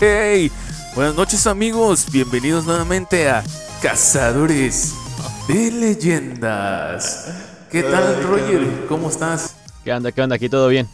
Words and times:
Hey, 0.00 0.50
buenas 0.94 1.14
noches 1.14 1.46
amigos, 1.46 2.06
bienvenidos 2.10 2.64
nuevamente 2.64 3.28
a 3.30 3.44
Cazadores 3.80 4.94
de 5.46 5.70
Leyendas. 5.70 7.28
¿Qué 7.70 7.82
tal 7.84 8.22
Roger? 8.24 8.86
¿Cómo 8.88 9.08
estás? 9.08 9.54
¿Qué 9.84 9.92
onda? 9.92 10.10
¿Qué 10.10 10.22
onda? 10.22 10.36
Aquí 10.36 10.48
todo 10.48 10.68
bien. 10.68 10.88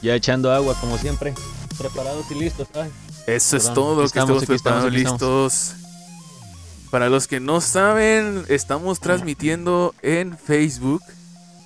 Ya 0.00 0.14
echando 0.14 0.52
agua 0.52 0.76
como 0.80 0.98
siempre. 0.98 1.34
Preparados 1.76 2.30
y 2.30 2.34
listos. 2.34 2.68
Ay. 2.74 2.90
Eso 3.26 3.56
es 3.56 3.72
todo, 3.74 4.02
aquí 4.02 4.12
que 4.12 4.18
estamos, 4.18 4.42
estamos 4.42 4.42
aquí 4.42 4.54
estamos, 4.54 4.62
preparados, 4.62 4.92
aquí 4.92 5.02
estamos. 5.02 5.20
listos. 5.20 6.90
Para 6.90 7.08
los 7.08 7.26
que 7.26 7.40
no 7.40 7.60
saben, 7.60 8.44
estamos 8.48 9.00
transmitiendo 9.00 9.94
en 10.02 10.36
Facebook 10.36 11.02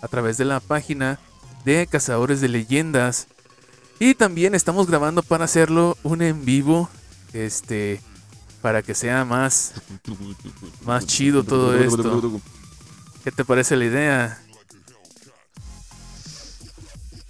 a 0.02 0.08
través 0.08 0.36
de 0.36 0.44
la 0.44 0.60
página 0.60 1.18
de 1.64 1.86
Cazadores 1.86 2.40
de 2.40 2.48
Leyendas. 2.48 3.26
Y 3.98 4.14
también 4.14 4.54
estamos 4.54 4.86
grabando 4.86 5.22
para 5.22 5.44
hacerlo 5.44 5.96
un 6.02 6.22
en 6.22 6.44
vivo. 6.44 6.88
Este. 7.32 8.00
Para 8.62 8.82
que 8.82 8.94
sea 8.94 9.24
más, 9.24 9.72
más 10.84 11.06
chido 11.06 11.44
todo 11.44 11.76
esto. 11.76 12.40
¿Qué 13.22 13.30
te 13.30 13.44
parece 13.44 13.76
la 13.76 13.84
idea? 13.84 14.42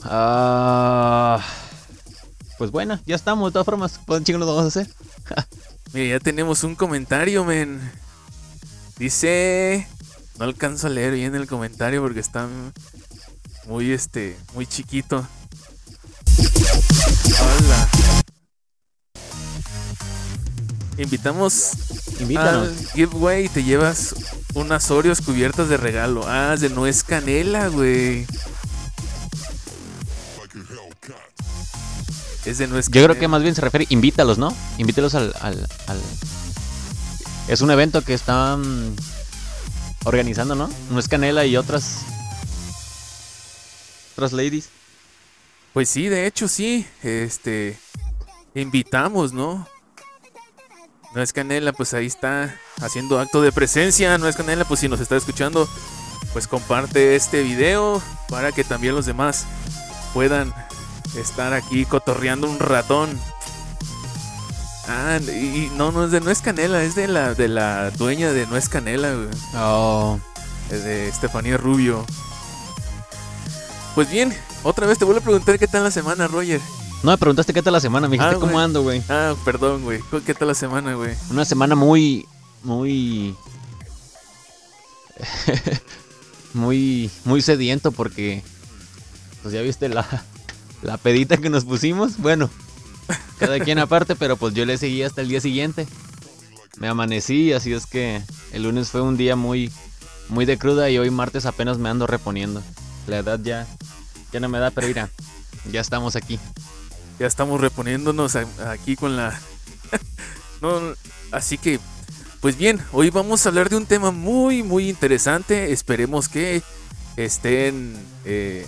Ah, 0.03 1.41
pues 2.59 2.71
bueno, 2.71 2.99
ya 3.07 3.17
estamos. 3.17 3.51
De 3.51 3.53
todas 3.53 3.67
formas, 3.67 4.01
¿cuánto 4.07 4.25
chingo 4.25 4.39
lo 4.39 4.47
vamos 4.47 4.65
a 4.65 4.69
hacer? 4.69 4.89
Mira, 5.93 6.19
ya 6.19 6.21
tenemos 6.21 6.65
un 6.65 6.75
comentario, 6.75 7.45
men. 7.45 7.81
Dice. 8.99 9.87
No 10.39 10.45
alcanzo 10.45 10.87
a 10.87 10.91
leer 10.91 11.15
bien 11.15 11.35
el 11.35 11.47
comentario 11.47 12.03
porque 12.03 12.21
está 12.21 12.47
muy 13.67 13.91
este. 13.93 14.37
muy 14.55 14.67
chiquito. 14.67 15.27
Hola. 17.41 17.89
Invitamos 20.99 21.71
Invítanos. 22.21 22.69
al 22.69 22.77
giveaway 22.95 23.47
y 23.47 23.49
te 23.49 23.63
llevas 23.65 24.15
unas 24.55 24.91
Oreos 24.91 25.21
cubiertas 25.21 25.69
de 25.69 25.77
regalo. 25.77 26.25
Ah, 26.27 26.53
es 26.55 26.61
de 26.61 26.71
nuez 26.71 27.03
canela, 27.03 27.69
güey. 27.69 28.27
Es 32.45 32.59
de 32.59 32.69
nuez 32.69 32.87
Yo 32.91 33.03
creo 33.05 33.19
que 33.19 33.27
más 33.29 33.43
bien 33.43 33.55
se 33.55 33.61
refiere, 33.61 33.87
invítalos, 33.89 34.39
¿no? 34.39 34.55
Invítalos 34.79 35.15
al, 35.17 35.35
al, 35.41 35.67
al- 35.89 36.01
Es 37.49 37.61
un 37.61 37.71
evento 37.73 38.03
que 38.03 38.15
están 38.15 38.95
organizando, 40.07 40.55
¿no? 40.55 40.71
No 40.91 40.99
es 40.99 41.09
Canela 41.09 41.45
y 41.45 41.57
otras... 41.57 42.05
Otras 44.15 44.33
ladies. 44.33 44.71
Pues 45.75 45.91
sí, 45.91 46.09
de 46.09 46.27
hecho 46.27 46.49
sí. 46.49 46.87
Este. 47.03 47.79
Invitamos, 48.55 49.35
¿no? 49.35 49.69
No 51.15 51.23
es 51.23 51.35
Canela, 51.35 51.75
pues 51.75 51.93
ahí 51.93 52.07
está 52.07 52.59
haciendo 52.81 53.21
acto 53.21 53.43
de 53.43 53.53
presencia. 53.53 54.17
No 54.17 54.27
es 54.27 54.37
Canela, 54.37 54.65
pues 54.65 54.81
si 54.81 54.89
nos 54.89 55.01
está 55.01 55.17
escuchando, 55.17 55.69
pues 56.33 56.49
comparte 56.49 57.15
este 57.15 57.43
video 57.43 58.01
para 58.31 58.53
que 58.53 58.65
también 58.65 58.95
los 58.95 59.05
demás 59.05 59.45
puedan 60.15 60.55
estar 61.15 61.53
aquí 61.53 61.85
cotorreando 61.85 62.49
un 62.49 62.59
ratón. 62.59 63.21
Ah, 64.89 65.19
y 65.21 65.71
no, 65.77 65.91
no 65.91 66.05
es 66.05 66.11
de 66.13 66.21
No 66.21 66.31
es 66.31 66.41
Canela, 66.41 66.83
es 66.83 66.95
de 66.95 67.09
la, 67.09 67.35
de 67.35 67.49
la 67.49 67.91
dueña 67.91 68.33
de 68.33 68.47
No 68.47 68.57
es 68.57 68.69
Canela, 68.69 69.13
güey. 69.15 69.29
Oh. 69.57 70.19
Es 70.71 70.85
de 70.85 71.09
Estefanía 71.09 71.57
Rubio. 71.57 72.05
Pues 73.95 74.11
bien, 74.11 74.33
otra 74.63 74.87
vez 74.87 74.99
te 74.99 75.05
vuelvo 75.05 75.21
a 75.21 75.25
preguntar 75.25 75.59
qué 75.59 75.67
tal 75.67 75.83
la 75.85 75.91
semana, 75.91 76.29
Roger. 76.29 76.61
No 77.03 77.11
me 77.11 77.19
preguntaste 77.19 77.53
qué 77.53 77.63
tal 77.63 77.73
la 77.73 77.81
semana, 77.81 78.09
me 78.09 78.17
dijiste 78.17 78.37
Ah, 78.37 78.39
cómo 78.39 78.59
ando, 78.59 78.83
güey. 78.83 79.03
Ah, 79.09 79.35
perdón, 79.45 79.85
güey. 79.85 80.01
¿Qué 80.25 80.35
tal 80.35 80.49
la 80.49 80.55
semana, 80.55 80.95
güey? 80.95 81.15
Una 81.31 81.45
semana 81.45 81.75
muy. 81.75 82.27
Muy. 82.63 83.35
muy. 86.55 87.11
Muy 87.25 87.43
sediento 87.43 87.93
porque. 87.93 88.43
Pues 89.43 89.55
ya 89.55 89.63
viste 89.63 89.89
la. 89.89 90.07
La 90.83 90.97
pedita 90.97 91.37
que 91.37 91.51
nos 91.51 91.65
pusimos. 91.65 92.19
Bueno. 92.19 92.51
Cada 93.39 93.61
quien 93.61 93.79
aparte, 93.79 94.17
pero 94.17 94.37
pues 94.37 94.55
yo 94.55 94.65
le 94.65 94.79
seguí 94.79 95.03
hasta 95.03 95.21
el 95.21 95.29
día 95.29 95.41
siguiente. 95.41 95.87
Me 96.79 96.89
amanecí, 96.89 97.53
así 97.53 97.73
es 97.73 97.87
que 97.87 98.23
el 98.53 98.65
lunes 98.65 98.91
fue 98.91 99.01
un 99.01 99.17
día 99.17 99.37
muy. 99.37 99.73
Muy 100.29 100.45
de 100.45 100.59
cruda 100.59 100.91
y 100.91 100.99
hoy 100.99 101.09
martes 101.11 101.47
apenas 101.47 101.79
me 101.79 101.89
ando 101.89 102.07
reponiendo. 102.07 102.63
La 103.07 103.19
edad 103.19 103.39
ya. 103.41 103.67
Ya 104.33 104.41
no 104.41 104.49
me 104.49 104.59
da, 104.59 104.71
pero 104.71 104.89
mira. 104.89 105.09
Ya 105.71 105.81
estamos 105.81 106.17
aquí. 106.17 106.41
Ya 107.19 107.27
estamos 107.27 107.61
reponiéndonos 107.61 108.37
aquí 108.37 108.97
con 108.97 109.17
la... 109.17 109.39
no, 110.61 110.81
así 111.33 111.57
que, 111.57 111.81
pues 112.41 112.59
bien, 112.59 112.81
hoy 112.93 113.11
vamos 113.11 113.47
a 113.47 113.49
hablar 113.49 113.71
de 113.71 113.77
un 113.77 113.87
tema 113.87 114.11
muy, 114.11 114.63
muy 114.63 114.89
interesante. 114.89 115.73
Esperemos 115.73 116.29
que 116.29 116.63
estén, 117.17 117.97
eh, 118.25 118.67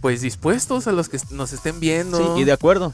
pues, 0.00 0.20
dispuestos 0.20 0.86
a 0.86 0.92
los 0.92 1.08
que 1.08 1.18
nos 1.30 1.52
estén 1.52 1.80
viendo. 1.80 2.36
Sí, 2.36 2.42
y 2.42 2.44
de 2.44 2.52
acuerdo. 2.52 2.92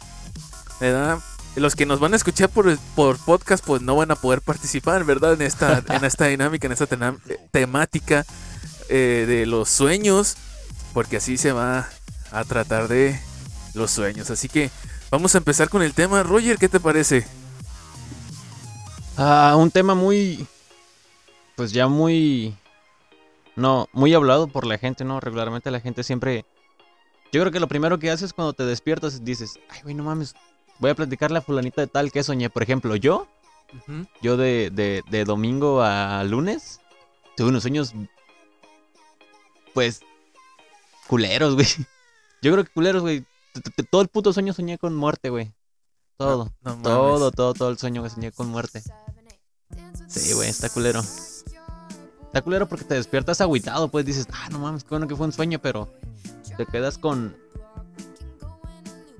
¿Verdad? 0.80 1.18
Los 1.56 1.76
que 1.76 1.86
nos 1.86 2.00
van 2.00 2.12
a 2.12 2.16
escuchar 2.16 2.48
por, 2.48 2.76
por 2.94 3.18
podcast, 3.18 3.64
pues 3.64 3.82
no 3.82 3.96
van 3.96 4.10
a 4.10 4.16
poder 4.16 4.40
participar, 4.40 5.04
¿verdad? 5.04 5.34
En 5.34 5.42
esta, 5.42 5.82
en 5.88 6.04
esta 6.04 6.26
dinámica, 6.26 6.66
en 6.66 6.72
esta 6.72 6.86
eh, 7.28 7.38
temática 7.50 8.24
eh, 8.88 9.24
de 9.28 9.46
los 9.46 9.68
sueños, 9.68 10.36
porque 10.94 11.18
así 11.18 11.36
se 11.36 11.52
va 11.52 11.88
a 12.32 12.44
tratar 12.44 12.88
de 12.88 13.20
los 13.74 13.90
sueños. 13.90 14.30
Así 14.30 14.48
que 14.48 14.70
vamos 15.10 15.34
a 15.34 15.38
empezar 15.38 15.68
con 15.68 15.82
el 15.82 15.92
tema. 15.92 16.22
Roger, 16.22 16.56
¿qué 16.56 16.68
te 16.68 16.80
parece? 16.80 17.26
Ah, 19.16 19.54
un 19.58 19.70
tema 19.70 19.94
muy. 19.94 20.46
Pues 21.56 21.72
ya 21.72 21.88
muy. 21.88 22.56
No, 23.56 23.88
muy 23.92 24.14
hablado 24.14 24.46
por 24.46 24.66
la 24.66 24.78
gente, 24.78 25.04
¿no? 25.04 25.20
Regularmente 25.20 25.70
la 25.70 25.80
gente 25.80 26.04
siempre. 26.04 26.44
Yo 27.32 27.40
creo 27.40 27.52
que 27.52 27.60
lo 27.60 27.68
primero 27.68 27.98
que 27.98 28.10
haces 28.10 28.32
cuando 28.32 28.54
te 28.54 28.64
despiertas 28.64 29.24
dices, 29.24 29.60
ay, 29.68 29.82
güey, 29.82 29.94
no 29.94 30.02
mames, 30.02 30.34
voy 30.80 30.90
a 30.90 30.94
platicarle 30.94 31.38
a 31.38 31.42
fulanita 31.42 31.80
de 31.80 31.86
tal 31.86 32.10
que 32.10 32.22
soñé. 32.22 32.50
Por 32.50 32.62
ejemplo, 32.62 32.96
yo, 32.96 33.28
yo 34.22 34.36
de, 34.36 34.70
de, 34.70 35.02
de 35.08 35.24
domingo 35.24 35.82
a 35.82 36.24
lunes, 36.24 36.80
tuve 37.36 37.48
unos 37.50 37.62
sueños. 37.62 37.94
Pues. 39.74 40.00
culeros, 41.06 41.54
güey. 41.54 41.66
Yo 42.42 42.50
creo 42.52 42.64
que 42.64 42.72
culeros, 42.72 43.02
güey. 43.02 43.24
Todo 43.90 44.00
el 44.00 44.08
puto 44.08 44.32
sueño 44.32 44.54
soñé 44.54 44.78
con 44.78 44.96
muerte, 44.96 45.28
güey. 45.28 45.52
Todo. 46.16 46.52
No. 46.62 46.76
Todo, 46.82 47.30
todo, 47.30 47.52
todo 47.52 47.68
el 47.70 47.78
sueño 47.78 48.02
que 48.02 48.10
soñé 48.10 48.32
con 48.32 48.48
muerte. 48.48 48.82
Sí, 50.08 50.32
güey, 50.32 50.48
está 50.48 50.70
culero. 50.70 51.00
Está 51.00 52.42
culero 52.42 52.68
porque 52.68 52.84
te 52.84 52.94
despiertas 52.94 53.40
agüitado, 53.40 53.88
pues 53.88 54.06
dices, 54.06 54.26
ah, 54.32 54.48
no 54.50 54.60
mames, 54.60 54.84
qué 54.84 54.90
bueno 54.90 55.08
que 55.08 55.16
fue 55.16 55.26
un 55.26 55.32
sueño, 55.32 55.58
pero 55.60 55.92
te 56.56 56.64
quedas 56.64 56.96
con. 56.96 57.36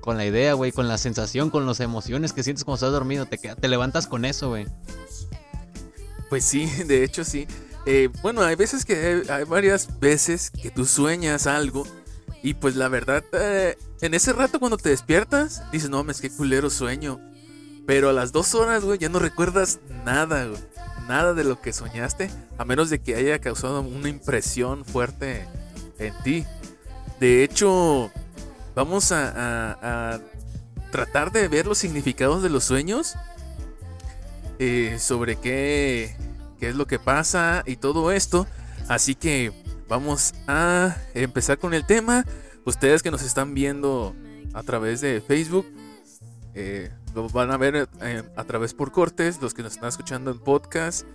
Con 0.01 0.17
la 0.17 0.25
idea, 0.25 0.53
güey, 0.53 0.71
con 0.71 0.87
la 0.87 0.97
sensación, 0.97 1.49
con 1.49 1.65
las 1.65 1.79
emociones 1.79 2.33
que 2.33 2.43
sientes 2.43 2.63
cuando 2.63 2.75
estás 2.75 2.91
dormido. 2.91 3.27
Te, 3.27 3.67
levantas 3.67 4.07
con 4.07 4.25
eso, 4.25 4.49
güey. 4.49 4.65
Pues 6.29 6.43
sí, 6.43 6.65
de 6.87 7.03
hecho 7.03 7.23
sí. 7.23 7.47
Eh, 7.85 8.09
bueno, 8.21 8.41
hay 8.41 8.55
veces 8.55 8.83
que 8.83 9.23
hay, 9.29 9.43
varias 9.43 9.99
veces 9.99 10.51
que 10.51 10.69
tú 10.69 10.85
sueñas 10.85 11.47
algo 11.47 11.85
y 12.43 12.55
pues 12.55 12.75
la 12.75 12.87
verdad, 12.87 13.23
eh, 13.33 13.77
en 14.01 14.13
ese 14.13 14.33
rato 14.33 14.59
cuando 14.59 14.77
te 14.77 14.89
despiertas, 14.89 15.63
dices, 15.71 15.89
no 15.89 15.97
mames, 15.97 16.21
qué 16.21 16.29
culero 16.29 16.69
sueño. 16.69 17.19
Pero 17.85 18.09
a 18.09 18.13
las 18.13 18.31
dos 18.31 18.55
horas, 18.55 18.83
güey, 18.83 18.99
ya 18.99 19.09
no 19.09 19.19
recuerdas 19.19 19.79
nada. 20.05 20.47
Nada 21.07 21.33
de 21.33 21.43
lo 21.43 21.59
que 21.61 21.73
soñaste, 21.73 22.29
a 22.57 22.65
menos 22.65 22.89
de 22.89 22.99
que 22.99 23.15
haya 23.15 23.39
causado 23.39 23.81
una 23.81 24.09
impresión 24.09 24.85
fuerte 24.85 25.47
en 25.99 26.13
ti. 26.23 26.45
De 27.19 27.43
hecho, 27.43 28.11
vamos 28.75 29.11
a, 29.11 30.19
tratar 30.91 31.31
de 31.31 31.47
ver 31.47 31.67
los 31.67 31.77
significados 31.77 32.43
de 32.43 32.49
los 32.49 32.65
sueños 32.65 33.15
eh, 34.59 34.97
sobre 34.99 35.37
qué, 35.37 36.17
qué 36.59 36.67
es 36.67 36.75
lo 36.75 36.85
que 36.85 36.99
pasa 36.99 37.63
y 37.65 37.77
todo 37.77 38.11
esto. 38.11 38.45
Así 38.89 39.15
que 39.15 39.53
vamos 39.87 40.33
a 40.47 40.97
empezar 41.13 41.57
con 41.57 41.73
el 41.73 41.85
tema. 41.85 42.25
Ustedes 42.65 43.01
que 43.03 43.11
nos 43.11 43.21
están 43.23 43.53
viendo 43.53 44.13
a 44.53 44.63
través 44.63 45.01
de 45.01 45.21
Facebook, 45.21 45.65
eh, 46.53 46.91
lo 47.15 47.29
van 47.29 47.51
a 47.51 47.57
ver 47.57 47.87
eh, 48.01 48.23
a 48.35 48.43
través 48.43 48.73
por 48.73 48.91
cortes. 48.91 49.41
Los 49.41 49.53
que 49.53 49.63
nos 49.63 49.73
están 49.73 49.89
escuchando 49.89 50.31
en 50.31 50.39
podcast, 50.39 51.05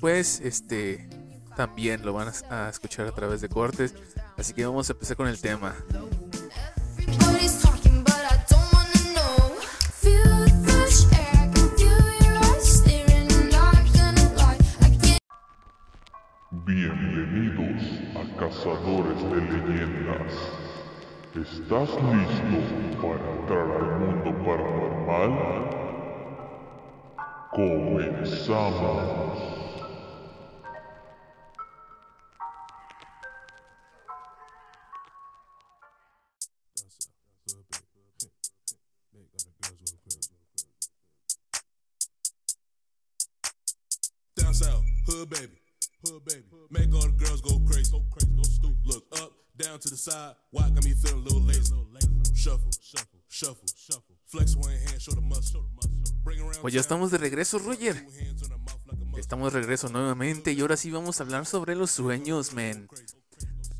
pues 0.00 0.40
este 0.40 1.08
también 1.56 2.04
lo 2.04 2.12
van 2.12 2.32
a 2.50 2.68
escuchar 2.68 3.06
a 3.06 3.12
través 3.12 3.40
de 3.40 3.48
cortes. 3.48 3.94
Así 4.36 4.54
que 4.54 4.64
vamos 4.64 4.88
a 4.88 4.92
empezar 4.92 5.16
con 5.16 5.28
el 5.28 5.40
tema. 5.40 5.74
Bienvenidos 16.72 17.82
a 18.14 18.22
Cazadores 18.38 19.20
de 19.30 19.40
Leyendas. 19.40 20.32
¿Estás 21.34 21.90
listo 21.90 22.58
para 23.02 23.26
entrar 23.32 23.68
al 23.70 23.88
mundo 23.98 24.30
paranormal? 24.44 25.32
Comenzamos. 27.50 28.90
Hood 45.06 45.30
baby, 45.30 45.52
hood 46.04 46.24
baby. 46.24 46.44
Make 46.70 46.94
all 46.94 47.02
the 47.02 47.12
girls 47.12 47.40
go 47.40 47.58
crazy, 47.66 47.90
go 47.92 48.02
crazy, 48.10 48.32
go 48.36 48.42
stupid. 48.42 48.76
Look 48.84 49.04
up, 49.20 49.32
down 49.56 49.78
to 49.80 49.88
the 49.90 49.96
side. 49.96 50.34
Why 50.50 50.68
got 50.70 50.84
me 50.84 50.92
feeling 50.92 51.20
a 51.20 51.24
little 51.24 51.40
lazy? 51.42 51.74
Shuffle, 52.34 52.70
shuffle, 52.80 53.20
shuffle, 53.28 53.68
shuffle. 53.76 54.16
Flex 54.26 54.56
one 54.56 54.70
hand, 54.70 55.00
show 55.00 55.12
the 55.14 55.20
muscle. 55.20 55.64
Bring 56.24 56.40
around 56.40 56.60
Pues 56.62 56.72
ya 56.74 56.80
estamos 56.80 57.10
de 57.10 57.18
regreso, 57.18 57.58
Roger. 57.58 58.06
Estamos 59.18 59.52
de 59.52 59.60
regreso 59.60 59.88
nuevamente 59.88 60.52
y 60.52 60.60
ahora 60.60 60.76
sí 60.76 60.90
vamos 60.90 61.20
a 61.20 61.24
hablar 61.24 61.44
sobre 61.46 61.74
los 61.74 61.90
sueños, 61.90 62.54
men. 62.54 62.88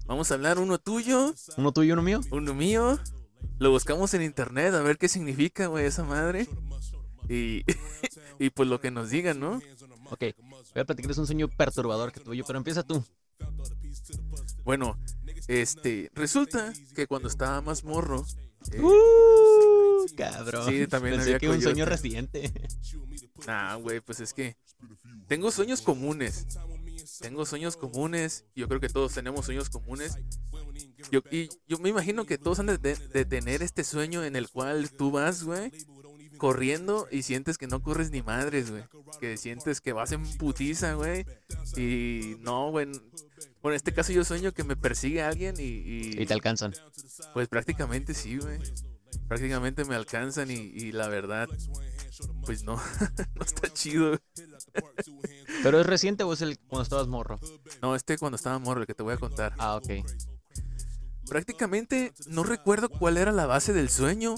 Vamos 0.06 0.30
a 0.30 0.34
hablar 0.34 0.58
uno 0.58 0.78
tuyo, 0.78 1.34
¿Uno 1.56 1.72
tuyo 1.72 1.90
y 1.90 1.92
uno 1.92 2.02
mío? 2.02 2.20
uno 2.30 2.52
mío. 2.54 2.98
Lo 3.58 3.70
buscamos 3.70 4.12
en 4.14 4.22
internet 4.22 4.74
a 4.74 4.80
ver 4.82 4.98
qué 4.98 5.08
significa, 5.08 5.66
güey, 5.68 5.86
esa 5.86 6.02
madre. 6.02 6.48
Y, 7.28 7.62
y 8.38 8.50
pues 8.50 8.68
lo 8.68 8.80
que 8.80 8.90
nos 8.90 9.10
digan, 9.10 9.38
¿no? 9.38 9.60
Ok, 10.10 10.24
voy 10.74 10.80
a 10.80 10.84
platicarles 10.84 11.18
un 11.18 11.26
sueño 11.26 11.48
perturbador 11.48 12.12
que 12.12 12.20
tuve 12.20 12.36
yo, 12.36 12.44
pero 12.44 12.58
empieza 12.58 12.82
tú. 12.82 13.04
Bueno, 14.64 14.98
este, 15.48 16.10
resulta 16.14 16.72
que 16.94 17.06
cuando 17.06 17.28
estaba 17.28 17.60
más 17.62 17.84
morro, 17.84 18.24
eh, 18.72 18.80
¡Uh! 18.80 20.06
Cabrón. 20.16 20.68
Sí, 20.68 20.86
también 20.86 21.14
Pensé 21.16 21.30
había 21.30 21.38
que 21.38 21.48
un 21.48 21.60
sueño 21.62 21.84
reciente. 21.86 22.52
nah, 23.46 23.76
güey, 23.76 24.00
pues 24.00 24.20
es 24.20 24.34
que 24.34 24.56
tengo 25.28 25.50
sueños 25.50 25.80
comunes. 25.82 26.46
Tengo 27.20 27.44
sueños 27.46 27.76
comunes. 27.76 28.44
Yo 28.54 28.68
creo 28.68 28.80
que 28.80 28.88
todos 28.88 29.12
tenemos 29.14 29.44
sueños 29.46 29.70
comunes. 29.70 30.16
Yo, 31.10 31.20
y 31.30 31.48
yo 31.66 31.78
me 31.78 31.88
imagino 31.88 32.24
que 32.26 32.38
todos 32.38 32.58
han 32.60 32.66
de, 32.66 32.78
de- 32.78 32.96
de 32.96 33.24
tener 33.24 33.62
este 33.62 33.84
sueño 33.84 34.24
en 34.24 34.36
el 34.36 34.48
cual 34.48 34.90
tú 34.90 35.10
vas, 35.10 35.42
güey, 35.44 35.70
corriendo 36.40 37.06
y 37.12 37.22
sientes 37.22 37.58
que 37.58 37.66
no 37.68 37.82
corres 37.82 38.10
ni 38.10 38.22
madres, 38.22 38.70
güey. 38.70 38.82
Que 39.20 39.36
sientes 39.36 39.80
que 39.80 39.92
vas 39.92 40.10
en 40.12 40.24
putiza, 40.38 40.94
güey. 40.94 41.24
Y 41.76 42.36
no, 42.40 42.70
güey. 42.70 42.86
Bueno, 43.62 43.74
en 43.74 43.76
este 43.76 43.92
caso 43.92 44.10
yo 44.12 44.24
sueño 44.24 44.52
que 44.52 44.64
me 44.64 44.74
persigue 44.74 45.22
alguien 45.22 45.54
y, 45.58 45.62
y- 45.62 46.20
Y 46.22 46.26
te 46.26 46.32
alcanzan. 46.34 46.74
pues 47.34 47.46
prácticamente 47.48 48.14
sí, 48.14 48.38
güey. 48.38 48.58
Prácticamente 49.28 49.84
me 49.84 49.94
alcanzan 49.94 50.50
y, 50.50 50.54
y 50.54 50.92
la 50.92 51.08
verdad, 51.08 51.48
pues 52.46 52.64
no, 52.64 52.76
no 53.36 53.44
está 53.44 53.72
chido. 53.72 54.18
¿Pero 55.62 55.80
es 55.80 55.86
reciente 55.86 56.24
o 56.24 56.32
es 56.32 56.40
el 56.40 56.58
cuando 56.58 56.82
estabas 56.84 57.06
morro? 57.08 57.38
No, 57.82 57.94
este 57.94 58.16
cuando 58.18 58.36
estaba 58.36 58.58
morro, 58.58 58.80
el 58.80 58.86
que 58.86 58.94
te 58.94 59.02
voy 59.02 59.14
a 59.14 59.18
contar. 59.18 59.54
Ah, 59.58 59.76
ok. 59.76 59.90
Prácticamente 61.28 62.12
no 62.26 62.42
recuerdo 62.42 62.88
cuál 62.88 63.16
era 63.16 63.32
la 63.32 63.46
base 63.46 63.72
del 63.72 63.88
sueño, 63.88 64.34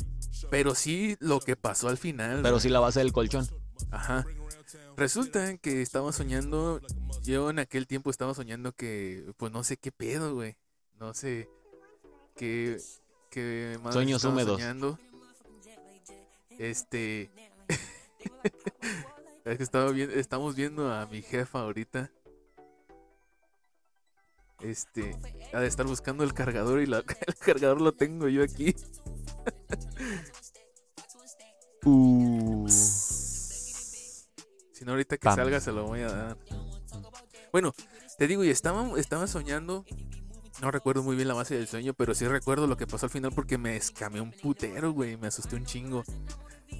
pero 0.50 0.74
sí 0.74 1.16
lo 1.20 1.40
que 1.40 1.56
pasó 1.56 1.88
al 1.88 1.96
final. 1.96 2.40
Pero 2.42 2.60
sí 2.60 2.68
la 2.68 2.80
base 2.80 3.00
del 3.00 3.12
colchón. 3.12 3.46
Ajá. 3.90 4.26
Resulta 4.96 5.56
que 5.58 5.82
estaba 5.82 6.12
soñando, 6.12 6.80
yo 7.22 7.50
en 7.50 7.58
aquel 7.58 7.86
tiempo 7.86 8.10
estaba 8.10 8.34
soñando 8.34 8.72
que, 8.72 9.32
pues 9.36 9.52
no 9.52 9.64
sé 9.64 9.76
qué 9.76 9.90
pedo, 9.90 10.34
güey. 10.34 10.56
No 10.98 11.14
sé 11.14 11.48
qué, 12.36 12.78
qué 13.30 13.78
más 13.82 13.94
Sueños 13.94 14.24
húmedos. 14.24 14.60
soñando. 14.60 14.98
Este... 16.50 17.30
es 19.44 19.56
que 19.56 19.62
estaba 19.62 19.90
viendo, 19.90 20.14
estamos 20.14 20.54
viendo 20.54 20.92
a 20.92 21.06
mi 21.06 21.22
jefa 21.22 21.60
ahorita. 21.60 22.10
Este, 24.62 25.16
ha 25.52 25.60
de 25.60 25.66
estar 25.66 25.86
buscando 25.86 26.24
el 26.24 26.34
cargador 26.34 26.80
y 26.80 26.86
la- 26.86 27.04
el 27.26 27.36
cargador 27.36 27.80
lo 27.80 27.92
tengo 27.92 28.28
yo 28.28 28.42
aquí. 28.42 28.74
Uh. 31.84 32.68
Si 32.68 34.24
no, 34.84 34.92
ahorita 34.92 35.16
que 35.16 35.24
Pam. 35.24 35.34
salga 35.36 35.60
se 35.60 35.72
lo 35.72 35.84
voy 35.86 36.00
a 36.00 36.12
dar. 36.12 36.38
Bueno, 37.52 37.74
te 38.18 38.26
digo, 38.28 38.44
y 38.44 38.50
estaba, 38.50 38.98
estaba 39.00 39.26
soñando. 39.26 39.84
No 40.60 40.70
recuerdo 40.70 41.02
muy 41.02 41.16
bien 41.16 41.26
la 41.28 41.34
base 41.34 41.56
del 41.56 41.66
sueño, 41.66 41.92
pero 41.94 42.14
sí 42.14 42.26
recuerdo 42.28 42.66
lo 42.68 42.76
que 42.76 42.86
pasó 42.86 43.06
al 43.06 43.10
final 43.10 43.32
porque 43.34 43.58
me 43.58 43.74
escamé 43.76 44.20
un 44.20 44.30
putero, 44.30 44.92
güey. 44.92 45.16
Me 45.16 45.26
asusté 45.26 45.56
un 45.56 45.64
chingo. 45.66 46.04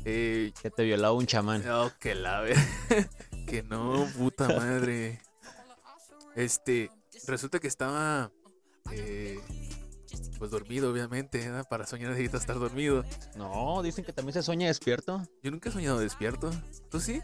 Eh, 0.05 0.53
Que 0.63 0.71
te 0.71 0.85
violaba 0.85 1.15
un 1.15 1.27
chamán. 1.27 1.69
oh, 1.69 1.91
que 1.99 2.15
la 2.15 2.45
que 3.49 3.63
no, 3.65 4.07
puta 4.17 4.47
madre. 4.49 5.21
Este, 6.37 6.91
resulta 7.27 7.59
que 7.59 7.69
estaba. 7.69 8.33
eh, 8.91 9.39
pues 10.39 10.51
dormido, 10.51 10.91
obviamente. 10.91 11.49
Para 11.71 11.87
soñar 11.87 12.11
necesitas 12.11 12.41
estar 12.43 12.59
dormido. 12.59 13.05
No, 13.37 13.83
dicen 13.83 14.05
que 14.05 14.13
también 14.13 14.35
se 14.35 14.43
sueña 14.43 14.67
despierto. 14.67 15.23
Yo 15.43 15.51
nunca 15.51 15.69
he 15.69 15.73
soñado 15.73 15.99
despierto. 15.99 16.51
¿Tú 16.91 17.01
sí? 17.01 17.23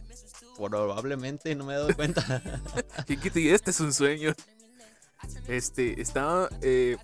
Probablemente, 0.56 1.55
no 1.55 1.64
me 1.64 1.75
he 1.75 1.76
dado 1.76 1.94
cuenta. 1.94 2.43
Chiquiti, 3.06 3.50
este 3.50 3.70
es 3.70 3.81
un 3.81 3.93
sueño. 3.93 4.32
Este, 5.49 6.00
estaba. 6.00 6.49
eh, 6.62 6.96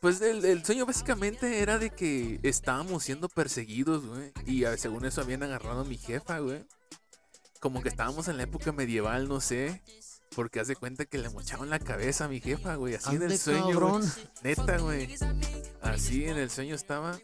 pues 0.00 0.20
el, 0.22 0.44
el 0.44 0.64
sueño 0.64 0.86
básicamente 0.86 1.58
era 1.60 1.78
de 1.78 1.90
que 1.90 2.40
estábamos 2.42 3.02
siendo 3.04 3.28
perseguidos, 3.28 4.06
güey. 4.06 4.32
Y 4.46 4.64
ah, 4.64 4.76
según 4.78 5.04
eso 5.04 5.20
habían 5.20 5.42
agarrado 5.42 5.80
a 5.80 5.84
mi 5.84 5.98
jefa, 5.98 6.38
güey. 6.38 6.64
Como 7.60 7.82
que 7.82 7.90
estábamos 7.90 8.28
en 8.28 8.38
la 8.38 8.44
época 8.44 8.72
medieval, 8.72 9.28
no 9.28 9.40
sé. 9.40 9.82
Porque 10.34 10.60
hace 10.60 10.76
cuenta 10.76 11.04
que 11.06 11.18
le 11.18 11.28
mochaban 11.28 11.70
la 11.70 11.78
cabeza 11.78 12.26
a 12.26 12.28
mi 12.28 12.40
jefa, 12.40 12.76
güey. 12.76 12.94
Así 12.94 13.16
en 13.16 13.22
el 13.22 13.38
sueño. 13.38 13.78
güey. 13.78 14.08
Neta, 14.42 14.78
güey. 14.78 15.16
Así 15.82 16.24
en 16.24 16.38
el 16.38 16.50
sueño 16.50 16.74
estaba. 16.74 17.18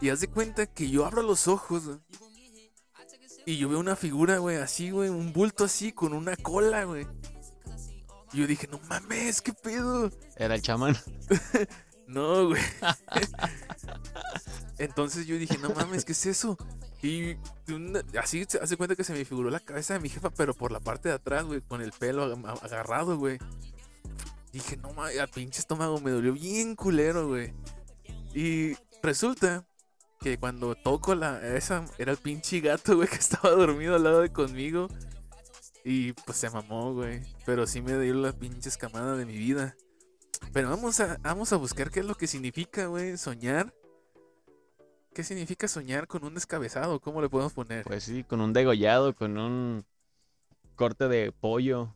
Y 0.00 0.08
haz 0.08 0.20
de 0.20 0.28
cuenta 0.28 0.66
que 0.66 0.88
yo 0.88 1.04
abro 1.04 1.22
los 1.22 1.48
ojos, 1.48 1.86
güey. 1.86 1.98
Y 3.46 3.56
yo 3.56 3.68
veo 3.68 3.80
una 3.80 3.96
figura, 3.96 4.38
güey, 4.38 4.56
así, 4.58 4.90
güey, 4.90 5.08
un 5.08 5.32
bulto 5.32 5.64
así 5.64 5.92
con 5.92 6.12
una 6.12 6.36
cola, 6.36 6.84
güey. 6.84 7.06
Y 8.32 8.38
yo 8.38 8.46
dije, 8.46 8.68
no 8.68 8.78
mames, 8.88 9.42
¿qué 9.42 9.52
pedo? 9.52 10.10
Era 10.36 10.54
el 10.54 10.62
chamán. 10.62 10.96
No, 12.10 12.48
güey. 12.48 12.60
Entonces 14.78 15.26
yo 15.26 15.36
dije, 15.36 15.58
no 15.58 15.70
mames, 15.70 16.04
¿qué 16.04 16.12
es 16.12 16.26
eso? 16.26 16.56
Y 17.02 17.36
así 18.20 18.44
se 18.48 18.58
hace 18.58 18.76
cuenta 18.76 18.96
que 18.96 19.04
se 19.04 19.12
me 19.12 19.24
figuró 19.24 19.50
la 19.50 19.60
cabeza 19.60 19.94
de 19.94 20.00
mi 20.00 20.08
jefa, 20.08 20.30
pero 20.30 20.54
por 20.54 20.72
la 20.72 20.80
parte 20.80 21.08
de 21.08 21.14
atrás, 21.14 21.44
güey, 21.44 21.60
con 21.60 21.80
el 21.82 21.92
pelo 21.92 22.34
ag- 22.36 22.62
agarrado, 22.62 23.16
güey. 23.18 23.38
Dije, 24.52 24.76
no 24.76 24.92
mames, 24.92 25.18
al 25.18 25.28
pinche 25.28 25.60
estómago 25.60 26.00
me 26.00 26.10
dolió 26.10 26.32
bien 26.32 26.74
culero, 26.76 27.28
güey. 27.28 27.52
Y 28.34 28.74
resulta 29.02 29.64
que 30.20 30.38
cuando 30.38 30.74
toco 30.74 31.14
la 31.14 31.40
esa 31.56 31.84
era 31.98 32.12
el 32.12 32.18
pinche 32.18 32.60
gato, 32.60 32.96
güey, 32.96 33.08
que 33.08 33.16
estaba 33.16 33.50
dormido 33.50 33.94
al 33.96 34.02
lado 34.04 34.20
de 34.22 34.32
conmigo. 34.32 34.88
Y 35.84 36.12
pues 36.12 36.38
se 36.38 36.50
mamó, 36.50 36.92
güey. 36.94 37.22
Pero 37.46 37.66
sí 37.66 37.80
me 37.82 37.98
dio 37.98 38.14
la 38.14 38.32
pinche 38.32 38.68
escamada 38.68 39.16
de 39.16 39.24
mi 39.26 39.36
vida. 39.36 39.74
Pero 40.52 40.70
vamos 40.70 40.98
a, 41.00 41.16
vamos 41.22 41.52
a 41.52 41.56
buscar 41.56 41.90
qué 41.90 42.00
es 42.00 42.06
lo 42.06 42.14
que 42.14 42.26
significa, 42.26 42.86
güey, 42.86 43.16
soñar. 43.16 43.72
¿Qué 45.14 45.24
significa 45.24 45.68
soñar 45.68 46.06
con 46.06 46.24
un 46.24 46.34
descabezado? 46.34 47.00
¿Cómo 47.00 47.20
le 47.20 47.28
podemos 47.28 47.52
poner? 47.52 47.84
Pues 47.84 48.04
sí, 48.04 48.24
con 48.24 48.40
un 48.40 48.52
degollado, 48.52 49.14
con 49.14 49.38
un 49.38 49.84
corte 50.76 51.08
de 51.08 51.32
pollo. 51.32 51.94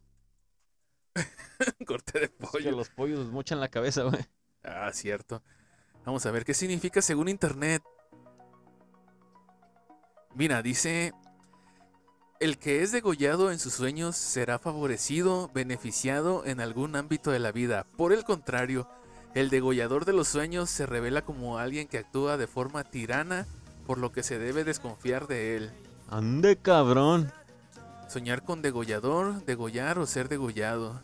Corte 1.87 2.19
de 2.19 2.29
Que 2.29 2.35
pollo. 2.47 2.71
los 2.73 2.91
pollos 2.91 3.21
nos 3.21 3.31
mochan 3.31 3.61
la 3.61 3.69
cabeza, 3.69 4.03
güey. 4.03 4.25
Ah, 4.65 4.91
cierto. 4.93 5.43
Vamos 6.05 6.27
a 6.27 6.31
ver 6.33 6.45
qué 6.45 6.55
significa 6.55 7.01
según 7.01 7.29
internet. 7.29 7.83
Mira, 10.35 10.61
dice, 10.63 11.13
el 12.41 12.59
que 12.59 12.83
es 12.83 12.93
degollado 12.93 13.53
en 13.53 13.59
sus 13.59 13.75
sueños 13.75 14.17
será 14.17 14.59
favorecido, 14.59 15.51
beneficiado 15.55 16.45
en 16.45 16.61
algún 16.61 16.97
ámbito 16.97 17.31
de 17.31 17.39
la 17.39 17.53
vida. 17.53 17.87
Por 17.97 18.13
el 18.13 18.25
contrario, 18.25 18.89
el 19.35 19.51
degollador 19.51 20.05
de 20.05 20.13
los 20.13 20.29
sueños 20.29 20.71
se 20.71 20.87
revela 20.87 21.23
como 21.23 21.59
alguien 21.59 21.89
que 21.89 21.99
actúa 21.99 22.37
de 22.37 22.47
forma 22.47 22.85
tirana, 22.85 23.47
por 23.87 23.99
lo 23.99 24.13
que 24.13 24.23
se 24.23 24.39
debe 24.39 24.65
desconfiar 24.65 25.27
de 25.27 25.57
él. 25.57 25.73
Ande, 26.09 26.57
cabrón. 26.57 27.33
Soñar 28.09 28.45
con 28.45 28.63
degollador, 28.63 29.45
degollar 29.45 29.99
o 29.99 30.07
ser 30.07 30.29
degollado. 30.29 31.01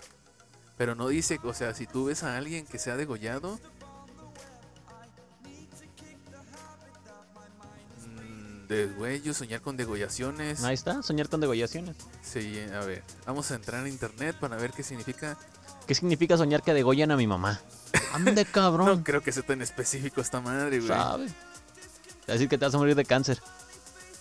Pero 0.76 0.94
no 0.94 1.08
dice, 1.08 1.38
o 1.42 1.54
sea, 1.54 1.74
si 1.74 1.86
tú 1.86 2.06
ves 2.06 2.22
a 2.22 2.36
alguien 2.36 2.66
que 2.66 2.78
sea 2.78 2.96
degollado. 2.96 3.58
Mm, 8.70 8.74
Degüello, 8.74 9.34
soñar 9.34 9.60
con 9.60 9.76
degollaciones. 9.76 10.62
Ahí 10.64 10.74
está, 10.74 11.02
soñar 11.02 11.28
con 11.28 11.40
degollaciones. 11.40 11.96
Sí, 12.22 12.58
a 12.72 12.84
ver, 12.84 13.02
vamos 13.26 13.50
a 13.50 13.56
entrar 13.56 13.86
en 13.86 13.92
internet 13.92 14.36
para 14.38 14.56
ver 14.56 14.70
qué 14.72 14.82
significa. 14.82 15.36
¿Qué 15.86 15.94
significa 15.94 16.36
soñar 16.36 16.62
que 16.62 16.72
degollan 16.72 17.10
a 17.10 17.16
mi 17.16 17.26
mamá? 17.26 17.60
Ande, 18.12 18.44
cabrón. 18.44 18.86
No 18.86 19.04
creo 19.04 19.22
que 19.22 19.32
sea 19.32 19.42
tan 19.42 19.60
específico 19.62 20.20
esta 20.20 20.40
madre, 20.40 20.78
güey. 20.78 20.88
¿Sabe? 20.88 21.26
Te 21.26 21.32
va 21.32 22.28
a 22.28 22.32
decir 22.32 22.48
que 22.48 22.58
te 22.58 22.64
vas 22.64 22.74
a 22.74 22.78
morir 22.78 22.94
de 22.94 23.04
cáncer. 23.04 23.40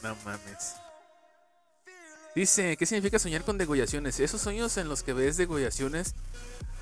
No 0.01 0.15
mames. 0.25 0.75
Dice, 2.35 2.77
¿qué 2.77 2.85
significa 2.85 3.19
soñar 3.19 3.43
con 3.43 3.57
degollaciones? 3.57 4.19
Esos 4.19 4.41
sueños 4.41 4.77
en 4.77 4.87
los 4.87 5.03
que 5.03 5.13
ves 5.13 5.35
degollaciones, 5.35 6.13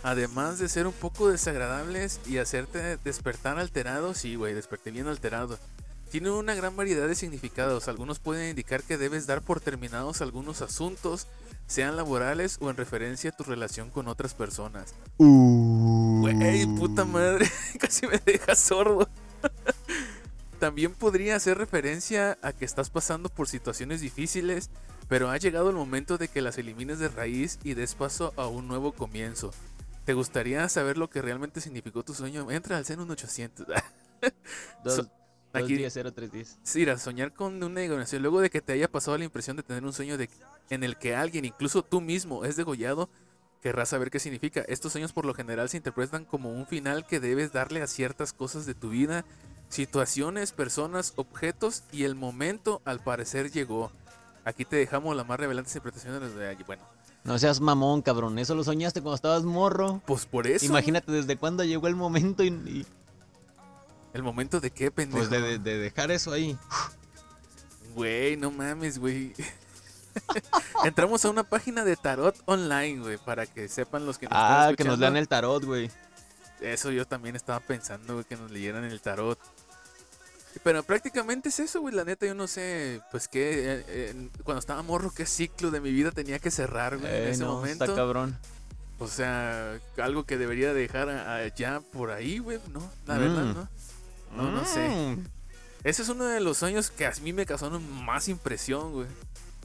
además 0.03 0.59
de 0.59 0.69
ser 0.69 0.87
un 0.87 0.93
poco 0.93 1.29
desagradables 1.29 2.19
y 2.27 2.37
hacerte 2.37 2.97
despertar 2.97 3.57
alterado, 3.57 4.13
sí, 4.13 4.35
güey, 4.35 4.53
desperté 4.53 4.91
bien 4.91 5.07
alterado. 5.07 5.57
Tienen 6.09 6.31
una 6.31 6.55
gran 6.55 6.75
variedad 6.75 7.07
de 7.07 7.15
significados. 7.15 7.87
Algunos 7.87 8.19
pueden 8.19 8.49
indicar 8.49 8.83
que 8.83 8.97
debes 8.97 9.27
dar 9.27 9.41
por 9.41 9.59
terminados 9.59 10.21
algunos 10.21 10.61
asuntos, 10.61 11.27
sean 11.67 11.97
laborales 11.97 12.57
o 12.61 12.69
en 12.69 12.77
referencia 12.77 13.31
a 13.31 13.35
tu 13.35 13.43
relación 13.43 13.89
con 13.89 14.07
otras 14.07 14.33
personas. 14.33 14.95
Güey, 15.17 16.65
puta 16.77 17.03
madre, 17.05 17.49
casi 17.79 18.07
me 18.07 18.19
deja 18.25 18.55
sordo. 18.55 19.09
También 20.59 20.93
podría 20.93 21.35
hacer 21.35 21.57
referencia 21.57 22.37
a 22.41 22.51
que 22.51 22.65
estás 22.65 22.89
pasando 22.89 23.29
por 23.29 23.47
situaciones 23.47 24.01
difíciles, 24.01 24.71
pero 25.07 25.29
ha 25.29 25.37
llegado 25.37 25.69
el 25.69 25.75
momento 25.75 26.17
de 26.17 26.29
que 26.29 26.41
las 26.41 26.57
elimines 26.57 26.97
de 26.99 27.09
raíz 27.09 27.59
y 27.63 27.75
des 27.75 27.93
paso 27.93 28.33
a 28.37 28.47
un 28.47 28.67
nuevo 28.67 28.91
comienzo. 28.93 29.51
¿Te 30.05 30.13
gustaría 30.13 30.67
saber 30.69 30.97
lo 30.97 31.09
que 31.09 31.21
realmente 31.21 31.61
significó 31.61 32.01
tu 32.03 32.13
sueño? 32.15 32.49
Entra 32.49 32.77
al 32.77 32.85
Zen 32.85 32.99
800. 33.01 33.67
Dos, 34.83 34.95
So- 34.95 35.03
dos 35.03 35.11
aquí- 35.63 35.75
días, 35.77 35.93
cero, 35.93 36.11
tres 36.13 36.31
días. 36.31 36.57
Sí, 36.63 36.81
ir 36.81 36.89
a 36.89 36.97
soñar 36.97 37.33
con 37.33 37.61
una 37.63 37.81
degollación 37.81 38.21
luego 38.21 38.41
de 38.41 38.49
que 38.49 38.61
te 38.61 38.73
haya 38.73 38.89
pasado 38.91 39.17
la 39.17 39.23
impresión 39.25 39.57
de 39.57 39.63
tener 39.63 39.83
un 39.83 39.93
sueño 39.93 40.17
de, 40.17 40.29
en 40.69 40.83
el 40.83 40.97
que 40.97 41.15
alguien, 41.15 41.45
incluso 41.45 41.83
tú 41.83 42.01
mismo, 42.01 42.45
es 42.45 42.55
degollado, 42.55 43.09
querrás 43.61 43.89
saber 43.89 44.09
qué 44.11 44.19
significa. 44.19 44.61
Estos 44.67 44.91
sueños 44.91 45.13
por 45.13 45.25
lo 45.25 45.33
general 45.33 45.69
se 45.69 45.77
interpretan 45.77 46.25
como 46.25 46.51
un 46.51 46.65
final 46.67 47.05
que 47.07 47.19
debes 47.19 47.51
darle 47.51 47.81
a 47.81 47.87
ciertas 47.87 48.33
cosas 48.33 48.65
de 48.65 48.73
tu 48.75 48.89
vida, 48.89 49.25
situaciones, 49.69 50.51
personas, 50.51 51.13
objetos 51.17 51.83
y 51.91 52.03
el 52.03 52.15
momento 52.15 52.81
al 52.85 52.99
parecer 52.99 53.51
llegó. 53.51 53.91
Aquí 54.45 54.63
te 54.63 54.77
dejamos 54.77 55.15
la 55.15 55.23
más 55.25 55.39
revelante 55.39 55.69
interpretación 55.69 56.13
de 56.13 56.19
los 56.21 56.35
de 56.35 56.47
allí. 56.47 56.63
Bueno, 56.65 56.83
No 57.25 57.37
seas 57.37 57.59
mamón, 57.59 58.01
cabrón. 58.01 58.39
Eso 58.39 58.55
lo 58.55 58.63
soñaste 58.63 59.01
cuando 59.01 59.15
estabas 59.15 59.43
morro. 59.43 60.01
pues 60.05 60.25
por 60.25 60.47
eso. 60.47 60.65
Imagínate 60.65 61.11
desde 61.11 61.35
cuándo 61.35 61.63
llegó 61.65 61.87
el 61.87 61.95
momento 61.95 62.43
y, 62.43 62.47
y- 62.47 62.85
El 64.17 64.23
momento 64.23 64.59
de 64.59 64.71
qué, 64.71 64.89
pendejo. 64.89 65.19
pues 65.19 65.29
de, 65.29 65.39
de- 65.41 65.59
de 65.59 65.77
dejar 65.77 66.09
eso 66.11 66.31
ahí. 66.31 66.57
Güey, 67.93 68.35
no 68.35 68.49
mames, 68.51 68.97
güey. 68.99 69.33
Entramos 70.83 71.23
a 71.25 71.29
una 71.29 71.43
página 71.43 71.83
de 71.85 71.95
tarot 71.95 72.35
online, 72.45 72.99
güey, 73.01 73.17
para 73.17 73.45
que 73.45 73.67
sepan 73.67 74.05
los 74.05 74.17
que 74.17 74.25
nos 74.25 74.33
están 74.33 74.69
Ah, 74.71 74.73
que 74.75 74.83
nos 74.83 74.97
lean 74.99 75.15
el 75.17 75.27
tarot, 75.27 75.63
güey. 75.63 75.91
Eso 76.61 76.89
yo 76.91 77.05
también 77.05 77.35
estaba 77.35 77.59
pensando, 77.59 78.13
güey, 78.13 78.25
que 78.25 78.35
nos 78.35 78.49
leyeran 78.49 78.83
el 78.85 78.99
tarot. 79.01 79.37
Pero 80.63 80.81
prácticamente 80.81 81.49
es 81.49 81.59
eso, 81.59 81.81
güey. 81.81 81.93
La 81.93 82.03
neta, 82.03 82.25
yo 82.25 82.33
no 82.33 82.47
sé, 82.47 83.01
pues 83.11 83.27
qué. 83.27 83.51
eh, 83.75 83.85
eh, 83.87 84.29
cuando 84.43 84.59
estaba 84.59 84.81
morro, 84.81 85.11
qué 85.15 85.27
ciclo 85.27 85.69
de 85.69 85.79
mi 85.79 85.91
vida 85.91 86.09
tenía 86.11 86.39
que 86.39 86.49
cerrar, 86.49 86.97
güey, 86.97 87.15
en 87.15 87.23
Eh, 87.23 87.29
ese 87.29 87.43
no, 87.43 87.53
momento. 87.53 87.83
está 87.85 87.95
cabrón. 87.95 88.35
O 88.97 89.07
sea, 89.07 89.79
algo 89.99 90.23
que 90.23 90.39
debería 90.39 90.73
dejar 90.73 91.09
a- 91.09 91.35
a- 91.35 91.47
ya 91.55 91.81
por 91.81 92.09
ahí, 92.09 92.39
güey, 92.39 92.59
¿no? 92.73 92.91
La 93.05 93.19
verdad, 93.19 93.43
Mm. 93.43 93.53
¿no? 93.53 93.69
No, 94.35 94.51
no 94.51 94.65
sé. 94.65 94.89
Mm. 94.89 95.25
Ese 95.83 96.01
es 96.01 96.09
uno 96.09 96.25
de 96.25 96.39
los 96.39 96.57
sueños 96.57 96.91
que 96.91 97.05
a 97.05 97.13
mí 97.21 97.33
me 97.33 97.45
causaron 97.45 97.83
más 98.03 98.27
impresión, 98.27 98.91
güey. 98.91 99.07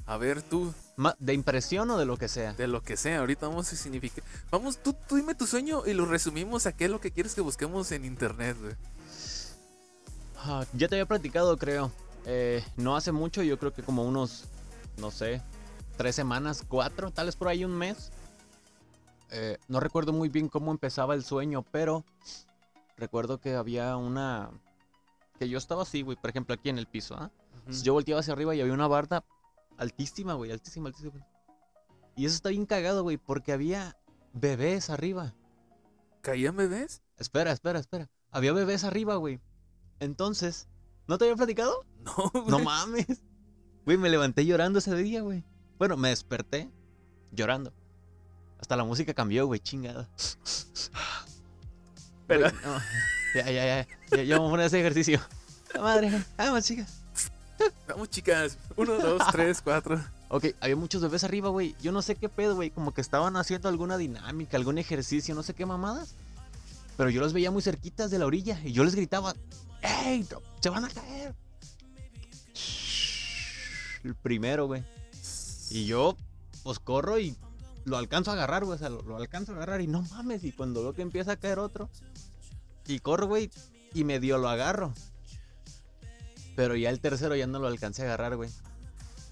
A 0.07 0.17
ver, 0.17 0.43
tú, 0.43 0.75
¿De 1.19 1.33
impresión 1.33 1.91
o 1.91 1.99
de 1.99 2.05
lo 2.05 2.17
que 2.17 2.29
sea? 2.29 2.53
de 2.55 2.67
lo 2.67 2.83
que 2.83 2.97
sea, 2.97 3.21
ahorita 3.21 3.49
vamos 3.49 3.73
a 3.73 3.77
significar. 3.77 4.25
Vamos, 4.51 4.79
tú, 4.79 4.95
tú 5.09 5.17
dime 5.17 5.35
tu 5.35 5.47
sueño 5.47 5.85
y 5.87 5.95
lo 5.95 6.07
resumimos 6.07 6.67
a 6.67 6.73
qué 6.73 6.85
es 6.85 6.91
lo 6.91 7.01
que 7.01 7.13
quieres 7.13 7.35
que 7.35 7.41
busquemos 7.41 7.91
en 7.93 8.05
internet, 8.05 8.57
güey. 8.61 8.75
Ah, 10.37 10.65
ya 10.73 10.89
te 10.89 10.97
había 10.97 11.07
platicado, 11.07 11.57
creo. 11.57 11.93
Eh, 12.27 12.65
no 12.77 12.97
hace 12.97 13.13
mucho, 13.13 13.43
yo 13.43 13.59
creo 13.59 13.73
que 13.73 13.83
como 13.83 14.05
unos, 14.05 14.45
no 14.99 15.11
sé, 15.11 15.41
tres 15.97 16.15
semanas, 16.15 16.65
cuatro, 16.67 17.11
tal 17.11 17.27
vez 17.27 17.37
por 17.37 17.49
ahí 17.49 17.65
un 17.65 17.77
mes. 17.77 18.11
Eh, 19.31 19.57
no 19.69 19.81
recuerdo 19.81 20.13
muy 20.13 20.29
bien 20.29 20.49
cómo 20.49 20.73
empezaba 20.73 21.15
el 21.15 21.25
sueño, 21.25 21.65
pero 21.71 22.05
recuerdo 22.97 23.41
que 23.41 23.55
había 23.55 23.97
una... 23.97 24.51
Que 25.39 25.49
yo 25.49 25.59
estaba 25.59 25.83
así, 25.83 26.03
güey, 26.03 26.17
por 26.17 26.31
ejemplo, 26.31 26.55
aquí 26.55 26.69
en 26.69 26.79
el 26.79 26.87
piso, 26.87 27.15
¿ah? 27.17 27.31
Entonces 27.59 27.83
yo 27.83 27.93
volteaba 27.93 28.21
hacia 28.21 28.33
arriba 28.33 28.55
y 28.55 28.61
había 28.61 28.75
una 28.75 28.87
barda 28.87 29.25
altísima, 29.77 30.35
güey, 30.35 30.51
altísima, 30.53 30.89
altísima. 30.89 31.27
Y 32.17 32.27
eso 32.27 32.35
está 32.35 32.51
bien 32.51 32.67
cagado, 32.67 33.03
güey, 33.03 33.17
porque 33.17 33.53
había 33.53 33.97
bebés 34.33 34.91
arriba. 34.91 35.35
¿Caían 36.21 36.57
bebés? 36.57 37.03
Espera, 37.19 37.53
espera, 37.53 37.79
espera. 37.79 38.11
Había 38.31 38.53
bebés 38.53 38.85
arriba, 38.85 39.17
güey. 39.17 39.41
Entonces, 40.01 40.69
¿no 41.07 41.19
te 41.19 41.25
había 41.25 41.37
platicado? 41.37 41.85
No, 42.01 42.31
güey. 42.33 42.47
No 42.47 42.59
mames. 42.59 43.23
Güey, 43.85 43.97
me 43.97 44.11
levanté 44.11 44.47
llorando 44.47 44.79
ese 44.79 44.95
día, 44.95 45.23
güey. 45.23 45.45
Bueno, 45.79 45.97
me 45.97 46.11
desperté 46.11 46.71
llorando. 47.33 47.73
Hasta 48.59 48.77
la 48.77 48.85
música 48.85 49.15
cambió, 49.15 49.47
güey, 49.47 49.61
chingada. 49.61 50.09
Pero- 52.27 52.51
no. 52.51 52.79
Ya, 53.35 53.51
ya, 53.51 53.87
ya. 54.11 54.23
Ya, 54.25 54.37
vamos 54.37 54.49
a 54.49 54.51
poner 54.51 54.67
ese 54.67 54.79
ejercicio. 54.81 55.19
La 55.73 55.81
madre. 55.81 56.23
Vamos, 56.37 56.65
chicas. 56.65 56.99
Vamos, 57.89 58.11
chicas. 58.11 58.59
Uno, 58.77 58.99
dos, 58.99 59.23
tres, 59.33 59.63
cuatro. 59.63 59.99
Ok, 60.29 60.49
había 60.61 60.77
muchos 60.77 61.01
bebés 61.01 61.25
arriba, 61.25 61.49
güey. 61.49 61.75
Yo 61.81 61.93
no 61.93 62.03
sé 62.03 62.15
qué 62.17 62.29
pedo, 62.29 62.57
güey. 62.57 62.71
Como 62.71 62.93
que 62.93 63.01
estaban 63.01 63.37
haciendo 63.39 63.71
alguna 63.71 63.97
dinámica, 63.97 64.59
algún 64.59 64.77
ejercicio, 64.77 65.35
no 65.35 65.43
sé 65.43 65.55
qué 65.55 65.65
mamadas. 65.65 66.15
Pero 66.99 67.09
yo 67.09 67.23
los 67.23 67.33
veía 67.33 67.51
muy 67.51 67.63
cerquitas 67.63 68.11
de 68.11 68.19
la 68.19 68.27
orilla 68.27 68.61
y 68.63 68.73
yo 68.73 68.85
les 68.85 68.95
gritaba, 68.95 69.35
¡Ey! 69.81 70.27
no, 70.31 70.43
¡Se 70.61 70.69
van 70.69 70.85
a 70.85 70.91
caer! 70.91 71.35
El 74.05 74.15
primero, 74.15 74.67
güey. 74.67 74.85
Y 75.71 75.87
yo, 75.87 76.17
pues 76.65 76.79
corro 76.79 77.19
y 77.19 77.35
lo 77.87 77.97
alcanzo 77.97 78.31
a 78.31 78.35
agarrar, 78.35 78.65
güey. 78.65 78.77
O 78.77 78.79
sea, 78.79 78.91
lo, 78.91 79.01
lo 79.03 79.17
alcanzo 79.17 79.53
a 79.53 79.57
agarrar 79.57 79.81
y 79.81 79.87
no 79.87 80.03
mames. 80.03 80.45
Y 80.45 80.53
cuando 80.53 80.83
veo 80.83 80.93
que 80.93 81.03
empieza 81.03 81.33
a 81.33 81.37
caer 81.37 81.59
otro, 81.59 81.89
y 82.87 82.99
corro, 83.01 83.27
güey, 83.27 83.51
y 83.95 84.05
medio 84.05 84.39
lo 84.39 84.49
agarro. 84.49 84.93
Pero 86.57 86.77
ya 86.77 86.91
el 86.91 87.01
tercero 87.01 87.35
ya 87.35 87.47
no 87.47 87.59
lo 87.59 87.67
alcancé 87.67 88.03
a 88.03 88.07
agarrar, 88.07 88.37
güey. 88.37 88.51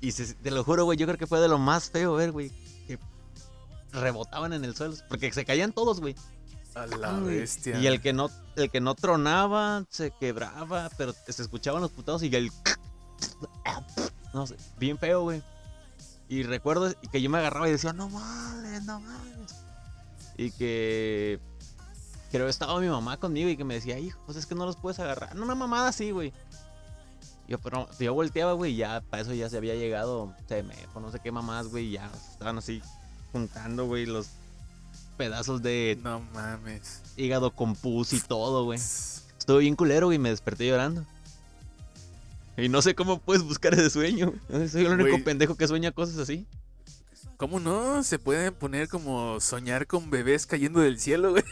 Y 0.01 0.13
se- 0.13 0.35
te 0.35 0.51
lo 0.51 0.65
juro, 0.65 0.85
güey, 0.85 0.97
yo 0.99 1.07
creo 1.07 1.19
que 1.19 1.27
fue 1.27 1.41
de 1.41 1.49
lo 1.49 1.59
más 1.59 1.91
feo 1.91 2.15
ver, 2.15 2.33
güey. 2.33 2.51
Que 2.87 2.99
rebotaban 3.93 4.53
en 4.55 4.65
el 4.65 4.75
suelo. 4.75 4.95
Porque 5.09 5.31
se 5.33 5.45
caían 5.45 5.73
todos, 5.73 6.01
güey. 6.01 6.15
A 6.75 6.87
la 6.87 7.17
Ay, 7.17 7.25
bestia. 7.25 7.79
Y 7.81 7.87
el 7.87 8.01
que 8.01 8.13
no, 8.13 8.31
el 8.57 8.71
que 8.71 8.81
no 8.81 8.95
tronaba, 8.95 9.85
se 9.91 10.13
quebraba, 10.13 10.89
pero 10.97 11.13
se 11.29 11.43
escuchaban 11.43 11.83
los 11.83 11.91
putados 11.91 12.23
y 12.23 12.35
el. 12.35 12.51
No 14.33 14.47
sé, 14.47 14.57
bien 14.79 14.97
feo, 14.97 15.23
güey. 15.23 15.43
Y 16.29 16.45
recuerdo 16.45 16.95
que 17.11 17.21
yo 17.21 17.29
me 17.29 17.39
agarraba 17.39 17.69
y 17.69 17.73
decía, 17.73 17.93
no 17.93 18.09
mames, 18.09 18.85
no 18.85 19.01
mames. 19.01 19.57
Y 20.39 20.53
que. 20.53 21.41
Creo 22.31 22.47
que 22.47 22.51
estaba 22.51 22.79
mi 22.81 22.89
mamá 22.89 23.17
conmigo 23.17 23.49
y 23.49 23.57
que 23.57 23.65
me 23.65 23.75
decía, 23.75 23.99
hijo, 23.99 24.21
pues 24.27 24.39
es 24.39 24.47
que 24.47 24.55
no 24.55 24.65
los 24.67 24.77
puedes 24.77 24.99
agarrar. 25.01 25.35
No, 25.35 25.43
una 25.45 25.55
mamada 25.55 25.89
así, 25.89 26.11
güey. 26.13 26.33
Yo, 27.49 27.59
pero 27.59 27.89
yo 27.99 28.15
volteaba, 28.15 28.53
güey, 28.53 28.73
y 28.75 28.77
ya 28.77 29.01
para 29.11 29.23
eso 29.23 29.35
ya 29.35 29.49
se 29.51 29.57
había 29.57 29.75
llegado, 29.75 30.33
se 30.49 30.63
me, 30.63 30.75
no 30.95 31.11
sé 31.11 31.19
qué 31.19 31.33
mamás, 31.33 31.67
güey, 31.67 31.91
ya 31.91 32.09
estaban 32.31 32.59
así 32.59 32.81
juntando, 33.33 33.87
güey, 33.87 34.07
los 34.07 34.29
pedazos 35.17 35.61
de 35.61 35.99
No 36.05 36.21
mames. 36.33 37.03
hígado 37.17 37.51
con 37.51 37.75
pus 37.75 38.13
y 38.13 38.21
todo, 38.21 38.65
güey. 38.65 38.79
Estuve 38.79 39.59
bien 39.61 39.75
culero, 39.75 40.07
güey, 40.07 40.17
y 40.17 40.21
me 40.21 40.31
desperté 40.31 40.69
llorando. 40.69 41.05
Y 42.57 42.69
no 42.69 42.83
sé 42.83 42.95
cómo 42.95 43.19
puedes 43.19 43.43
buscar 43.43 43.75
ese 43.75 43.91
sueño. 43.91 44.33
güey. 44.49 44.69
Soy 44.69 44.85
el 44.85 44.93
único 44.93 45.11
Güey. 45.11 45.25
pendejo 45.25 45.57
que 45.57 45.67
sueña 45.67 45.91
cosas 45.91 46.19
así. 46.19 46.47
¿Cómo 47.37 47.59
no? 47.59 48.03
Se 48.05 48.19
puede 48.19 48.53
poner 48.53 48.89
como 48.89 49.41
soñar 49.41 49.87
con 49.87 50.11
bebés 50.11 50.47
cayendo 50.47 50.81
del 50.81 51.01
cielo, 51.01 51.31
güey. 51.31 51.43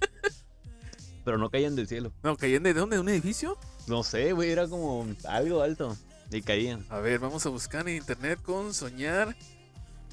Pero 1.24 1.38
no 1.38 1.50
caían 1.50 1.76
del 1.76 1.86
cielo. 1.88 2.12
No, 2.22 2.36
¿caían 2.36 2.62
de 2.62 2.74
dónde? 2.74 2.96
¿De 2.96 3.00
un 3.00 3.08
edificio? 3.08 3.58
No 3.86 4.02
sé, 4.02 4.32
güey, 4.32 4.50
era 4.50 4.68
como 4.68 5.06
algo 5.28 5.62
alto. 5.62 5.96
Y 6.30 6.42
caían. 6.42 6.86
A 6.90 6.98
ver, 6.98 7.18
vamos 7.18 7.44
a 7.46 7.48
buscar 7.48 7.88
en 7.88 7.96
internet 7.96 8.40
con 8.42 8.72
soñar 8.72 9.36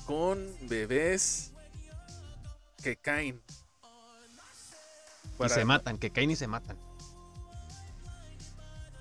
con 0.06 0.48
bebés 0.64 1.52
que 2.84 2.96
caen. 2.96 3.42
Y 5.26 5.38
Para- 5.38 5.54
se 5.54 5.66
matan, 5.66 5.98
que 5.98 6.10
caen 6.12 6.32
y 6.32 6.36
se 6.36 6.48
matan. 6.48 6.78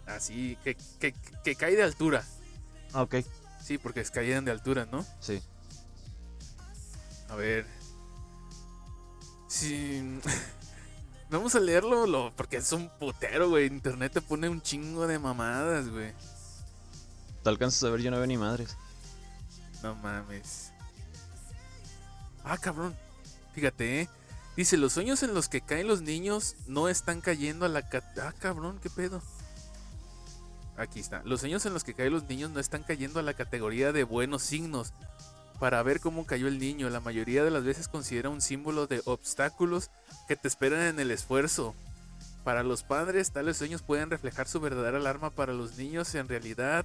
Así, 0.07 0.57
que, 0.63 0.77
que, 1.01 1.15
que 1.43 1.55
cae 1.57 1.75
de 1.75 1.83
altura. 1.83 2.25
Ah, 2.93 3.03
ok. 3.03 3.17
Sí, 3.63 3.79
porque 3.79 4.01
es 4.01 4.11
caían 4.11 4.45
de 4.45 4.53
altura, 4.53 4.87
¿no? 4.91 5.05
Sí. 5.21 5.43
A 7.29 7.35
ver. 7.37 7.67
Sí. 9.49 10.21
Vamos 11.29 11.55
a 11.57 11.61
leerlo 11.61 12.07
lo, 12.07 12.33
porque 12.37 12.59
es 12.59 12.73
un 12.73 12.89
putero, 12.89 13.49
güey. 13.49 13.67
Internet 13.67 14.13
te 14.13 14.21
pone 14.21 14.49
un 14.49 14.63
chingo 14.63 15.07
de 15.07 15.19
mamadas, 15.19 15.89
güey. 15.89 16.13
Te 17.43 17.49
alcanzas 17.49 17.83
a 17.85 17.91
ver, 17.91 18.01
yo 18.01 18.11
no 18.11 18.19
veo 18.19 18.27
ni 18.27 18.37
madres. 18.37 18.77
No 19.83 19.95
mames. 19.97 20.73
Ah, 22.45 22.57
cabrón. 22.59 22.95
Fíjate, 23.55 24.03
¿eh? 24.03 24.09
Dice, 24.57 24.77
los 24.77 24.93
sueños 24.93 25.23
en 25.23 25.35
los 25.35 25.49
que 25.49 25.61
caen 25.61 25.89
los 25.89 26.01
niños 26.01 26.57
no 26.67 26.89
están 26.89 27.21
cayendo 27.21 27.67
a 27.67 27.69
la... 27.69 27.85
Ah, 28.23 28.33
cabrón, 28.39 28.79
¿qué 28.81 28.89
pedo? 28.89 29.21
Aquí 30.77 31.01
está. 31.01 31.23
Los 31.25 31.41
sueños 31.41 31.67
en 31.67 31.73
los 31.73 31.85
que 31.85 31.95
caen 31.95 32.13
los 32.13 32.25
niños 32.25 32.51
no 32.51 32.61
están 32.61 32.83
cayendo 32.83 33.19
a 33.19 33.23
la 33.23 33.35
categoría 33.35 33.93
de 33.93 34.05
buenos 34.05 34.43
signos. 34.43 34.93
Para 35.59 35.83
ver 35.83 36.01
cómo 36.01 36.27
cayó 36.27 36.49
el 36.49 36.59
niño, 36.59 36.91
la 36.91 37.01
mayoría 37.01 37.43
de 37.43 37.51
las 37.51 37.65
veces 37.65 37.89
considera 37.89 38.29
un 38.29 38.43
símbolo 38.43 38.87
de 38.87 39.01
obstáculos 39.07 39.91
que 40.29 40.37
te 40.37 40.49
esperan 40.49 40.83
en 40.83 41.01
el 41.01 41.11
esfuerzo. 41.11 41.75
Para 42.45 42.63
los 42.63 42.83
padres, 42.83 43.33
tales 43.33 43.57
sueños 43.57 43.83
pueden 43.83 44.11
reflejar 44.11 44.47
su 44.49 44.61
verdadera 44.61 44.99
alarma 44.99 45.31
para 45.31 45.53
los 45.53 45.77
niños 45.79 46.15
en 46.15 46.29
realidad 46.29 46.85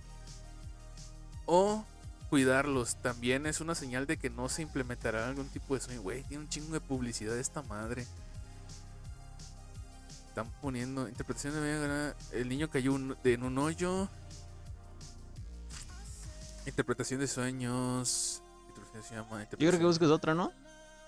o 1.46 1.86
cuidarlos. 2.30 2.96
También 2.96 3.46
es 3.46 3.60
una 3.60 3.76
señal 3.76 4.08
de 4.08 4.18
que 4.18 4.30
no 4.30 4.48
se 4.48 4.62
implementará 4.62 5.28
algún 5.28 5.50
tipo 5.50 5.76
de 5.76 5.82
sueño. 5.82 6.02
Güey, 6.02 6.24
tiene 6.24 6.44
un 6.44 6.50
chingo 6.50 6.74
de 6.74 6.80
publicidad 6.80 7.38
esta 7.38 7.62
madre. 7.62 8.08
Están 10.30 10.50
poniendo 10.62 11.10
interpretación 11.10 11.54
de 11.54 12.14
el 12.32 12.48
niño 12.48 12.70
cayó 12.70 12.96
en 12.96 13.44
un 13.44 13.58
hoyo. 13.58 14.08
Interpretación 16.66 17.20
de 17.20 17.28
sueños. 17.28 18.41
Se 19.02 19.16
llama 19.16 19.48
Yo 19.52 19.58
creo 19.58 19.80
que 19.80 19.86
busques 19.86 20.10
otra, 20.10 20.34
¿no? 20.34 20.52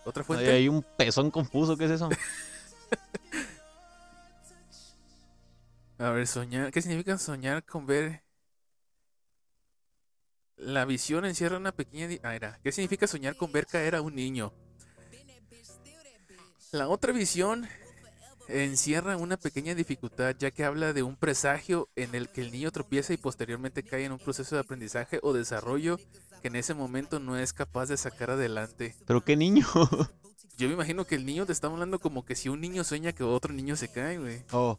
otra 0.06 0.22
Ahí 0.22 0.26
fuente. 0.26 0.52
hay 0.52 0.68
un 0.68 0.84
pezón 0.98 1.32
confuso, 1.32 1.78
¿qué 1.78 1.86
es 1.86 1.92
eso? 1.92 2.10
A 6.00 6.10
ver, 6.10 6.28
soñar. 6.28 6.72
¿Qué 6.72 6.82
significa 6.82 7.18
soñar 7.18 7.64
con 7.64 7.86
ver? 7.86 8.24
La 10.58 10.86
visión 10.86 11.26
encierra 11.26 11.58
una 11.58 11.72
pequeña. 11.72 12.10
Ah, 12.24 12.36
era. 12.36 12.60
¿Qué 12.64 12.72
significa 12.72 13.08
soñar 13.08 13.36
con 13.36 13.52
ver 13.52 13.66
caer 13.66 13.96
a 13.96 14.02
un 14.02 14.16
niño? 14.16 14.54
La 16.72 16.88
otra 16.90 17.14
visión 17.14 17.68
encierra 18.48 19.18
una 19.18 19.38
pequeña 19.38 19.76
dificultad, 19.76 20.36
ya 20.38 20.52
que 20.52 20.64
habla 20.64 20.94
de 20.94 21.04
un 21.04 21.16
presagio 21.16 21.90
en 21.96 22.14
el 22.16 22.30
que 22.30 22.42
el 22.42 22.52
niño 22.52 22.72
tropieza 22.72 23.14
y 23.14 23.18
posteriormente 23.18 23.84
cae 23.84 24.06
en 24.06 24.12
un 24.12 24.20
proceso 24.20 24.56
de 24.56 24.62
aprendizaje 24.62 25.20
o 25.24 25.34
desarrollo 25.34 25.98
que 26.42 26.50
en 26.50 26.56
ese 26.58 26.74
momento 26.74 27.20
no 27.20 27.38
es 27.38 27.54
capaz 27.54 27.88
de 27.88 27.98
sacar 27.98 28.32
adelante. 28.32 28.96
Pero 29.06 29.24
qué 29.24 29.36
niño. 29.36 29.66
Yo 30.58 30.68
me 30.68 30.74
imagino 30.76 31.06
que 31.06 31.16
el 31.16 31.26
niño 31.26 31.46
te 31.46 31.52
está 31.52 31.68
hablando 31.68 32.00
como 32.00 32.26
que 32.26 32.36
si 32.36 32.50
un 32.50 32.62
niño 32.62 32.84
sueña 32.84 33.14
que 33.14 33.24
otro 33.24 33.54
niño 33.54 33.76
se 33.76 33.88
cae, 33.88 34.20
güey. 34.20 34.44
oh, 34.52 34.78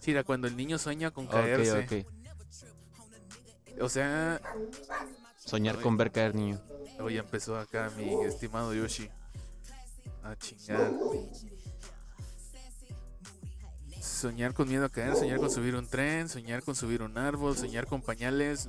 Sí, 0.00 0.12
era 0.12 0.24
cuando 0.24 0.48
el 0.48 0.56
niño 0.56 0.78
sueña 0.78 1.10
con 1.10 1.26
caerse. 1.26 2.06
O 3.80 3.88
sea, 3.88 4.40
Soñar 5.36 5.80
con 5.80 5.96
ver 5.96 6.10
caer 6.10 6.34
niño. 6.34 6.60
hoy 7.00 7.18
empezó 7.18 7.58
acá 7.58 7.90
mi 7.96 8.24
estimado 8.24 8.74
Yoshi. 8.74 9.10
A 10.22 10.36
chingar. 10.36 10.92
Soñar 14.00 14.54
con 14.54 14.68
miedo 14.68 14.84
a 14.84 14.88
caer, 14.88 15.14
soñar 15.16 15.38
con 15.38 15.50
subir 15.50 15.74
un 15.74 15.86
tren, 15.86 16.28
soñar 16.28 16.62
con 16.62 16.74
subir 16.74 17.02
un 17.02 17.16
árbol, 17.18 17.56
soñar 17.56 17.86
con 17.86 18.02
pañales, 18.02 18.68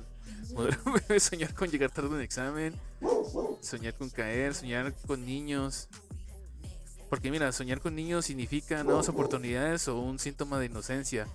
soñar 1.18 1.54
con 1.54 1.70
llegar 1.70 1.90
tarde 1.90 2.08
a 2.08 2.12
un 2.12 2.20
examen, 2.20 2.74
soñar 3.60 3.94
con 3.94 4.10
caer, 4.10 4.54
soñar 4.54 4.94
con 5.06 5.24
niños. 5.24 5.88
Porque 7.08 7.30
mira, 7.30 7.52
soñar 7.52 7.80
con 7.80 7.94
niños 7.94 8.26
significa 8.26 8.82
nuevas 8.84 9.08
oportunidades 9.08 9.88
o 9.88 10.00
un 10.00 10.18
síntoma 10.18 10.58
de 10.58 10.66
inocencia. 10.66 11.26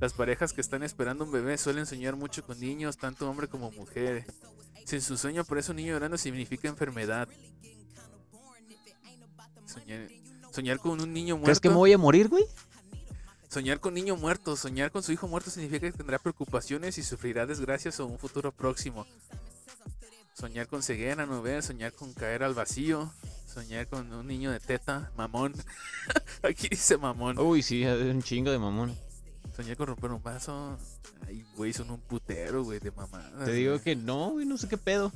Las 0.00 0.12
parejas 0.12 0.52
que 0.52 0.60
están 0.60 0.82
esperando 0.82 1.24
un 1.24 1.30
bebé 1.30 1.58
suelen 1.58 1.86
soñar 1.86 2.16
mucho 2.16 2.44
con 2.44 2.58
niños, 2.58 2.96
tanto 2.96 3.28
hombre 3.28 3.46
como 3.46 3.70
mujer. 3.70 4.24
Si 4.86 4.96
en 4.96 5.02
su 5.02 5.16
sueño 5.16 5.42
aparece 5.42 5.70
un 5.70 5.76
niño 5.76 5.92
llorando 5.92 6.18
significa 6.18 6.68
enfermedad. 6.68 7.28
Soñar, 9.72 10.08
soñar 10.50 10.78
con 10.78 11.00
un 11.00 11.12
niño 11.12 11.36
muerto. 11.36 11.46
¿Crees 11.46 11.60
que 11.60 11.68
me 11.68 11.76
voy 11.76 11.92
a 11.92 11.98
morir, 11.98 12.28
güey? 12.28 12.44
Soñar 13.48 13.78
con 13.78 13.94
niño 13.94 14.16
muerto, 14.16 14.56
soñar 14.56 14.90
con 14.90 15.02
su 15.02 15.12
hijo 15.12 15.28
muerto 15.28 15.50
significa 15.50 15.90
que 15.90 15.96
tendrá 15.96 16.18
preocupaciones 16.18 16.98
y 16.98 17.02
sufrirá 17.02 17.46
desgracias 17.46 18.00
o 18.00 18.06
un 18.06 18.18
futuro 18.18 18.50
próximo. 18.52 19.06
Soñar 20.34 20.66
con 20.66 20.82
ceguera, 20.82 21.26
no 21.26 21.42
ver, 21.42 21.62
soñar 21.62 21.92
con 21.92 22.12
caer 22.14 22.42
al 22.42 22.54
vacío, 22.54 23.12
soñar 23.46 23.86
con 23.88 24.12
un 24.12 24.26
niño 24.26 24.50
de 24.50 24.58
teta, 24.58 25.12
mamón. 25.16 25.54
Aquí 26.42 26.68
dice 26.68 26.96
mamón. 26.96 27.38
Uy, 27.38 27.62
sí, 27.62 27.84
es 27.84 28.00
un 28.02 28.22
chingo 28.22 28.50
de 28.50 28.58
mamón. 28.58 28.96
Soñar 29.54 29.76
con 29.76 29.88
romper 29.88 30.10
un 30.10 30.22
vaso. 30.22 30.78
Ay, 31.26 31.44
güey, 31.56 31.72
son 31.72 31.90
un 31.90 32.00
putero, 32.00 32.64
güey, 32.64 32.80
de 32.80 32.90
mamá. 32.90 33.30
Te 33.44 33.52
digo 33.52 33.80
que 33.80 33.94
no, 33.94 34.30
güey, 34.30 34.46
no 34.46 34.56
sé 34.56 34.68
qué 34.68 34.78
pedo. 34.78 35.12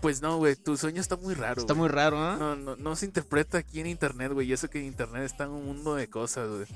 Pues 0.00 0.22
no, 0.22 0.36
güey, 0.36 0.54
tu 0.54 0.76
sueño 0.76 1.00
está 1.00 1.16
muy 1.16 1.34
raro. 1.34 1.60
Está 1.60 1.74
muy 1.74 1.88
raro, 1.88 2.18
¿ah? 2.18 2.36
No, 2.38 2.54
no, 2.54 2.76
no 2.76 2.96
se 2.96 3.06
interpreta 3.06 3.58
aquí 3.58 3.80
en 3.80 3.86
internet, 3.86 4.32
güey. 4.32 4.48
Y 4.48 4.52
eso 4.52 4.70
que 4.70 4.78
en 4.78 4.86
internet 4.86 5.24
está 5.24 5.44
en 5.44 5.50
un 5.50 5.66
mundo 5.66 5.94
de 5.96 6.08
cosas, 6.08 6.48
güey. 6.48 6.66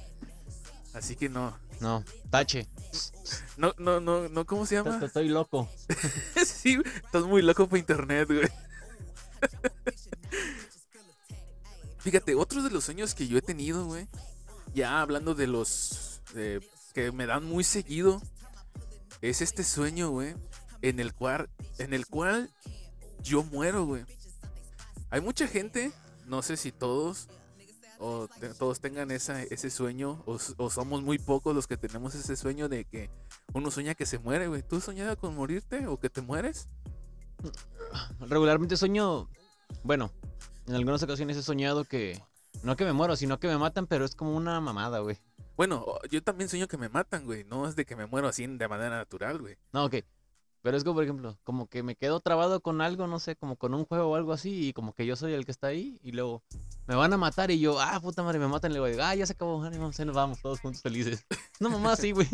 Así 0.92 1.16
que 1.16 1.28
no. 1.28 1.56
No, 1.80 2.04
tache. 2.30 2.66
No, 3.56 3.74
no, 3.78 4.00
no, 4.00 4.28
no, 4.28 4.44
¿cómo 4.44 4.66
se 4.66 4.76
llama? 4.76 5.00
Estoy 5.04 5.28
loco. 5.28 5.68
sí, 6.44 6.78
estás 7.04 7.24
muy 7.24 7.42
loco 7.42 7.68
por 7.68 7.78
internet, 7.78 8.28
güey. 8.28 8.48
Fíjate, 11.98 12.35
otro 12.35 12.62
de 12.62 12.70
los 12.70 12.85
sueños 12.85 13.14
que 13.14 13.26
yo 13.28 13.38
he 13.38 13.42
tenido, 13.42 13.87
güey. 13.87 14.08
Ya 14.74 15.00
hablando 15.00 15.35
de 15.35 15.46
los 15.46 16.20
eh, 16.35 16.61
que 16.94 17.12
me 17.12 17.26
dan 17.26 17.44
muy 17.44 17.64
seguido. 17.64 18.20
Es 19.20 19.40
este 19.40 19.64
sueño, 19.64 20.11
güey. 20.11 20.35
En 20.82 21.00
el 21.00 21.14
cual. 21.14 21.48
En 21.78 21.94
el 21.94 22.06
cual 22.06 22.50
yo 23.22 23.42
muero, 23.44 23.85
güey. 23.87 24.04
Hay 25.11 25.20
mucha 25.20 25.46
gente. 25.46 25.92
No 26.26 26.42
sé 26.42 26.56
si 26.56 26.72
todos. 26.72 27.28
O 27.98 28.26
te- 28.28 28.52
todos 28.54 28.80
tengan 28.80 29.11
esa, 29.11 29.42
ese 29.42 29.70
sueño. 29.70 30.22
O, 30.26 30.38
somos 30.70 31.02
muy 31.02 31.18
pocos 31.18 31.54
los 31.54 31.66
que 31.66 31.76
tenemos 31.76 32.14
ese 32.14 32.37
sueño 32.37 32.68
de 32.68 32.85
que 32.85 33.11
uno 33.52 33.70
sueña 33.70 33.94
que 33.94 34.06
se 34.06 34.18
muere, 34.18 34.48
güey. 34.48 34.62
¿Tú 34.62 34.80
soñado 34.80 35.16
con 35.16 35.35
morirte 35.37 35.87
o 35.87 35.98
que 36.00 36.11
te 36.11 36.20
mueres? 36.20 36.68
Regularmente 38.20 38.76
sueño. 38.76 39.28
Bueno, 39.82 40.12
en 40.66 40.74
algunas 40.74 41.02
ocasiones 41.02 41.37
he 41.37 41.42
soñado 41.42 41.85
que. 41.85 42.20
No 42.62 42.76
que 42.76 42.85
me 42.85 42.92
muero, 42.92 43.16
sino 43.16 43.40
que 43.40 43.48
me 43.48 43.58
matan, 43.58 43.87
pero 43.87 44.04
es 44.04 44.14
como 44.14 44.37
una 44.37 44.61
mamada, 44.61 45.00
güey. 45.00 45.18
Bueno, 45.56 45.85
yo 46.11 46.22
también 46.22 46.48
sueño 46.48 46.68
que 46.68 46.76
me 46.78 46.88
matan, 46.88 47.24
güey. 47.24 47.44
No 47.44 47.66
es 47.68 47.74
de 47.76 47.85
que 47.85 47.96
me 47.96 48.06
muero 48.06 48.28
así 48.28 48.46
de 48.46 48.68
manera 48.68 48.96
natural, 48.96 49.40
güey. 49.40 49.56
No, 49.72 49.85
ok. 49.87 49.96
Pero 50.62 50.77
es 50.77 50.85
como, 50.85 50.94
por 50.94 51.05
ejemplo, 51.05 51.38
como 51.42 51.66
que 51.66 51.83
me 51.83 51.96
quedo 51.96 52.20
trabado 52.20 52.61
con 52.61 52.81
algo, 52.81 53.09
no 53.09 53.18
sé, 53.18 53.35
como 53.35 53.57
con 53.57 53.75
un 53.75 53.85
juego 53.85 54.11
o 54.11 54.14
algo 54.14 54.33
así, 54.33 54.68
y 54.68 54.72
como 54.72 54.94
que 54.94 55.05
yo 55.05 55.16
soy 55.16 55.33
el 55.33 55.44
que 55.44 55.51
está 55.51 55.66
ahí, 55.66 55.98
y 56.03 56.12
luego 56.12 56.44
me 56.87 56.94
van 56.94 57.12
a 57.12 57.16
matar, 57.16 57.51
y 57.51 57.59
yo, 57.59 57.81
ah, 57.81 57.98
puta 58.01 58.22
madre, 58.22 58.38
me 58.38 58.46
matan, 58.46 58.70
y 58.70 58.75
luego 58.75 58.87
digo, 58.87 59.03
ah, 59.03 59.14
ya 59.14 59.27
se 59.27 59.33
acabó, 59.33 59.62
se 59.92 60.05
nos 60.05 60.14
vamos, 60.14 60.40
todos 60.40 60.61
juntos 60.61 60.83
felices. 60.83 61.27
No, 61.61 61.70
mamá, 61.70 61.94
sí, 61.94 62.11
güey. 62.11 62.29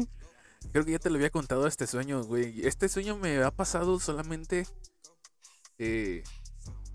Creo 0.73 0.85
que 0.85 0.93
ya 0.93 0.99
te 0.99 1.11
lo 1.11 1.17
había 1.17 1.29
contado 1.29 1.67
este 1.67 1.87
sueño, 1.87 2.25
güey. 2.25 2.67
Este 2.67 2.88
sueño 2.88 3.17
me 3.19 3.43
ha 3.43 3.51
pasado 3.51 4.01
solamente 4.01 4.67
eh, 5.79 6.25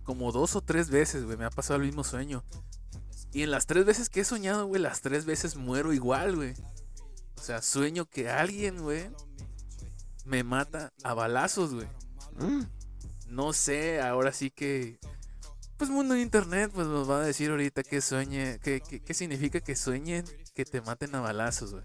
como 0.04 0.32
dos 0.32 0.56
o 0.56 0.62
tres 0.62 0.90
veces, 0.90 1.26
güey. 1.26 1.38
Me 1.38 1.46
ha 1.46 1.52
pasado 1.52 1.80
el 1.80 1.86
mismo 1.86 2.04
sueño. 2.04 2.44
Y 3.32 3.44
en 3.44 3.52
las 3.52 3.66
tres 3.66 3.86
veces 3.86 4.10
que 4.10 4.22
he 4.22 4.26
soñado, 4.26 4.66
güey, 4.66 4.82
las 4.82 5.02
tres 5.02 5.26
veces 5.26 5.56
muero 5.56 5.94
igual, 5.94 6.36
güey. 6.36 6.54
O 7.36 7.42
sea, 7.42 7.62
sueño 7.62 8.06
que 8.06 8.30
alguien, 8.30 8.82
güey, 8.82 9.10
me 10.26 10.44
mata 10.44 10.94
a 11.04 11.14
balazos, 11.14 11.74
güey. 11.74 11.88
Mm, 12.40 12.64
No 13.28 13.54
sé, 13.54 14.02
ahora 14.02 14.32
sí 14.34 14.52
que. 14.52 15.00
Pues 15.78 15.90
mundo 15.90 16.14
de 16.14 16.22
internet, 16.22 16.72
pues 16.74 16.88
nos 16.88 17.10
va 17.10 17.18
a 17.18 17.26
decir 17.26 17.50
ahorita 17.50 17.84
qué 17.84 18.00
sueñe, 18.00 18.60
qué, 18.60 18.80
qué 18.82 19.14
significa 19.14 19.60
que 19.60 19.76
sueñen 19.76 20.24
que 20.54 20.66
te 20.66 20.82
maten 20.82 21.14
a 21.16 21.20
balazos, 21.22 21.72
güey. 21.74 21.84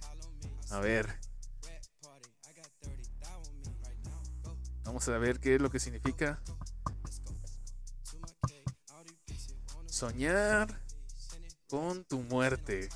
A 0.70 0.78
ver. 0.80 1.18
Vamos 4.84 5.08
a 5.08 5.18
ver 5.18 5.40
qué 5.40 5.56
es 5.56 5.60
lo 5.60 5.70
que 5.70 5.80
significa. 5.80 6.40
Soñar 9.86 10.80
con 11.68 12.04
tu 12.04 12.20
muerte. 12.20 12.88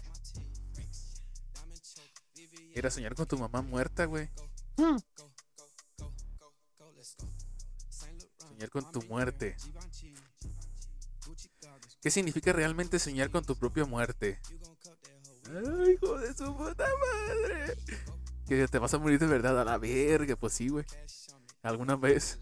Era 2.75 2.91
soñar 2.91 3.15
con 3.15 3.27
tu 3.27 3.37
mamá 3.39 3.61
muerta, 3.61 4.05
güey. 4.07 4.29
mm. 4.77 4.97
Con 8.71 8.91
tu 8.93 9.03
muerte. 9.03 9.57
¿Qué 12.01 12.11
significa 12.11 12.53
realmente 12.53 12.99
soñar 12.99 13.31
con 13.31 13.45
tu 13.45 13.57
propia 13.57 13.85
muerte? 13.85 14.41
Ay, 15.49 15.93
hijo 15.93 16.19
de 16.19 16.35
su 16.35 16.57
puta 16.57 16.87
madre. 16.87 17.77
Que 18.47 18.67
te 18.69 18.79
vas 18.79 18.93
a 18.95 18.99
morir 18.99 19.19
de 19.19 19.27
verdad 19.27 19.61
a 19.61 19.65
la 19.65 19.79
verga, 19.79 20.37
pues 20.37 20.53
sí, 20.55 20.69
güey. 20.69 20.85
Alguna 21.63 21.97
vez. 21.97 22.41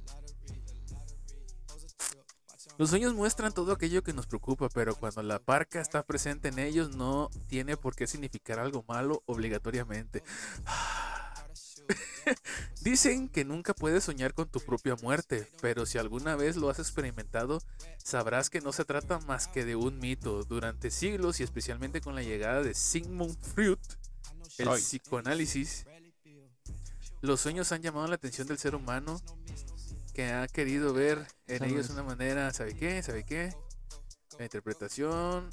Los 2.79 2.89
sueños 2.89 3.13
muestran 3.13 3.53
todo 3.53 3.73
aquello 3.73 4.03
que 4.03 4.15
nos 4.15 4.27
preocupa, 4.27 4.71
pero 4.71 4.95
cuando 4.95 5.23
la 5.23 5.39
parca 5.39 5.83
está 5.83 6.03
presente 6.03 6.49
en 6.49 6.59
ellos 6.59 6.97
no 6.97 7.29
tiene 7.47 7.77
por 7.77 7.95
qué 7.95 8.07
significar 8.07 8.59
algo 8.59 8.85
malo 8.89 9.23
obligatoriamente. 9.27 10.23
Dicen 12.83 13.29
que 13.29 13.45
nunca 13.45 13.75
puedes 13.75 14.05
soñar 14.05 14.35
con 14.35 14.49
tu 14.49 14.61
propia 14.61 14.97
muerte, 14.97 15.49
pero 15.61 15.87
si 15.87 15.99
alguna 15.99 16.37
vez 16.37 16.57
lo 16.57 16.71
has 16.71 16.79
experimentado, 16.79 17.61
sabrás 17.99 18.51
que 18.51 18.61
no 18.61 18.73
se 18.73 18.85
trata 18.85 19.19
más 19.21 19.49
que 19.49 19.65
de 19.65 19.77
un 19.77 19.99
mito. 19.99 20.45
Durante 20.45 20.91
siglos 20.91 21.41
y 21.41 21.43
especialmente 21.43 22.01
con 22.01 22.15
la 22.15 22.23
llegada 22.23 22.63
de 22.63 22.75
Sigmund 22.75 23.37
Freud, 23.43 23.79
el 24.59 24.69
psicoanálisis, 24.69 25.87
los 27.23 27.41
sueños 27.41 27.73
han 27.73 27.83
llamado 27.83 28.07
la 28.07 28.15
atención 28.15 28.47
del 28.47 28.59
ser 28.59 28.75
humano 28.75 29.21
que 30.15 30.33
ha 30.33 30.49
querido 30.49 30.93
ver 30.93 31.27
en 31.47 31.65
ellos 31.65 31.91
una 31.91 32.03
manera, 32.03 32.53
¿sabe 32.53 32.75
qué? 32.75 33.03
¿Sabe 33.03 33.25
qué? 33.25 33.55
La 34.39 34.45
interpretación, 34.45 35.49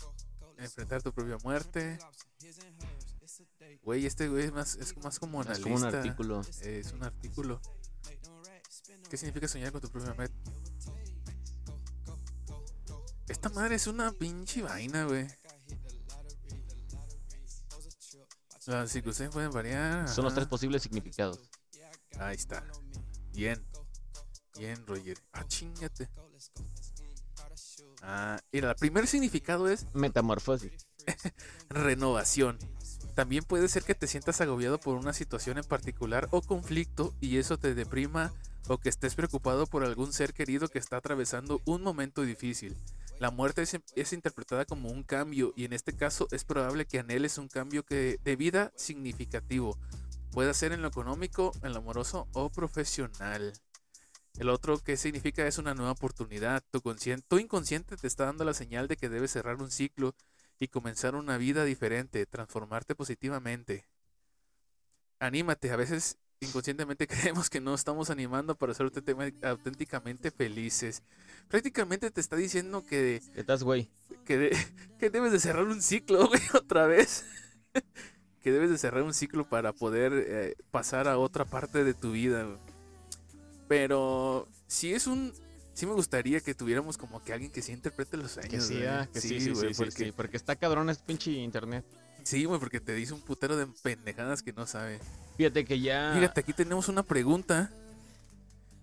enfrentar 0.57 1.01
tu 1.01 1.13
propia 1.13 1.37
muerte. 1.43 1.99
Güey, 3.87 4.05
este 4.05 4.27
güey 4.27 4.43
es 4.43 4.51
más, 4.51 4.75
es 4.75 4.97
más 4.97 5.17
como 5.17 5.39
Es 5.39 5.47
analista. 5.47 5.63
como 5.63 5.77
un 5.77 5.85
artículo. 5.85 6.41
Es 6.59 6.91
un 6.91 7.03
artículo. 7.03 7.61
¿Qué 9.09 9.15
significa 9.15 9.47
soñar 9.47 9.71
con 9.71 9.79
tu 9.79 9.89
propia 9.89 10.13
muerte? 10.13 10.35
Esta 13.29 13.47
madre 13.47 13.75
es 13.75 13.87
una 13.87 14.11
pinche 14.11 14.61
vaina, 14.61 15.05
güey. 15.05 15.25
Las 18.65 18.91
circunstancias 18.91 19.33
pueden 19.33 19.51
variar. 19.51 20.09
Son 20.09 20.25
los 20.25 20.35
tres 20.35 20.47
posibles 20.47 20.83
significados. 20.83 21.39
Ahí 22.19 22.35
está. 22.35 22.65
Bien. 23.31 23.65
Bien, 24.57 24.85
Roger. 24.85 25.17
Ah, 25.31 25.47
chingate. 25.47 26.09
Ah, 28.01 28.37
mira, 28.51 28.71
el 28.71 28.75
primer 28.75 29.07
significado 29.07 29.69
es 29.69 29.87
Metamorfosis. 29.93 30.73
renovación. 31.69 32.59
También 33.17 33.43
puede 33.43 33.67
ser 33.67 33.81
que 33.81 33.95
te 33.95 34.05
sientas 34.05 34.41
agobiado 34.41 34.79
por 34.79 34.95
una 34.95 35.11
situación 35.11 35.57
en 35.57 35.63
particular 35.63 36.27
o 36.29 36.43
conflicto 36.43 37.15
y 37.19 37.37
eso 37.37 37.57
te 37.57 37.73
deprima 37.73 38.31
o 38.67 38.77
que 38.77 38.89
estés 38.89 39.15
preocupado 39.15 39.65
por 39.65 39.83
algún 39.83 40.13
ser 40.13 40.35
querido 40.35 40.67
que 40.67 40.77
está 40.77 40.97
atravesando 40.97 41.59
un 41.65 41.81
momento 41.81 42.21
difícil. 42.21 42.77
La 43.17 43.31
muerte 43.31 43.63
es, 43.63 44.13
interpretada 44.13 44.65
como 44.65 44.89
un 44.89 45.01
cambio 45.01 45.51
y 45.55 45.65
en 45.65 45.73
este 45.73 45.93
caso 45.93 46.27
es 46.29 46.43
probable 46.43 46.85
que 46.85 46.99
anheles 46.99 47.39
un 47.39 47.47
cambio 47.47 47.81
que, 47.81 48.19
de 48.23 48.35
vida 48.35 48.71
significativo. 48.75 49.79
Puede 50.29 50.53
ser 50.53 50.71
en 50.71 50.83
lo 50.83 50.87
económico, 50.87 51.53
en 51.63 51.73
lo 51.73 51.79
amoroso 51.79 52.27
o 52.33 52.51
profesional. 52.51 53.51
El 54.37 54.49
otro 54.49 54.77
que 54.77 54.95
significa 54.95 55.47
es 55.47 55.57
una 55.57 55.73
nueva 55.73 55.93
oportunidad. 55.93 56.63
Tu, 56.69 56.81
tu 57.27 57.39
inconsciente 57.39 57.97
te 57.97 58.05
está 58.05 58.25
dando 58.25 58.45
la 58.45 58.53
señal 58.53 58.87
de 58.87 58.95
que 58.95 59.09
debes 59.09 59.31
cerrar 59.31 59.55
un 59.55 59.71
ciclo 59.71 60.13
y 60.59 60.67
comenzar 60.69 61.15
una 61.15 61.37
vida 61.37 61.63
diferente, 61.65 62.25
transformarte 62.25 62.95
positivamente. 62.95 63.85
Anímate, 65.19 65.71
a 65.71 65.75
veces 65.75 66.17
inconscientemente 66.39 67.07
creemos 67.07 67.49
que 67.49 67.59
no 67.61 67.73
estamos 67.73 68.09
animando 68.09 68.55
para 68.55 68.73
ser 68.73 68.85
auténticamente- 68.87 70.31
felices. 70.31 71.03
Prácticamente 71.47 72.11
te 72.11 72.21
está 72.21 72.35
diciendo 72.35 72.83
que, 72.83 73.21
¿Qué 73.33 73.39
estás, 73.41 73.63
güey? 73.63 73.89
que, 74.25 74.37
de- 74.37 74.57
que 74.99 75.09
debes 75.09 75.31
de 75.31 75.39
cerrar 75.39 75.63
un 75.65 75.81
ciclo, 75.81 76.27
güey, 76.27 76.41
otra 76.53 76.87
vez. 76.87 77.25
que 78.41 78.51
debes 78.51 78.69
de 78.69 78.77
cerrar 78.77 79.03
un 79.03 79.13
ciclo 79.13 79.47
para 79.49 79.73
poder 79.73 80.13
eh, 80.15 80.55
pasar 80.71 81.07
a 81.07 81.17
otra 81.17 81.45
parte 81.45 81.83
de 81.83 81.93
tu 81.93 82.11
vida. 82.11 82.43
güey. 82.43 82.57
Pero 83.67 84.47
si 84.67 84.93
es 84.93 85.07
un... 85.07 85.33
Sí 85.77 85.85
me 85.85 85.93
gustaría 85.93 86.39
que 86.39 86.55
tuviéramos 86.55 86.97
como 86.97 87.23
que 87.23 87.33
alguien 87.33 87.51
que 87.51 87.61
sí 87.61 87.71
interprete 87.71 88.17
los 88.17 88.31
sueños. 88.31 88.49
Que 88.49 88.59
sí, 88.61 88.73
güey. 88.77 88.87
ah, 88.87 89.07
que 89.13 89.21
sí, 89.21 89.39
sí, 89.39 89.51
güey, 89.51 89.75
sí, 89.75 89.77
porque- 89.77 90.05
sí, 90.05 90.11
Porque 90.11 90.35
está 90.35 90.55
cabrón 90.55 90.89
este 90.89 91.03
pinche 91.05 91.29
internet. 91.29 91.85
Sí, 92.23 92.45
güey, 92.45 92.59
porque 92.59 92.79
te 92.79 92.95
dice 92.95 93.13
un 93.13 93.21
putero 93.21 93.55
de 93.55 93.67
pendejadas 93.83 94.41
que 94.41 94.53
no 94.53 94.65
sabe. 94.65 94.99
Fíjate 95.37 95.65
que 95.65 95.79
ya. 95.79 96.13
Fíjate, 96.15 96.39
aquí 96.39 96.53
tenemos 96.53 96.87
una 96.89 97.03
pregunta. 97.03 97.69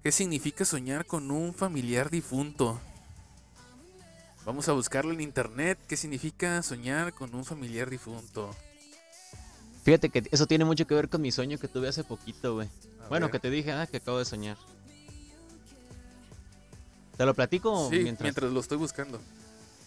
¿Qué 0.05 0.13
significa 0.13 0.65
soñar 0.65 1.05
con 1.05 1.33
un 1.33 1.53
familiar 1.53 2.11
difunto? 2.11 2.81
Vamos 4.45 4.69
a 4.69 4.73
buscarlo 4.73 5.13
en 5.13 5.21
internet. 5.21 5.81
¿Qué 5.89 5.97
significa 5.97 6.63
soñar 6.63 7.13
con 7.13 7.35
un 7.35 7.45
familiar 7.45 7.91
difunto? 7.91 8.55
Fíjate 9.83 10.11
que 10.11 10.23
eso 10.31 10.47
tiene 10.47 10.65
mucho 10.65 10.87
que 10.87 10.95
ver 10.95 11.09
con 11.09 11.23
mi 11.23 11.33
sueño 11.33 11.59
que 11.59 11.67
tuve 11.67 11.89
hace 11.89 12.05
poquito, 12.05 12.55
güey. 12.55 12.69
Bueno, 13.09 13.27
ver. 13.27 13.33
que 13.33 13.39
te 13.41 13.51
dije, 13.51 13.73
ah, 13.73 13.89
que 13.89 13.97
acabo 13.97 14.21
de 14.21 14.27
soñar. 14.27 14.57
¿Te 17.17 17.25
lo 17.25 17.35
platico 17.35 17.89
Sí, 17.91 18.01
mientras? 18.01 18.23
mientras... 18.23 18.53
lo 18.53 18.61
estoy 18.61 18.79
buscando. 18.79 19.21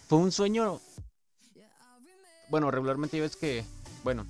Fue 0.08 0.18
un 0.18 0.32
sueño. 0.32 0.80
Bueno, 2.48 2.70
regularmente 2.70 3.20
ves 3.20 3.36
que. 3.36 3.64
Bueno. 4.02 4.26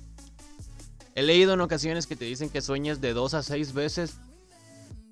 He 1.15 1.23
leído 1.23 1.53
en 1.53 1.61
ocasiones 1.61 2.07
que 2.07 2.15
te 2.15 2.25
dicen 2.25 2.49
que 2.49 2.61
sueñas 2.61 3.01
de 3.01 3.13
dos 3.13 3.33
a 3.33 3.43
seis 3.43 3.73
veces 3.73 4.15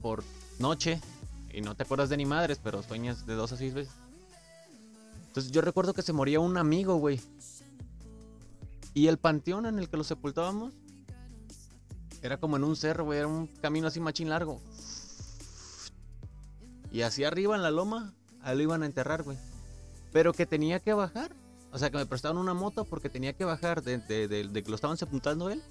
por 0.02 0.24
noche. 0.60 1.02
Y 1.54 1.62
no 1.62 1.76
te 1.76 1.84
acuerdas 1.84 2.10
de 2.10 2.18
ni 2.18 2.26
madres, 2.26 2.60
pero 2.64 2.84
sueñas 2.84 3.26
de 3.26 3.34
dos 3.34 3.52
a 3.52 3.58
seis 3.58 3.74
veces. 3.74 3.94
Entonces 5.28 5.52
yo 5.52 5.62
recuerdo 5.62 5.94
que 5.94 6.02
se 6.02 6.14
moría 6.14 6.40
un 6.40 6.58
amigo, 6.58 6.96
güey. 6.96 7.20
Y 8.94 9.08
el 9.08 9.18
panteón 9.18 9.66
en 9.66 9.80
el 9.80 9.90
que 9.90 9.98
lo 9.98 10.04
sepultábamos 10.04 10.74
era 12.22 12.38
como 12.38 12.58
en 12.58 12.64
un 12.64 12.76
cerro, 12.76 13.06
güey. 13.06 13.20
Era 13.20 13.28
un 13.28 13.48
camino 13.48 13.88
así 13.88 14.00
machín 14.00 14.30
largo. 14.30 14.62
Y 16.92 17.02
hacia 17.02 17.28
arriba 17.28 17.56
en 17.56 17.64
la 17.64 17.72
loma, 17.72 18.14
ahí 18.42 18.56
lo 18.58 18.64
iban 18.64 18.84
a 18.84 18.86
enterrar, 18.86 19.24
güey. 19.24 19.38
Pero 20.14 20.34
que 20.34 20.46
tenía 20.46 20.80
que 20.80 20.94
bajar. 20.94 21.32
O 21.72 21.78
sea, 21.78 21.90
que 21.90 21.98
me 21.98 22.06
prestaron 22.06 22.38
una 22.38 22.54
moto 22.54 22.86
porque 22.86 23.10
tenía 23.10 23.34
que 23.34 23.44
bajar 23.46 23.84
de, 23.84 23.98
de- 23.98 24.28
de- 24.28 24.64
que 24.64 24.70
lo 24.70 24.76
estaban 24.76 24.98
sepultando 24.98 25.50
él. 25.50 25.62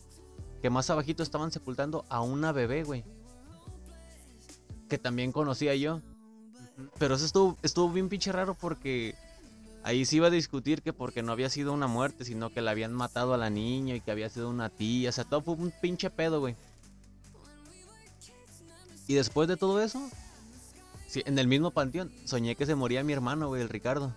Que 0.63 0.71
más 0.71 0.91
abajito 0.91 1.23
estaban 1.23 1.51
sepultando 1.53 2.05
a 2.09 2.21
una 2.21 2.53
bebé, 2.53 2.85
güey. 2.85 3.05
Que 4.89 4.99
también 4.99 5.33
conocía 5.33 5.75
yo. 5.75 6.01
Pero 6.99 7.15
eso 7.15 7.25
estuvo, 7.25 7.57
estuvo 7.63 7.91
bien 7.91 8.09
pinche 8.11 8.31
raro 8.31 8.55
porque 8.55 9.15
ahí 9.83 10.05
se 10.05 10.17
iba 10.17 10.27
a 10.27 10.31
discutir 10.31 10.83
que 10.83 10.93
porque 10.93 11.23
no 11.23 11.33
había 11.33 11.49
sido 11.49 11.73
una 11.73 11.87
muerte, 11.87 12.25
sino 12.27 12.51
que 12.51 12.61
le 12.61 12.71
habían 12.71 12.93
matado 12.93 13.33
a 13.33 13.39
la 13.39 13.49
niña 13.49 13.95
y 13.95 14.01
que 14.01 14.11
había 14.11 14.29
sido 14.29 14.51
una 14.51 14.69
tía. 14.69 15.09
O 15.09 15.13
sea, 15.13 15.25
todo 15.25 15.41
fue 15.41 15.55
un 15.55 15.73
pinche 15.81 16.11
pedo, 16.11 16.41
güey. 16.41 16.55
Y 19.09 19.15
después 19.15 19.49
de 19.49 19.57
todo 19.57 19.81
eso, 19.81 20.11
sí, 21.07 21.23
en 21.27 21.39
el 21.39 21.49
mismo 21.49 21.71
panteón, 21.71 22.13
soñé 22.25 22.57
que 22.57 22.67
se 22.67 22.75
moría 22.75 23.05
mi 23.05 23.13
hermano, 23.13 23.49
güey, 23.49 23.63
el 23.63 23.69
Ricardo. 23.69 24.15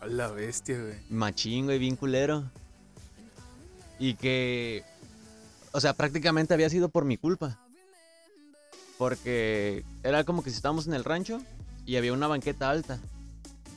A 0.00 0.06
la 0.06 0.28
bestia, 0.28 0.80
güey. 0.80 0.94
Machín, 1.10 1.66
güey, 1.66 1.78
bien 1.78 1.96
culero. 1.96 2.50
Y 3.98 4.14
que. 4.14 4.82
O 5.72 5.80
sea, 5.80 5.92
prácticamente 5.92 6.54
había 6.54 6.70
sido 6.70 6.88
por 6.88 7.04
mi 7.04 7.16
culpa. 7.16 7.58
Porque 8.96 9.84
era 10.02 10.24
como 10.24 10.42
que 10.42 10.50
si 10.50 10.56
estábamos 10.56 10.86
en 10.86 10.94
el 10.94 11.04
rancho 11.04 11.40
y 11.86 11.96
había 11.96 12.12
una 12.12 12.26
banqueta 12.26 12.70
alta. 12.70 12.98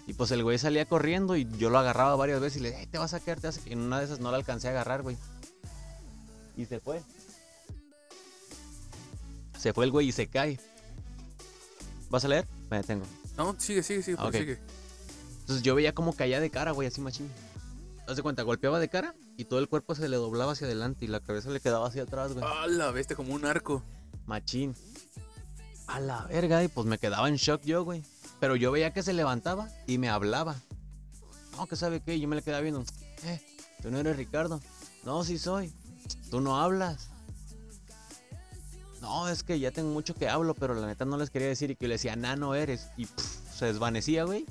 Y 0.08 0.14
pues 0.14 0.32
el 0.32 0.44
güey 0.44 0.58
salía 0.58 0.86
corriendo 0.86 1.36
y 1.38 1.48
yo 1.58 1.70
lo 1.70 1.78
agarraba 1.78 2.16
varias 2.16 2.42
veces 2.42 2.60
y 2.60 2.64
le 2.64 2.70
dije, 2.70 2.82
"Ey, 2.82 2.88
te 2.88 2.98
vas 2.98 3.14
a 3.14 3.20
caer, 3.20 3.40
te 3.40 3.48
vas 3.48 3.58
a 3.58 3.60
caer". 3.62 3.72
Y 3.72 3.74
en 3.74 3.80
una 3.80 4.00
de 4.00 4.06
esas 4.06 4.20
no 4.20 4.32
la 4.32 4.38
alcancé 4.38 4.68
a 4.68 4.72
agarrar, 4.72 5.02
güey. 5.02 5.18
Y 6.58 6.66
se 6.66 6.80
fue. 6.80 7.02
Se 9.58 9.72
fue 9.74 9.86
el 9.86 9.92
güey 9.92 10.10
y 10.10 10.12
se 10.12 10.28
cae. 10.28 10.60
¿Vas 12.14 12.24
a 12.26 12.28
leer? 12.28 12.48
Me 12.70 12.78
detengo. 12.78 13.08
No, 13.38 13.56
sigue, 13.58 13.82
sigue, 13.82 14.04
sigue, 14.04 14.18
Ah, 14.20 14.30
sigue. 14.32 14.60
Entonces 15.40 15.64
yo 15.64 15.74
veía 15.74 15.96
como 15.96 16.14
caía 16.14 16.40
de 16.40 16.52
cara, 16.52 16.70
güey, 16.70 16.88
así 16.88 17.02
machín. 17.02 17.28
Haz 18.08 18.18
de 18.18 18.22
cuenta, 18.22 18.44
golpeaba 18.44 18.80
de 18.80 18.88
cara 18.88 19.16
y 19.36 19.46
todo 19.46 19.60
el 19.60 19.68
cuerpo 19.68 19.96
se 19.96 20.08
le 20.08 20.18
doblaba 20.18 20.52
hacia 20.52 20.68
adelante 20.68 21.06
y 21.06 21.08
la 21.08 21.22
cabeza 21.22 21.50
le 21.50 21.60
quedaba 21.60 21.88
hacia 21.88 22.04
atrás, 22.04 22.34
güey. 22.34 22.46
A 22.46 22.68
la 22.68 22.92
bestia, 22.92 23.16
como 23.16 23.34
un 23.34 23.46
arco. 23.46 23.82
Machín. 24.28 24.76
A 25.88 26.00
la 26.00 26.24
verga, 26.28 26.64
y 26.64 26.68
pues 26.68 26.86
me 26.86 27.00
quedaba 27.00 27.28
en 27.28 27.36
shock 27.38 27.64
yo, 27.64 27.84
güey. 27.84 28.04
Pero 28.40 28.56
yo 28.56 28.72
veía 28.72 28.94
que 28.94 29.02
se 29.02 29.14
levantaba 29.14 29.68
y 29.88 29.98
me 29.98 30.10
hablaba. 30.10 30.56
No, 31.58 31.66
que 31.66 31.76
sabe 31.76 32.00
qué, 32.00 32.20
yo 32.20 32.28
me 32.28 32.36
le 32.36 32.44
quedaba 32.44 32.62
viendo. 32.62 32.86
Eh, 33.24 33.42
tú 33.82 33.90
no 33.90 33.98
eres 33.98 34.18
Ricardo. 34.18 34.62
No, 35.04 35.24
sí 35.24 35.40
soy. 35.40 35.74
Tú 36.30 36.42
no 36.42 36.62
hablas. 36.62 37.10
No, 39.04 39.28
es 39.28 39.44
que 39.44 39.60
ya 39.60 39.70
tengo 39.70 39.90
mucho 39.90 40.16
que 40.16 40.30
hablo, 40.30 40.56
pero 40.56 40.74
la 40.76 40.88
neta 40.88 41.04
no 41.04 41.18
les 41.18 41.30
quería 41.30 41.50
decir 41.50 41.70
y 41.70 41.76
que 41.76 41.84
yo 41.84 41.88
le 41.90 41.96
decía, 41.96 42.16
nah, 42.16 42.38
no 42.38 42.56
eres. 42.56 42.90
Y 42.96 43.06
pff, 43.06 43.54
se 43.54 43.66
desvanecía, 43.66 44.24
güey. 44.24 44.46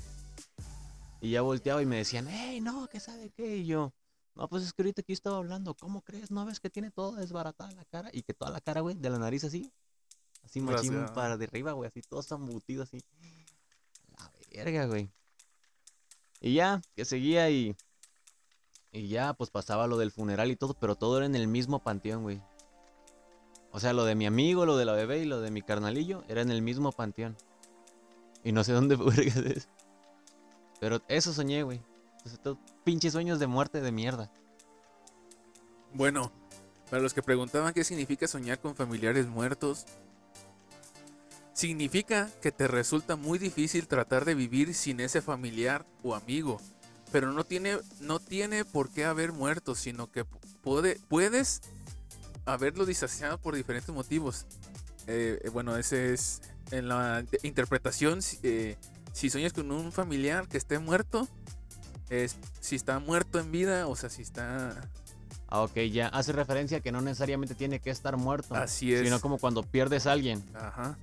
Y 1.23 1.31
ya 1.31 1.41
volteaba 1.41 1.81
y 1.81 1.87
me 1.87 1.97
decían, 1.97 2.29
hey, 2.29 2.61
no, 2.61 2.87
que 2.87 3.01
sabe 3.01 3.31
qué. 3.31 3.57
Y 3.57 3.65
yo, 3.65 3.95
no, 4.35 4.49
pues 4.49 4.65
es 4.65 4.75
que 4.75 4.83
ahorita 4.83 5.01
aquí 5.01 5.15
estaba 5.15 5.39
hablando. 5.39 5.73
¿Cómo 5.73 6.03
crees? 6.03 6.31
¿No 6.31 6.45
ves 6.45 6.61
que 6.61 6.69
tiene 6.69 6.91
todo 6.91 7.13
desbaratada 7.13 7.73
la 7.73 7.87
cara? 7.87 8.11
Y 8.13 8.25
que 8.25 8.35
toda 8.35 8.51
la 8.51 8.61
cara, 8.61 8.83
güey, 8.83 8.95
de 8.95 9.09
la 9.09 9.19
nariz 9.19 9.43
así. 9.45 9.73
Así 10.45 10.61
machín 10.61 11.07
para 11.15 11.39
de 11.39 11.47
arriba, 11.47 11.73
güey, 11.73 11.89
así 11.89 12.03
todo 12.03 12.23
embutido 12.37 12.83
así. 12.83 12.99
La 14.19 14.31
verga, 14.53 14.85
güey. 14.85 15.09
Y 16.43 16.53
ya, 16.53 16.83
que 16.95 17.07
seguía 17.07 17.49
y. 17.49 17.75
Y 18.91 19.09
ya, 19.09 19.33
pues 19.33 19.49
pasaba 19.49 19.87
lo 19.87 19.97
del 19.97 20.11
funeral 20.11 20.51
y 20.51 20.57
todo, 20.57 20.75
pero 20.75 20.95
todo 20.95 21.17
era 21.17 21.25
en 21.25 21.37
el 21.37 21.49
mismo 21.49 21.83
panteón, 21.83 22.23
güey. 22.23 22.43
O 23.73 23.81
sea, 23.81 23.93
lo 23.93 24.05
de 24.05 24.15
mi 24.15 24.27
amigo, 24.27 24.67
lo 24.67 24.77
de 24.77 24.85
la 24.85 24.93
bebé 24.93 25.19
y 25.21 25.25
lo 25.25 25.41
de 25.41 25.51
mi 25.51 25.63
carnalillo 25.63 26.23
era 26.29 26.43
en 26.43 26.51
el 26.51 26.63
mismo 26.63 26.93
panteón. 26.93 27.37
Y 28.45 28.53
no 28.53 28.65
sé 28.65 28.73
dónde 28.73 28.97
vergas. 28.97 29.69
Pero 30.81 31.01
eso 31.09 31.33
soñé, 31.33 31.63
güey. 31.63 31.81
Todo- 32.43 32.59
pinches 32.85 33.13
sueños 33.13 33.39
de 33.39 33.47
muerte 33.47 33.81
de 33.81 33.93
mierda. 33.93 34.31
Bueno, 35.95 36.31
para 36.91 37.03
los 37.03 37.15
que 37.15 37.23
preguntaban 37.23 37.73
qué 37.75 37.85
significa 37.85 38.27
soñar 38.29 38.61
con 38.61 38.75
familiares 38.77 39.27
muertos, 39.27 39.87
Significa 41.55 42.31
que 42.41 42.51
te 42.51 42.67
resulta 42.67 43.15
muy 43.15 43.39
difícil 43.39 43.87
tratar 43.87 44.25
de 44.25 44.35
vivir 44.35 44.73
sin 44.75 45.01
ese 45.01 45.21
familiar 45.21 45.85
o 46.03 46.15
amigo, 46.15 46.59
pero 47.13 47.31
no 47.31 47.45
tiene, 47.45 47.77
no 48.01 48.21
tiene 48.21 48.65
por 48.65 48.89
qué 48.91 49.05
haber 49.05 49.33
muerto, 49.33 49.75
sino 49.75 50.11
que 50.11 50.25
puede, 50.63 50.99
puedes 51.09 51.61
haberlo 52.45 52.87
distanciado 52.87 53.39
por 53.39 53.55
diferentes 53.55 53.95
motivos. 53.95 54.47
Eh, 55.07 55.41
eh, 55.43 55.49
bueno, 55.51 55.77
ese 55.77 56.13
es 56.15 56.43
en 56.71 56.89
la 56.89 57.25
interpretación. 57.43 58.23
si- 58.23 58.39
eh, 58.43 58.77
si 59.13 59.29
sueñas 59.31 59.53
con 59.53 59.71
un 59.71 59.93
familiar 59.93 60.49
que 60.49 60.57
esté 60.59 60.79
muerto, 60.79 61.29
es 62.09 62.37
si 62.61 62.77
está 62.77 62.99
muerto 62.99 63.39
en 63.39 63.51
vida, 63.53 63.87
o 63.87 63.97
sea, 63.97 64.09
si 64.11 64.23
está 64.23 64.89
Ah, 65.55 65.61
ok, 65.65 65.81
ya. 65.93 66.09
Hace 66.09 66.33
referencia 66.33 66.79
a 66.79 66.81
que 66.81 66.93
no 66.93 67.03
necesariamente 67.03 67.55
tiene 67.55 67.79
que 67.79 67.91
estar 67.91 68.17
muerto. 68.17 68.55
Así 68.55 68.95
es. 68.95 69.03
Sino 69.03 69.21
como 69.21 69.37
cuando 69.37 69.63
pierdes 69.63 70.07
a 70.07 70.13
alguien. 70.13 70.43
Ajá. 70.55 70.97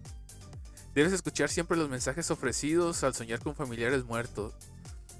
Debes 0.96 1.14
escuchar 1.14 1.50
siempre 1.50 1.78
los 1.78 1.88
mensajes 1.88 2.32
ofrecidos 2.32 3.04
al 3.04 3.14
soñar 3.14 3.40
con 3.42 3.54
familiares 3.54 4.06
muertos, 4.06 4.56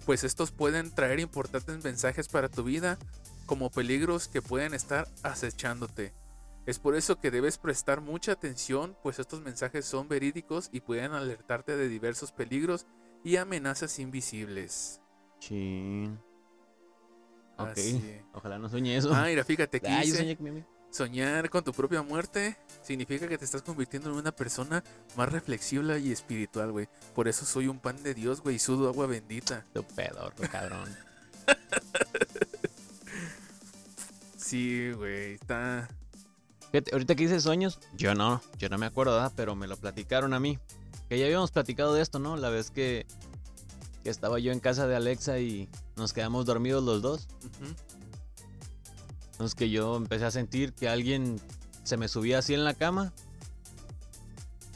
pues 0.08 0.24
estos 0.24 0.50
pueden 0.50 0.90
traer 0.90 1.20
importantes 1.20 1.84
mensajes 1.84 2.28
para 2.28 2.50
tu 2.50 2.64
vida, 2.64 2.98
como 3.50 3.72
peligros 3.72 4.28
que 4.28 4.44
pueden 4.44 4.76
estar 4.76 5.08
acechándote. 5.24 6.14
Es 6.68 6.78
por 6.78 6.96
eso 6.96 7.20
que 7.20 7.32
debes 7.32 7.58
prestar 7.58 8.00
mucha 8.00 8.34
atención, 8.34 8.96
pues 9.02 9.18
estos 9.18 9.42
mensajes 9.42 9.86
son 9.86 10.08
verídicos 10.08 10.70
y 10.72 10.82
pueden 10.82 11.14
alertarte 11.14 11.76
de 11.76 11.88
diversos 11.90 12.32
peligros 12.32 12.86
y 13.24 13.38
amenazas 13.38 13.98
invisibles. 13.98 15.02
Chin. 15.40 16.20
Ok. 17.58 17.70
Así. 17.72 18.22
Ojalá 18.34 18.60
no 18.60 18.70
sueñe 18.70 18.96
eso. 18.96 19.12
Ah, 19.14 19.26
mira, 19.26 19.44
fíjate 19.44 19.78
aquí 19.78 19.88
Ah, 19.90 20.02
dice- 20.02 20.18
soñé. 20.38 20.66
Soñar 20.92 21.50
con 21.50 21.64
tu 21.64 21.72
propia 21.74 22.02
muerte 22.04 22.56
significa 22.84 23.28
que 23.28 23.38
te 23.38 23.46
estás 23.46 23.62
convirtiendo 23.64 24.10
en 24.12 24.16
una 24.16 24.32
persona 24.32 24.84
más 25.18 25.32
reflexiva 25.32 25.98
y 25.98 26.12
espiritual, 26.12 26.72
güey. 26.72 26.88
Por 27.16 27.28
eso 27.28 27.46
soy 27.46 27.68
un 27.68 27.80
pan 27.80 28.02
de 28.04 28.14
Dios, 28.14 28.42
güey, 28.42 28.58
y 28.58 28.60
sudo 28.60 28.88
agua 28.90 29.08
bendita. 29.08 29.66
Tu 29.74 29.84
pedorro, 29.84 30.36
cabrón. 30.52 30.90
Sí, 34.50 34.92
güey, 34.94 35.34
está... 35.34 35.88
Fíjate, 36.72 36.92
ahorita 36.92 37.14
que 37.16 37.24
dices 37.24 37.44
sueños, 37.44 37.80
yo 37.96 38.16
no, 38.16 38.42
yo 38.58 38.68
no 38.70 38.78
me 38.80 38.88
acuerdo, 38.88 39.14
¿verdad? 39.14 39.32
pero 39.36 39.56
me 39.56 39.68
lo 39.68 39.78
platicaron 39.78 40.34
a 40.34 40.40
mí. 40.40 40.58
Que 41.08 41.20
ya 41.20 41.26
habíamos 41.26 41.52
platicado 41.52 41.94
de 41.94 42.02
esto, 42.02 42.18
¿no? 42.18 42.36
La 42.36 42.50
vez 42.50 42.72
que, 42.72 43.06
que 44.04 44.10
estaba 44.10 44.40
yo 44.40 44.52
en 44.52 44.60
casa 44.60 44.88
de 44.88 44.96
Alexa 44.96 45.38
y 45.40 45.70
nos 45.98 46.14
quedamos 46.14 46.48
dormidos 46.48 46.84
los 46.84 47.02
dos. 47.04 47.28
Ujú. 47.44 47.74
Entonces 49.34 49.54
que 49.54 49.70
yo 49.70 49.96
empecé 49.98 50.26
a 50.26 50.32
sentir 50.32 50.74
que 50.74 50.90
alguien 50.90 51.40
se 51.84 51.98
me 51.98 52.08
subía 52.08 52.40
así 52.40 52.56
en 52.56 52.64
la 52.64 52.74
cama. 52.74 53.14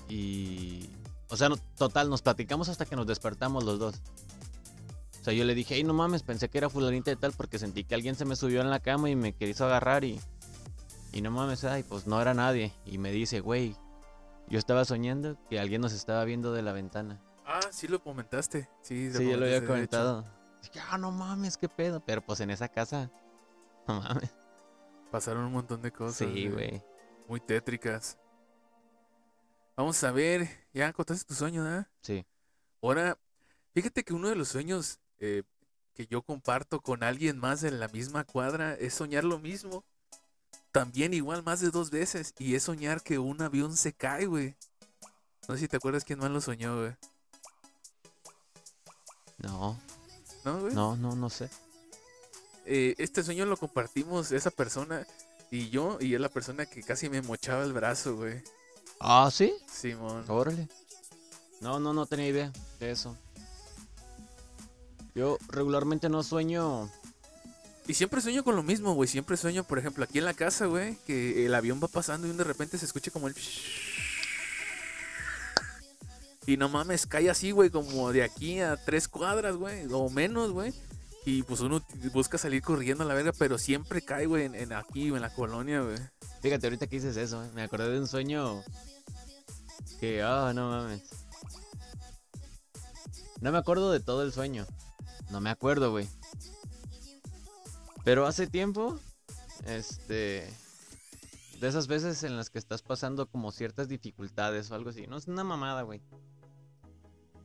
Y... 0.07 0.89
O 1.29 1.35
sea, 1.37 1.49
no- 1.49 1.57
total, 1.57 2.11
nos 2.11 2.21
platicamos 2.21 2.69
hasta 2.69 2.85
que 2.85 2.95
nos 2.95 3.07
despertamos 3.07 3.63
los 3.63 3.79
dos. 3.79 4.01
O 5.23 5.25
sea, 5.25 5.33
yo 5.33 5.45
le 5.45 5.55
dije, 5.55 5.75
ay, 5.75 5.85
no 5.85 5.93
mames, 5.93 6.21
pensé 6.21 6.49
que 6.49 6.57
era 6.57 6.69
fulanita 6.69 7.09
de 7.09 7.15
tal 7.15 7.31
porque 7.31 7.57
sentí 7.57 7.85
que 7.85 7.95
alguien 7.95 8.13
se 8.15 8.25
me 8.25 8.35
subió 8.35 8.59
en 8.59 8.69
la 8.69 8.81
cama 8.81 9.09
y 9.09 9.15
me 9.15 9.31
quiso 9.31 9.63
agarrar 9.63 10.03
y... 10.03 10.19
Y 11.13 11.21
no 11.21 11.31
mames, 11.31 11.63
ay, 11.63 11.83
pues 11.83 12.07
no 12.07 12.21
era 12.21 12.33
nadie. 12.33 12.73
Y 12.85 12.97
me 12.97 13.09
dice, 13.09 13.39
güey, 13.39 13.77
yo 14.49 14.59
estaba 14.59 14.83
soñando 14.83 15.37
que 15.49 15.61
alguien 15.61 15.79
nos 15.79 15.93
estaba 15.93 16.25
viendo 16.25 16.51
de 16.51 16.61
la 16.61 16.73
ventana. 16.73 17.21
Ah, 17.45 17.61
sí 17.71 17.87
lo 17.87 18.03
comentaste. 18.03 18.67
Sí, 18.81 19.13
Sí, 19.13 19.29
yo 19.29 19.37
lo 19.37 19.45
había 19.45 19.61
de 19.61 19.65
comentado. 19.65 20.25
Dije, 20.61 20.81
ah, 20.91 20.97
no 20.97 21.09
mames, 21.11 21.55
qué 21.55 21.69
pedo. 21.69 22.03
Pero 22.05 22.21
pues 22.21 22.41
en 22.41 22.49
esa 22.49 22.67
casa, 22.67 23.09
no 23.87 24.01
mames. 24.01 24.35
Pasaron 25.09 25.45
un 25.45 25.53
montón 25.53 25.81
de 25.81 25.93
cosas. 25.93 26.17
Sí, 26.17 26.49
güey. 26.49 26.83
Muy 27.29 27.39
tétricas. 27.39 28.17
Vamos 29.77 30.03
a 30.03 30.11
ver, 30.11 30.49
ya 30.73 30.91
contaste 30.91 31.23
tu 31.23 31.33
sueño, 31.33 31.63
¿verdad? 31.63 31.87
Sí. 32.01 32.25
Ahora, 32.81 33.17
fíjate 33.73 34.03
que 34.03 34.13
uno 34.13 34.27
de 34.27 34.35
los 34.35 34.49
sueños 34.49 34.99
eh, 35.25 35.43
que 35.95 36.05
yo 36.07 36.21
comparto 36.21 36.81
con 36.81 37.01
alguien 37.01 37.37
más 37.37 37.63
en 37.63 37.79
la 37.79 37.87
misma 37.87 38.25
cuadra 38.25 38.73
es 38.73 38.93
soñar 38.93 39.23
lo 39.23 39.39
mismo. 39.39 39.85
También 40.73 41.13
igual 41.13 41.43
más 41.43 41.61
de 41.61 41.71
dos 41.71 41.91
veces. 41.91 42.33
Y 42.39 42.55
es 42.55 42.63
soñar 42.63 43.01
que 43.01 43.19
un 43.19 43.41
avión 43.41 43.77
se 43.77 43.93
cae, 43.93 44.25
güey. 44.25 44.57
No 45.47 45.55
sé 45.55 45.61
si 45.61 45.67
te 45.69 45.77
acuerdas 45.77 46.03
quién 46.03 46.19
más 46.19 46.29
lo 46.29 46.41
soñó, 46.41 46.77
güey. 46.77 46.93
No, 49.37 49.79
¿No, 50.43 50.59
güey? 50.59 50.73
no, 50.73 50.97
no, 50.97 51.15
no 51.15 51.29
sé. 51.29 51.49
Eh, 52.65 52.95
este 52.97 53.23
sueño 53.23 53.45
lo 53.45 53.55
compartimos 53.55 54.33
esa 54.33 54.51
persona 54.51 55.07
y 55.51 55.69
yo. 55.69 55.99
Y 56.01 56.15
es 56.15 56.19
la 56.19 56.29
persona 56.29 56.65
que 56.65 56.83
casi 56.83 57.07
me 57.07 57.21
mochaba 57.21 57.63
el 57.63 57.71
brazo, 57.71 58.17
güey. 58.17 58.43
Ah, 58.99 59.29
sí. 59.31 59.53
Simón. 59.71 60.25
Órale. 60.27 60.67
No, 61.61 61.79
no, 61.79 61.93
no 61.93 62.05
tenía 62.07 62.27
idea 62.27 62.51
de 62.79 62.91
eso. 62.91 63.17
Yo 65.15 65.37
regularmente 65.49 66.09
no 66.09 66.23
sueño. 66.23 66.89
Y 67.85 67.93
siempre 67.93 68.21
sueño 68.21 68.43
con 68.43 68.55
lo 68.55 68.63
mismo, 68.63 68.93
güey. 68.93 69.07
Siempre 69.07 69.37
sueño, 69.37 69.63
por 69.63 69.77
ejemplo, 69.77 70.03
aquí 70.03 70.19
en 70.19 70.25
la 70.25 70.33
casa, 70.33 70.65
güey, 70.65 70.95
que 71.05 71.45
el 71.45 71.53
avión 71.53 71.79
va 71.83 71.87
pasando 71.87 72.27
y 72.27 72.31
de 72.31 72.43
repente 72.43 72.77
se 72.77 72.85
escucha 72.85 73.11
como 73.11 73.27
el... 73.27 73.35
Y 76.45 76.57
no 76.57 76.67
mames, 76.67 77.05
cae 77.05 77.29
así, 77.29 77.51
güey, 77.51 77.69
como 77.69 78.11
de 78.11 78.21
aquí 78.21 78.59
a 78.59 78.75
tres 78.75 79.07
cuadras, 79.07 79.55
güey, 79.55 79.87
o 79.93 80.09
menos, 80.09 80.51
güey. 80.51 80.73
Y 81.25 81.43
pues 81.43 81.61
uno 81.61 81.81
busca 82.11 82.37
salir 82.37 82.61
corriendo 82.61 83.05
a 83.05 83.07
la 83.07 83.13
verga, 83.13 83.31
pero 83.37 83.57
siempre 83.57 84.01
cae, 84.01 84.25
güey, 84.25 84.43
en, 84.43 84.55
en 84.55 84.73
aquí, 84.73 85.07
en 85.07 85.21
la 85.21 85.33
colonia, 85.33 85.79
güey. 85.79 85.95
Fíjate, 86.41 86.67
ahorita 86.67 86.87
que 86.87 86.97
dices 86.97 87.15
eso, 87.15 87.41
eh, 87.41 87.49
me 87.53 87.63
acordé 87.63 87.89
de 87.89 87.99
un 88.01 88.09
sueño 88.09 88.61
que, 90.01 90.21
ah, 90.21 90.51
no 90.53 90.69
mames. 90.69 91.01
No 93.39 93.51
me 93.53 93.57
acuerdo 93.57 93.93
de 93.93 94.01
todo 94.01 94.23
el 94.23 94.33
sueño. 94.33 94.65
No 95.33 95.41
me 95.41 95.49
acuerdo, 95.49 95.89
güey. 95.89 96.07
Pero 98.03 98.27
hace 98.27 98.45
tiempo, 98.45 98.99
este, 99.65 100.47
de 101.59 101.67
esas 101.67 101.87
veces 101.87 102.21
en 102.21 102.37
las 102.37 102.51
que 102.51 102.59
estás 102.59 102.83
pasando 102.83 103.25
como 103.25 103.51
ciertas 103.51 103.87
dificultades 103.87 104.69
o 104.69 104.75
algo 104.75 104.91
así. 104.91 105.07
No 105.07 105.17
es 105.17 105.27
una 105.27 105.43
mamada, 105.43 105.81
güey. 105.81 106.03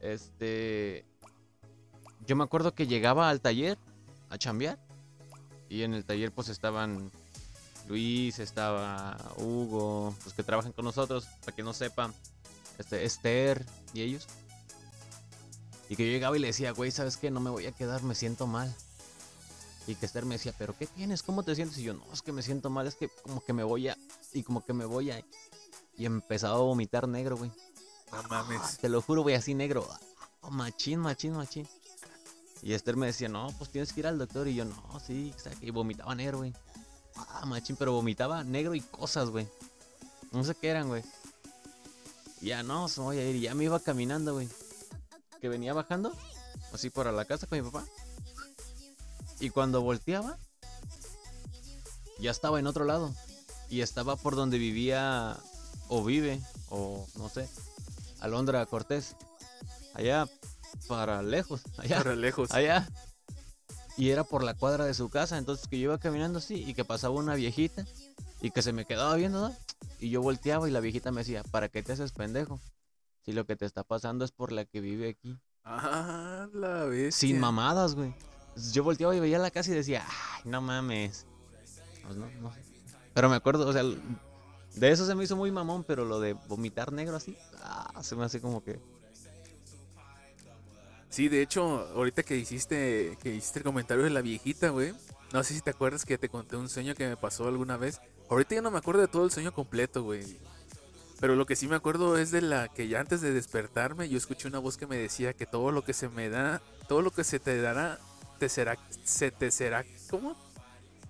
Este, 0.01 1.07
yo 2.27 2.37
me 2.37 2.45
acuerdo 2.45 2.75
que 2.75 2.87
llegaba 2.87 3.31
al 3.31 3.41
taller 3.41 3.79
a 4.29 4.37
chambear 4.37 4.79
y 5.71 5.81
en 5.81 5.95
el 5.95 6.05
taller 6.05 6.31
pues 6.31 6.51
estaban 6.51 7.11
Luis, 7.89 8.39
estaba 8.39 9.17
Hugo, 9.39 10.15
los 10.27 10.35
que 10.35 10.43
trabajan 10.43 10.73
con 10.73 10.85
nosotros, 10.85 11.25
para 11.41 11.57
que 11.57 11.63
no 11.63 11.73
sepan, 11.73 12.13
este, 12.77 13.07
Esther 13.07 13.65
y 13.95 14.03
ellos. 14.03 14.27
Y 15.89 15.97
que 15.97 16.07
yo 16.07 16.13
llegaba 16.13 16.37
y 16.37 16.41
le 16.41 16.49
decía, 16.49 16.73
güey, 16.73 16.91
¿sabes 16.91 17.17
qué? 17.17 17.31
No 17.31 17.41
me 17.41 17.51
voy 17.51 17.67
a 17.67 17.73
quedar, 17.73 18.03
me 18.03 18.15
siento 18.15 18.47
mal. 18.47 18.75
Y 19.87 19.95
que 19.95 20.05
Esther 20.05 20.27
me 20.27 20.35
decía, 20.35 20.55
¿pero 20.59 20.77
qué 20.77 20.87
tienes? 20.87 21.23
¿Cómo 21.23 21.43
te 21.43 21.55
sientes? 21.55 21.79
Y 21.79 21.85
yo, 21.85 21.95
no, 21.95 22.05
es 22.13 22.21
que 22.21 22.31
me 22.31 22.43
siento 22.43 22.69
mal, 22.69 22.87
es 22.87 22.95
que 22.95 23.09
como 23.23 23.43
que 23.43 23.55
me 23.55 23.65
voy 23.65 23.89
a... 23.89 23.97
Y 24.35 24.43
como 24.43 24.63
que 24.65 24.75
me 24.75 24.85
voy 24.85 25.11
a... 25.11 25.25
Y 25.97 26.05
empezaba 26.05 26.57
a 26.57 26.59
vomitar 26.59 27.09
negro, 27.09 27.39
güey. 27.39 27.51
No 28.13 28.23
mames. 28.25 28.77
Te 28.79 28.91
lo 28.91 29.01
juro, 29.01 29.23
güey, 29.23 29.35
así 29.35 29.55
negro. 29.55 29.89
Ah, 30.43 30.51
machín, 30.51 31.01
machín, 31.01 31.33
machín. 31.33 31.67
Y 32.63 32.75
Esther 32.75 32.97
me 32.97 33.07
decía, 33.07 33.29
no, 33.29 33.49
pues 33.57 33.71
tienes 33.71 33.95
que 33.95 34.01
ir 34.01 34.07
al 34.07 34.19
doctor. 34.19 34.47
Y 34.47 34.57
yo, 34.57 34.67
no, 34.67 35.01
sí, 35.05 35.31
exacto. 35.35 35.65
Y 35.65 35.71
vomitaba 35.71 36.15
negro, 36.15 36.39
güey. 36.39 36.53
Ah, 37.17 37.47
machín, 37.47 37.77
pero 37.77 37.93
vomitaba 37.93 38.45
negro 38.45 38.75
y 38.75 38.81
cosas, 38.81 39.31
güey. 39.31 39.49
No 40.33 40.45
sé 40.45 40.55
qué 40.55 40.69
eran, 40.69 40.89
güey. 40.89 41.03
Ya 42.43 42.63
no, 42.63 42.89
se 42.89 43.01
voy 43.01 43.19
a 43.19 43.29
ir. 43.29 43.37
Y 43.37 43.41
ya 43.41 43.55
me 43.55 43.65
iba 43.65 43.81
caminando, 43.81 44.35
güey. 44.35 44.49
Que 45.41 45.49
venía 45.49 45.73
bajando, 45.73 46.13
así 46.73 46.91
para 46.91 47.13
la 47.13 47.25
casa 47.25 47.47
con 47.47 47.59
mi 47.61 47.71
papá. 47.71 47.87
Y 49.41 49.51
cuando 49.51 49.83
volteaba, 49.83 50.37
ya 52.19 52.31
estaba 52.31 52.59
en 52.59 52.67
otro 52.67 52.85
lado. 52.85 53.15
Y 53.71 53.83
estaba 53.83 54.17
por 54.17 54.35
donde 54.35 54.59
vivía, 54.59 55.37
o 55.89 56.03
vive, 56.03 56.41
o 56.71 57.07
no 57.17 57.29
sé, 57.29 57.49
Alondra 58.21 58.65
Cortés. 58.67 59.15
Allá, 59.95 60.27
para 60.87 61.23
lejos, 61.23 61.63
allá, 61.77 61.99
Para 61.99 62.17
lejos. 62.17 62.51
allá. 62.53 62.89
Y 63.97 64.11
era 64.11 64.23
por 64.25 64.45
la 64.45 64.55
cuadra 64.55 64.85
de 64.85 64.95
su 64.95 65.09
casa, 65.11 65.39
entonces 65.39 65.67
que 65.67 65.79
yo 65.79 65.85
iba 65.85 65.99
caminando 65.99 66.39
así 66.39 66.55
y 66.65 66.73
que 66.75 66.85
pasaba 66.85 67.15
una 67.17 67.35
viejita 67.35 67.85
y 68.41 68.53
que 68.53 68.63
se 68.63 68.73
me 68.73 68.85
quedaba 68.85 69.15
viendo, 69.17 69.49
¿no? 69.49 69.57
Y 69.99 70.11
yo 70.11 70.23
volteaba 70.23 70.69
y 70.69 70.73
la 70.73 70.79
viejita 70.81 71.11
me 71.11 71.23
decía, 71.23 71.43
¿para 71.51 71.69
qué 71.69 71.83
te 71.83 71.93
haces 71.93 72.13
pendejo? 72.13 72.61
Si 73.29 73.35
lo 73.35 73.45
que 73.45 73.57
te 73.57 73.67
está 73.67 73.85
pasando 73.85 74.25
es 74.25 74.33
por 74.33 74.53
la 74.53 74.65
que 74.65 74.81
vive 74.81 75.11
aquí. 75.11 75.39
Ah, 75.63 76.49
la 76.55 76.85
vez. 76.87 77.15
Sin 77.15 77.39
mamadas, 77.39 77.95
güey. 77.95 78.15
Yo 78.73 78.83
volteaba 78.83 79.15
y 79.15 79.21
veía 79.21 79.39
la 79.39 79.51
casa 79.51 79.71
y 79.71 79.75
decía, 79.75 80.03
ay, 80.09 80.45
no 80.47 80.63
mames. 80.63 81.27
Pues 82.05 82.17
no, 82.17 82.31
no 82.41 82.55
sé. 82.55 82.63
Pero 83.13 83.29
me 83.29 83.37
acuerdo, 83.37 83.69
o 83.69 83.73
sea, 83.75 83.83
de 83.83 84.91
eso 84.91 85.05
se 85.05 85.15
me 85.15 85.25
hizo 85.25 85.37
muy 85.37 85.51
mamón, 85.51 85.85
pero 85.85 86.07
lo 86.07 86.21
de 86.21 86.33
vomitar 86.33 86.91
negro 86.91 87.17
así, 87.17 87.37
ah, 87.63 88.01
se 88.03 88.17
me 88.17 88.25
hace 88.25 88.41
como 88.41 88.65
que... 88.65 88.81
Sí, 91.11 91.29
de 91.29 91.43
hecho, 91.43 91.87
ahorita 91.97 92.23
que 92.23 92.39
hiciste, 92.39 93.19
que 93.23 93.35
hiciste 93.35 93.59
el 93.59 93.65
comentario 93.67 94.05
de 94.05 94.11
la 94.11 94.23
viejita, 94.23 94.71
güey. 94.71 94.95
No 95.35 95.45
sé 95.45 95.53
si 95.53 95.61
te 95.61 95.69
acuerdas 95.69 96.07
que 96.07 96.17
te 96.17 96.31
conté 96.31 96.57
un 96.57 96.71
sueño 96.71 96.95
que 96.95 97.07
me 97.07 97.19
pasó 97.19 97.47
alguna 97.47 97.77
vez. 97.77 98.01
Ahorita 98.31 98.55
ya 98.55 98.63
no 98.63 98.71
me 98.71 98.79
acuerdo 98.79 99.03
de 99.03 99.09
todo 99.09 99.27
el 99.27 99.31
sueño 99.31 99.53
completo, 99.53 100.03
güey. 100.03 100.39
Pero 101.21 101.35
lo 101.35 101.47
que 101.47 101.57
sí 101.57 101.67
me 101.67 101.77
acuerdo 101.77 102.17
es 102.17 102.31
de 102.31 102.41
la 102.43 102.69
que 102.69 102.87
ya 102.89 103.01
antes 103.01 103.21
de 103.21 103.33
despertarme 103.33 104.09
yo 104.09 104.17
escuché 104.17 104.47
una 104.49 104.61
voz 104.61 104.77
que 104.77 104.87
me 104.87 104.97
decía 104.97 105.33
que 105.33 105.47
todo 105.47 105.73
lo 105.73 105.83
que 105.83 105.93
se 105.93 106.09
me 106.09 106.29
da, 106.29 106.63
todo 106.89 107.03
lo 107.03 107.11
que 107.11 107.25
se 107.25 107.41
te 107.41 107.61
dará, 107.61 107.99
te 108.39 108.49
será, 108.49 108.79
se 109.05 109.31
te 109.33 109.51
será, 109.51 109.85
¿cómo? 110.11 110.37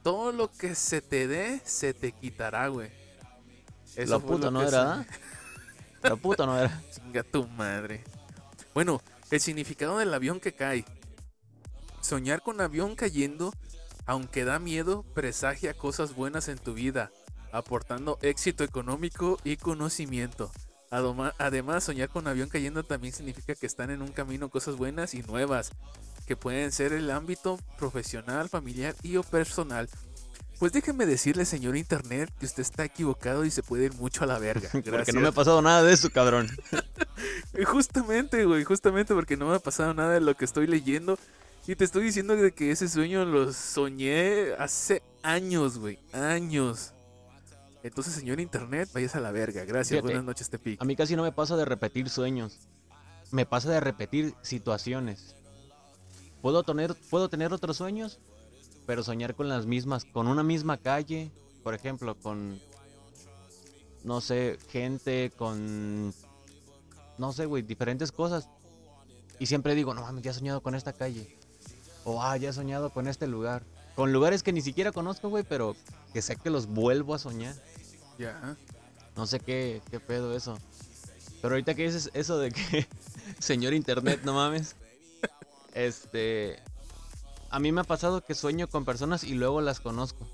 Todo 0.02 0.32
lo 0.32 0.50
que 0.50 0.74
se 0.74 1.02
te 1.02 1.28
dé, 1.28 1.60
se 1.64 1.92
te 1.92 2.12
quitará, 2.12 2.68
güey. 2.68 2.90
Eso 3.96 4.14
Lo 4.14 4.20
fue 4.20 4.28
puto 4.36 4.50
no 4.50 4.62
era, 4.62 4.70
se- 4.70 4.76
¿da? 4.76 5.06
Lo 6.02 6.16
puto 6.16 6.46
no 6.46 6.58
era. 6.58 6.82
Chinga 6.90 7.22
tu 7.22 7.46
madre. 7.48 8.02
Bueno, 8.72 9.02
el 9.30 9.40
significado 9.40 9.98
del 9.98 10.14
avión 10.14 10.40
que 10.40 10.52
cae. 10.54 10.84
Soñar 12.00 12.42
con 12.42 12.60
avión 12.60 12.94
cayendo, 12.94 13.52
aunque 14.06 14.44
da 14.44 14.58
miedo, 14.58 15.02
presagia 15.14 15.74
cosas 15.74 16.14
buenas 16.14 16.48
en 16.48 16.58
tu 16.58 16.72
vida, 16.74 17.10
aportando 17.52 18.18
éxito 18.22 18.64
económico 18.64 19.38
y 19.44 19.56
conocimiento. 19.56 20.50
Además, 20.90 21.84
soñar 21.84 22.08
con 22.08 22.26
avión 22.26 22.48
cayendo 22.48 22.82
también 22.82 23.12
significa 23.12 23.54
que 23.54 23.66
están 23.66 23.90
en 23.90 24.00
un 24.00 24.08
camino 24.08 24.48
cosas 24.48 24.76
buenas 24.76 25.14
y 25.14 25.22
nuevas, 25.22 25.70
que 26.26 26.36
pueden 26.36 26.72
ser 26.72 26.92
el 26.92 27.10
ámbito 27.10 27.58
profesional, 27.78 28.48
familiar 28.48 28.94
y 29.02 29.16
o 29.16 29.22
personal. 29.22 29.88
Pues 30.58 30.72
déjeme 30.72 31.06
decirle, 31.06 31.44
señor 31.44 31.76
Internet, 31.76 32.32
que 32.40 32.46
usted 32.46 32.62
está 32.62 32.84
equivocado 32.84 33.44
y 33.44 33.50
se 33.50 33.62
puede 33.62 33.84
ir 33.84 33.94
mucho 33.94 34.24
a 34.24 34.26
la 34.26 34.38
verga. 34.38 34.68
Porque 34.72 35.12
no 35.12 35.20
me 35.20 35.28
ha 35.28 35.32
pasado 35.32 35.62
nada 35.62 35.82
de 35.82 35.92
eso, 35.92 36.10
cabrón. 36.10 36.48
Justamente, 37.64 38.44
güey, 38.44 38.64
justamente 38.64 39.12
porque 39.12 39.36
no 39.36 39.48
me 39.48 39.56
ha 39.56 39.58
pasado 39.58 39.92
nada 39.92 40.14
de 40.14 40.20
lo 40.20 40.36
que 40.36 40.44
estoy 40.44 40.66
leyendo. 40.68 41.18
Y 41.66 41.74
te 41.74 41.84
estoy 41.84 42.04
diciendo 42.04 42.36
de 42.36 42.52
que 42.52 42.70
ese 42.70 42.88
sueño 42.88 43.24
lo 43.24 43.52
soñé 43.52 44.52
hace 44.58 45.02
años, 45.22 45.78
güey, 45.78 45.98
años. 46.12 46.92
Entonces, 47.82 48.14
señor 48.14 48.40
Internet, 48.40 48.88
vayas 48.92 49.14
a 49.14 49.20
la 49.20 49.30
verga. 49.30 49.64
Gracias, 49.64 49.88
Fíjate, 49.88 50.02
buenas 50.02 50.24
noches, 50.24 50.50
Tepic. 50.50 50.82
A 50.82 50.84
mí 50.84 50.96
casi 50.96 51.14
no 51.16 51.22
me 51.22 51.32
pasa 51.32 51.56
de 51.56 51.64
repetir 51.64 52.08
sueños. 52.08 52.68
Me 53.30 53.46
pasa 53.46 53.70
de 53.70 53.80
repetir 53.80 54.34
situaciones. 54.42 55.36
Puedo 56.42 56.62
tener, 56.62 56.94
puedo 57.10 57.28
tener 57.28 57.52
otros 57.52 57.76
sueños, 57.76 58.20
pero 58.86 59.02
soñar 59.02 59.34
con 59.34 59.48
las 59.48 59.66
mismas, 59.66 60.04
con 60.04 60.28
una 60.28 60.42
misma 60.42 60.78
calle, 60.78 61.30
por 61.62 61.74
ejemplo, 61.74 62.16
con, 62.16 62.60
no 64.04 64.20
sé, 64.20 64.58
gente, 64.70 65.30
con, 65.36 66.14
no 67.18 67.32
sé, 67.32 67.46
güey, 67.46 67.62
diferentes 67.62 68.12
cosas. 68.12 68.48
Y 69.38 69.46
siempre 69.46 69.74
digo, 69.74 69.94
no 69.94 70.00
mames, 70.02 70.24
ya 70.24 70.30
he 70.30 70.34
soñado 70.34 70.62
con 70.62 70.74
esta 70.74 70.92
calle. 70.92 71.38
O, 72.04 72.22
ah, 72.22 72.36
ya 72.36 72.50
he 72.50 72.52
soñado 72.52 72.90
con 72.90 73.06
este 73.06 73.26
lugar. 73.26 73.64
Con 73.98 74.12
lugares 74.12 74.44
que 74.44 74.52
ni 74.52 74.60
siquiera 74.60 74.92
conozco, 74.92 75.28
güey, 75.28 75.42
pero 75.42 75.74
que 76.12 76.22
sé 76.22 76.36
que 76.36 76.50
los 76.50 76.68
vuelvo 76.68 77.16
a 77.16 77.18
soñar. 77.18 77.56
Ya. 78.16 78.56
No 79.16 79.26
sé 79.26 79.40
qué, 79.40 79.82
qué 79.90 79.98
pedo 79.98 80.36
eso. 80.36 80.56
Pero 81.42 81.54
ahorita 81.54 81.74
que 81.74 81.82
dices 81.82 82.08
eso 82.14 82.38
de 82.38 82.52
que, 82.52 82.86
señor 83.40 83.74
internet, 83.74 84.20
no 84.22 84.34
mames. 84.34 84.76
Este, 85.74 86.62
a 87.50 87.58
mí 87.58 87.72
me 87.72 87.80
ha 87.80 87.84
pasado 87.84 88.24
que 88.24 88.36
sueño 88.36 88.68
con 88.68 88.84
personas 88.84 89.24
y 89.24 89.34
luego 89.34 89.60
las 89.60 89.80
conozco. 89.80 90.28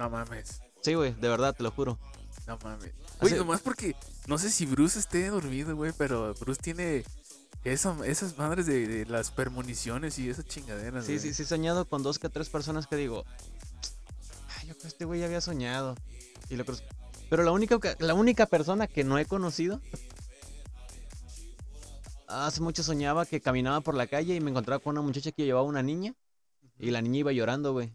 No 0.00 0.10
mames. 0.10 0.60
Sí, 0.80 0.94
güey, 0.94 1.14
de 1.14 1.28
verdad, 1.28 1.54
te 1.54 1.62
lo 1.62 1.70
juro. 1.70 2.00
No 2.48 2.58
mames. 2.64 2.90
Güey, 3.20 3.34
nomás 3.34 3.60
porque 3.60 3.94
no 4.26 4.38
sé 4.38 4.50
si 4.50 4.66
Bruce 4.66 4.98
esté 4.98 5.28
dormido, 5.28 5.76
güey, 5.76 5.92
pero 5.96 6.34
Bruce 6.34 6.60
tiene 6.60 7.04
esa- 7.72 7.96
esas 8.06 8.36
madres 8.38 8.66
de, 8.66 8.86
de 8.86 9.06
las 9.06 9.30
permuniciones 9.30 10.18
y 10.18 10.28
esas 10.30 10.44
chingaderas. 10.46 11.04
Sí, 11.06 11.12
güey. 11.12 11.20
sí, 11.20 11.34
sí, 11.34 11.42
he 11.42 11.46
soñado 11.46 11.88
con 11.88 12.02
dos 12.02 12.18
que 12.18 12.28
tres 12.28 12.48
personas 12.48 12.86
que 12.86 12.96
digo, 12.96 13.24
ay, 14.58 14.68
yo 14.68 14.74
creo 14.74 14.82
que 14.82 14.88
este 14.88 15.04
güey 15.04 15.20
ya 15.20 15.26
había 15.26 15.40
soñado. 15.40 15.94
Y 16.48 16.56
lo 16.56 16.64
cruz- 16.64 16.82
Pero 17.28 17.42
la 17.42 17.50
única, 17.52 17.78
ca- 17.78 17.96
la 17.98 18.14
única 18.14 18.46
persona 18.46 18.86
que 18.86 19.02
no 19.04 19.18
he 19.18 19.24
conocido, 19.26 19.80
hace 22.28 22.60
mucho 22.60 22.82
soñaba 22.82 23.26
que 23.26 23.40
caminaba 23.40 23.80
por 23.80 23.94
la 23.94 24.06
calle 24.06 24.34
y 24.34 24.40
me 24.40 24.50
encontraba 24.50 24.82
con 24.82 24.92
una 24.96 25.02
muchacha 25.06 25.32
que 25.32 25.44
llevaba 25.44 25.66
una 25.66 25.82
niña 25.82 26.14
y 26.78 26.90
la 26.90 27.00
niña 27.02 27.18
iba 27.20 27.32
llorando, 27.32 27.72
güey. 27.72 27.92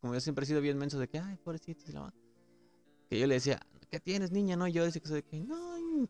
Como 0.00 0.14
yo 0.14 0.20
siempre 0.20 0.44
he 0.44 0.46
sido 0.46 0.60
bien 0.60 0.78
menso 0.78 0.98
de 0.98 1.08
que, 1.08 1.18
ay, 1.18 1.36
pobrecito, 1.42 1.84
y 1.88 1.92
la 1.92 2.00
ma- 2.02 2.14
que 3.10 3.18
yo 3.18 3.26
le 3.26 3.34
decía, 3.34 3.60
¿qué 3.90 4.00
tienes, 4.00 4.30
niña? 4.30 4.56
No, 4.56 4.66
yo 4.68 4.84
decía 4.84 5.00
que 5.00 5.08
soy 5.08 5.16
de 5.16 5.22
que, 5.22 5.40
no, 5.40 5.56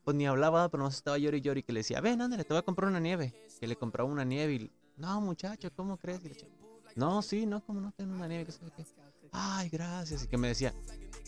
pues 0.05 0.17
ni 0.17 0.27
hablaba, 0.27 0.69
pero 0.69 0.83
no 0.83 0.89
estaba 0.89 1.19
llorando 1.19 1.37
y 1.39 1.41
llorando 1.41 1.61
y 1.61 1.63
que 1.63 1.73
le 1.73 1.81
decía, 1.81 2.01
ven, 2.01 2.21
ándale, 2.21 2.45
te 2.45 2.53
voy 2.53 2.59
a 2.59 2.63
comprar 2.63 2.91
una 2.91 3.01
nieve. 3.01 3.35
Que 3.61 3.67
le 3.67 3.77
compraba 3.77 4.09
una 4.09 4.25
nieve 4.25 4.55
y, 4.55 4.73
no, 4.97 5.21
muchacho, 5.21 5.71
¿cómo 5.75 5.97
crees? 5.97 6.21
Y 6.21 6.29
le 6.29 6.35
decía, 6.35 6.49
no, 6.97 7.23
sí, 7.23 7.47
no, 7.47 7.65
como 7.65 7.81
no 7.81 7.93
tengo 7.97 8.15
una 8.15 8.29
nieve, 8.29 8.47
que 8.47 8.53
sabe 8.53 8.73
qué. 8.77 8.85
Ay, 9.33 9.69
gracias. 9.69 10.25
Y 10.25 10.29
que 10.29 10.37
me 10.37 10.49
decía, 10.49 10.75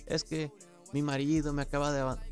es 0.07 0.25
que 0.25 0.53
mi 0.93 1.03
marido 1.03 1.53
me 1.53 1.63
acaba 1.63 1.93
de 1.93 2.01
abandonar. 2.01 2.31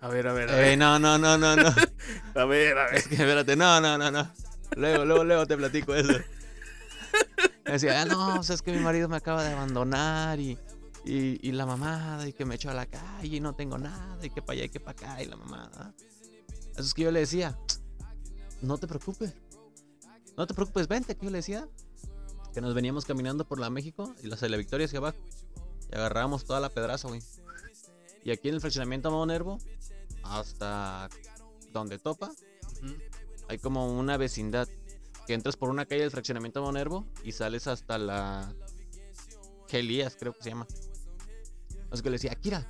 A 0.00 0.08
ver, 0.08 0.28
a 0.28 0.32
ver, 0.32 0.50
a 0.50 0.54
ver. 0.54 0.64
Eh, 0.72 0.76
no, 0.76 0.98
no, 0.98 1.18
no, 1.18 1.38
no, 1.38 1.56
no. 1.56 1.68
A 2.34 2.44
ver, 2.44 2.76
a 2.76 2.84
ver. 2.84 2.96
Es 2.96 3.08
que 3.08 3.14
espérate, 3.14 3.56
no, 3.56 3.80
no, 3.80 3.96
no, 3.96 4.10
no. 4.10 4.30
Luego, 4.76 5.04
luego, 5.06 5.24
luego 5.24 5.46
te 5.46 5.56
platico 5.56 5.94
eso. 5.94 6.12
Me 7.64 7.72
decía, 7.72 8.02
ah, 8.02 8.04
no, 8.04 8.34
pues 8.36 8.50
es 8.50 8.62
que 8.62 8.72
mi 8.72 8.78
marido 8.78 9.08
me 9.08 9.16
acaba 9.16 9.42
de 9.42 9.52
abandonar 9.52 10.38
y, 10.38 10.58
y, 11.06 11.48
y 11.48 11.52
la 11.52 11.66
mamada 11.66 12.28
y 12.28 12.32
que 12.32 12.44
me 12.44 12.56
echó 12.56 12.70
a 12.70 12.74
la 12.74 12.86
calle 12.86 13.36
y 13.36 13.40
no 13.40 13.54
tengo 13.54 13.78
nada 13.78 14.24
y 14.24 14.30
que 14.30 14.42
para 14.42 14.54
allá 14.54 14.64
y 14.64 14.68
que 14.68 14.80
para 14.80 14.98
acá 14.98 15.22
y 15.22 15.26
la 15.26 15.36
mamada. 15.36 15.94
Eso 16.72 16.82
es 16.82 16.94
que 16.94 17.02
yo 17.02 17.10
le 17.10 17.20
decía, 17.20 17.58
no 18.60 18.76
te 18.76 18.86
preocupes. 18.86 19.34
No 20.36 20.46
te 20.46 20.52
preocupes, 20.52 20.88
vente, 20.88 21.16
que 21.16 21.24
yo 21.24 21.30
le 21.30 21.38
decía. 21.38 21.68
Que 22.52 22.60
nos 22.60 22.74
veníamos 22.74 23.04
caminando 23.04 23.46
por 23.46 23.58
la 23.58 23.70
México 23.70 24.14
y 24.22 24.26
la 24.26 24.36
de 24.36 24.56
Victoria 24.56 24.86
hacia 24.86 24.98
abajo. 24.98 25.18
Y 25.90 25.94
agarrábamos 25.94 26.44
toda 26.44 26.60
la 26.60 26.70
pedraza, 26.70 27.08
güey. 27.08 27.22
Y 28.24 28.30
aquí 28.30 28.48
en 28.48 28.56
el 28.56 28.60
fraccionamiento 28.60 29.08
Amado 29.08 29.26
Nervo, 29.26 29.58
hasta 30.24 31.08
donde 31.72 31.98
topa, 31.98 32.32
hay 33.48 33.58
como 33.58 33.86
una 33.86 34.16
vecindad 34.16 34.68
que 35.26 35.34
entras 35.34 35.56
por 35.56 35.70
una 35.70 35.86
calle 35.86 36.02
del 36.02 36.10
fraccionamiento 36.10 36.62
Monervo 36.62 37.06
y 37.24 37.32
sales 37.32 37.66
hasta 37.66 37.98
la 37.98 38.52
Gelías, 39.68 40.16
creo 40.18 40.32
que 40.32 40.42
se 40.42 40.50
llama. 40.50 40.66
Así 41.96 42.02
que 42.02 42.10
le 42.10 42.16
decía, 42.16 42.32
Akira, 42.32 42.68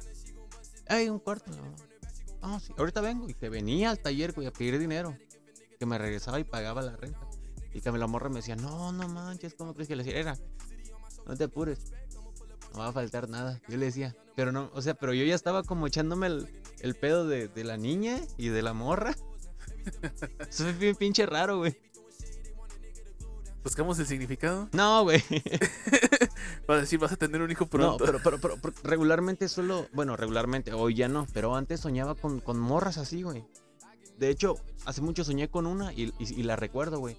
hay 0.88 1.08
un 1.08 1.18
cuarto. 1.18 1.50
No, 2.40 2.60
sí, 2.60 2.72
ahorita 2.78 3.00
vengo. 3.00 3.28
Y 3.28 3.34
que 3.34 3.48
venía 3.48 3.90
al 3.90 3.98
taller, 3.98 4.32
güey, 4.32 4.46
a 4.46 4.52
pedir 4.52 4.78
dinero. 4.78 5.18
Que 5.80 5.84
me 5.84 5.98
regresaba 5.98 6.38
y 6.38 6.44
pagaba 6.44 6.80
la 6.80 6.94
renta. 6.94 7.18
Y 7.74 7.80
que 7.80 7.90
me 7.90 7.98
la 7.98 8.06
morra 8.06 8.28
me 8.28 8.36
decía, 8.36 8.54
no, 8.54 8.92
no 8.92 9.08
manches, 9.08 9.54
¿cómo 9.54 9.74
crees 9.74 9.88
que 9.88 9.96
le 9.96 10.04
decía? 10.04 10.20
Era, 10.20 10.38
no 11.26 11.36
te 11.36 11.42
apures. 11.42 11.92
No 12.72 12.78
va 12.78 12.86
a 12.86 12.92
faltar 12.92 13.28
nada. 13.28 13.60
Yo 13.66 13.78
le 13.78 13.86
decía, 13.86 14.14
pero 14.36 14.52
no, 14.52 14.70
o 14.74 14.80
sea, 14.80 14.94
pero 14.94 15.12
yo 15.12 15.24
ya 15.24 15.34
estaba 15.34 15.64
como 15.64 15.88
echándome 15.88 16.28
el, 16.28 16.62
el 16.78 16.94
pedo 16.94 17.26
de, 17.26 17.48
de 17.48 17.64
la 17.64 17.76
niña 17.76 18.20
y 18.38 18.46
de 18.46 18.62
la 18.62 18.74
morra. 18.74 19.16
Eso 20.48 20.68
es 20.68 20.78
bien 20.78 20.94
pinche 20.94 21.26
raro, 21.26 21.58
güey. 21.58 21.76
Buscamos 23.64 23.98
el 23.98 24.06
significado. 24.06 24.68
No, 24.70 25.02
güey. 25.02 25.20
Para 26.66 26.80
decir, 26.80 26.98
vas 26.98 27.12
a 27.12 27.16
tener 27.16 27.40
un 27.42 27.50
hijo 27.50 27.64
No, 27.64 27.70
pronto. 27.70 28.04
pero, 28.04 28.18
pero, 28.22 28.38
pero, 28.40 28.56
pero 28.62 28.74
regularmente 28.82 29.48
suelo, 29.48 29.86
bueno, 29.92 30.16
regularmente, 30.16 30.72
hoy 30.72 30.94
ya 30.94 31.08
no, 31.08 31.26
pero 31.32 31.54
antes 31.54 31.80
soñaba 31.80 32.14
con, 32.14 32.40
con 32.40 32.58
morras 32.58 32.98
así, 32.98 33.22
güey. 33.22 33.44
De 34.18 34.30
hecho, 34.30 34.56
hace 34.86 35.00
mucho 35.02 35.24
soñé 35.24 35.48
con 35.48 35.66
una 35.66 35.92
y, 35.92 36.12
y- 36.18 36.40
y 36.40 36.42
la 36.42 36.56
recuerdo, 36.56 36.98
güey. 36.98 37.16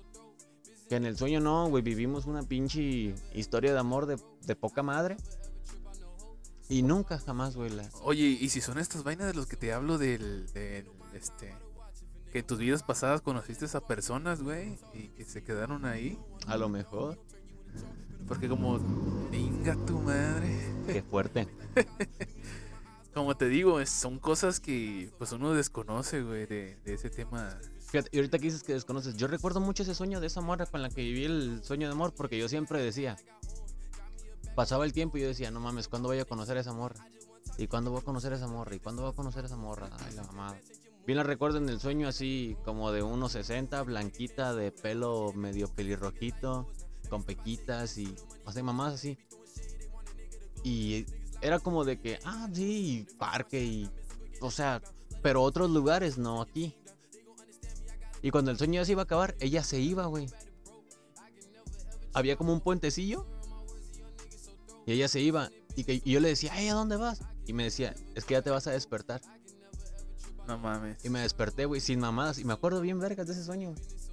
Que 0.90 0.96
en 0.96 1.06
el 1.06 1.18
sueño 1.18 1.40
no, 1.42 1.68
güey, 1.70 1.84
vivimos 1.84 2.26
una 2.26 2.44
pinche 2.44 3.14
historia 3.34 3.74
de 3.74 3.80
amor 3.80 4.06
de, 4.06 4.18
de 4.46 4.56
poca 4.56 4.84
madre. 4.84 5.18
Y 6.70 6.82
nunca 6.82 7.18
jamás, 7.20 7.56
güey, 7.56 7.70
la... 7.70 7.90
Oye, 8.04 8.24
¿y 8.26 8.50
si 8.50 8.60
son 8.62 8.78
estas 8.78 9.04
vainas 9.04 9.28
de 9.28 9.34
los 9.34 9.46
que 9.48 9.56
te 9.56 9.72
hablo 9.72 9.98
del, 9.98 10.52
del, 10.54 10.90
este, 11.14 11.54
que 12.32 12.40
en 12.40 12.46
tus 12.48 12.58
vidas 12.60 12.84
pasadas 12.84 13.22
conociste 13.22 13.66
a 13.78 13.80
personas, 13.82 14.42
güey, 14.42 14.78
y 14.94 15.10
que 15.10 15.24
se 15.24 15.44
quedaron 15.44 15.86
ahí? 15.86 16.20
A 16.46 16.58
lo 16.58 16.68
mejor. 16.68 17.18
Porque 18.28 18.50
como, 18.50 18.80
venga 19.32 19.76
tu 19.86 20.00
madre. 20.00 20.74
Qué 20.88 21.02
fuerte. 21.02 21.48
Como 23.14 23.36
te 23.36 23.50
digo, 23.50 23.84
son 23.88 24.20
cosas 24.20 24.60
que 24.60 25.12
pues 25.18 25.32
uno 25.32 25.54
desconoce, 25.54 26.22
güey, 26.22 26.46
de, 26.46 26.78
de 26.86 26.94
ese 26.94 27.10
tema. 27.10 27.58
Fíjate, 27.88 28.10
y 28.12 28.18
ahorita 28.18 28.38
que 28.38 28.46
dices 28.46 28.62
que 28.62 28.74
desconoces, 28.74 29.18
yo 29.18 29.28
recuerdo 29.28 29.60
mucho 29.60 29.82
ese 29.82 29.96
sueño 29.96 30.20
de 30.20 30.28
esa 30.28 30.42
morra 30.42 30.68
con 30.68 30.84
la 30.84 30.90
que 30.90 31.02
viví 31.02 31.26
el 31.26 31.64
sueño 31.64 31.88
de 31.88 31.94
amor, 31.94 32.14
porque 32.16 32.38
yo 32.38 32.48
siempre 32.48 32.80
decía, 32.80 33.18
pasaba 34.56 34.86
el 34.86 34.94
tiempo 34.94 35.18
y 35.18 35.22
yo 35.22 35.28
decía, 35.28 35.50
no 35.50 35.60
mames, 35.60 35.88
¿cuándo 35.88 36.10
voy 36.10 36.20
a 36.20 36.26
conocer 36.26 36.58
a 36.58 36.60
esa 36.62 36.74
morra? 36.74 37.08
¿Y 37.58 37.68
cuándo 37.68 37.90
voy 37.90 38.02
a 38.02 38.04
conocer 38.04 38.34
a 38.34 38.36
esa 38.36 38.48
morra? 38.48 38.76
¿Y 38.76 38.80
cuándo 38.80 39.02
voy 39.02 39.12
a 39.12 39.16
conocer 39.16 39.44
a 39.44 39.48
esa 39.48 39.58
morra? 39.58 39.90
Ay, 40.00 40.14
la 40.14 40.24
mamada. 40.24 40.60
Bien 41.08 41.18
la 41.18 41.24
recuerdo 41.24 41.58
en 41.58 41.70
el 41.70 41.80
sueño 41.80 42.08
así 42.08 42.58
como 42.66 42.92
de 42.92 43.02
unos 43.02 43.32
60, 43.32 43.82
blanquita, 43.84 44.54
de 44.54 44.72
pelo 44.72 45.32
medio 45.34 45.68
pelirrojito, 45.70 46.68
con 47.08 47.24
pequitas 47.24 47.98
y, 47.98 48.14
o 48.46 48.52
sea, 48.52 48.64
mamás 48.64 48.96
así. 48.96 49.18
Y 50.64 51.06
era 51.42 51.60
como 51.60 51.84
de 51.86 52.00
que, 52.00 52.20
ah, 52.26 52.50
sí, 52.54 53.08
parque 53.18 53.64
y, 53.64 53.90
o 54.42 54.52
sea, 54.52 54.82
pero 55.22 55.42
otros 55.42 55.70
lugares, 55.70 56.18
no 56.18 56.42
aquí. 56.42 56.76
Y 58.22 58.32
cuando 58.32 58.52
el 58.52 58.58
sueño 58.58 58.82
ya 58.82 58.86
se 58.86 58.92
iba 58.94 59.02
a 59.02 59.06
acabar, 59.06 59.36
ella 59.40 59.64
se 59.64 59.80
iba, 59.80 60.06
güey. 60.06 60.28
Había 62.14 62.36
como 62.36 62.54
un 62.54 62.62
puentecillo. 62.62 63.26
Y 64.86 64.94
ella 64.94 65.08
se 65.08 65.20
iba. 65.20 65.52
Y, 65.76 65.84
que, 65.84 66.02
y 66.04 66.12
yo 66.12 66.20
le 66.20 66.30
decía, 66.30 66.52
ay, 66.54 66.70
¿a 66.70 66.74
dónde 66.74 66.98
vas? 66.98 67.22
Y 67.46 67.54
me 67.54 67.64
decía, 67.64 67.94
es 68.16 68.26
que 68.26 68.34
ya 68.34 68.42
te 68.42 68.50
vas 68.50 68.68
a 68.68 68.72
despertar. 68.72 69.22
No 70.48 70.58
mames. 70.58 71.04
Y 71.06 71.10
me 71.10 71.20
desperté, 71.20 71.66
güey, 71.66 71.82
sin 71.82 72.00
mamadas. 72.00 72.40
Y 72.40 72.46
me 72.46 72.54
acuerdo 72.54 72.82
bien 72.82 73.00
vergas 73.00 73.28
de 73.28 73.34
ese 73.34 73.44
sueño. 73.44 73.72
güey. 73.72 74.07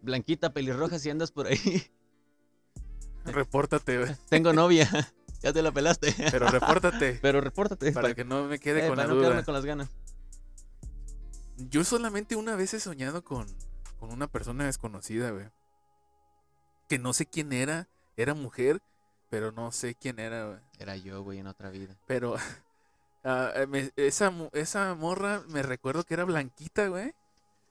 Blanquita, 0.00 0.52
pelirroja, 0.52 0.98
si 0.98 1.10
andas 1.10 1.30
por 1.32 1.46
ahí. 1.46 1.58
Repórtate, 3.24 3.98
güey. 3.98 4.16
Tengo 4.28 4.52
novia. 4.52 4.88
ya 5.42 5.52
te 5.52 5.62
la 5.62 5.72
pelaste. 5.72 6.14
Pero 6.30 6.48
repórtate. 6.48 7.18
Pero 7.22 7.40
repórtate. 7.40 7.92
para 7.92 8.14
que 8.14 8.24
no 8.24 8.44
me 8.44 8.58
quede 8.58 8.84
eh, 8.84 8.88
con 8.88 8.96
la 8.96 9.04
para 9.04 9.14
no 9.14 9.20
quedarme 9.20 9.44
con 9.44 9.54
las 9.54 9.64
ganas. 9.64 9.88
Yo 11.56 11.84
solamente 11.84 12.36
una 12.36 12.56
vez 12.56 12.74
he 12.74 12.80
soñado 12.80 13.22
con, 13.22 13.46
con 13.98 14.12
una 14.12 14.26
persona 14.26 14.64
desconocida, 14.64 15.30
güey. 15.30 15.46
Que 16.88 16.98
no 16.98 17.12
sé 17.12 17.26
quién 17.26 17.52
era. 17.52 17.88
Era 18.16 18.34
mujer, 18.34 18.82
pero 19.30 19.52
no 19.52 19.72
sé 19.72 19.94
quién 19.94 20.18
era, 20.18 20.46
güey. 20.46 20.58
Era 20.78 20.96
yo, 20.96 21.22
güey, 21.22 21.38
en 21.38 21.46
otra 21.46 21.70
vida. 21.70 21.96
Pero 22.06 22.36
ah, 23.24 23.52
me- 23.68 23.92
esa, 23.96 24.32
esa 24.52 24.94
morra 24.94 25.42
me 25.48 25.62
recuerdo 25.62 26.04
que 26.04 26.14
era 26.14 26.24
blanquita, 26.24 26.88
güey. 26.88 27.14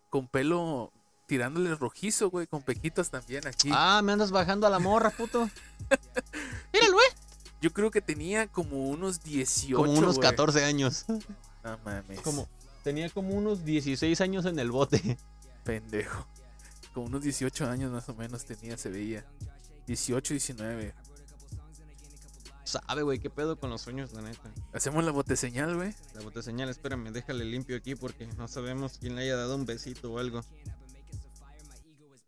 Con 0.10 0.28
pelo 0.28 0.92
tirándole 1.32 1.74
rojizo, 1.76 2.30
güey. 2.30 2.46
Con 2.46 2.62
pequitos 2.62 3.10
también 3.10 3.48
aquí. 3.48 3.70
Ah, 3.72 4.02
me 4.04 4.12
andas 4.12 4.32
bajando 4.32 4.68
a 4.68 4.70
la 4.70 4.80
morra, 4.80 5.12
puto. 5.12 5.50
Míralo, 6.74 6.92
güey. 6.92 7.08
Yo 7.62 7.72
creo 7.72 7.90
que 7.90 8.02
tenía 8.02 8.48
como 8.48 8.90
unos 8.90 9.24
18. 9.24 9.78
Como 9.78 9.94
unos 9.94 10.18
güey. 10.18 10.30
14 10.30 10.66
años. 10.66 11.06
No 11.64 11.78
mames. 11.86 12.20
Como, 12.20 12.50
tenía 12.84 13.10
como 13.12 13.34
unos 13.34 13.64
16 13.64 14.20
años 14.20 14.46
en 14.46 14.60
el 14.60 14.72
bote. 14.72 15.18
Pendejo. 15.64 16.28
Como 16.94 17.06
unos 17.06 17.24
18 17.24 17.66
años 17.70 17.94
más 17.94 18.10
o 18.10 18.14
menos 18.14 18.44
tenía, 18.44 18.76
se 18.78 18.90
veía. 18.90 19.26
18, 19.88 20.34
19. 20.34 20.94
Sabe, 22.66 23.04
güey, 23.04 23.20
qué 23.20 23.30
pedo 23.30 23.58
con 23.58 23.70
los 23.70 23.84
sueños, 23.84 24.12
la 24.12 24.22
neta. 24.22 24.52
Hacemos 24.74 25.06
la 25.06 25.12
bote 25.12 25.38
señal, 25.38 25.78
güey. 25.78 25.94
La 26.14 26.22
bote 26.24 26.44
señal, 26.44 26.68
espérame, 26.68 27.14
déjale 27.14 27.46
limpio 27.46 27.78
aquí 27.78 27.96
porque 27.96 28.28
no 28.38 28.50
sabemos 28.50 28.98
quién 29.00 29.16
le 29.16 29.22
haya 29.22 29.38
dado 29.38 29.56
un 29.56 29.66
besito 29.66 30.12
o 30.12 30.20
algo. 30.20 30.44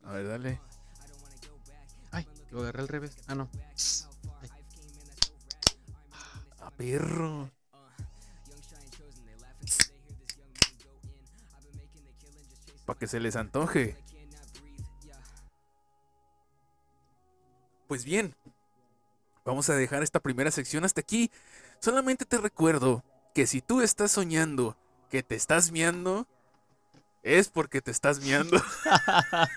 A 0.04 0.14
ver, 0.14 0.28
dale. 0.28 0.62
Ay, 2.12 2.28
lo 2.52 2.62
agarré 2.62 2.82
al 2.82 2.88
revés. 2.88 3.18
Ah, 3.28 3.36
no. 3.36 3.50
A 6.60 6.70
perro. 6.72 7.50
Para 12.86 13.00
que 13.00 13.08
se 13.08 13.20
les 13.20 13.36
antoje. 13.36 13.98
Pues 17.88 18.06
bien, 18.06 18.34
vamos 19.46 19.70
a 19.70 19.76
dejar 19.76 20.04
esta 20.04 20.20
primera 20.20 20.52
sección 20.52 20.84
hasta 20.84 21.02
aquí. 21.02 21.32
Solamente 21.80 22.26
te 22.26 22.38
recuerdo 22.38 23.04
que 23.34 23.46
si 23.46 23.62
tú 23.62 23.82
estás 23.82 24.12
soñando 24.12 24.78
que 25.10 25.22
te 25.22 25.36
estás 25.36 25.72
miando, 25.72 26.28
es 27.24 27.50
porque 27.50 27.82
te 27.82 27.92
estás 27.92 28.20
miando. 28.20 28.62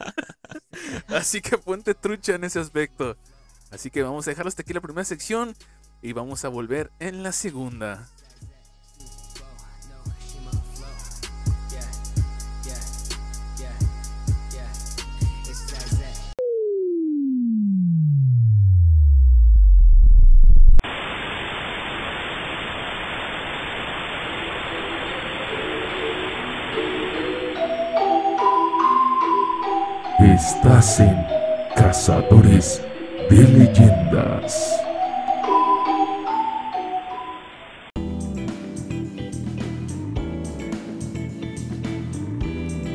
Así 1.08 1.40
que 1.40 1.58
ponte 1.58 1.94
trucha 1.94 2.34
en 2.34 2.44
ese 2.44 2.60
aspecto. 2.60 3.16
Así 3.70 3.90
que 3.90 4.02
vamos 4.02 4.26
a 4.26 4.30
dejar 4.30 4.46
hasta 4.46 4.62
aquí 4.62 4.72
la 4.72 4.80
primera 4.80 5.04
sección 5.04 5.54
y 6.00 6.12
vamos 6.12 6.44
a 6.44 6.48
volver 6.48 6.92
en 7.00 7.22
la 7.22 7.32
segunda. 7.32 8.08
Estás 30.36 31.00
en 31.00 31.16
Cazadores 31.74 32.82
de 33.30 33.42
Leyendas. 33.42 34.78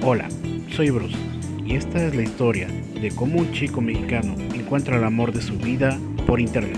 Hola, 0.04 0.30
soy 0.70 0.92
Bruce 0.92 1.18
y 1.66 1.78
esta 1.78 2.06
es 2.06 2.16
la 2.16 2.22
historia 2.22 2.68
de 2.68 3.10
cómo 3.10 3.40
un 3.40 3.52
chico 3.52 3.82
mexicano 3.82 4.36
encuentra 4.54 4.98
el 4.98 5.04
amor 5.04 5.34
de 5.34 5.42
su 5.42 5.58
vida 5.58 5.98
por 6.28 6.40
internet. 6.40 6.78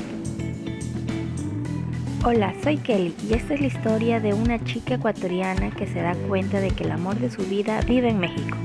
Hola, 2.24 2.53
soy 2.64 2.78
Kelly 2.78 3.14
y 3.30 3.34
esta 3.34 3.55
es 3.55 3.59
la 3.59 3.68
historia 3.68 4.22
de 4.22 4.34
una 4.34 4.64
chica 4.64 4.93
ecuatoriana 4.93 5.72
que 5.72 5.88
se 5.88 5.99
da 5.99 6.16
cuenta 6.30 6.61
de 6.61 6.72
que 6.72 6.86
el 6.86 6.91
amor 6.91 7.18
de 7.18 7.30
su 7.30 7.41
vida 7.43 7.82
vive 7.82 8.07
en 8.07 8.20
México. 8.22 8.55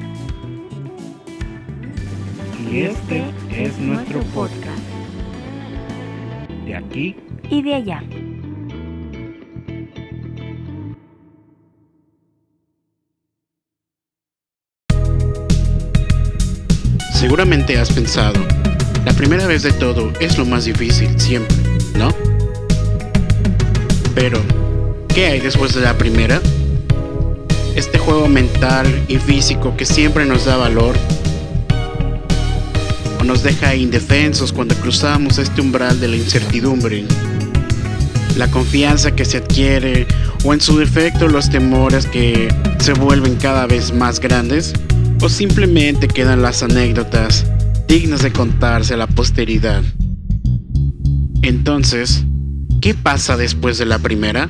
Y 2.71 2.83
este 2.83 3.25
es 3.51 3.79
nuestro 3.79 4.21
podcast. 4.35 4.83
De 6.66 6.77
aquí 6.77 7.16
Y 7.49 7.62
de 7.62 7.75
allá. 7.75 8.03
Seguramente 17.14 17.79
has 17.79 17.91
pensado, 17.91 18.39
la 19.05 19.12
primera 19.14 19.47
vez 19.47 19.62
de 19.62 19.73
todo 19.73 20.12
es 20.21 20.37
lo 20.37 20.45
más 20.45 20.66
difícil 20.66 21.19
siempre, 21.19 21.57
¿no? 21.97 22.11
Pero, 24.14 24.41
¿qué 25.09 25.27
hay 25.27 25.41
después 25.41 25.75
de 25.75 25.81
la 25.81 25.97
primera? 25.97 26.41
Este 27.75 27.99
juego 27.99 28.29
mental 28.29 28.87
y 29.09 29.16
físico 29.16 29.75
que 29.77 29.87
siempre 29.87 30.27
nos 30.27 30.45
da 30.45 30.59
valor 30.59 30.97
o 33.21 33.25
nos 33.25 33.43
deja 33.43 33.75
indefensos 33.75 34.53
cuando 34.53 34.75
cruzamos 34.77 35.39
este 35.39 35.61
umbral 35.61 36.01
de 36.01 36.09
la 36.09 36.16
incertidumbre. 36.16 37.05
La 38.37 38.51
confianza 38.51 39.14
que 39.14 39.25
se 39.25 39.39
adquiere 39.39 40.07
o 40.45 40.55
en 40.55 40.61
su 40.61 40.79
defecto 40.79 41.29
los 41.29 41.51
temores 41.51 42.07
que 42.07 42.49
se 42.79 42.93
vuelven 42.93 43.37
cada 43.37 43.66
vez 43.66 43.93
más 43.93 44.21
grandes 44.21 44.73
o 45.21 45.29
simplemente 45.29 46.09
quedan 46.09 46.43
las 46.43 46.62
anécdotas 46.62 47.45
dignas 47.89 48.23
de 48.23 48.33
contarse 48.33 48.95
a 48.95 48.99
la 48.99 49.07
posteridad. 49.07 49.83
Entonces, 51.43 52.25
¿qué 52.81 52.95
pasa 52.95 53.37
después 53.37 53.79
de 53.79 53.87
la 53.87 53.99
primera? 53.99 54.49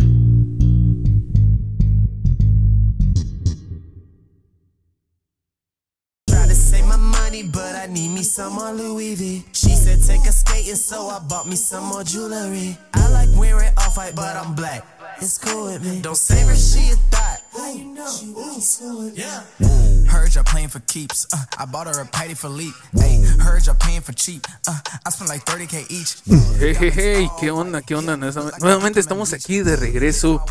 Some 8.38 8.52
more 8.52 8.72
Louis 8.72 9.16
V. 9.16 9.44
She 9.52 9.74
said 9.74 9.98
take 10.06 10.24
a 10.24 10.30
skating, 10.30 10.76
so 10.76 11.08
I 11.08 11.18
bought 11.18 11.48
me 11.48 11.56
some 11.56 11.86
more 11.86 12.04
jewelry. 12.04 12.78
I 12.94 13.10
like 13.10 13.28
wearing 13.36 13.72
off 13.76 13.96
white, 13.96 14.14
but 14.14 14.36
I'm 14.36 14.54
black. 14.54 14.86
It's 15.20 15.38
cool 15.38 15.64
with 15.64 15.82
me. 15.82 16.00
Don't 16.00 16.14
save 16.14 16.46
her, 16.46 16.54
she 16.54 16.92
a 16.92 16.96
thought. 17.10 17.40
How 17.52 17.72
you 17.72 17.86
know? 17.86 18.06
Yeah. 19.14 19.42
Heard 20.06 20.36
y'all 20.36 20.44
playing 20.44 20.68
for 20.68 20.78
keeps. 20.86 21.26
Uh, 21.34 21.42
I 21.58 21.64
bought 21.66 21.88
her 21.88 22.00
a 22.00 22.06
Patty 22.06 22.34
Philippe. 22.34 22.76
Hey, 22.96 23.20
heard 23.40 23.66
y'all 23.66 23.74
paying 23.74 24.02
for 24.02 24.12
cheap. 24.12 24.46
Uh, 24.68 24.78
I 25.04 25.10
spent 25.10 25.30
like 25.30 25.44
30k 25.44 25.90
each. 25.90 26.22
Hey, 26.60 26.74
hey, 26.74 26.90
hey, 26.90 27.28
¿qué 27.40 27.50
onda? 27.50 27.82
¿Qué 27.82 27.96
onda? 27.96 28.16
Nuevamente 28.16 29.00
estamos 29.00 29.32
aquí 29.32 29.62
de 29.62 29.74
regreso 29.74 30.44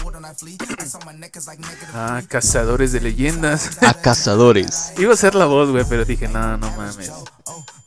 a 1.93 2.21
Cazadores 2.27 2.91
de 2.91 2.99
Leyendas. 2.99 3.81
A 3.81 3.93
cazadores. 3.93 4.91
Iba 4.97 5.13
a 5.13 5.17
ser 5.17 5.35
la 5.35 5.45
voz, 5.45 5.71
güey, 5.71 5.85
pero 5.87 6.03
dije, 6.03 6.27
no, 6.27 6.57
no 6.57 6.69
mames. 6.71 7.11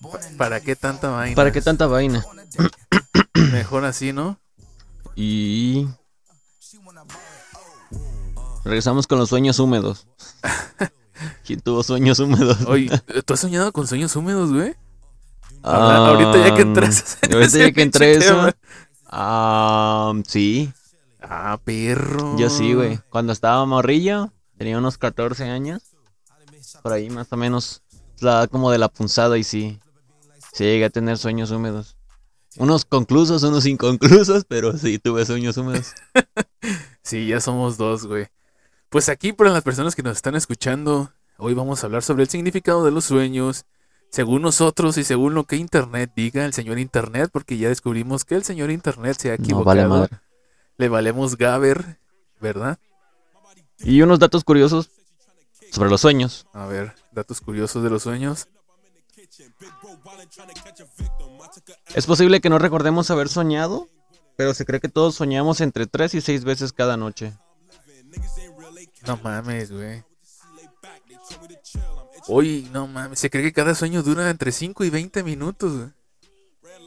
Pa- 0.00 0.18
¿Para 0.38 0.60
qué 0.60 0.76
tanta 0.76 1.08
vaina? 1.10 1.36
¿Para 1.36 1.52
qué 1.52 1.60
tanta 1.60 1.86
vaina? 1.86 2.24
Mejor 3.52 3.84
así, 3.84 4.12
¿no? 4.12 4.38
Y. 5.14 5.86
Regresamos 8.64 9.06
con 9.06 9.18
los 9.18 9.28
sueños 9.28 9.58
húmedos. 9.58 10.06
¿Quién 11.44 11.60
tuvo 11.60 11.82
sueños 11.82 12.18
húmedos? 12.18 12.62
Oye, 12.66 12.90
¿tú 13.24 13.34
has 13.34 13.40
soñado 13.40 13.72
con 13.72 13.86
sueños 13.86 14.14
húmedos, 14.16 14.52
güey? 14.52 14.74
Habla- 15.62 15.96
ahorita 16.08 16.48
ya 16.48 16.54
que 16.54 16.62
entras 16.62 17.18
en 17.22 17.32
Ah, 17.32 17.34
Ahorita 17.36 17.58
ya 17.58 17.72
que 17.72 17.82
entré 17.82 18.14
eso. 18.14 18.50
Ah, 19.06 20.12
sí, 20.26 20.72
Ah, 21.20 21.58
perro. 21.62 22.36
yo 22.38 22.48
sí, 22.48 22.72
güey. 22.72 22.98
Cuando 23.10 23.32
estaba 23.32 23.66
morrillo, 23.66 24.32
tenía 24.56 24.78
unos 24.78 24.96
14 24.96 25.44
años. 25.50 25.82
Por 26.82 26.92
ahí 26.92 27.10
más 27.10 27.30
o 27.32 27.36
menos. 27.36 27.82
La 28.20 28.32
edad 28.32 28.50
como 28.50 28.70
de 28.70 28.78
la 28.78 28.88
punzada 28.88 29.36
y 29.36 29.44
sí. 29.44 29.78
Sí 30.52 30.64
llegué 30.64 30.84
a 30.86 30.90
tener 30.90 31.18
sueños 31.18 31.50
húmedos. 31.50 31.96
Unos 32.56 32.84
conclusos, 32.84 33.42
unos 33.44 33.64
inconclusos, 33.66 34.44
pero 34.44 34.76
sí 34.76 34.98
tuve 34.98 35.24
sueños 35.26 35.56
húmedos. 35.56 35.92
Sí, 37.02 37.26
ya 37.26 37.40
somos 37.40 37.76
dos, 37.78 38.06
güey. 38.06 38.28
Pues 38.90 39.08
aquí, 39.08 39.32
para 39.32 39.50
las 39.50 39.62
personas 39.64 39.96
que 39.96 40.02
nos 40.02 40.16
están 40.16 40.34
escuchando, 40.36 41.10
hoy 41.38 41.54
vamos 41.54 41.82
a 41.82 41.86
hablar 41.86 42.02
sobre 42.02 42.22
el 42.24 42.28
significado 42.28 42.84
de 42.84 42.90
los 42.90 43.06
sueños, 43.06 43.64
según 44.10 44.42
nosotros 44.42 44.96
y 44.98 45.02
según 45.04 45.34
lo 45.34 45.44
que 45.44 45.56
Internet 45.56 46.12
diga, 46.14 46.44
el 46.44 46.52
señor 46.52 46.78
Internet, 46.78 47.30
porque 47.32 47.56
ya 47.56 47.68
descubrimos 47.68 48.24
que 48.24 48.34
el 48.36 48.44
señor 48.44 48.70
Internet 48.70 49.16
se 49.18 49.28
ha 49.32 49.36
No 49.38 49.42
equivocado. 49.42 49.64
vale 49.64 49.88
madre. 49.88 50.18
Le 50.76 50.88
valemos 50.88 51.36
Gaber, 51.36 51.98
¿verdad? 52.40 52.78
Y 53.78 54.02
unos 54.02 54.18
datos 54.18 54.44
curiosos 54.44 54.90
sobre 55.72 55.88
los 55.90 56.02
sueños. 56.02 56.46
A 56.52 56.66
ver, 56.66 56.94
datos 57.12 57.40
curiosos 57.40 57.82
de 57.82 57.90
los 57.90 58.02
sueños. 58.02 58.46
Es 61.94 62.06
posible 62.06 62.40
que 62.40 62.50
no 62.50 62.58
recordemos 62.58 63.10
haber 63.10 63.28
soñado, 63.28 63.88
pero 64.36 64.54
se 64.54 64.64
cree 64.64 64.80
que 64.80 64.88
todos 64.88 65.14
soñamos 65.14 65.60
entre 65.60 65.86
3 65.86 66.14
y 66.14 66.20
6 66.20 66.44
veces 66.44 66.72
cada 66.72 66.96
noche. 66.96 67.32
No 69.06 69.16
mames, 69.22 69.70
güey. 69.70 70.04
Uy, 72.28 72.68
no 72.72 72.86
mames. 72.86 73.18
Se 73.18 73.30
cree 73.30 73.42
que 73.42 73.52
cada 73.52 73.74
sueño 73.74 74.02
dura 74.02 74.28
entre 74.30 74.52
5 74.52 74.84
y 74.84 74.90
20 74.90 75.22
minutos, 75.22 75.76
güey. 75.76 75.90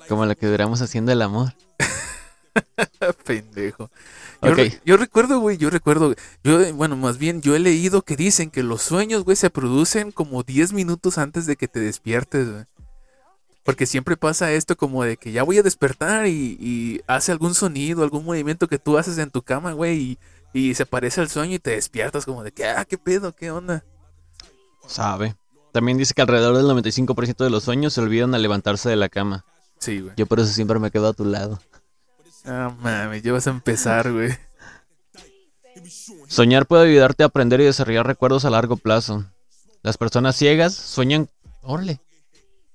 Como 0.07 0.25
la 0.25 0.35
que 0.35 0.47
duramos 0.47 0.81
haciendo 0.81 1.11
el 1.11 1.21
amor. 1.21 1.53
Pendejo. 3.25 3.89
Yo, 4.41 4.51
Ok. 4.51 4.57
re- 4.57 4.81
yo 4.85 4.97
recuerdo, 4.97 5.39
güey, 5.39 5.57
yo 5.57 5.69
recuerdo. 5.69 6.15
Yo, 6.43 6.73
bueno, 6.75 6.95
más 6.95 7.17
bien, 7.17 7.41
yo 7.41 7.55
he 7.55 7.59
leído 7.59 8.01
que 8.03 8.15
dicen 8.15 8.49
que 8.49 8.63
los 8.63 8.81
sueños, 8.81 9.23
güey, 9.23 9.35
se 9.35 9.49
producen 9.49 10.11
como 10.11 10.43
10 10.43 10.73
minutos 10.73 11.17
antes 11.17 11.45
de 11.45 11.55
que 11.55 11.67
te 11.67 11.79
despiertes, 11.79 12.49
güey. 12.51 12.63
Porque 13.63 13.85
siempre 13.85 14.17
pasa 14.17 14.51
esto 14.51 14.75
como 14.75 15.03
de 15.03 15.15
que 15.17 15.31
ya 15.31 15.43
voy 15.43 15.57
a 15.57 15.63
despertar 15.63 16.27
y, 16.27 16.57
y 16.59 17.01
hace 17.07 17.31
algún 17.31 17.53
sonido, 17.53 18.03
algún 18.03 18.25
movimiento 18.25 18.67
que 18.67 18.77
tú 18.79 18.97
haces 18.97 19.17
en 19.17 19.31
tu 19.31 19.41
cama, 19.41 19.71
güey, 19.71 20.17
y, 20.53 20.59
y 20.69 20.73
se 20.75 20.85
parece 20.85 21.21
al 21.21 21.29
sueño 21.29 21.55
y 21.55 21.59
te 21.59 21.71
despiertas 21.71 22.25
como 22.25 22.43
de 22.43 22.51
que, 22.51 22.65
ah, 22.65 22.83
qué 22.83 22.97
pedo, 22.97 23.33
qué 23.33 23.51
onda. 23.51 23.85
Sabe. 24.85 25.35
También 25.71 25.97
dice 25.97 26.13
que 26.13 26.21
alrededor 26.21 26.57
del 26.57 26.65
95% 26.67 27.37
de 27.45 27.49
los 27.49 27.63
sueños 27.63 27.93
se 27.93 28.01
olvidan 28.01 28.35
al 28.35 28.41
levantarse 28.41 28.89
de 28.89 28.95
la 28.97 29.07
cama. 29.09 29.45
Sí, 29.79 30.01
güey. 30.01 30.13
Yo 30.17 30.25
por 30.25 30.39
eso 30.39 30.51
siempre 30.51 30.77
me 30.79 30.91
quedo 30.91 31.07
a 31.07 31.13
tu 31.13 31.25
lado. 31.25 31.59
Ah, 32.45 32.75
mames, 32.81 33.21
ya 33.23 33.31
vas 33.33 33.47
a 33.47 33.51
empezar, 33.51 34.11
güey. 34.11 34.31
Soñar 36.27 36.65
puede 36.65 36.89
ayudarte 36.89 37.23
a 37.23 37.27
aprender 37.27 37.61
y 37.61 37.65
desarrollar 37.65 38.05
recuerdos 38.07 38.45
a 38.45 38.49
largo 38.49 38.77
plazo. 38.77 39.25
Las 39.81 39.97
personas 39.97 40.35
ciegas 40.35 40.73
sueñan. 40.73 41.29
Órale. 41.61 41.99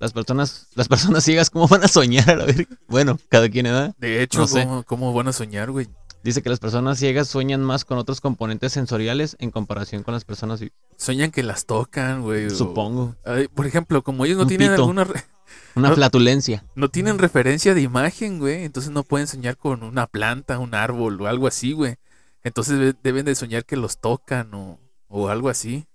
Las 0.01 0.13
personas, 0.13 0.69
las 0.75 0.89
personas 0.89 1.25
ciegas, 1.25 1.51
¿cómo 1.51 1.67
van 1.69 1.85
a 1.85 1.89
soñar? 1.89 2.31
A 2.31 2.37
la 2.37 2.45
verga? 2.45 2.67
Bueno, 2.87 3.19
cada 3.29 3.49
quien 3.49 3.67
edad. 3.67 3.95
De 3.99 4.23
hecho, 4.23 4.41
No 4.41 4.47
sé. 4.47 4.63
¿cómo, 4.65 4.83
cómo 4.85 5.13
van 5.13 5.29
a 5.29 5.33
soñar, 5.33 5.71
güey? 5.71 5.89
Dice 6.23 6.43
que 6.43 6.51
las 6.51 6.59
personas 6.61 6.99
ciegas 6.99 7.29
sueñan 7.29 7.63
más 7.63 7.85
con 7.85 7.97
otros 7.99 8.21
componentes 8.21 8.73
sensoriales 8.73 9.37
en 9.41 9.51
comparación 9.51 10.03
con 10.03 10.15
las 10.15 10.25
personas. 10.25 10.61
Sueñan 10.97 11.31
que 11.31 11.43
las 11.43 11.65
tocan, 11.67 12.23
güey. 12.23 12.47
o- 12.47 12.51
Supongo. 12.51 13.17
Ay, 13.25 13.49
por 13.49 13.67
ejemplo, 13.67 14.03
como 14.03 14.25
ellos 14.25 14.37
no 14.37 14.43
Un 14.45 14.49
tienen 14.49 14.71
pito. 14.71 14.83
alguna 14.83 15.07
Una 15.75 15.91
No- 15.91 15.95
flatulencia. 15.95 16.65
no 16.75 16.89
tienen 16.91 17.19
referencia 17.19 17.75
de 17.75 17.83
imagen, 17.83 18.39
güey, 18.39 18.65
entonces 18.65 18.91
no 18.93 19.03
pueden 19.03 19.27
soñar 19.27 19.57
con 19.57 19.83
una 19.83 20.07
planta, 20.07 20.59
un 20.59 20.75
árbol 20.75 21.21
o 21.21 21.27
algo 21.27 21.47
así, 21.47 21.73
güey. 21.73 21.97
Entonces 22.45 22.79
de- 22.79 22.95
deben 23.03 23.25
de 23.27 23.35
soñar 23.35 23.65
que 23.65 23.77
los 23.77 24.01
tocan 24.01 24.53
o, 24.55 24.79
o 25.09 25.29
algo 25.29 25.49
así. 25.49 25.87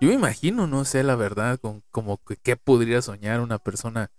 Yo 0.00 0.08
me 0.08 0.14
imagino, 0.14 0.66
no 0.66 0.84
sé 0.86 1.02
la 1.02 1.14
verdad, 1.16 1.58
con, 1.60 1.82
como 1.90 2.16
que 2.24 2.36
qué 2.36 2.56
podría 2.56 3.02
soñar 3.02 3.40
una 3.40 3.58
persona, 3.58 4.10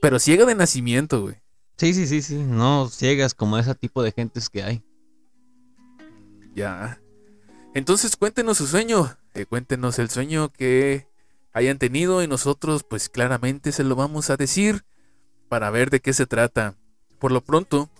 pero 0.00 0.20
ciega 0.20 0.44
de 0.46 0.54
nacimiento, 0.54 1.22
güey. 1.22 1.36
Sí, 1.76 1.94
sí, 1.94 2.06
sí, 2.06 2.22
sí. 2.22 2.36
No 2.36 2.88
ciegas 2.88 3.34
como 3.34 3.58
ese 3.58 3.74
tipo 3.74 4.02
de 4.04 4.12
gentes 4.12 4.48
que 4.48 4.62
hay. 4.62 4.84
Ya. 6.54 7.00
Entonces 7.74 8.16
cuéntenos 8.16 8.58
su 8.58 8.66
sueño, 8.68 9.16
eh, 9.34 9.46
cuéntenos 9.46 9.98
el 9.98 10.10
sueño 10.10 10.48
que 10.50 11.07
hayan 11.58 11.78
tenido 11.78 12.22
y 12.22 12.28
nosotros 12.28 12.84
pues 12.84 13.08
claramente 13.08 13.72
se 13.72 13.84
lo 13.84 13.96
vamos 13.96 14.30
a 14.30 14.36
decir 14.36 14.84
para 15.48 15.70
ver 15.70 15.90
de 15.90 16.00
qué 16.00 16.12
se 16.12 16.26
trata. 16.26 16.74
Por 17.18 17.32
lo 17.32 17.42
pronto, 17.42 17.90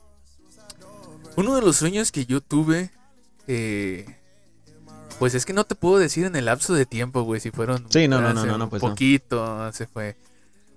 uno 1.37 1.55
de 1.55 1.63
los 1.63 1.77
sueños 1.77 2.13
que 2.13 2.25
yo 2.25 2.41
tuve, 2.41 2.91
eh, 3.49 4.07
pues 5.19 5.35
es 5.35 5.45
que 5.45 5.53
no 5.53 5.65
te 5.65 5.75
puedo 5.75 5.99
decir 5.99 6.25
en 6.25 6.37
el 6.37 6.45
lapso 6.45 6.75
de 6.75 6.87
tiempo, 6.87 7.23
güey, 7.23 7.41
si 7.41 7.51
fueron 7.51 7.87
Sí, 7.91 8.07
no, 8.07 8.21
no, 8.21 8.33
no, 8.33 8.41
hace 8.41 8.49
no, 8.49 8.59
no, 8.59 8.71
pues 8.71 8.83
no. 8.83 8.91
poquito, 8.91 9.45
hace 9.63 9.87
fue 9.87 10.17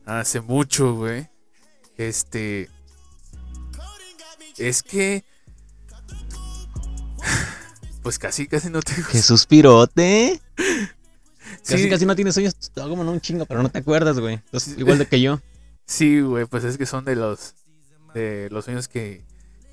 hace 0.06 0.42
mucho, 0.42 0.96
güey. 0.96 1.30
Este 1.98 2.70
es 4.58 4.82
que 4.82 5.24
pues 8.02 8.18
casi 8.18 8.48
casi 8.48 8.70
no 8.70 8.82
te 8.82 8.96
¡Qué 9.12 9.22
suspirote! 9.22 10.42
Casi, 11.66 11.84
Sí. 11.84 11.90
casi 11.90 12.06
no 12.06 12.16
tienes 12.16 12.34
sueños. 12.34 12.56
Como 12.76 13.02
un 13.10 13.22
chingo, 13.22 13.46
pero 13.46 13.62
no 13.62 13.70
te 13.70 13.80
acuerdas, 13.80 14.20
güey. 14.20 14.36
Entonces, 14.36 14.78
igual 14.78 14.98
de 14.98 15.06
que 15.08 15.22
yo. 15.22 15.40
Sí, 15.86 16.22
güey, 16.22 16.46
pues 16.46 16.64
es 16.64 16.78
que 16.78 16.86
son 16.86 17.06
de 17.06 17.16
los 17.16 17.56
de 18.14 18.50
los 18.52 18.66
sueños 18.66 18.88
que 18.88 19.24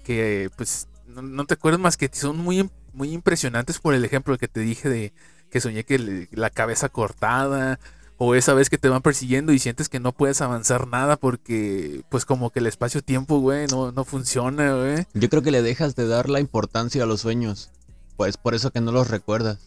que 0.05 0.49
pues 0.57 0.87
no, 1.07 1.23
no 1.23 1.45
te 1.45 1.55
acuerdas 1.55 1.81
más 1.81 1.97
que 1.97 2.09
son 2.13 2.39
muy 2.39 2.71
muy 2.93 3.13
impresionantes 3.13 3.79
por 3.79 3.95
el 3.95 4.05
ejemplo 4.05 4.39
que 4.39 4.49
te 4.49 4.61
dije 4.61 4.89
de 4.89 5.13
que 5.51 5.61
soñé 5.61 5.85
que 5.85 5.99
le- 5.99 6.29
la 6.33 6.51
cabeza 6.51 6.89
cortada 6.89 7.79
o 8.17 8.35
esa 8.35 8.53
vez 8.55 8.69
que 8.71 8.79
te 8.79 8.89
van 8.89 9.03
persiguiendo 9.03 9.53
y 9.53 9.59
sientes 9.59 9.89
que 9.89 10.01
no 10.01 10.13
puedes 10.13 10.41
avanzar 10.41 10.89
nada 10.89 11.17
porque 11.17 12.03
pues 12.11 12.25
como 12.25 12.51
que 12.51 12.59
el 12.61 12.67
espacio-tiempo, 12.67 13.39
güey, 13.39 13.67
no 13.69 13.93
no 13.93 14.05
funciona, 14.05 14.75
güey. 14.75 15.07
Yo 15.15 15.29
creo 15.29 15.43
que 15.43 15.51
le 15.53 15.63
dejas 15.63 15.95
de 15.95 16.07
dar 16.09 16.29
la 16.29 16.41
importancia 16.41 17.03
a 17.03 17.07
los 17.07 17.21
sueños. 17.21 17.71
Pues 18.17 18.37
por 18.37 18.55
eso 18.55 18.71
que 18.73 18.81
no 18.81 18.91
los 18.93 19.09
recuerdas. 19.09 19.59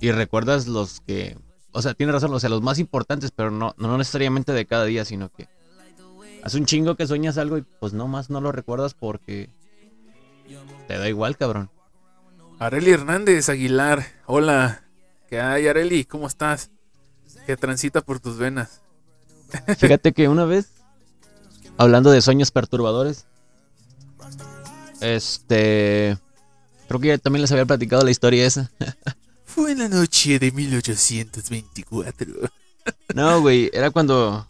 Y 0.00 0.10
recuerdas 0.10 0.66
los 0.66 1.00
que. 1.06 1.36
O 1.74 1.82
sea, 1.82 1.92
tienes 1.92 2.14
razón, 2.14 2.32
o 2.32 2.38
sea, 2.38 2.48
los 2.48 2.62
más 2.62 2.78
importantes, 2.78 3.32
pero 3.32 3.50
no, 3.50 3.74
no 3.76 3.98
necesariamente 3.98 4.52
de 4.52 4.64
cada 4.64 4.84
día, 4.84 5.04
sino 5.04 5.28
que. 5.28 5.48
Hace 6.44 6.58
un 6.58 6.66
chingo 6.66 6.94
que 6.94 7.06
sueñas 7.06 7.36
algo 7.36 7.58
y 7.58 7.62
pues 7.62 7.92
no 7.92 8.06
más 8.06 8.30
no 8.30 8.40
lo 8.40 8.52
recuerdas 8.52 8.94
porque. 8.94 9.50
Te 10.86 10.96
da 10.96 11.08
igual, 11.08 11.36
cabrón. 11.36 11.70
Areli 12.60 12.92
Hernández 12.92 13.48
Aguilar, 13.48 14.06
hola. 14.26 14.84
¿Qué 15.28 15.40
hay, 15.40 15.66
Areli? 15.66 16.04
¿Cómo 16.04 16.28
estás? 16.28 16.70
Que 17.44 17.56
transita 17.56 18.02
por 18.02 18.20
tus 18.20 18.38
venas. 18.38 18.80
Fíjate 19.78 20.12
que 20.12 20.28
una 20.28 20.44
vez, 20.44 20.70
hablando 21.76 22.12
de 22.12 22.22
sueños 22.22 22.52
perturbadores, 22.52 23.26
este. 25.00 26.16
Creo 26.86 27.00
que 27.00 27.08
ya 27.08 27.18
también 27.18 27.42
les 27.42 27.50
había 27.50 27.66
platicado 27.66 28.04
la 28.04 28.12
historia 28.12 28.46
esa. 28.46 28.70
Fue 29.54 29.72
en 29.72 29.78
la 29.78 29.88
noche 29.88 30.38
de 30.38 30.50
1824. 30.52 32.26
No, 33.14 33.40
güey, 33.40 33.70
era 33.72 33.90
cuando. 33.90 34.46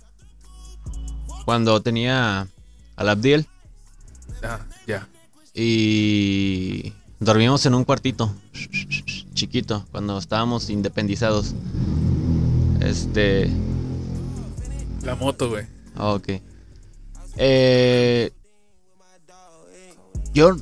Cuando 1.45 1.81
tenía 1.83 2.49
al 2.97 3.09
Abdiel 3.09 3.47
Ah, 4.43 4.59
ya. 4.89 5.07
y 5.55 6.93
dormíamos 7.21 7.65
en 7.67 7.75
un 7.75 7.85
cuartito 7.85 8.35
chiquito 9.35 9.87
cuando 9.93 10.19
estábamos 10.19 10.69
independizados. 10.69 11.55
Este. 12.81 13.49
La 15.03 15.15
moto, 15.15 15.51
güey. 15.51 15.67
Ah, 15.95 16.15
Ok. 16.15 16.29
Eh, 17.37 18.33
yo. 20.33 20.57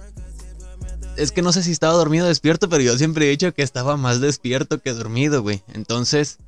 Es 1.17 1.31
que 1.31 1.43
no 1.43 1.53
sé 1.53 1.63
si 1.63 1.73
estaba 1.73 1.93
dormido 1.95 2.25
o 2.25 2.29
despierto, 2.29 2.69
pero 2.69 2.83
yo 2.83 2.97
siempre 2.97 3.27
he 3.27 3.31
dicho 3.31 3.53
que 3.53 3.63
estaba 3.63 3.97
más 3.97 4.21
despierto 4.21 4.81
que 4.81 4.93
dormido, 4.93 5.43
güey. 5.43 5.63
Entonces. 5.75 6.39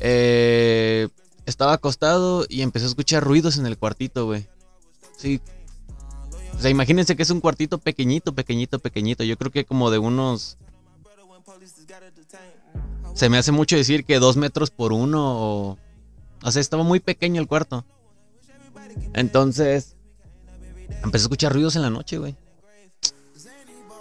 eh, 0.00 1.08
estaba 1.46 1.74
acostado 1.74 2.44
y 2.48 2.62
empecé 2.62 2.86
a 2.86 2.88
escuchar 2.88 3.22
ruidos 3.22 3.56
en 3.56 3.66
el 3.66 3.78
cuartito, 3.78 4.26
güey. 4.26 4.48
Sí. 5.16 5.40
O 6.54 6.60
sea, 6.60 6.70
imagínense 6.70 7.16
que 7.16 7.22
es 7.22 7.30
un 7.30 7.40
cuartito 7.40 7.78
pequeñito, 7.78 8.34
pequeñito, 8.34 8.78
pequeñito. 8.78 9.24
Yo 9.24 9.36
creo 9.36 9.52
que 9.52 9.64
como 9.64 9.90
de 9.90 9.98
unos. 9.98 10.58
Se 13.14 13.28
me 13.28 13.38
hace 13.38 13.52
mucho 13.52 13.76
decir 13.76 14.04
que 14.04 14.18
dos 14.18 14.36
metros 14.36 14.70
por 14.70 14.92
uno 14.92 15.22
o. 15.22 15.78
O 16.42 16.50
sea, 16.50 16.60
estaba 16.60 16.82
muy 16.82 17.00
pequeño 17.00 17.40
el 17.40 17.48
cuarto. 17.48 17.84
Entonces, 19.14 19.96
empecé 21.04 21.24
a 21.24 21.26
escuchar 21.26 21.52
ruidos 21.52 21.76
en 21.76 21.82
la 21.82 21.90
noche, 21.90 22.18
güey. 22.18 22.36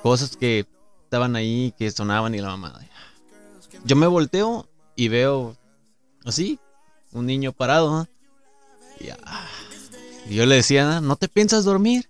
Cosas 0.06 0.38
que 0.38 0.68
estaban 1.03 1.36
ahí, 1.36 1.74
que 1.80 1.89
sonaban 1.89 2.36
y 2.36 2.38
la 2.38 2.49
mamá. 2.49 2.80
Yo 3.86 3.95
me 3.95 4.06
volteo 4.06 4.70
y 4.95 5.08
veo 5.08 5.58
así, 6.24 6.60
un 7.12 7.26
niño 7.26 7.53
parado. 7.53 7.91
¿ah? 7.91 9.47
Y, 10.30 10.36
yo 10.36 10.45
le 10.45 10.58
decía, 10.58 11.01
¿no 11.01 11.16
te 11.16 11.28
piensas 11.28 11.66
dormir? 11.66 12.08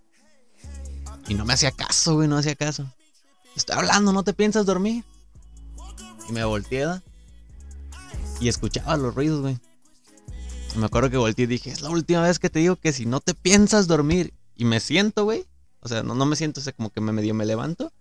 Y 1.30 1.36
no 1.36 1.46
me 1.46 1.54
hacía 1.54 1.72
caso, 1.72 2.16
güey, 2.16 2.28
no 2.28 2.38
hacía 2.38 2.56
caso. 2.56 2.86
Estoy 3.56 3.78
hablando, 3.78 4.12
¿no 4.12 4.24
te 4.24 4.34
piensas 4.34 4.66
dormir? 4.66 5.06
Y 6.28 6.34
me 6.34 6.44
volteé 6.44 7.00
y 8.42 8.50
escuchaba 8.50 8.98
los 8.98 9.16
ruidos, 9.16 9.40
güey. 9.40 9.58
Me 10.76 10.88
acuerdo 10.88 11.10
que 11.10 11.16
volteé 11.16 11.46
y 11.46 11.48
dije, 11.48 11.72
es 11.72 11.80
la 11.80 11.92
última 11.92 12.24
vez 12.24 12.40
que 12.40 12.50
te 12.50 12.60
digo 12.60 12.76
que 12.76 12.92
si 12.92 13.06
no 13.06 13.22
te 13.22 13.34
piensas 13.34 13.88
dormir. 13.88 14.34
Y 14.58 14.66
me 14.66 14.82
siento, 14.82 15.24
güey. 15.24 15.46
O 15.86 15.88
sea, 15.88 16.02
no, 16.02 16.16
no 16.16 16.26
me 16.26 16.36
siento, 16.36 16.60
o 16.60 16.64
sea, 16.64 16.74
como 16.74 16.90
que 16.90 17.00
me 17.00 17.12
medio 17.12 17.36
me 17.36 17.46
levanto. 17.46 17.94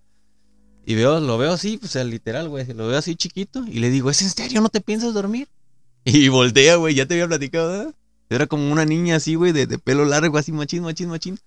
Y 0.87 0.95
veo, 0.95 1.21
lo 1.21 1.37
veo 1.37 1.53
así, 1.53 1.79
o 1.83 1.87
sea, 1.87 2.03
literal, 2.03 2.49
güey. 2.49 2.67
Lo 2.73 2.89
veo 2.89 2.97
así 2.97 3.15
chiquito. 3.15 3.63
Y 3.67 3.79
le 3.79 3.91
digo, 3.91 4.09
¿es 4.09 4.23
en 4.23 4.31
serio? 4.31 4.63
¿No 4.63 4.71
te 4.71 4.81
piensas 4.81 5.13
dormir? 5.13 5.49
Y 6.07 6.29
voltea, 6.29 6.77
güey, 6.77 6.95
ya 6.95 7.07
te 7.07 7.15
había 7.15 7.29
platicado, 7.29 7.71
¿verdad? 7.71 7.95
Era 8.31 8.47
como 8.47 8.73
una 8.73 8.87
niña 8.87 9.17
así, 9.17 9.35
güey, 9.35 9.53
de, 9.53 9.67
de 9.67 9.79
pelo 9.79 10.05
largo, 10.07 10.39
así 10.39 10.51
machín, 10.51 10.83
machín, 10.83 11.09
machín. 11.11 11.39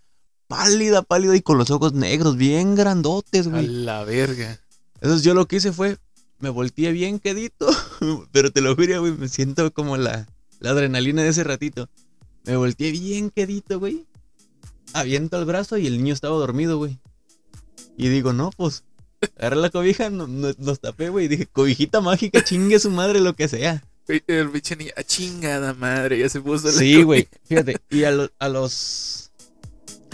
Pálida, 0.47 1.01
pálida 1.01 1.35
y 1.35 1.41
con 1.41 1.57
los 1.57 1.71
ojos 1.71 1.93
negros, 1.93 2.37
bien 2.37 2.75
grandotes, 2.75 3.47
A 3.47 3.49
güey. 3.49 3.67
la 3.67 4.03
verga. 4.03 4.59
Entonces 5.01 5.23
yo 5.23 5.33
lo 5.33 5.47
que 5.47 5.57
hice 5.57 5.71
fue, 5.73 5.97
me 6.39 6.49
volteé 6.49 6.91
bien 6.91 7.19
quedito, 7.19 7.67
pero 8.31 8.51
te 8.51 8.61
lo 8.61 8.75
juro, 8.75 9.01
güey, 9.01 9.11
me 9.13 9.27
siento 9.27 9.71
como 9.73 9.97
la, 9.97 10.27
la 10.59 10.69
adrenalina 10.71 11.21
de 11.23 11.29
ese 11.29 11.43
ratito. 11.43 11.89
Me 12.45 12.55
volteé 12.57 12.91
bien 12.91 13.29
quedito, 13.29 13.77
güey. 13.79 14.06
Aviento 14.93 15.37
el 15.37 15.45
brazo 15.45 15.77
y 15.77 15.87
el 15.87 15.97
niño 15.97 16.13
estaba 16.13 16.35
dormido, 16.37 16.77
güey. 16.77 16.99
Y 17.97 18.09
digo, 18.09 18.33
no, 18.33 18.51
pues, 18.55 18.83
agarré 19.37 19.57
la 19.57 19.69
cobija, 19.69 20.09
no- 20.09 20.27
no- 20.27 20.53
nos 20.57 20.79
tapé, 20.79 21.09
güey. 21.09 21.25
Y 21.25 21.27
dije, 21.29 21.45
cobijita 21.47 22.01
mágica, 22.01 22.43
chingue 22.43 22.79
su 22.79 22.89
madre, 22.91 23.19
lo 23.19 23.33
que 23.35 23.47
sea. 23.47 23.83
El 24.07 24.49
pinche 24.51 24.75
niño, 24.77 24.91
ah, 24.95 25.03
chingada 25.03 25.73
madre, 25.73 26.17
ya 26.19 26.29
se 26.29 26.39
puso 26.39 26.67
la 26.67 26.73
Sí, 26.73 27.03
güey. 27.03 27.27
Fíjate, 27.45 27.77
y 27.89 28.03
a, 28.05 28.11
lo- 28.11 28.29
a 28.39 28.47
los... 28.47 29.31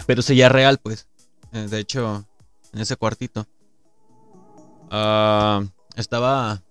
Pero 0.08 0.22
ya 0.22 0.50
real, 0.50 0.80
pues. 0.82 1.08
Eh, 1.52 1.68
De 1.70 1.80
hecho, 1.80 2.26
en 2.74 2.80
ese 2.82 2.96
cuartito. 2.96 3.46
ah, 4.90 5.64
estaba 5.96 6.64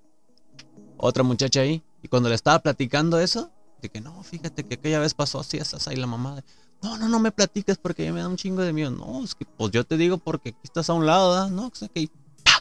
otra 0.97 1.23
muchacha 1.23 1.61
ahí. 1.61 1.83
Y 2.03 2.09
cuando 2.09 2.29
le 2.29 2.35
estaba 2.35 2.59
platicando 2.59 3.21
eso, 3.21 3.51
de 3.81 3.89
que 3.89 4.01
no, 4.01 4.23
fíjate 4.25 4.65
que 4.65 4.75
aquella 4.75 4.99
vez 4.99 5.15
pasó 5.15 5.41
así, 5.41 5.59
estás 5.59 5.87
ahí 5.89 5.97
la 5.97 6.07
mamá. 6.09 6.43
No, 6.83 6.99
no, 6.99 7.09
no 7.09 7.21
me 7.21 7.31
platiques 7.31 7.79
porque 7.79 8.05
ya 8.05 8.13
me 8.13 8.21
da 8.21 8.29
un 8.29 8.37
chingo 8.37 8.63
de 8.63 8.73
miedo. 8.73 8.91
No, 8.91 9.23
es 9.25 9.35
que 9.35 9.45
pues 9.45 9.71
yo 9.71 9.85
te 9.85 9.97
digo 9.97 10.19
porque 10.19 10.51
aquí 10.51 10.59
estás 10.65 10.91
a 10.91 10.95
un 10.95 11.07
lado, 11.07 11.31
¿verdad? 11.33 11.51
No, 11.51 11.69
o 11.69 11.75
sea 11.75 11.89
que... 11.89 12.09
¡pa! 12.45 12.61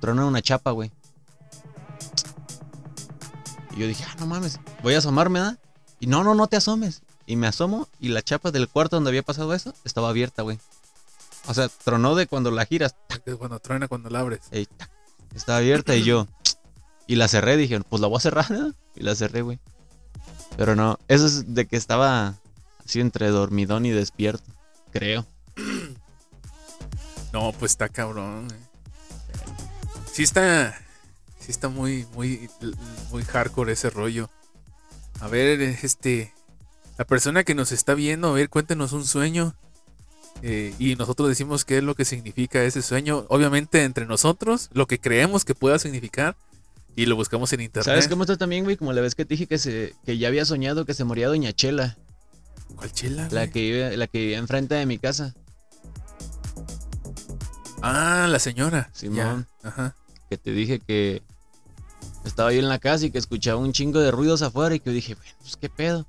Tronó 0.00 0.26
una 0.26 0.42
chapa, 0.42 0.72
güey. 0.72 0.90
Y 3.76 3.80
yo 3.80 3.86
dije, 3.86 4.04
ah, 4.08 4.14
no 4.18 4.26
mames, 4.26 4.60
voy 4.82 4.94
a 4.94 4.98
asomarme, 4.98 5.40
¿verdad? 5.40 5.58
Y 6.00 6.06
no, 6.06 6.22
no, 6.24 6.34
no 6.34 6.46
te 6.46 6.56
asomes. 6.56 7.02
Y 7.26 7.36
me 7.36 7.46
asomo 7.46 7.88
y 8.00 8.08
la 8.08 8.22
chapa 8.22 8.50
del 8.50 8.68
cuarto 8.68 8.96
donde 8.96 9.10
había 9.10 9.22
pasado 9.22 9.54
eso 9.54 9.72
estaba 9.84 10.10
abierta, 10.10 10.42
güey. 10.42 10.58
O 11.46 11.54
sea, 11.54 11.68
tronó 11.68 12.14
de 12.14 12.26
cuando 12.26 12.50
la 12.50 12.66
giras. 12.66 12.94
Porque 13.08 13.34
Cuando 13.36 13.58
truena, 13.58 13.88
cuando 13.88 14.10
la 14.10 14.20
abres. 14.20 14.40
ey, 14.50 14.68
estaba 15.34 15.58
abierta 15.58 15.94
y 15.96 16.02
yo. 16.02 16.26
Y 17.06 17.16
la 17.16 17.28
cerré, 17.28 17.58
dije, 17.58 17.78
pues 17.80 18.00
la 18.00 18.08
voy 18.08 18.16
a 18.16 18.20
cerrar, 18.20 18.50
¿no? 18.50 18.72
Y 18.96 19.02
la 19.02 19.14
cerré, 19.14 19.42
güey. 19.42 19.58
Pero 20.56 20.74
no, 20.74 20.98
eso 21.06 21.26
es 21.26 21.52
de 21.54 21.66
que 21.66 21.76
estaba 21.76 22.36
así 22.84 23.00
entre 23.00 23.28
dormidón 23.28 23.86
y 23.86 23.90
despierto, 23.90 24.44
creo. 24.92 25.26
No, 27.32 27.52
pues 27.52 27.72
está 27.72 27.88
cabrón. 27.88 28.48
Sí 30.12 30.22
está. 30.22 30.78
Sí 31.40 31.50
está 31.50 31.68
muy, 31.68 32.06
muy, 32.14 32.48
muy 33.10 33.22
hardcore 33.24 33.72
ese 33.72 33.90
rollo. 33.90 34.30
A 35.20 35.28
ver, 35.28 35.60
este. 35.60 36.32
La 36.96 37.04
persona 37.04 37.42
que 37.42 37.56
nos 37.56 37.72
está 37.72 37.94
viendo, 37.94 38.28
a 38.28 38.32
ver, 38.34 38.48
cuéntenos 38.48 38.92
un 38.92 39.04
sueño. 39.04 39.54
eh, 40.42 40.74
y 40.78 40.94
nosotros 40.94 41.28
decimos 41.28 41.64
qué 41.64 41.78
es 41.78 41.82
lo 41.82 41.94
que 41.96 42.04
significa 42.04 42.62
ese 42.62 42.82
sueño. 42.82 43.26
Obviamente 43.28 43.82
entre 43.82 44.06
nosotros, 44.06 44.70
lo 44.72 44.86
que 44.86 45.00
creemos 45.00 45.44
que 45.44 45.54
pueda 45.54 45.78
significar. 45.78 46.36
Y 46.96 47.06
lo 47.06 47.16
buscamos 47.16 47.52
en 47.52 47.60
internet. 47.62 47.84
¿Sabes 47.84 48.06
cómo 48.06 48.22
está 48.22 48.36
también, 48.36 48.62
güey? 48.62 48.76
Como 48.76 48.92
la 48.92 49.00
vez 49.00 49.16
que 49.16 49.24
te 49.24 49.34
dije 49.34 49.48
que, 49.48 49.58
se, 49.58 49.96
que 50.06 50.16
ya 50.16 50.28
había 50.28 50.44
soñado 50.44 50.84
que 50.84 50.94
se 50.94 51.02
moría 51.02 51.26
Doña 51.26 51.52
Chela, 51.52 51.98
¿Cuál 52.76 52.92
chela? 52.92 53.28
la 53.30 53.40
güey? 53.42 53.50
que, 53.50 53.60
vive, 53.60 53.96
la 53.96 54.06
que 54.06 54.18
vivía 54.18 54.38
enfrente 54.38 54.74
de 54.74 54.86
mi 54.86 54.98
casa. 54.98 55.34
Ah, 57.82 58.26
la 58.30 58.38
señora. 58.38 58.90
Simón. 58.92 59.46
Ya, 59.62 59.68
Ajá. 59.68 59.94
que 60.30 60.38
te 60.38 60.52
dije 60.52 60.80
que 60.80 61.22
estaba 62.24 62.52
yo 62.52 62.58
en 62.60 62.68
la 62.68 62.78
casa 62.78 63.06
y 63.06 63.10
que 63.10 63.18
escuchaba 63.18 63.60
un 63.60 63.72
chingo 63.72 64.00
de 64.00 64.10
ruidos 64.10 64.42
afuera 64.42 64.74
y 64.74 64.80
que 64.80 64.90
yo 64.90 64.94
dije, 64.94 65.14
bueno, 65.14 65.32
pues 65.40 65.56
qué 65.56 65.68
pedo. 65.68 66.06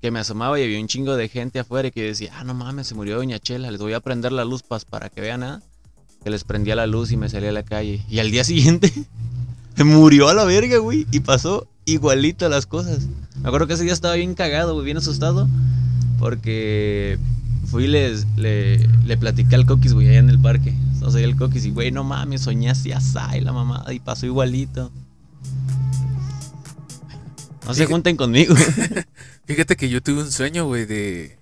Que 0.00 0.10
me 0.10 0.20
asomaba 0.20 0.60
y 0.60 0.62
había 0.62 0.78
un 0.78 0.86
chingo 0.88 1.16
de 1.16 1.28
gente 1.28 1.58
afuera 1.58 1.88
y 1.88 1.90
que 1.90 2.00
yo 2.02 2.06
decía, 2.06 2.32
ah, 2.36 2.44
no 2.44 2.54
mames, 2.54 2.86
se 2.86 2.94
murió 2.94 3.16
Doña 3.16 3.38
Chela, 3.38 3.70
les 3.70 3.80
voy 3.80 3.94
a 3.94 4.00
prender 4.00 4.30
la 4.30 4.44
luz 4.44 4.62
pas- 4.62 4.84
para 4.84 5.08
que 5.08 5.20
vean 5.20 5.40
nada. 5.40 5.62
Que 6.22 6.30
les 6.30 6.44
prendía 6.44 6.76
la 6.76 6.86
luz 6.86 7.12
y 7.12 7.16
me 7.16 7.28
salí 7.28 7.46
a 7.46 7.52
la 7.52 7.62
calle. 7.64 8.04
Y 8.08 8.18
al 8.20 8.30
día 8.30 8.44
siguiente 8.44 8.92
murió 9.84 10.28
a 10.28 10.34
la 10.34 10.44
verga, 10.44 10.78
güey. 10.78 11.06
Y 11.10 11.20
pasó 11.20 11.66
igualito 11.86 12.48
las 12.48 12.66
cosas. 12.66 13.06
Me 13.40 13.48
acuerdo 13.48 13.66
que 13.66 13.74
ese 13.74 13.84
día 13.84 13.92
estaba 13.92 14.14
bien 14.14 14.34
cagado, 14.34 14.74
güey, 14.74 14.84
bien 14.84 14.96
asustado. 14.98 15.48
Porque 16.18 17.18
fui 17.66 17.84
y 17.84 17.88
les, 17.88 18.26
le, 18.36 18.78
le 18.78 19.16
platicé 19.16 19.54
al 19.54 19.66
Coquis, 19.66 19.92
güey, 19.92 20.08
allá 20.08 20.18
en 20.18 20.30
el 20.30 20.40
parque. 20.40 20.74
Estamos 20.92 21.14
ahí 21.14 21.24
el 21.24 21.36
Coquis 21.36 21.64
y, 21.66 21.70
güey, 21.70 21.90
no 21.90 22.04
mames, 22.04 22.42
soñé 22.42 22.70
así 22.70 22.92
asá 22.92 23.36
y 23.36 23.40
la 23.40 23.52
mamada 23.52 23.92
y 23.92 24.00
pasó 24.00 24.26
igualito. 24.26 24.90
No 27.66 27.74
se 27.74 27.86
junten 27.86 28.16
conmigo. 28.16 28.54
Fíjate 29.46 29.76
que 29.76 29.88
yo 29.88 30.00
tuve 30.00 30.22
un 30.22 30.30
sueño, 30.30 30.66
güey, 30.66 30.86
de... 30.86 31.36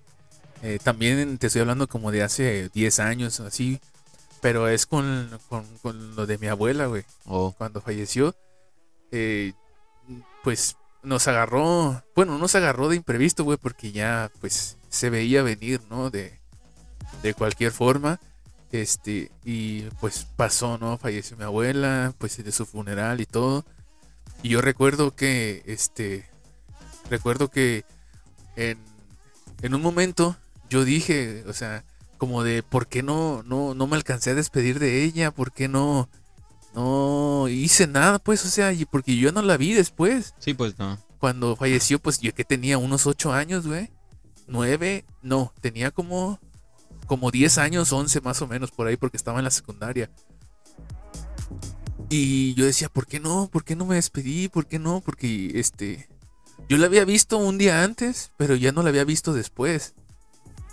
eh, 0.63 0.79
también 0.83 1.37
te 1.39 1.49
estoy 1.49 1.61
hablando 1.61 1.87
como 1.87 2.11
de 2.11 2.23
hace 2.23 2.71
10 2.73 2.99
años 3.01 3.41
o 3.41 3.47
así. 3.47 3.81
Pero 4.41 4.69
es 4.69 4.87
con, 4.87 5.31
con, 5.49 5.65
con 5.83 6.17
lo 6.17 6.27
de 6.27 6.37
mi 6.39 6.49
abuela, 6.49 6.87
güey. 6.87 7.05
Oh, 7.25 7.55
Cuando 7.57 7.81
falleció, 7.81 8.35
eh, 9.11 9.53
pues 10.43 10.77
nos 11.05 11.29
agarró... 11.29 12.03
Bueno, 12.15 12.39
nos 12.39 12.55
agarró 12.55 12.89
de 12.89 12.97
imprevisto, 12.97 13.45
güey, 13.45 13.59
porque 13.59 13.93
ya 13.93 14.31
pues 14.41 14.79
se 14.89 15.11
veía 15.11 15.43
venir, 15.43 15.81
¿no? 15.91 16.11
De, 16.11 16.39
de 17.23 17.35
cualquier 17.35 17.73
forma. 17.73 18.21
Este, 18.73 19.31
y 19.45 19.83
pues 20.01 20.27
pasó, 20.37 20.79
¿no? 20.79 20.99
Falleció 20.99 21.37
mi 21.37 21.45
abuela, 21.45 22.13
pues 22.19 22.43
de 22.43 22.53
su 22.53 22.67
funeral 22.67 23.21
y 23.21 23.27
todo. 23.27 23.65
Y 24.43 24.49
yo 24.51 24.61
recuerdo 24.61 25.15
que, 25.15 25.63
este, 25.67 26.29
recuerdo 27.09 27.51
que 27.51 27.85
en, 28.57 28.79
en 29.63 29.75
un 29.75 29.83
momento 29.83 30.37
yo 30.69 30.85
dije, 30.85 31.45
o 31.47 31.53
sea, 31.53 31.85
como 32.19 32.43
de, 32.43 32.63
¿por 32.63 32.89
qué 32.89 33.03
no, 33.03 33.43
no, 33.45 33.75
no 33.75 33.87
me 33.87 33.97
alcancé 33.97 34.31
a 34.31 34.35
despedir 34.35 34.79
de 34.79 35.05
ella? 35.05 35.31
¿Por 35.31 35.53
qué 35.53 35.69
no, 35.69 36.09
no 36.75 37.49
hice 37.49 37.87
nada? 37.87 38.19
Pues, 38.19 38.45
o 38.45 38.49
sea, 38.49 38.73
porque 38.91 39.17
yo 39.17 39.33
no 39.33 39.43
la 39.43 39.57
vi 39.57 39.73
después. 39.73 40.35
sí, 40.39 40.55
pues 40.55 40.79
no. 40.79 40.99
Cuando 41.19 41.57
falleció, 41.57 41.99
pues 41.99 42.21
yo 42.21 42.35
que 42.35 42.45
tenía 42.45 42.77
unos 42.77 43.07
ocho 43.07 43.33
años, 43.33 43.67
güey. 43.67 43.91
Nueve, 44.47 45.07
no, 45.23 45.55
tenía 45.63 45.91
como, 45.91 46.39
como 47.07 47.31
10 47.31 47.57
años, 47.57 47.93
11 47.93 48.21
más 48.21 48.43
o 48.43 48.47
menos 48.47 48.71
por 48.71 48.87
ahí, 48.87 48.99
porque 48.99 49.17
estaba 49.17 49.39
en 49.39 49.45
la 49.45 49.51
secundaria. 49.51 50.11
Y 52.11 52.55
yo 52.55 52.67
decía, 52.67 52.89
¿por 52.89 53.07
qué 53.07 53.21
no? 53.21 53.49
¿Por 53.51 53.65
qué 53.65 53.75
no 53.75 53.87
me 53.87 53.95
despedí? 53.95 54.49
¿Por 54.49 54.67
qué 54.67 54.79
no? 54.79 55.01
Porque 55.01 55.59
este. 55.59 56.09
Yo 56.69 56.77
la 56.77 56.87
había 56.87 57.05
visto 57.05 57.39
un 57.39 57.59
día 57.59 57.83
antes, 57.83 58.33
pero 58.37 58.55
ya 58.55 58.73
no 58.73 58.83
la 58.83 58.91
había 58.91 59.05
visto 59.05 59.33
después. 59.33 59.95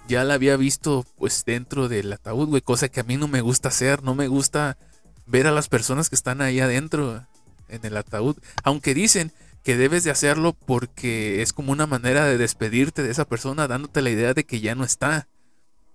Ya 0.07 0.23
la 0.23 0.33
había 0.33 0.57
visto, 0.57 1.05
pues, 1.17 1.45
dentro 1.45 1.87
del 1.87 2.11
ataúd, 2.11 2.49
güey. 2.49 2.61
Cosa 2.61 2.89
que 2.89 2.99
a 2.99 3.03
mí 3.03 3.17
no 3.17 3.27
me 3.27 3.41
gusta 3.41 3.69
hacer. 3.69 4.03
No 4.03 4.15
me 4.15 4.27
gusta 4.27 4.77
ver 5.25 5.47
a 5.47 5.51
las 5.51 5.69
personas 5.69 6.09
que 6.09 6.15
están 6.15 6.41
ahí 6.41 6.59
adentro 6.59 7.25
en 7.69 7.85
el 7.85 7.97
ataúd. 7.97 8.37
Aunque 8.63 8.93
dicen 8.93 9.31
que 9.63 9.77
debes 9.77 10.03
de 10.03 10.11
hacerlo 10.11 10.53
porque 10.53 11.41
es 11.41 11.53
como 11.53 11.71
una 11.71 11.87
manera 11.87 12.25
de 12.25 12.37
despedirte 12.37 13.03
de 13.03 13.11
esa 13.11 13.25
persona, 13.25 13.67
dándote 13.67 14.01
la 14.01 14.09
idea 14.09 14.33
de 14.33 14.43
que 14.43 14.59
ya 14.59 14.75
no 14.75 14.83
está 14.83 15.27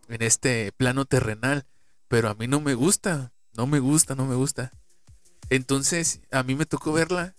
en 0.09 0.23
este 0.23 0.73
plano 0.73 1.05
terrenal. 1.05 1.65
Pero 2.09 2.29
a 2.29 2.35
mí 2.35 2.47
no 2.47 2.61
me 2.61 2.75
gusta. 2.75 3.33
No 3.57 3.67
me 3.67 3.79
gusta, 3.79 4.15
no 4.15 4.27
me 4.27 4.35
gusta. 4.35 4.73
Entonces, 5.49 6.21
a 6.31 6.43
mí 6.43 6.55
me 6.55 6.67
tocó 6.67 6.93
verla 6.93 7.35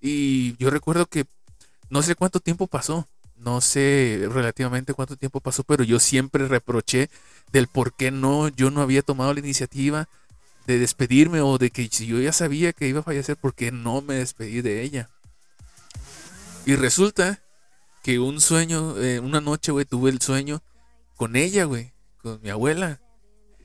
y 0.00 0.56
yo 0.56 0.70
recuerdo 0.70 1.06
que 1.06 1.24
no 1.88 2.02
sé 2.02 2.16
cuánto 2.16 2.40
tiempo 2.40 2.66
pasó, 2.66 3.06
no 3.36 3.60
sé 3.60 4.28
relativamente 4.30 4.94
cuánto 4.94 5.16
tiempo 5.16 5.40
pasó, 5.40 5.62
pero 5.62 5.84
yo 5.84 6.00
siempre 6.00 6.48
reproché 6.48 7.08
del 7.52 7.68
por 7.68 7.94
qué 7.94 8.10
no, 8.10 8.48
yo 8.48 8.70
no 8.70 8.82
había 8.82 9.02
tomado 9.02 9.32
la 9.32 9.40
iniciativa 9.40 10.08
de 10.66 10.78
despedirme 10.78 11.40
o 11.40 11.58
de 11.58 11.70
que 11.70 11.88
si 11.90 12.06
yo 12.06 12.20
ya 12.20 12.32
sabía 12.32 12.72
que 12.72 12.88
iba 12.88 13.00
a 13.00 13.04
fallecer, 13.04 13.36
¿por 13.36 13.54
qué 13.54 13.72
no 13.72 14.00
me 14.02 14.14
despedí 14.14 14.62
de 14.62 14.82
ella? 14.82 15.10
Y 16.64 16.76
resulta 16.76 17.42
que 18.02 18.18
un 18.18 18.40
sueño, 18.40 18.96
eh, 18.98 19.20
una 19.20 19.40
noche, 19.40 19.72
güey, 19.72 19.84
tuve 19.84 20.10
el 20.10 20.20
sueño 20.20 20.62
con 21.16 21.36
ella, 21.36 21.64
güey, 21.64 21.92
con 22.22 22.40
mi 22.42 22.50
abuela. 22.50 23.00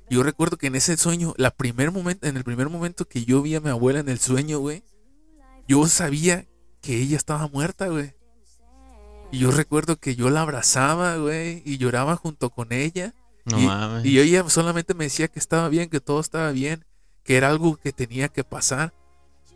Yo 0.10 0.24
recuerdo 0.24 0.58
que 0.58 0.68
en 0.68 0.76
ese 0.76 0.96
sueño, 0.98 1.34
la 1.38 1.52
primer 1.52 1.92
momento, 1.92 2.28
en 2.28 2.38
el 2.38 2.44
primer 2.44 2.70
momento 2.70 3.06
que 3.06 3.26
yo 3.26 3.42
vi 3.42 3.56
a 3.56 3.62
mi 3.62 3.70
abuela 3.70 4.00
en 4.00 4.10
el 4.10 4.20
sueño, 4.20 4.60
güey, 4.60 4.84
yo 5.68 5.86
sabía 5.88 6.48
que 6.82 6.98
ella 7.02 7.18
estaba 7.18 7.48
muerta, 7.48 7.88
güey. 7.88 8.16
Y 9.32 9.40
yo 9.40 9.52
recuerdo 9.52 9.98
que 9.98 10.16
yo 10.16 10.30
la 10.30 10.42
abrazaba, 10.42 11.18
güey, 11.18 11.62
y 11.66 11.78
lloraba 11.78 12.16
junto 12.16 12.50
con 12.50 12.72
ella. 12.72 13.14
No 13.46 13.60
y, 13.60 13.66
mames. 13.66 14.06
y 14.06 14.20
ella 14.20 14.48
solamente 14.50 14.94
me 14.94 15.06
decía 15.06 15.28
que 15.28 15.40
estaba 15.40 15.68
bien, 15.68 15.90
que 15.90 16.00
todo 16.00 16.20
estaba 16.20 16.52
bien, 16.52 16.86
que 17.28 17.36
era 17.36 17.50
algo 17.50 17.76
que 17.76 17.92
tenía 17.92 18.30
que 18.30 18.46
pasar. 18.46 18.94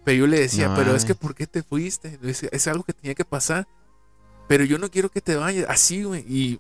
Pero 0.04 0.20
yo 0.20 0.28
le 0.28 0.40
decía, 0.40 0.68
No 0.68 0.76
pero 0.76 0.96
es 0.96 1.06
que. 1.06 1.16
¿por 1.16 1.34
qué 1.34 1.48
te 1.48 1.64
fuiste? 1.64 2.18
Decía, 2.18 2.50
Es 2.52 2.68
algo 2.68 2.84
que 2.84 2.94
tenía 2.94 3.16
que 3.16 3.26
pasar. 3.26 3.68
Pero 4.48 4.66
yo 4.66 4.78
no 4.78 4.92
quiero 4.92 5.10
que 5.10 5.22
te 5.22 5.38
vayas 5.38 5.68
así, 5.70 6.04
güey. 6.04 6.26
Y, 6.28 6.60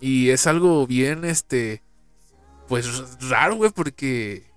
y 0.00 0.30
es 0.30 0.48
algo 0.48 0.84
bien, 0.86 1.24
este, 1.24 1.82
pues 2.66 2.86
raro, 3.28 3.54
güey, 3.54 3.70
porque 3.70 4.50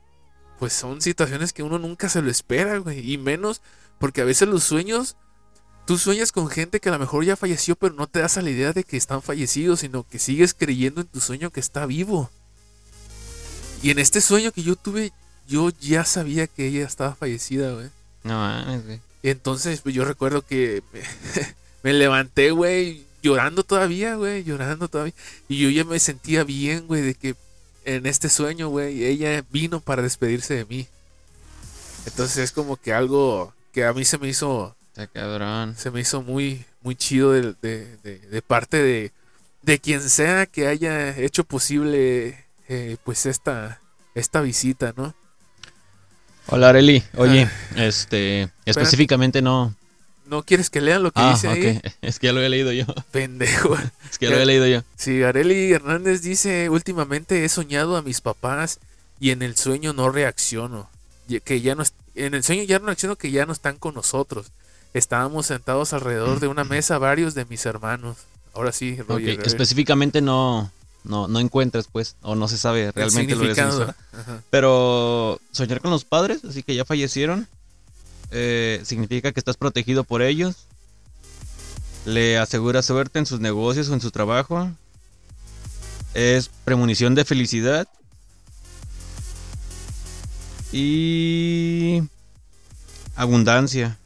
pues 0.58 0.74
son 0.74 1.02
situaciones 1.02 1.54
que 1.54 1.64
uno 1.64 1.78
nunca 1.78 2.10
se 2.10 2.22
lo 2.24 2.32
espera, 2.32 2.80
güey. 2.80 3.12
Y 3.12 3.20
menos 3.20 3.62
porque 4.00 4.22
a 4.22 4.26
veces 4.26 4.48
los 4.48 4.64
sueños 4.64 5.18
tú 5.86 6.00
sueñas 6.00 6.32
con 6.32 6.48
gente 6.50 6.80
que 6.80 6.90
a 6.90 6.94
lo 6.94 7.00
mejor 7.00 7.26
ya 7.26 7.36
falleció, 7.36 7.76
pero 7.76 7.94
no 7.94 8.08
te 8.08 8.22
das 8.22 8.38
a 8.38 8.42
la 8.42 8.50
idea 8.50 8.74
de 8.74 8.84
que 8.84 8.98
están 8.98 9.22
fallecidos, 9.22 9.82
sino 9.82 10.04
que 10.08 10.18
sigues 10.18 10.56
creyendo 10.56 11.02
en 11.02 11.08
tu 11.08 11.20
sueño 11.20 11.52
que 11.52 11.60
está 11.60 11.86
vivo. 11.86 12.32
Y 13.84 13.92
en 13.92 14.00
este 14.00 14.22
sueño 14.22 14.52
que 14.52 14.64
yo 14.64 14.76
tuve, 14.76 15.12
yo 15.48 15.70
ya 15.80 16.06
sabía 16.06 16.48
que 16.48 16.68
ella 16.68 16.86
estaba 16.86 17.16
fallecida, 17.16 17.74
güey. 17.74 17.90
No 18.24 18.34
mames, 18.36 18.86
güey. 18.86 19.00
Entonces, 19.24 19.82
pues 19.82 19.94
yo 19.96 20.06
recuerdo 20.06 20.42
que 20.44 20.82
me, 20.94 21.02
me 21.84 21.94
levanté, 21.94 22.52
güey, 22.52 23.06
llorando 23.22 23.64
todavía, 23.64 24.16
güey, 24.16 24.44
llorando 24.44 24.88
todavía. 24.88 25.14
Y 25.48 25.60
yo 25.60 25.70
ya 25.70 25.84
me 25.84 26.00
sentía 26.00 26.44
bien, 26.44 26.88
güey, 26.88 27.02
de 27.02 27.14
que 27.16 27.36
en 27.86 28.06
este 28.06 28.30
sueño, 28.30 28.70
güey, 28.70 29.04
ella 29.06 29.44
vino 29.52 29.80
para 29.80 30.02
despedirse 30.02 30.54
de 30.56 30.66
mí. 30.66 30.88
Entonces 32.06 32.38
es 32.40 32.52
como 32.52 32.78
que 32.78 32.94
algo 32.94 33.54
que 33.72 33.86
a 33.86 33.94
mí 33.94 34.06
se 34.06 34.18
me 34.18 34.28
hizo, 34.28 34.76
Está 34.90 35.08
cabrón. 35.08 35.76
se 35.78 35.92
me 35.92 36.02
hizo 36.02 36.22
muy, 36.22 36.66
muy 36.82 36.96
chido 36.96 37.32
de, 37.32 37.54
de- 37.62 37.98
de- 37.98 38.20
de 38.20 38.42
parte 38.42 38.78
de, 38.82 39.12
de 39.62 39.80
quien 39.80 40.02
sea 40.10 40.46
que 40.48 40.68
haya 40.68 41.16
hecho 41.18 41.44
posible, 41.44 42.46
eh, 42.68 42.98
pues 43.04 43.26
esta, 43.28 43.80
esta 44.16 44.42
visita, 44.42 44.94
¿no? 44.98 45.14
Hola, 46.48 46.70
Areli. 46.70 47.04
Oye, 47.18 47.50
este. 47.76 48.50
Específicamente 48.66 49.42
no. 49.42 49.74
¿No 50.26 50.44
quieres 50.44 50.70
que 50.70 50.80
lean 50.82 51.04
lo 51.04 51.12
que 51.12 51.20
Ah, 51.22 51.32
dice 51.34 51.48
ahí? 51.50 51.78
ok. 51.84 51.94
Es 52.02 52.18
que 52.20 52.28
ya 52.28 52.34
lo 52.34 52.40
había 52.40 52.50
leído 52.50 52.72
yo. 52.72 52.86
Pendejo. 53.12 53.76
Es 54.10 54.18
que 54.18 54.26
ya 54.26 54.30
lo 54.30 54.36
había 54.38 54.46
leído 54.46 54.68
yo. 54.68 54.82
Sí, 54.96 55.24
Areli 55.24 55.74
Hernández 55.74 56.22
dice, 56.22 56.70
últimamente 56.70 57.44
he 57.44 57.50
soñado 57.50 57.98
a 57.98 58.02
mis 58.02 58.22
papás 58.22 58.80
y 59.20 59.32
en 59.32 59.42
el 59.42 59.58
sueño 59.58 59.92
no 59.94 60.10
reacciono. 60.10 60.90
Que 61.46 61.62
ya 61.62 61.76
no 61.76 61.84
en 62.16 62.34
el 62.34 62.44
sueño 62.44 62.64
ya 62.64 62.80
no 62.80 62.86
reacciono 62.88 63.16
que 63.18 63.32
ya 63.32 63.46
no 63.46 63.54
están 63.54 63.78
con 63.78 63.94
nosotros. 63.94 64.52
Estábamos 64.94 65.46
sentados 65.48 65.94
alrededor 65.94 66.40
de 66.40 66.48
una 66.48 66.64
mesa 66.66 66.98
varios 66.98 67.34
de 67.36 67.46
mis 67.46 67.66
hermanos. 67.66 68.18
Ahora 68.54 68.72
sí, 68.74 68.98
Roger. 69.08 69.38
ver, 69.38 69.48
Específicamente 69.48 70.22
no, 70.22 70.72
no, 71.04 71.28
no 71.28 71.40
encuentras, 71.40 71.88
pues, 71.92 72.16
o 72.22 72.36
no 72.36 72.48
se 72.48 72.58
sabe 72.58 72.92
realmente 72.92 73.36
lo 73.36 73.42
significa. 73.42 73.96
Ajá. 74.14 74.44
Pero 74.50 75.40
soñar 75.52 75.82
con 75.82 75.92
los 75.92 76.06
padres, 76.06 76.44
así 76.46 76.64
que 76.64 76.76
ya 76.76 76.86
fallecieron, 76.86 77.48
eh, 78.32 78.82
significa 78.84 79.32
que 79.32 79.40
estás 79.40 79.58
protegido 79.58 80.04
por 80.04 80.22
ellos. 80.22 80.68
Le 82.06 82.38
asegura 82.38 82.82
suerte 82.82 83.20
en 83.20 83.26
sus 83.26 83.40
negocios 83.40 83.90
o 83.90 83.94
en 83.94 84.02
su 84.02 84.12
trabajo. 84.12 84.72
Es 86.14 86.50
premonición 86.66 87.16
de 87.16 87.26
felicidad. 87.26 87.88
Y 90.72 92.02
abundancia. 93.16 93.98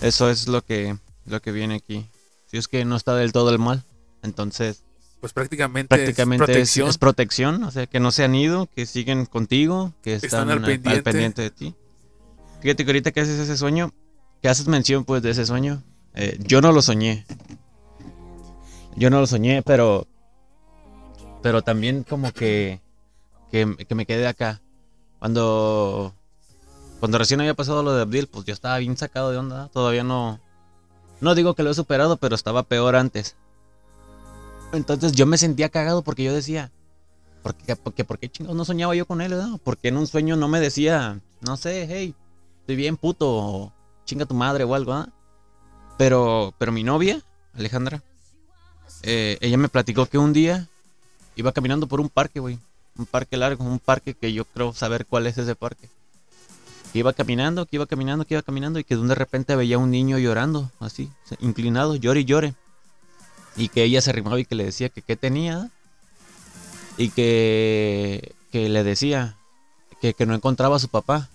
Eso 0.00 0.30
es 0.30 0.48
lo 0.48 0.64
que, 0.64 0.96
lo 1.26 1.42
que 1.42 1.52
viene 1.52 1.76
aquí. 1.76 2.06
Si 2.50 2.56
es 2.56 2.68
que 2.68 2.84
no 2.84 2.96
está 2.96 3.14
del 3.14 3.32
todo 3.32 3.50
el 3.50 3.58
mal, 3.58 3.84
entonces 4.22 4.82
Pues 5.20 5.32
prácticamente, 5.34 5.94
prácticamente 5.94 6.44
es 6.44 6.48
protección. 6.48 6.88
es 6.88 6.98
protección, 6.98 7.62
o 7.64 7.70
sea, 7.70 7.86
que 7.86 8.00
no 8.00 8.10
se 8.10 8.24
han 8.24 8.34
ido, 8.34 8.66
que 8.74 8.86
siguen 8.86 9.26
contigo, 9.26 9.92
que 10.02 10.14
Están 10.14 10.26
están, 10.26 10.50
al 10.50 10.58
al, 10.58 10.64
pendiente. 10.64 11.02
pendiente 11.02 11.42
de 11.42 11.50
ti. 11.50 11.74
Fíjate 12.62 12.84
que 12.84 12.90
ahorita 12.90 13.10
que 13.12 13.20
haces 13.20 13.38
ese 13.38 13.56
sueño, 13.56 13.92
que 14.40 14.48
haces 14.48 14.66
mención 14.66 15.04
pues 15.04 15.22
de 15.22 15.30
ese 15.30 15.44
sueño, 15.44 15.82
eh, 16.14 16.38
yo 16.40 16.60
no 16.62 16.72
lo 16.72 16.80
soñé. 16.80 17.26
Yo 18.96 19.10
no 19.10 19.20
lo 19.20 19.26
soñé, 19.26 19.62
pero 19.62 20.06
pero 21.42 21.62
también 21.62 22.02
como 22.04 22.32
que 22.32 22.80
que, 23.50 23.76
que 23.88 23.94
me 23.94 24.06
quedé 24.06 24.26
acá. 24.26 24.60
Cuando 25.18 26.14
cuando 26.98 27.18
recién 27.18 27.40
había 27.40 27.54
pasado 27.54 27.82
lo 27.82 27.94
de 27.94 28.02
Abdil, 28.02 28.26
pues 28.26 28.44
yo 28.46 28.52
estaba 28.54 28.78
bien 28.78 28.96
sacado 28.96 29.30
de 29.30 29.38
onda, 29.38 29.68
todavía 29.68 30.04
no 30.04 30.40
no 31.20 31.34
digo 31.34 31.54
que 31.54 31.62
lo 31.62 31.70
he 31.70 31.74
superado, 31.74 32.16
pero 32.16 32.34
estaba 32.34 32.62
peor 32.62 32.96
antes. 32.96 33.36
Entonces 34.72 35.12
yo 35.12 35.26
me 35.26 35.38
sentía 35.38 35.68
cagado 35.68 36.02
porque 36.02 36.22
yo 36.22 36.32
decía, 36.32 36.70
¿por 37.42 37.54
qué, 37.54 37.76
por 37.76 37.92
qué, 37.92 38.04
por 38.04 38.18
chingados 38.20 38.56
no 38.56 38.64
soñaba 38.64 38.94
yo 38.94 39.06
con 39.06 39.20
él, 39.20 39.30
verdad? 39.30 39.58
Porque 39.64 39.88
en 39.88 39.96
un 39.96 40.06
sueño 40.06 40.36
no 40.36 40.48
me 40.48 40.60
decía, 40.60 41.20
no 41.40 41.56
sé, 41.56 41.86
hey, 41.90 42.14
estoy 42.60 42.76
bien 42.76 42.96
puto, 42.96 43.28
o 43.28 43.72
chinga 44.04 44.26
tu 44.26 44.34
madre 44.34 44.64
o 44.64 44.74
algo, 44.74 44.92
¿ah? 44.92 45.08
Pero, 45.98 46.54
pero 46.58 46.72
mi 46.72 46.84
novia, 46.84 47.20
Alejandra, 47.54 48.02
eh, 49.02 49.38
ella 49.40 49.56
me 49.56 49.68
platicó 49.68 50.06
que 50.06 50.18
un 50.18 50.32
día 50.32 50.68
iba 51.36 51.52
caminando 51.52 51.86
por 51.86 52.00
un 52.00 52.08
parque, 52.08 52.40
güey. 52.40 52.58
Un 52.96 53.06
parque 53.06 53.36
largo, 53.36 53.64
un 53.64 53.78
parque 53.78 54.14
que 54.14 54.32
yo 54.32 54.44
creo 54.44 54.72
saber 54.72 55.06
cuál 55.06 55.26
es 55.26 55.38
ese 55.38 55.54
parque. 55.54 55.88
Que 56.92 56.98
iba 56.98 57.12
caminando, 57.12 57.66
que 57.66 57.76
iba 57.76 57.86
caminando, 57.86 58.24
que 58.24 58.34
iba 58.34 58.42
caminando 58.42 58.78
y 58.78 58.84
que 58.84 58.96
de 58.96 59.14
repente 59.14 59.56
veía 59.56 59.78
un 59.78 59.90
niño 59.90 60.18
llorando, 60.18 60.70
así, 60.80 61.10
inclinado, 61.40 61.96
llore 61.96 62.20
y 62.20 62.24
llore. 62.24 62.54
Y 63.56 63.68
que 63.68 63.82
ella 63.84 64.00
se 64.00 64.10
arrimaba 64.10 64.38
y 64.40 64.44
que 64.44 64.54
le 64.54 64.64
decía 64.64 64.88
que 64.88 65.02
qué 65.02 65.16
tenía. 65.16 65.70
Y 66.96 67.10
que, 67.10 68.34
que 68.52 68.68
le 68.68 68.84
decía 68.84 69.36
que, 70.00 70.14
que 70.14 70.26
no 70.26 70.34
encontraba 70.34 70.76
a 70.76 70.80
su 70.80 70.88
papá. 70.88 71.28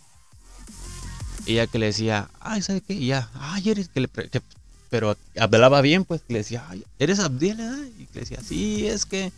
Y 1.46 1.54
ella 1.54 1.68
que 1.68 1.80
le 1.80 1.88
decía, 1.88 2.30
ay, 2.40 2.62
¿sabe 2.62 2.82
qué? 2.82 2.94
Y 2.94 3.08
ya, 3.08 3.30
ay, 3.40 3.70
eres 3.70 3.90
que 3.90 4.00
le... 4.02 4.08
que- 4.08 4.42
pero 4.90 5.18
hablaba 5.38 5.82
bien, 5.82 6.06
pues, 6.06 6.22
que 6.22 6.34
le 6.34 6.40
decía, 6.40 6.64
ay, 6.70 6.84
¿eres 7.00 7.20
Abdiel, 7.20 7.60
eh?" 7.60 7.92
Y 8.00 8.06
que 8.06 8.14
le 8.16 8.20
decía, 8.22 8.40
sí, 8.42 8.88
es 8.88 9.06
que, 9.06 9.32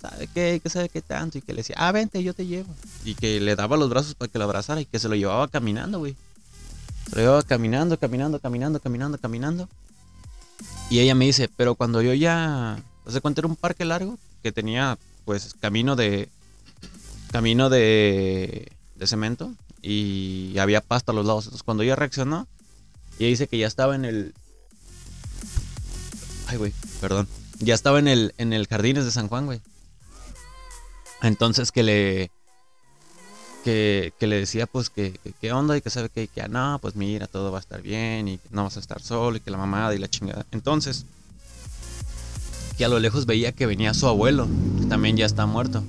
¿sabe 0.00 0.26
qué? 0.34 0.60
Que 0.62 0.70
sabe 0.70 0.88
qué 0.88 1.02
tanto. 1.02 1.38
Y 1.38 1.42
que 1.42 1.52
le 1.52 1.58
decía, 1.58 1.76
ah, 1.78 1.92
vente, 1.92 2.22
yo 2.22 2.34
te 2.34 2.46
llevo. 2.46 2.74
Y 3.04 3.14
que 3.14 3.38
le 3.40 3.54
daba 3.54 3.76
los 3.76 3.88
brazos 3.90 4.14
para 4.14 4.30
que 4.32 4.38
lo 4.38 4.44
abrazara 4.44 4.80
y 4.80 4.86
que 4.86 4.98
se 4.98 5.08
lo 5.08 5.14
llevaba 5.14 5.46
caminando, 5.48 5.98
güey. 6.00 6.16
Se 7.08 7.16
lo 7.16 7.22
llevaba 7.22 7.42
caminando, 7.42 7.98
caminando, 7.98 8.40
caminando, 8.40 8.80
caminando, 8.80 9.18
caminando. 9.18 9.68
Y 10.90 11.00
ella 11.00 11.14
me 11.14 11.24
dice, 11.24 11.48
pero 11.56 11.74
cuando 11.74 12.02
yo 12.02 12.12
ya, 12.14 12.82
se 13.08 13.20
cuenta 13.20 13.40
era 13.40 13.48
un 13.48 13.56
parque 13.56 13.84
largo 13.84 14.18
que 14.42 14.52
tenía 14.52 14.98
pues 15.24 15.54
camino 15.54 15.96
de 15.96 16.28
camino 17.32 17.70
de, 17.70 18.70
de 18.94 19.06
cemento 19.06 19.52
y 19.82 20.56
había 20.58 20.80
pasta 20.80 21.12
a 21.12 21.14
los 21.14 21.26
lados. 21.26 21.44
Entonces 21.46 21.62
cuando 21.62 21.82
ella 21.82 21.96
reaccionó, 21.96 22.46
ella 23.18 23.28
dice 23.28 23.48
que 23.48 23.58
ya 23.58 23.66
estaba 23.66 23.94
en 23.94 24.04
el 24.04 24.34
Ay, 26.46 26.58
güey, 26.58 26.72
perdón. 27.00 27.26
Ya 27.58 27.74
estaba 27.74 27.98
en 27.98 28.08
el 28.08 28.34
en 28.38 28.52
el 28.52 28.66
Jardines 28.66 29.04
de 29.04 29.10
San 29.10 29.28
Juan, 29.28 29.46
güey. 29.46 29.60
Entonces 31.22 31.72
que 31.72 31.82
le 31.82 32.30
que, 33.64 34.12
que 34.20 34.26
le 34.26 34.36
decía 34.36 34.66
pues 34.66 34.90
que, 34.90 35.12
que 35.24 35.32
qué 35.32 35.52
onda 35.52 35.76
y 35.76 35.80
que 35.80 35.88
sabe 35.88 36.10
que, 36.10 36.28
que 36.28 36.42
ah, 36.42 36.48
no, 36.48 36.78
pues 36.80 36.94
mira, 36.96 37.26
todo 37.26 37.50
va 37.50 37.58
a 37.58 37.60
estar 37.60 37.80
bien 37.80 38.28
y 38.28 38.36
que 38.36 38.48
no 38.50 38.64
vas 38.64 38.76
a 38.76 38.80
estar 38.80 39.00
solo 39.00 39.38
y 39.38 39.40
que 39.40 39.50
la 39.50 39.56
mamada 39.56 39.94
y 39.94 39.98
la 39.98 40.08
chingada. 40.08 40.44
Entonces, 40.52 41.06
que 42.76 42.84
a 42.84 42.88
lo 42.88 42.98
lejos 42.98 43.24
veía 43.24 43.52
que 43.52 43.64
venía 43.64 43.94
su 43.94 44.06
abuelo, 44.06 44.46
que 44.78 44.86
también 44.86 45.16
ya 45.16 45.24
está 45.24 45.46
muerto. 45.46 45.82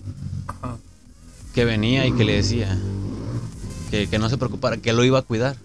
Que 1.54 1.66
venía 1.66 2.06
y 2.08 2.14
que 2.14 2.24
le 2.24 2.36
decía 2.36 2.78
que, 3.92 4.08
que 4.08 4.20
no 4.20 4.30
se 4.30 4.38
preocupara, 4.38 4.78
que 4.78 4.94
lo 4.94 5.04
iba 5.04 5.20
a 5.20 5.24
cuidar. 5.24 5.58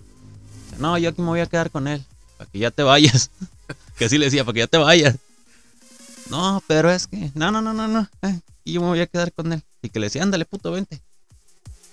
No, 0.79 0.99
yo 0.99 1.11
aquí 1.11 1.23
me 1.23 1.29
voy 1.29 1.41
a 1.41 1.47
quedar 1.47 1.71
con 1.71 1.87
él, 1.87 2.05
para 2.37 2.51
que 2.51 2.59
ya 2.59 2.73
te 2.73 2.83
vayas. 2.83 3.31
que 3.97 4.07
así 4.07 4.19
le 4.19 4.25
decía, 4.25 4.45
para 4.45 4.55
que 4.55 4.61
ya 4.61 4.67
te 4.67 4.79
vayas. 4.79 5.17
No, 6.29 6.63
pero 6.67 6.91
es 6.91 7.07
que, 7.07 7.31
no, 7.35 7.53
no, 7.53 7.63
no, 7.63 7.73
no, 7.73 7.87
no. 7.87 8.09
eh, 8.23 8.41
y 8.65 8.75
yo 8.75 8.81
me 8.81 8.89
voy 8.89 9.01
a 9.01 9.07
quedar 9.07 9.33
con 9.33 9.53
él. 9.53 9.63
Y 9.83 9.91
que 9.91 10.01
le 10.01 10.07
decía, 10.07 10.23
ándale, 10.23 10.45
puto, 10.45 10.73
vente. 10.73 11.01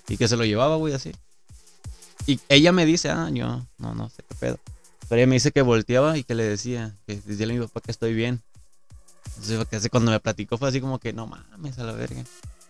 Y 0.07 0.17
que 0.17 0.27
se 0.27 0.37
lo 0.37 0.45
llevaba, 0.45 0.75
güey, 0.77 0.93
así. 0.93 1.11
Y 2.25 2.39
ella 2.49 2.71
me 2.71 2.85
dice, 2.85 3.09
ah, 3.09 3.29
yo 3.31 3.65
no, 3.77 3.93
no 3.93 4.09
sé 4.09 4.23
qué 4.27 4.35
pedo. 4.35 4.59
Pero 5.07 5.19
ella 5.19 5.27
me 5.27 5.35
dice 5.35 5.51
que 5.51 5.61
volteaba 5.61 6.17
y 6.17 6.23
que 6.23 6.35
le 6.35 6.43
decía, 6.43 6.95
que 7.05 7.15
decía 7.15 7.45
a 7.45 7.49
mi 7.49 7.59
papá 7.59 7.81
que 7.81 7.91
estoy 7.91 8.13
bien. 8.13 8.41
Entonces, 9.41 9.89
cuando 9.89 10.11
me 10.11 10.19
platicó 10.19 10.57
fue 10.57 10.69
así 10.69 10.81
como 10.81 10.99
que, 10.99 11.13
no 11.13 11.27
mames, 11.27 11.77
a 11.79 11.83
la 11.83 11.93
verga. 11.93 12.23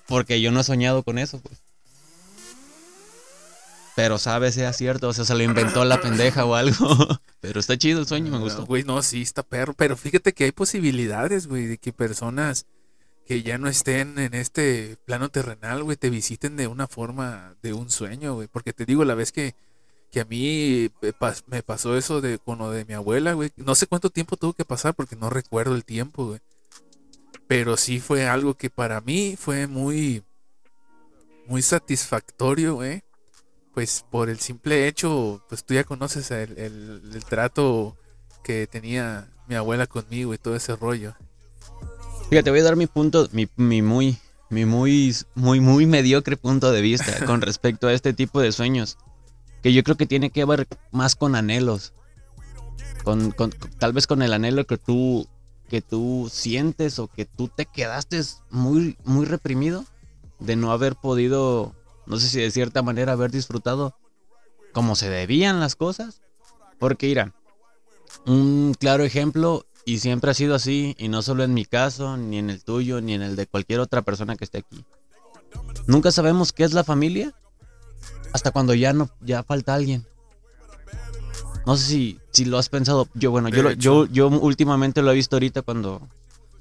Porque 0.07 0.41
yo 0.41 0.51
no 0.51 0.59
he 0.59 0.63
soñado 0.63 1.03
con 1.03 1.17
eso, 1.17 1.39
pues. 1.39 1.61
Pero 3.95 4.19
sabe 4.19 4.51
sea 4.51 4.73
cierto, 4.73 5.07
o 5.07 5.13
sea, 5.13 5.25
se 5.25 5.33
lo 5.33 5.41
inventó 5.41 5.83
la 5.83 5.99
pendeja 5.99 6.45
o 6.45 6.53
algo. 6.53 6.77
Pero 7.39 7.59
está 7.59 7.77
chido 7.77 7.99
el 7.99 8.07
sueño, 8.07 8.25
me 8.25 8.37
No, 8.37 8.43
gustó. 8.43 8.65
Güey, 8.65 8.83
no, 8.83 9.01
sí, 9.01 9.23
está 9.23 9.41
perro. 9.41 9.73
Pero 9.73 9.97
fíjate 9.97 10.33
que 10.33 10.43
hay 10.43 10.51
posibilidades, 10.51 11.47
güey, 11.47 11.65
de 11.65 11.77
que 11.79 11.93
personas 11.93 12.67
que 13.27 13.43
ya 13.43 13.57
no 13.57 13.67
estén 13.67 14.17
en 14.19 14.33
este 14.33 14.97
plano 15.05 15.29
terrenal, 15.29 15.83
güey, 15.83 15.97
te 15.97 16.09
visiten 16.09 16.55
de 16.55 16.67
una 16.67 16.87
forma, 16.87 17.55
de 17.61 17.73
un 17.73 17.89
sueño, 17.89 18.35
güey. 18.35 18.47
Porque 18.47 18.71
te 18.73 18.85
digo, 18.85 19.03
la 19.03 19.15
vez 19.15 19.31
que, 19.33 19.53
que 20.11 20.21
a 20.21 20.25
mí 20.25 20.89
me 21.01 21.13
pas- 21.13 21.43
me 21.47 21.61
pasó 21.61 21.97
eso 21.97 22.21
de 22.21 22.39
con 22.39 22.59
lo 22.59 22.71
de 22.71 22.85
mi 22.85 22.93
abuela, 22.93 23.33
güey. 23.33 23.51
No 23.57 23.75
sé 23.75 23.85
cuánto 23.87 24.09
tiempo 24.09 24.37
tuvo 24.37 24.53
que 24.53 24.63
pasar 24.65 24.93
porque 24.95 25.17
no 25.17 25.29
recuerdo 25.29 25.75
el 25.75 25.83
tiempo, 25.83 26.27
güey. 26.27 26.39
Pero 27.47 27.75
sí 27.77 27.99
fue 27.99 28.27
algo 28.27 28.53
que 28.55 28.69
para 28.69 29.01
mí 29.01 29.35
fue 29.37 29.67
muy, 29.67 30.23
muy 31.47 31.61
satisfactorio, 31.61 32.75
güey. 32.75 33.03
Pues 33.73 34.05
por 34.09 34.29
el 34.29 34.39
simple 34.39 34.87
hecho, 34.87 35.43
pues 35.49 35.65
tú 35.65 35.73
ya 35.73 35.83
conoces 35.83 36.31
el- 36.31 36.57
el 36.57 37.25
trato 37.25 37.97
que 38.43 38.67
tenía 38.67 39.29
mi 39.47 39.55
abuela 39.55 39.85
conmigo 39.85 40.33
y 40.33 40.37
todo 40.37 40.55
ese 40.55 40.75
rollo. 40.77 41.13
Fíjate, 42.29 42.49
voy 42.49 42.59
a 42.59 42.63
dar 42.63 42.75
mi 42.75 42.87
punto, 42.87 43.27
mi, 43.31 43.47
mi 43.55 43.81
muy, 43.81 44.17
mi 44.49 44.65
muy, 44.65 45.15
muy, 45.35 45.59
muy 45.59 45.85
mediocre 45.85 46.35
punto 46.37 46.71
de 46.71 46.81
vista 46.81 47.13
con 47.25 47.41
respecto 47.41 47.87
a 47.87 47.93
este 47.93 48.13
tipo 48.13 48.41
de 48.41 48.51
sueños. 48.51 48.97
Que 49.63 49.73
yo 49.73 49.83
creo 49.83 49.97
que 49.97 50.05
tiene 50.05 50.29
que 50.29 50.45
ver 50.45 50.67
más 50.91 51.15
con 51.15 51.35
anhelos. 51.35 51.93
con, 53.03 53.31
con- 53.31 53.51
tal 53.79 53.93
vez 53.93 54.07
con 54.07 54.21
el 54.21 54.33
anhelo 54.33 54.65
que 54.65 54.77
tú, 54.77 55.27
que 55.69 55.81
tú 55.81 56.29
sientes 56.31 56.99
o 56.99 57.07
que 57.07 57.25
tú 57.25 57.47
te 57.47 57.65
quedaste 57.65 58.21
muy, 58.49 58.97
muy 59.05 59.25
reprimido 59.25 59.85
de 60.39 60.55
no 60.57 60.71
haber 60.71 60.95
podido, 60.95 61.73
no 62.05 62.17
sé 62.19 62.27
si 62.27 62.39
de 62.41 62.51
cierta 62.51 62.81
manera 62.83 63.13
haber 63.13 63.31
disfrutado 63.31 63.95
como 64.73 64.95
se 64.95 65.09
debían 65.09 65.59
las 65.61 65.75
cosas. 65.75 66.21
Porque 66.77 67.07
mira, 67.07 67.33
un 68.25 68.75
claro 68.77 69.03
ejemplo, 69.03 69.65
y 69.87 69.99
siempre 69.99 70.31
ha 70.31 70.33
sido 70.33 70.53
así, 70.53 70.97
y 70.99 71.07
no 71.07 71.21
solo 71.21 71.45
en 71.45 71.53
mi 71.53 71.63
caso, 71.63 72.17
ni 72.17 72.39
en 72.39 72.49
el 72.49 72.61
tuyo, 72.61 72.99
ni 72.99 73.13
en 73.13 73.21
el 73.21 73.37
de 73.37 73.47
cualquier 73.47 73.79
otra 73.79 74.01
persona 74.01 74.35
que 74.35 74.43
esté 74.43 74.57
aquí. 74.57 74.83
Nunca 75.85 76.11
sabemos 76.11 76.51
qué 76.51 76.65
es 76.65 76.73
la 76.73 76.83
familia 76.83 77.33
hasta 78.33 78.51
cuando 78.51 78.73
ya 78.73 78.91
no 78.91 79.09
ya 79.21 79.43
falta 79.43 79.73
alguien. 79.73 80.05
No 81.65 81.77
sé 81.77 81.85
si, 81.85 82.19
si 82.31 82.43
lo 82.43 82.57
has 82.57 82.67
pensado. 82.67 83.07
Yo, 83.13 83.31
bueno, 83.31 83.47
yo, 83.47 83.71
yo, 83.71 84.05
yo 84.07 84.27
últimamente 84.27 85.01
lo 85.01 85.09
he 85.11 85.15
visto 85.15 85.37
ahorita 85.37 85.61
cuando 85.61 86.05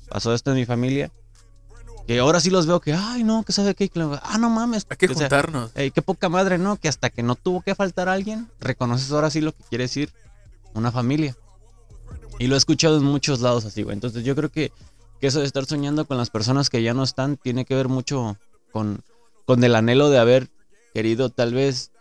pasó 0.09 0.33
esto 0.33 0.53
en 0.53 0.59
mi 0.59 0.65
familia. 0.65 1.11
Que 2.07 2.21
ahora 2.21 2.39
sí 2.39 2.51
los 2.51 2.67
veo 2.67 2.79
que, 2.79 2.93
ay, 2.93 3.25
no, 3.25 3.43
que 3.43 3.53
sabe 3.53 3.75
qué. 3.75 3.91
Ah, 4.23 4.39
no 4.39 4.51
mames. 4.51 4.87
Hay 4.89 4.97
que 4.99 5.07
o 5.07 5.09
sea, 5.09 5.23
juntarnos. 5.23 5.73
Ey, 5.75 5.91
qué 5.91 6.01
poca 6.01 6.29
madre, 6.29 6.59
¿no? 6.59 6.77
Que 6.77 6.87
hasta 6.87 7.11
que 7.11 7.25
no 7.25 7.35
tuvo 7.35 7.61
que 7.63 7.75
faltar 7.75 8.09
alguien, 8.09 8.49
reconoces 8.61 9.11
ahora 9.11 9.31
sí 9.31 9.41
lo 9.41 9.51
que 9.51 9.65
quiere 9.65 9.83
decir 9.83 10.13
una 10.75 10.93
familia. 10.93 11.37
Y 12.39 12.49
lo 12.49 12.55
he 12.55 12.59
escuchado 12.59 12.99
en 12.99 13.05
muchos 13.05 13.41
lados 13.41 13.65
así, 13.65 13.83
güey. 13.83 13.95
Entonces 13.95 14.25
yo 14.25 14.35
creo 14.37 14.51
que, 14.51 14.73
que 15.21 15.27
eso 15.29 15.41
de 15.41 15.47
estar 15.47 15.65
soñando 15.65 16.07
con 16.07 16.19
las 16.19 16.31
personas 16.31 16.69
que 16.69 16.83
ya 16.83 16.95
no 16.95 17.03
están 17.03 17.37
tiene 17.37 17.65
que 17.65 17.75
ver 17.75 17.89
mucho 17.89 18.37
con, 18.73 19.03
con 19.47 19.65
el 19.65 19.75
anhelo 19.75 20.11
de 20.11 20.19
haber 20.19 20.49
querido 20.93 21.31
tal 21.31 21.55
vez 21.55 21.93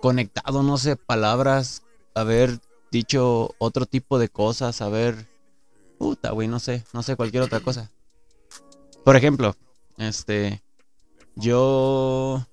conectado, 0.00 0.62
no 0.62 0.78
sé, 0.78 0.96
palabras, 0.96 1.82
haber 2.14 2.58
dicho 2.90 3.54
otro 3.58 3.86
tipo 3.86 4.18
de 4.18 4.28
cosas, 4.28 4.82
haber... 4.82 5.26
Puta, 5.98 6.32
güey, 6.32 6.48
no 6.48 6.58
sé, 6.58 6.84
no 6.92 7.02
sé, 7.02 7.14
cualquier 7.14 7.44
otra 7.44 7.60
cosa. 7.60 7.90
Por 9.04 9.16
ejemplo, 9.16 9.56
este... 9.96 10.62
Yo 11.34 12.46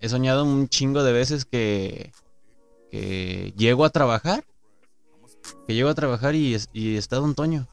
he 0.00 0.08
soñado 0.08 0.44
un 0.44 0.68
chingo 0.68 1.02
de 1.02 1.12
veces 1.12 1.44
que, 1.44 2.12
que 2.90 3.52
llego 3.56 3.84
a 3.84 3.90
trabajar. 3.90 4.44
Que 5.66 5.74
llego 5.74 5.88
a 5.88 5.94
trabajar 5.94 6.34
y, 6.34 6.56
y 6.72 6.96
está 6.96 7.16
Don 7.16 7.34
Toño. 7.34 7.68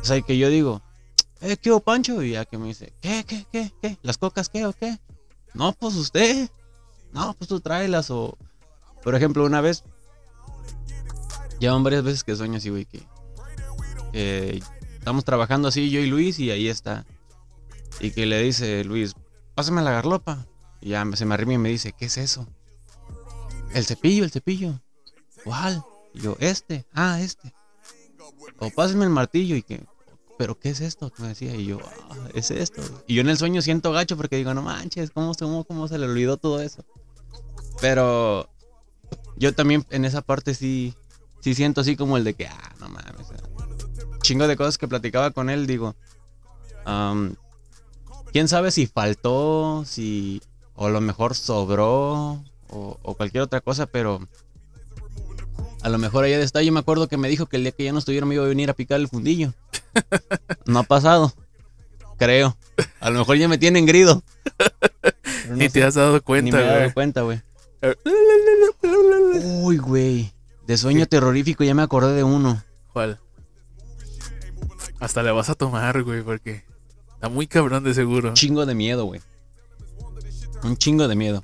O 0.00 0.04
sea, 0.04 0.20
que 0.20 0.38
yo 0.38 0.48
digo, 0.48 0.82
eh, 1.40 1.56
¿qué 1.56 1.78
Pancho? 1.84 2.22
Y 2.22 2.32
ya 2.32 2.44
que 2.44 2.58
me 2.58 2.68
dice, 2.68 2.92
¿qué, 3.00 3.24
qué, 3.26 3.46
qué, 3.52 3.72
qué? 3.80 3.98
¿Las 4.02 4.18
cocas 4.18 4.48
qué 4.48 4.66
o 4.66 4.72
qué? 4.72 4.98
No, 5.54 5.72
pues 5.72 5.94
usted. 5.94 6.48
No, 7.12 7.34
pues 7.34 7.48
tú 7.48 7.60
tráelas 7.60 8.10
o... 8.10 8.36
Por 9.02 9.14
ejemplo, 9.14 9.44
una 9.44 9.60
vez... 9.60 9.84
Llevan 11.60 11.82
varias 11.82 12.04
veces 12.04 12.24
que 12.24 12.36
sueño 12.36 12.58
así, 12.58 12.70
güey, 12.70 12.86
que... 12.86 14.62
estamos 14.98 15.24
trabajando 15.24 15.68
así 15.68 15.90
yo 15.90 16.00
y 16.00 16.06
Luis 16.06 16.38
y 16.38 16.50
ahí 16.50 16.68
está. 16.68 17.06
Y 18.00 18.12
que 18.12 18.26
le 18.26 18.40
dice 18.42 18.84
Luis, 18.84 19.14
pásame 19.54 19.82
la 19.82 19.90
garlopa. 19.90 20.46
Y 20.80 20.90
ya 20.90 21.04
se 21.14 21.24
me 21.24 21.34
arrima 21.34 21.54
y 21.54 21.58
me 21.58 21.70
dice, 21.70 21.92
¿qué 21.92 22.06
es 22.06 22.18
eso? 22.18 22.46
El 23.74 23.84
cepillo, 23.84 24.24
el 24.24 24.30
cepillo. 24.30 24.80
¿Cuál? 25.44 25.84
Yo, 26.22 26.36
este, 26.40 26.84
ah, 26.92 27.20
este. 27.20 27.52
O 28.58 28.70
pásame 28.70 29.04
el 29.04 29.10
martillo 29.10 29.56
y 29.56 29.62
que, 29.62 29.84
¿pero 30.36 30.58
qué 30.58 30.70
es 30.70 30.80
esto? 30.80 31.12
Me 31.18 31.28
decía. 31.28 31.54
Y 31.54 31.66
yo, 31.66 31.78
ah, 32.10 32.28
es 32.34 32.50
esto. 32.50 32.82
Y 33.06 33.14
yo 33.14 33.20
en 33.20 33.28
el 33.28 33.38
sueño 33.38 33.62
siento 33.62 33.92
gacho 33.92 34.16
porque 34.16 34.36
digo, 34.36 34.54
no 34.54 34.62
manches, 34.62 35.10
¿cómo, 35.10 35.34
cómo, 35.34 35.64
cómo 35.64 35.88
se 35.88 35.98
le 35.98 36.06
olvidó 36.06 36.36
todo 36.36 36.60
eso? 36.60 36.84
Pero 37.80 38.48
yo 39.36 39.54
también 39.54 39.86
en 39.90 40.04
esa 40.04 40.22
parte 40.22 40.54
sí, 40.54 40.94
sí 41.40 41.54
siento 41.54 41.80
así 41.80 41.96
como 41.96 42.16
el 42.16 42.24
de 42.24 42.34
que, 42.34 42.46
ah, 42.46 42.74
no 42.80 42.88
mames. 42.88 43.28
Chingo 44.22 44.48
de 44.48 44.56
cosas 44.56 44.78
que 44.78 44.88
platicaba 44.88 45.30
con 45.30 45.50
él, 45.50 45.66
digo. 45.66 45.94
quién 48.32 48.48
sabe 48.48 48.70
si 48.70 48.86
faltó, 48.86 49.84
si 49.86 50.42
o 50.74 50.86
a 50.86 50.90
lo 50.90 51.00
mejor 51.00 51.34
sobró 51.34 52.42
o 52.70 53.14
cualquier 53.16 53.42
otra 53.42 53.60
cosa, 53.60 53.86
pero 53.86 54.28
a 55.88 55.90
lo 55.90 55.98
mejor 55.98 56.24
allá 56.24 56.38
está. 56.40 56.62
Yo 56.62 56.70
me 56.70 56.80
acuerdo 56.80 57.08
que 57.08 57.16
me 57.16 57.28
dijo 57.28 57.46
que 57.46 57.56
el 57.56 57.62
día 57.62 57.72
que 57.72 57.84
ya 57.84 57.92
no 57.92 57.98
estuviera 57.98 58.26
me 58.26 58.34
iba 58.34 58.44
a 58.44 58.48
venir 58.48 58.68
a 58.68 58.74
picar 58.74 59.00
el 59.00 59.08
fundillo. 59.08 59.54
No 60.66 60.80
ha 60.80 60.82
pasado, 60.82 61.32
creo. 62.18 62.56
A 63.00 63.08
lo 63.08 63.20
mejor 63.20 63.38
ya 63.38 63.48
me 63.48 63.56
tienen 63.56 63.86
grido. 63.86 64.22
No 65.48 65.56
Ni 65.56 65.68
te 65.70 65.80
sé, 65.80 65.84
has 65.84 65.94
dado 65.94 66.14
ni 66.14 66.20
cuenta, 66.20 66.56
me 66.58 66.62
he 66.62 66.66
dado 66.66 66.78
güey. 66.80 66.92
cuenta, 66.92 67.22
güey. 67.22 67.42
Uy, 69.62 69.78
güey. 69.78 70.32
De 70.66 70.76
sueño 70.76 71.06
terrorífico 71.06 71.64
ya 71.64 71.74
me 71.74 71.82
acordé 71.82 72.12
de 72.14 72.22
uno. 72.22 72.62
¿Cuál? 72.92 73.18
Hasta 75.00 75.22
le 75.22 75.30
vas 75.30 75.48
a 75.48 75.54
tomar, 75.54 76.02
güey, 76.02 76.22
porque 76.22 76.64
está 77.14 77.30
muy 77.30 77.46
cabrón 77.46 77.82
de 77.82 77.94
seguro. 77.94 78.28
Un 78.28 78.34
chingo 78.34 78.66
de 78.66 78.74
miedo, 78.74 79.06
güey. 79.06 79.22
Un 80.62 80.76
chingo 80.76 81.08
de 81.08 81.16
miedo. 81.16 81.42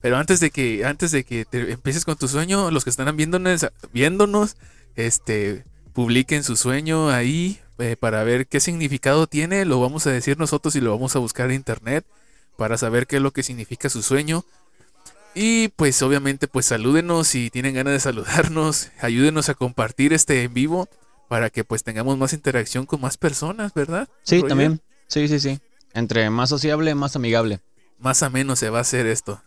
Pero 0.00 0.16
antes 0.16 0.40
de 0.40 0.50
que 0.50 0.84
antes 0.84 1.10
de 1.10 1.24
que 1.24 1.44
te 1.44 1.72
empieces 1.72 2.04
con 2.04 2.16
tu 2.16 2.28
sueño, 2.28 2.70
los 2.70 2.84
que 2.84 2.90
están 2.90 3.16
viéndonos, 3.16 3.66
viéndonos 3.92 4.56
este, 4.94 5.64
publiquen 5.92 6.44
su 6.44 6.56
sueño 6.56 7.10
ahí 7.10 7.58
eh, 7.78 7.96
para 7.98 8.22
ver 8.24 8.46
qué 8.46 8.60
significado 8.60 9.26
tiene. 9.26 9.64
Lo 9.64 9.80
vamos 9.80 10.06
a 10.06 10.10
decir 10.10 10.38
nosotros 10.38 10.76
y 10.76 10.80
lo 10.80 10.90
vamos 10.90 11.16
a 11.16 11.18
buscar 11.18 11.50
en 11.50 11.56
internet 11.56 12.04
para 12.56 12.76
saber 12.76 13.06
qué 13.06 13.16
es 13.16 13.22
lo 13.22 13.32
que 13.32 13.42
significa 13.42 13.88
su 13.88 14.02
sueño. 14.02 14.44
Y 15.34 15.68
pues 15.68 16.02
obviamente 16.02 16.48
pues 16.48 16.66
salúdenos 16.66 17.28
si 17.28 17.50
tienen 17.50 17.74
ganas 17.74 17.92
de 17.92 18.00
saludarnos, 18.00 18.90
ayúdenos 19.00 19.48
a 19.48 19.54
compartir 19.54 20.12
este 20.12 20.42
en 20.42 20.54
vivo 20.54 20.88
para 21.28 21.50
que 21.50 21.62
pues 21.62 21.84
tengamos 21.84 22.16
más 22.18 22.32
interacción 22.32 22.86
con 22.86 23.00
más 23.00 23.16
personas, 23.16 23.74
¿verdad? 23.74 24.08
Sí, 24.22 24.36
Roger? 24.36 24.48
también. 24.48 24.80
Sí, 25.06 25.28
sí, 25.28 25.38
sí. 25.38 25.60
Entre 25.94 26.28
más 26.30 26.48
sociable, 26.48 26.94
más 26.94 27.16
amigable. 27.16 27.60
Más 27.98 28.22
o 28.22 28.30
menos 28.30 28.58
se 28.58 28.70
va 28.70 28.78
a 28.78 28.82
hacer 28.82 29.06
esto. 29.06 29.42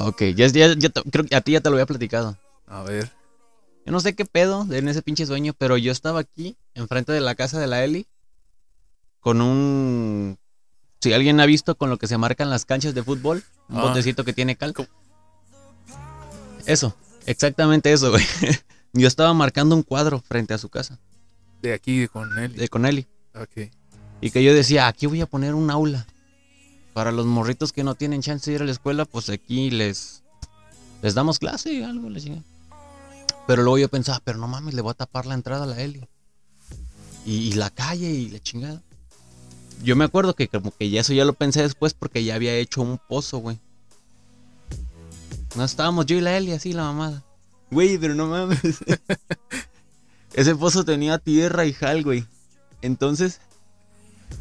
Ok, 0.00 0.22
ya, 0.34 0.46
ya, 0.48 0.74
ya 0.74 0.88
te- 0.88 1.02
creo 1.10 1.24
que 1.26 1.36
a 1.36 1.40
ti 1.40 1.52
ya 1.52 1.60
te 1.60 1.68
lo 1.70 1.76
había 1.76 1.86
platicado. 1.86 2.36
A 2.66 2.82
ver. 2.82 3.10
Yo 3.86 3.92
no 3.92 4.00
sé 4.00 4.14
qué 4.14 4.24
pedo 4.24 4.66
en 4.70 4.88
ese 4.88 5.02
pinche 5.02 5.26
sueño, 5.26 5.52
pero 5.56 5.76
yo 5.76 5.90
estaba 5.92 6.20
aquí, 6.20 6.56
enfrente 6.74 7.12
de 7.12 7.20
la 7.20 7.34
casa 7.34 7.58
de 7.58 7.66
la 7.66 7.84
Eli, 7.84 8.06
con 9.20 9.40
un... 9.40 10.38
Si 11.00 11.12
alguien 11.12 11.40
ha 11.40 11.46
visto 11.46 11.74
con 11.76 11.88
lo 11.90 11.96
que 11.98 12.06
se 12.06 12.18
marcan 12.18 12.50
las 12.50 12.64
canchas 12.66 12.94
de 12.94 13.02
fútbol, 13.02 13.42
un 13.68 13.78
Ah. 13.78 13.82
botecito 13.82 14.24
que 14.24 14.32
tiene 14.32 14.56
cal. 14.56 14.74
¿Cómo? 14.74 14.88
Eso, 16.66 16.94
exactamente 17.26 17.92
eso, 17.92 18.10
güey. 18.10 18.24
Yo 18.92 19.08
estaba 19.08 19.32
marcando 19.34 19.74
un 19.74 19.82
cuadro 19.82 20.20
frente 20.20 20.52
a 20.54 20.58
su 20.58 20.68
casa, 20.68 20.98
De 21.62 21.72
aquí 21.72 22.06
con 22.08 22.38
él. 22.38 22.54
de 22.54 22.68
con 22.68 22.84
Eli. 22.86 23.06
Ok. 23.34 23.70
Y 24.20 24.30
que 24.30 24.42
yo 24.44 24.52
decía, 24.52 24.86
aquí 24.88 25.06
voy 25.06 25.20
a 25.22 25.26
poner 25.26 25.54
un 25.54 25.70
aula. 25.70 26.06
Para 26.92 27.12
los 27.12 27.26
morritos 27.26 27.72
que 27.72 27.84
no 27.84 27.94
tienen 27.94 28.22
chance 28.22 28.50
de 28.50 28.56
ir 28.56 28.62
a 28.62 28.64
la 28.64 28.72
escuela, 28.72 29.04
pues 29.04 29.30
aquí 29.30 29.70
les, 29.70 30.22
les 31.02 31.14
damos 31.14 31.38
clase, 31.38 31.84
algo, 31.84 32.10
les 32.10 32.24
chingan. 32.24 32.44
Pero 33.46 33.62
luego 33.62 33.78
yo 33.78 33.88
pensaba, 33.88 34.20
pero 34.24 34.38
no 34.38 34.48
mames, 34.48 34.74
le 34.74 34.82
voy 34.82 34.90
a 34.90 34.94
tapar 34.94 35.26
la 35.26 35.34
entrada 35.34 35.64
a 35.64 35.66
la 35.66 35.80
Eli. 35.80 36.06
Y, 37.24 37.48
y 37.48 37.52
la 37.52 37.70
calle 37.70 38.10
y 38.10 38.30
la 38.30 38.40
chingada. 38.40 38.82
Yo 39.82 39.96
me 39.96 40.04
acuerdo 40.04 40.34
que 40.34 40.48
como 40.48 40.72
que 40.72 40.90
ya 40.90 41.00
eso 41.00 41.12
ya 41.12 41.24
lo 41.24 41.32
pensé 41.32 41.62
después 41.62 41.94
porque 41.94 42.22
ya 42.24 42.34
había 42.34 42.54
hecho 42.54 42.82
un 42.82 42.98
pozo, 42.98 43.38
güey. 43.38 43.58
No 45.56 45.64
estábamos 45.64 46.06
yo 46.06 46.16
y 46.16 46.20
la 46.20 46.36
Eli 46.36 46.52
así, 46.52 46.72
la 46.72 46.84
mamada. 46.84 47.24
Güey, 47.70 47.98
pero 47.98 48.14
no 48.14 48.26
mames. 48.26 48.60
Ese 50.34 50.54
pozo 50.54 50.84
tenía 50.84 51.18
tierra 51.18 51.64
y 51.64 51.72
jal, 51.72 52.04
güey. 52.04 52.26
Entonces, 52.82 53.40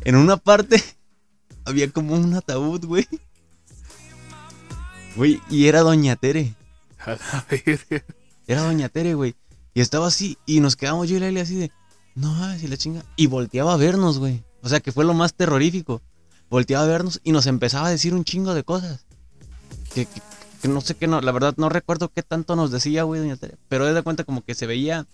en 0.04 0.16
una 0.16 0.38
parte 0.38 0.84
había 1.70 1.90
como 1.92 2.16
un 2.16 2.34
ataúd, 2.34 2.86
güey. 2.86 3.08
Güey, 5.16 5.42
y 5.50 5.68
era 5.68 5.82
Doña 5.82 6.16
Tere. 6.16 6.56
A 7.00 7.12
la 7.12 7.46
verga. 7.50 8.06
Era 8.48 8.62
Doña 8.64 8.90
Tere, 8.90 9.14
güey. 9.14 9.36
Y 9.74 9.82
estaba 9.82 10.08
así, 10.08 10.38
y 10.46 10.60
nos 10.60 10.76
quedamos 10.76 11.08
yo 11.10 11.18
y 11.18 11.20
Leli 11.20 11.40
así 11.40 11.56
de, 11.56 11.72
no 12.16 12.34
mames, 12.34 12.64
y 12.64 12.68
la 12.68 12.78
chinga. 12.78 13.04
Y 13.16 13.28
volteaba 13.28 13.74
a 13.74 13.78
vernos, 13.78 14.20
güey. 14.20 14.44
O 14.62 14.70
sea, 14.70 14.80
que 14.80 14.92
fue 14.92 15.06
lo 15.06 15.14
más 15.14 15.34
terrorífico. 15.34 16.02
Volteaba 16.50 16.84
a 16.84 16.88
vernos 16.88 17.22
y 17.24 17.32
nos 17.32 17.46
empezaba 17.48 17.88
a 17.88 17.92
decir 17.92 18.14
un 18.14 18.24
chingo 18.24 18.54
de 18.54 18.64
cosas. 18.64 19.06
Que, 19.94 20.06
que- 20.06 20.22
que 20.62 20.68
no 20.68 20.82
sé 20.82 20.94
qué, 20.96 21.08
no, 21.08 21.22
la 21.22 21.32
verdad 21.32 21.54
no 21.56 21.70
recuerdo 21.70 22.10
qué 22.10 22.22
tanto 22.22 22.58
nos 22.58 22.70
decía, 22.70 23.04
güey, 23.04 23.22
Doña 23.22 23.38
Tere. 23.38 23.56
Pero 23.70 23.86
de 23.94 24.02
cuenta 24.04 24.26
como 24.26 24.44
que 24.44 24.56
se 24.56 24.68
veía 24.68 25.08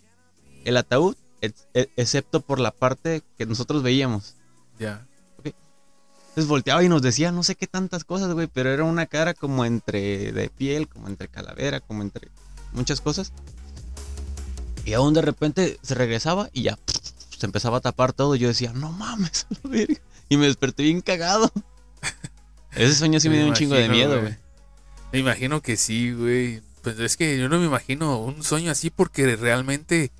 el 0.64 0.76
ataúd, 0.78 1.16
ex- 1.42 1.68
e- 1.76 1.90
excepto 1.98 2.42
por 2.42 2.60
la 2.60 2.72
parte 2.72 3.22
que 3.38 3.46
nosotros 3.46 3.84
veíamos. 3.84 4.36
Ya. 4.80 5.06
Entonces 6.36 6.50
volteaba 6.50 6.84
y 6.84 6.90
nos 6.90 7.02
decía 7.02 7.32
no 7.32 7.44
sé 7.44 7.56
qué 7.56 7.66
tantas 7.66 8.04
cosas, 8.04 8.34
güey, 8.34 8.48
pero 8.48 8.70
era 8.70 8.84
una 8.84 9.06
cara 9.06 9.34
como 9.34 9.64
entre 9.64 10.34
de 10.34 10.50
piel, 10.50 10.90
como 10.90 11.08
entre 11.08 11.30
calavera, 11.30 11.80
como 11.80 12.02
entre 12.02 12.28
muchas 12.74 13.00
cosas. 13.00 13.32
Y 14.84 14.92
aún 14.92 15.14
de 15.14 15.22
repente 15.22 15.80
se 15.82 15.96
regresaba 15.96 16.50
y 16.52 16.64
ya 16.64 16.78
se 17.38 17.46
empezaba 17.46 17.78
a 17.78 17.82
tapar 17.82 18.12
todo. 18.12 18.36
Y 18.36 18.40
yo 18.40 18.50
decía, 18.50 18.74
no 18.74 18.92
mames. 18.92 19.48
Y 20.28 20.38
me 20.38 20.48
desperté 20.48 20.82
bien 20.84 21.02
cagado. 21.02 21.52
Ese 22.76 22.96
sueño 22.96 23.20
sí 23.20 23.30
me 23.30 23.38
dio 23.38 23.48
un 23.48 23.54
chingo 23.54 23.76
de 23.76 23.88
miedo, 23.88 24.20
güey. 24.20 24.36
Me 25.14 25.20
imagino 25.20 25.62
que 25.62 25.78
sí, 25.78 26.12
güey. 26.12 26.64
pues 26.82 27.00
es 27.00 27.16
que 27.16 27.38
yo 27.38 27.48
no 27.48 27.60
me 27.60 27.66
imagino 27.68 28.18
un 28.20 28.44
sueño 28.44 28.72
así 28.72 28.90
porque 28.90 29.38
realmente 29.38 30.12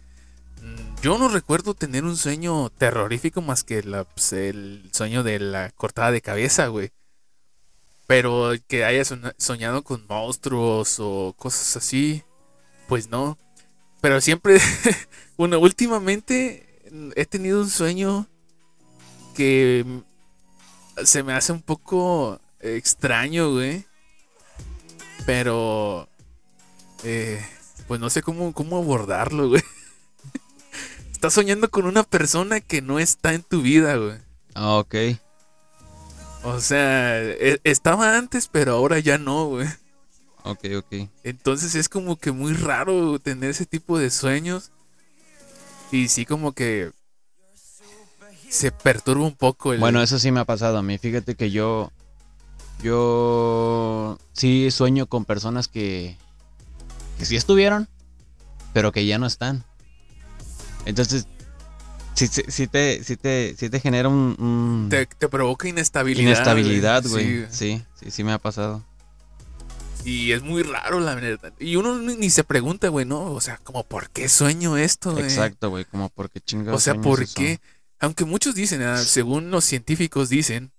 yo 1.06 1.20
no 1.20 1.28
recuerdo 1.30 1.76
tener 1.76 2.04
un 2.04 2.18
sueño 2.18 2.72
terrorífico 2.72 3.40
más 3.40 3.64
que 3.64 3.84
pues, 4.16 4.34
el 4.34 4.90
sueño 4.92 5.22
de 5.22 5.38
la 5.38 5.70
cortada 5.70 6.10
de 6.10 6.20
cabeza, 6.20 6.66
güey. 6.66 6.90
Pero 8.08 8.54
que 8.68 8.86
haya 8.86 9.06
soña- 9.06 9.36
soñado 9.38 9.84
con 9.84 10.04
monstruos 10.08 10.98
o 11.00 11.36
cosas 11.38 11.78
así, 11.78 12.24
pues 12.88 13.08
no. 13.08 13.38
Pero 14.02 14.20
siempre, 14.20 14.58
bueno, 15.38 15.60
últimamente 15.60 16.82
he 17.16 17.26
tenido 17.28 17.62
un 17.62 17.70
sueño 17.70 18.26
que 19.36 19.86
se 21.04 21.22
me 21.22 21.34
hace 21.34 21.52
un 21.52 21.62
poco 21.62 22.42
extraño, 22.60 23.52
güey. 23.52 23.86
Pero, 25.28 26.10
eh, 27.04 27.46
pues 27.88 28.00
no 28.00 28.10
sé 28.10 28.24
cómo, 28.24 28.54
cómo 28.54 28.78
abordarlo, 28.78 29.50
güey. 29.50 29.62
Estás 31.26 31.42
soñando 31.42 31.72
con 31.72 31.88
una 31.88 32.04
persona 32.04 32.62
que 32.62 32.84
no 32.84 33.00
está 33.00 33.34
en 33.34 33.42
tu 33.42 33.64
vida, 33.64 33.96
güey. 33.96 34.20
Ah, 34.54 34.76
ok. 34.76 34.94
O 36.44 36.60
sea, 36.60 37.20
e- 37.20 37.60
estaba 37.64 38.16
antes, 38.16 38.48
pero 38.48 38.74
ahora 38.74 39.00
ya 39.00 39.18
no, 39.18 39.48
güey. 39.48 39.68
Ok, 40.44 40.66
ok. 40.78 41.10
Entonces 41.24 41.74
es 41.74 41.90
como 41.90 42.18
que 42.18 42.32
muy 42.32 42.54
raro 42.54 43.18
tener 43.18 43.50
ese 43.50 43.66
tipo 43.66 43.98
de 43.98 44.12
sueños. 44.12 44.70
Y 45.92 46.10
sí 46.10 46.28
como 46.28 46.52
que 46.52 46.92
se 48.48 48.72
perturba 48.72 49.26
un 49.26 49.36
poco 49.36 49.74
el... 49.74 49.80
Bueno, 49.80 50.04
eso 50.04 50.20
sí 50.20 50.32
me 50.32 50.42
ha 50.42 50.46
pasado 50.46 50.78
a 50.78 50.84
mí. 50.84 51.00
Fíjate 51.00 51.34
que 51.34 51.50
yo. 51.50 51.92
Yo. 52.84 54.20
Sí 54.34 54.70
sueño 54.70 55.08
con 55.08 55.26
personas 55.26 55.68
que. 55.68 56.20
Que 57.18 57.26
sí 57.26 57.36
estuvieron. 57.36 57.88
Pero 58.74 58.92
que 58.92 59.08
ya 59.08 59.18
no 59.18 59.26
están. 59.26 59.66
Entonces. 60.86 61.28
Sí, 62.14 62.28
sí, 62.28 62.44
sí 62.48 62.68
te, 62.68 63.04
sí, 63.04 63.18
te, 63.18 63.56
sí 63.58 63.70
te 63.70 63.80
genera 63.82 64.08
un. 64.08 64.36
un- 64.40 64.88
te, 64.90 65.06
te 65.06 65.28
provoca 65.28 65.68
inestabilidad. 65.68 66.22
inestabilidad, 66.24 67.04
güey. 67.08 67.46
Sí, 67.50 67.84
Sí, 68.00 68.12
sí, 68.12 68.24
me 68.24 68.32
ha 68.32 68.38
pasado. 68.38 68.86
Y 70.06 70.32
es 70.32 70.44
muy 70.44 70.62
raro, 70.64 71.00
la 71.00 71.16
verdad. 71.16 71.52
Y 71.60 71.76
uno 71.78 71.98
ni, 71.98 72.30
se 72.30 72.44
pregunta, 72.44 72.90
güey, 72.90 73.06
¿no? 73.06 73.32
O 73.32 73.42
sea, 73.42 73.58
como, 73.58 73.84
¿por 73.84 74.12
qué 74.12 74.30
sueño 74.30 74.78
esto, 74.78 75.12
güey? 75.12 75.24
Exacto, 75.24 75.72
güey. 75.72 75.84
Como 75.84 76.10
porque 76.10 76.40
chingados. 76.40 76.78
O 76.78 76.80
sea, 76.80 76.94
¿por 76.94 77.24
eso? 77.24 77.34
qué? 77.36 77.60
Aunque 78.00 78.24
muchos 78.24 78.54
dicen, 78.54 78.84
ah, 78.84 78.98
según 78.98 79.50
los 79.50 79.66
científicos 79.66 80.30
dicen, 80.30 80.72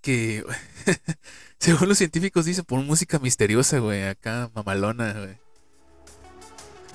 que... 0.00 0.44
según 1.58 1.88
los 1.88 1.98
científicos 1.98 2.44
dicen, 2.44 2.64
por 2.64 2.80
música 2.82 3.18
misteriosa, 3.18 3.80
güey, 3.80 4.04
acá 4.04 4.48
mamalona, 4.54 5.12
güey. 5.12 5.38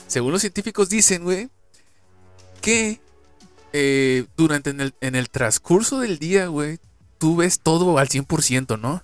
Según 0.07 0.31
los 0.31 0.41
científicos 0.41 0.87
dicen, 0.87 1.23
güey, 1.23 1.49
que 2.61 3.01
eh, 3.73 4.25
durante 4.37 4.69
en 4.69 4.81
el, 4.81 4.93
en 5.01 5.15
el 5.15 5.29
transcurso 5.29 5.99
del 5.99 6.19
día, 6.19 6.47
güey, 6.47 6.79
tú 7.17 7.35
ves 7.37 7.59
todo 7.59 7.97
al 7.97 8.07
100%, 8.09 8.79
¿no? 8.79 9.03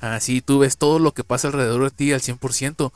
Así, 0.00 0.40
tú 0.40 0.60
ves 0.60 0.76
todo 0.78 0.98
lo 0.98 1.12
que 1.12 1.24
pasa 1.24 1.48
alrededor 1.48 1.82
de 1.84 1.90
ti 1.90 2.12
al 2.12 2.20
100%. 2.20 2.92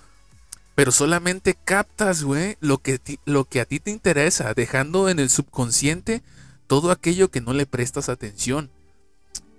Pero 0.74 0.90
solamente 0.92 1.54
captas, 1.64 2.22
güey, 2.22 2.56
lo 2.60 2.78
que, 2.78 2.98
ti- 2.98 3.18
lo 3.26 3.44
que 3.44 3.60
a 3.60 3.64
ti 3.66 3.78
te 3.80 3.90
interesa, 3.90 4.54
dejando 4.54 5.08
en 5.08 5.18
el 5.18 5.28
subconsciente 5.28 6.22
todo 6.66 6.90
aquello 6.90 7.30
que 7.30 7.40
no 7.42 7.52
le 7.52 7.66
prestas 7.66 8.08
atención. 8.08 8.70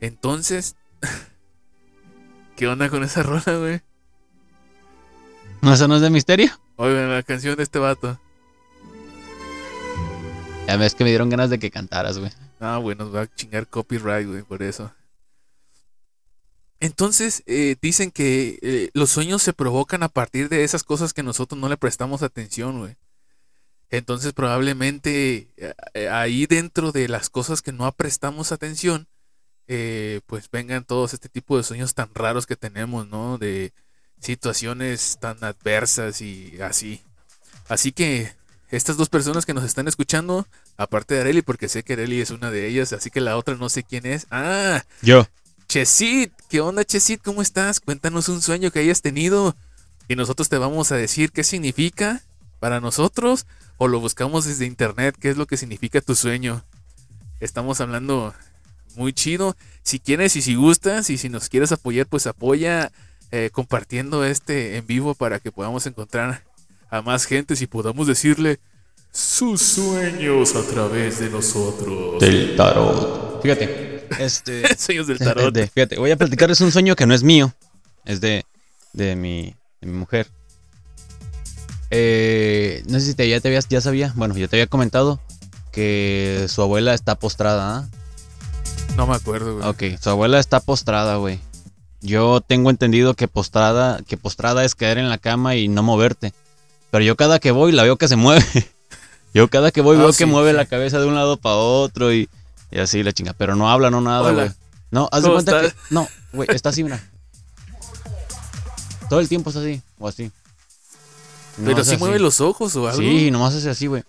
Entonces, 0.02 0.76
¿qué 2.56 2.68
onda 2.68 2.90
con 2.90 3.04
esa 3.04 3.22
rola, 3.24 3.58
güey? 3.60 3.82
¿No, 5.62 5.74
eso 5.74 5.88
no 5.88 5.96
es 5.98 6.02
de 6.02 6.10
misterio? 6.10 6.52
Oigan, 6.78 7.12
la 7.12 7.24
canción 7.24 7.56
de 7.56 7.64
este 7.64 7.80
vato. 7.80 8.20
Ya 10.68 10.78
ves 10.78 10.96
que 10.96 11.04
me 11.04 11.10
dieron 11.10 11.30
ganas 11.30 11.50
de 11.50 11.60
que 11.60 11.70
cantaras, 11.70 12.18
güey. 12.18 12.32
Ah, 12.60 12.78
bueno, 12.78 13.12
va 13.12 13.22
a 13.22 13.36
chingar 13.36 13.68
copyright, 13.68 14.28
güey, 14.28 14.44
por 14.44 14.64
eso. 14.64 14.92
Entonces, 16.80 17.44
eh, 17.46 17.76
dicen 17.82 18.12
que 18.12 18.60
eh, 18.62 18.90
los 18.94 19.10
sueños 19.10 19.42
se 19.42 19.54
provocan 19.54 20.04
a 20.04 20.10
partir 20.10 20.50
de 20.50 20.64
esas 20.64 20.84
cosas 20.84 21.14
que 21.14 21.24
nosotros 21.24 21.60
no 21.60 21.70
le 21.70 21.78
prestamos 21.78 22.24
atención, 22.24 22.80
güey. 22.80 22.98
Entonces, 23.90 24.34
probablemente 24.34 25.50
eh, 25.94 26.10
ahí 26.10 26.46
dentro 26.46 26.92
de 26.92 27.08
las 27.08 27.30
cosas 27.30 27.62
que 27.62 27.72
no 27.72 27.92
prestamos 27.92 28.52
atención, 28.52 29.08
pues 30.26 30.50
vengan 30.52 30.84
todos 30.84 31.14
este 31.14 31.30
tipo 31.30 31.58
de 31.58 31.64
sueños 31.64 31.94
tan 31.94 32.14
raros 32.14 32.46
que 32.46 32.56
tenemos, 32.56 33.08
¿no? 33.08 33.38
De 33.38 33.74
situaciones 34.20 35.18
tan 35.20 35.42
adversas 35.44 36.22
y 36.22 36.62
así. 36.62 37.02
Así 37.70 37.92
que 37.92 38.34
estas 38.76 38.98
dos 38.98 39.08
personas 39.10 39.46
que 39.46 39.54
nos 39.54 39.64
están 39.64 39.88
escuchando, 39.88 40.48
aparte 40.78 41.14
de 41.14 41.22
Areli, 41.22 41.44
porque 41.44 41.70
sé 41.70 41.84
que 41.84 41.94
Areli 41.94 42.22
es 42.22 42.32
una 42.32 42.50
de 42.50 42.68
ellas, 42.68 42.92
así 42.92 43.12
que 43.12 43.22
la 43.22 43.38
otra 43.38 43.56
no 43.56 43.70
sé 43.70 43.84
quién 43.84 44.08
es. 44.08 44.26
Ah, 44.32 44.84
Yo. 45.04 45.28
Chesit, 45.68 46.34
¿qué 46.50 46.60
onda 46.60 46.84
Chesit? 46.84 47.22
¿Cómo 47.22 47.44
estás? 47.44 47.80
Cuéntanos 47.80 48.30
un 48.30 48.42
sueño 48.42 48.72
que 48.72 48.80
hayas 48.80 49.04
tenido 49.04 49.56
y 50.08 50.16
nosotros 50.16 50.50
te 50.50 50.58
vamos 50.58 50.92
a 50.92 50.96
decir 50.96 51.32
qué 51.32 51.44
significa 51.44 52.24
para 52.60 52.80
nosotros 52.80 53.46
o 53.78 53.88
lo 53.88 54.00
buscamos 54.00 54.46
desde 54.46 54.66
internet, 54.66 55.16
qué 55.20 55.30
es 55.30 55.38
lo 55.38 55.46
que 55.46 55.58
significa 55.58 56.02
tu 56.02 56.16
sueño. 56.16 56.64
Estamos 57.40 57.80
hablando 57.80 58.34
muy 58.96 59.14
chido. 59.14 59.56
Si 59.84 60.00
quieres 60.00 60.36
y 60.36 60.42
si 60.42 60.56
gustas 60.56 61.12
y 61.12 61.20
si 61.20 61.30
nos 61.30 61.48
quieres 61.48 61.72
apoyar, 61.72 62.08
pues 62.08 62.26
apoya 62.26 62.92
eh, 63.32 63.52
compartiendo 63.52 64.26
este 64.26 64.78
en 64.78 64.88
vivo 64.88 65.14
para 65.14 65.40
que 65.40 65.52
podamos 65.52 65.86
encontrar 65.86 66.44
a 66.94 67.02
más 67.02 67.26
gente 67.26 67.56
y 67.60 67.66
podamos 67.66 68.06
decirle 68.06 68.60
sus 69.12 69.62
sueños 69.62 70.56
a 70.56 70.62
través 70.62 71.20
de 71.20 71.30
nosotros. 71.30 72.20
Del 72.20 72.56
tarot. 72.56 73.42
Fíjate. 73.42 74.08
Este. 74.20 74.76
Sueños 74.78 75.08
del 75.08 75.18
de- 75.18 75.26
tarot. 75.26 75.54
de- 75.54 75.68
fíjate, 75.68 75.98
voy 75.98 76.12
a 76.12 76.18
platicarles 76.18 76.62
un 76.62 76.72
sueño 76.72 76.96
que 76.96 77.08
no 77.08 77.16
es 77.16 77.24
mío. 77.24 77.52
Es 78.06 78.22
de, 78.22 78.46
de, 78.94 79.16
mi, 79.16 79.56
de 79.82 79.88
mi 79.88 79.94
mujer. 79.98 80.28
Eh, 81.90 82.84
no 82.88 83.00
sé 83.00 83.08
si 83.08 83.14
te, 83.16 83.28
ya 83.28 83.40
te 83.40 83.48
habías, 83.48 83.68
ya 83.70 83.82
sabía. 83.82 84.14
Bueno, 84.16 84.38
ya 84.38 84.48
te 84.48 84.58
había 84.58 84.68
comentado 84.68 85.20
que 85.72 86.46
su 86.48 86.62
abuela 86.62 86.94
está 86.94 87.16
postrada. 87.18 87.78
¿ah? 87.78 87.90
No 88.98 89.08
me 89.08 89.16
acuerdo, 89.16 89.58
güey. 89.58 89.68
Ok, 89.68 90.00
su 90.00 90.12
abuela 90.12 90.40
está 90.40 90.60
postrada, 90.60 91.16
güey. 91.16 91.40
Yo 92.02 92.42
tengo 92.42 92.70
entendido 92.70 93.16
que 93.16 93.28
postrada, 93.28 94.00
que 94.08 94.18
postrada 94.18 94.64
es 94.66 94.76
caer 94.76 95.00
en 95.00 95.10
la 95.10 95.18
cama 95.18 95.56
y 95.56 95.68
no 95.70 95.82
moverte. 95.82 96.34
Pero 96.94 97.04
yo 97.06 97.16
cada 97.16 97.40
que 97.40 97.50
voy 97.50 97.72
la 97.72 97.82
veo 97.82 97.98
que 97.98 98.08
se 98.08 98.16
mueve. 98.16 98.46
Yo 99.34 99.48
cada 99.50 99.72
que 99.72 99.82
voy 99.82 99.98
Ah, 99.98 100.02
veo 100.02 100.14
sí, 100.14 100.20
que 100.20 100.26
mueve 100.28 100.52
sí. 100.52 100.58
la 100.58 100.68
cabeza 100.68 101.00
de 101.00 101.08
un 101.08 101.16
lado 101.16 101.38
para 101.38 101.56
otro 101.56 102.14
y, 102.14 102.30
y 102.70 102.78
así 102.78 103.02
la 103.02 103.12
chinga. 103.14 103.34
Pero 103.34 103.56
no 103.56 103.68
habla, 103.68 103.90
no 103.90 104.00
nada, 104.00 104.32
güey. 104.32 104.52
No, 104.92 105.10
haz 105.12 105.24
de 105.24 105.30
¿Cómo 105.30 105.34
cuenta 105.42 105.60
estás? 105.66 105.74
que. 105.74 105.80
No, 105.96 106.08
güey, 106.34 106.48
está 106.52 106.70
así, 106.70 106.84
mira. 106.84 107.04
Todo 109.10 109.20
el 109.22 109.28
tiempo 109.28 109.50
está 109.50 109.62
así, 109.62 109.82
o 109.98 110.08
así. 110.08 110.32
Pero 111.66 111.82
así. 111.82 111.98
mueve 111.98 112.20
los 112.20 112.40
ojos 112.42 112.76
o 112.76 112.88
algo. 112.88 113.02
Sí, 113.02 113.32
nomás 113.32 113.56
hace 113.56 113.72
así, 113.72 113.88
güey. 113.88 114.04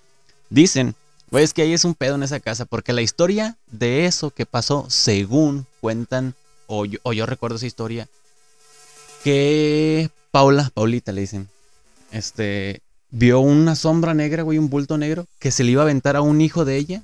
Dicen, 0.50 0.94
güey, 1.30 1.42
es 1.42 1.54
que 1.54 1.62
ahí 1.62 1.72
es 1.72 1.86
un 1.86 1.94
pedo 1.94 2.16
en 2.16 2.22
esa 2.22 2.38
casa, 2.38 2.66
porque 2.66 2.92
la 2.92 3.00
historia 3.00 3.56
de 3.70 4.04
eso 4.04 4.28
que 4.28 4.44
pasó, 4.44 4.84
según 4.90 5.66
cuentan, 5.80 6.34
o 6.66 6.84
yo, 6.84 6.98
o 7.02 7.14
yo 7.14 7.24
recuerdo 7.24 7.56
esa 7.56 7.64
historia, 7.66 8.08
que 9.22 10.10
Paula, 10.30 10.70
Paulita 10.74 11.12
le 11.12 11.22
dicen, 11.22 11.48
este, 12.14 12.80
vio 13.10 13.40
una 13.40 13.74
sombra 13.74 14.14
negra, 14.14 14.42
güey, 14.42 14.58
un 14.58 14.70
bulto 14.70 14.96
negro, 14.96 15.26
que 15.38 15.50
se 15.50 15.64
le 15.64 15.72
iba 15.72 15.82
a 15.82 15.84
aventar 15.84 16.16
a 16.16 16.22
un 16.22 16.40
hijo 16.40 16.64
de 16.64 16.76
ella, 16.76 17.02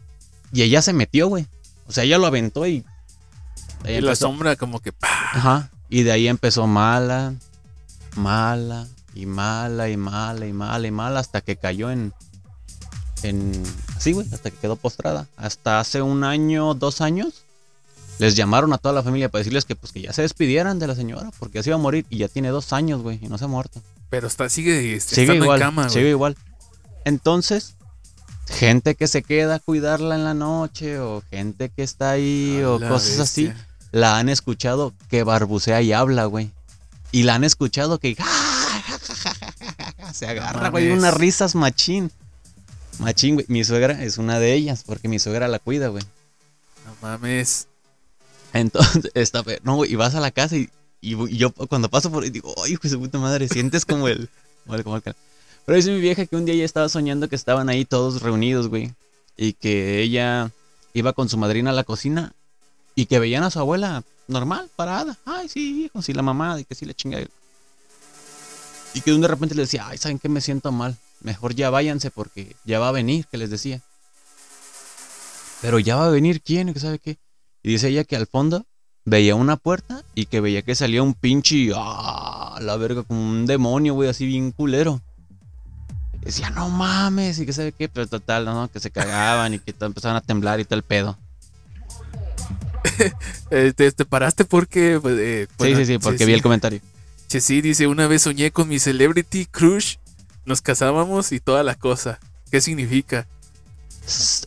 y 0.53 0.63
ella 0.63 0.83
se 0.83 0.93
metió, 0.93 1.29
güey. 1.29 1.47
O 1.87 1.93
sea, 1.93 2.05
ella 2.05 2.19
lo 2.19 2.27
aventó 2.27 2.67
y... 2.67 2.85
Y 3.87 4.01
la 4.01 4.15
sombra 4.15 4.57
como 4.57 4.81
que... 4.81 4.93
¡pah! 4.93 5.09
Ajá. 5.33 5.71
Y 5.89 6.05
de 6.05 6.13
ahí 6.13 6.29
empezó 6.29 6.67
mala, 6.67 7.35
mala, 8.15 8.87
y 9.15 9.27
mala, 9.27 9.89
y 9.89 9.97
mala, 9.97 10.47
y 10.47 10.53
mala, 10.53 10.87
y 10.87 10.91
mala, 10.91 11.21
hasta 11.21 11.41
que 11.41 11.57
cayó 11.57 11.91
en. 11.91 12.13
en 13.25 13.61
así, 13.97 14.13
güey, 14.13 14.29
hasta 14.33 14.53
que 14.53 14.59
quedó 14.59 14.77
postrada. 14.77 15.27
Hasta 15.37 15.81
hace 15.81 16.01
un 16.01 16.23
año, 16.23 16.75
dos 16.75 17.01
años, 17.01 17.45
les 18.21 18.37
llamaron 18.37 18.73
a 18.73 18.79
toda 18.79 18.95
la 18.95 19.03
familia 19.03 19.29
para 19.29 19.41
decirles 19.41 19.65
que, 19.65 19.75
pues, 19.75 19.93
que 19.93 20.03
ya 20.03 20.13
se 20.13 20.23
despidieran 20.23 20.79
de 20.79 20.87
la 20.87 20.95
señora, 20.95 21.31
porque 21.41 21.59
así 21.59 21.71
iba 21.71 21.77
a 21.77 21.81
morir, 21.81 22.07
y 22.09 22.19
ya 22.19 22.29
tiene 22.29 22.51
dos 22.51 22.73
años, 22.73 23.03
güey, 23.03 23.19
y 23.21 23.27
no 23.27 23.39
se 23.39 23.47
ha 23.47 23.49
muerto. 23.49 23.83
Pero 24.11 24.27
está, 24.27 24.49
sigue, 24.49 24.95
este, 24.97 25.15
Sigue 25.15 25.23
estando 25.25 25.45
igual, 25.45 25.61
en 25.61 25.67
cama, 25.67 25.83
güey. 25.85 25.95
sigue 25.95 26.11
igual. 26.11 26.37
Entonces, 27.05 27.77
gente 28.49 28.95
que 28.97 29.07
se 29.09 29.23
queda 29.23 29.55
a 29.57 29.59
cuidarla 29.61 30.17
en 30.17 30.25
la 30.25 30.35
noche, 30.35 30.99
o 30.99 31.23
gente 31.31 31.71
que 31.71 31.83
está 31.83 32.11
ahí, 32.11 32.61
o 32.65 32.79
cosas 32.81 33.21
así, 33.21 33.53
la 33.93 34.19
han 34.19 34.29
escuchado 34.29 34.93
que 35.09 35.23
barbucea 35.23 35.81
y 35.83 35.93
habla, 35.93 36.25
güey. 36.27 36.51
Y 37.13 37.23
la 37.25 37.35
han 37.37 37.45
escuchado 37.45 37.99
que 37.99 38.17
se 40.13 40.27
agarra, 40.27 40.69
güey, 40.71 40.91
unas 40.91 41.15
risas 41.15 41.55
machín. 41.55 42.11
Machín, 42.99 43.35
güey. 43.35 43.47
Mi 43.49 43.65
suegra 43.65 44.03
es 44.03 44.19
una 44.19 44.39
de 44.39 44.53
ellas, 44.55 44.83
porque 44.85 45.09
mi 45.09 45.19
suegra 45.19 45.49
la 45.49 45.59
cuida, 45.59 45.89
güey. 45.89 46.03
No 46.85 46.95
mames. 47.01 47.69
Entonces, 48.53 49.11
está, 49.15 49.43
fe- 49.45 49.61
no, 49.63 49.77
güey, 49.77 49.93
y 49.93 49.97
vas 49.97 50.15
a 50.15 50.21
la 50.21 50.31
casa 50.31 50.57
y, 50.57 50.69
y 51.01 51.37
yo 51.37 51.53
cuando 51.53 51.89
paso 51.89 52.11
por 52.11 52.25
ahí 52.25 52.31
digo, 52.31 52.55
ay, 52.65 52.73
hijo 52.73 52.89
de 52.89 52.99
puta 52.99 53.19
madre, 53.19 53.49
sientes 53.49 53.85
como 53.85 54.09
el, 54.09 54.29
márcale. 54.67 55.17
Pero 55.65 55.77
dice 55.77 55.93
mi 55.93 56.01
vieja 56.01 56.27
que 56.27 56.37
un 56.37 56.45
día 56.45 56.55
ella 56.55 56.65
estaba 56.65 56.89
soñando 56.89 57.29
que 57.29 57.37
estaban 57.37 57.69
ahí 57.69 57.85
todos 57.85 58.23
reunidos, 58.23 58.69
güey. 58.69 58.93
Y 59.37 59.53
que 59.55 60.03
ella 60.03 60.51
iba 60.93 61.13
con 61.13 61.29
su 61.29 61.39
madrina 61.39 61.71
a 61.71 61.73
la 61.73 61.85
cocina 61.85 62.33
y 62.95 63.07
que 63.07 63.19
veían 63.19 63.45
a 63.45 63.51
su 63.51 63.59
abuela 63.59 64.03
normal, 64.27 64.71
parada. 64.77 65.17
Ay, 65.25 65.49
sí, 65.49 65.85
hijo, 65.85 66.03
sí, 66.03 66.13
la 66.13 66.23
mamá, 66.23 66.59
y 66.61 66.65
que 66.65 66.75
sí 66.75 66.85
le 66.85 66.95
chinga. 66.95 67.21
Y 68.95 69.01
que 69.01 69.13
de 69.13 69.29
repente 69.29 69.55
le 69.55 69.63
decía, 69.63 69.87
ay, 69.87 69.99
¿saben 69.99 70.19
qué? 70.19 70.29
Me 70.29 70.41
siento 70.41 70.73
mal. 70.73 70.97
Mejor 71.21 71.55
ya 71.55 71.71
váyanse 71.71 72.11
porque 72.11 72.57
ya 72.65 72.79
va 72.81 72.89
a 72.89 72.93
venir, 72.93 73.27
que 73.27 73.37
les 73.37 73.51
decía. 73.51 73.83
Pero 75.61 75.79
ya 75.79 75.97
va 75.97 76.07
a 76.07 76.11
venir 76.11 76.43
quién, 76.43 76.73
que 76.73 76.81
sabe 76.81 76.99
qué. 76.99 77.19
Y 77.63 77.71
dice 77.71 77.89
ella 77.89 78.05
que 78.05 78.17
al 78.17 78.27
fondo 78.27 78.67
veía 79.05 79.35
una 79.35 79.57
puerta 79.57 80.03
y 80.15 80.27
que 80.27 80.41
veía 80.41 80.63
que 80.63 80.75
salía 80.75 81.03
un 81.03 81.15
pinche, 81.15 81.71
ah, 81.75 82.59
la 82.61 82.77
verga, 82.77 83.03
como 83.03 83.23
un 83.23 83.47
demonio, 83.47 83.95
güey, 83.95 84.09
así 84.09 84.27
bien 84.27 84.53
culero. 84.53 85.01
Decía, 86.21 86.51
no 86.51 86.69
mames, 86.69 87.39
y 87.39 87.47
que 87.47 87.53
sabe 87.53 87.73
qué, 87.73 87.89
pero 87.89 88.07
total, 88.07 88.45
¿no? 88.45 88.69
Que 88.69 88.79
se 88.79 88.91
cagaban 88.91 89.55
y 89.55 89.59
que 89.59 89.75
empezaban 89.81 90.17
a 90.17 90.21
temblar 90.21 90.61
y 90.61 90.65
todo 90.65 90.77
el 90.77 90.83
pedo. 90.83 91.19
Eh, 93.51 93.73
te, 93.75 93.91
te 93.91 94.05
paraste 94.05 94.45
porque. 94.45 95.01
pues, 95.03 95.19
eh, 95.19 95.49
bueno, 95.59 95.77
sí, 95.77 95.85
sí, 95.85 95.93
sí, 95.95 95.99
porque 95.99 96.25
vi 96.25 96.35
el 96.35 96.43
comentario. 96.43 96.81
Che, 97.29 97.41
sí, 97.41 97.61
dice: 97.61 97.89
Una 97.89 98.07
vez 98.07 98.23
soñé 98.23 98.53
con 98.53 98.69
mi 98.69 98.79
celebrity 98.79 99.47
crush, 99.47 99.97
nos 100.45 100.63
casábamos 100.63 101.33
y 101.33 101.41
toda 101.41 101.65
la 101.65 101.75
cosa. 101.75 102.21
¿Qué 102.51 102.61
significa? 102.61 103.27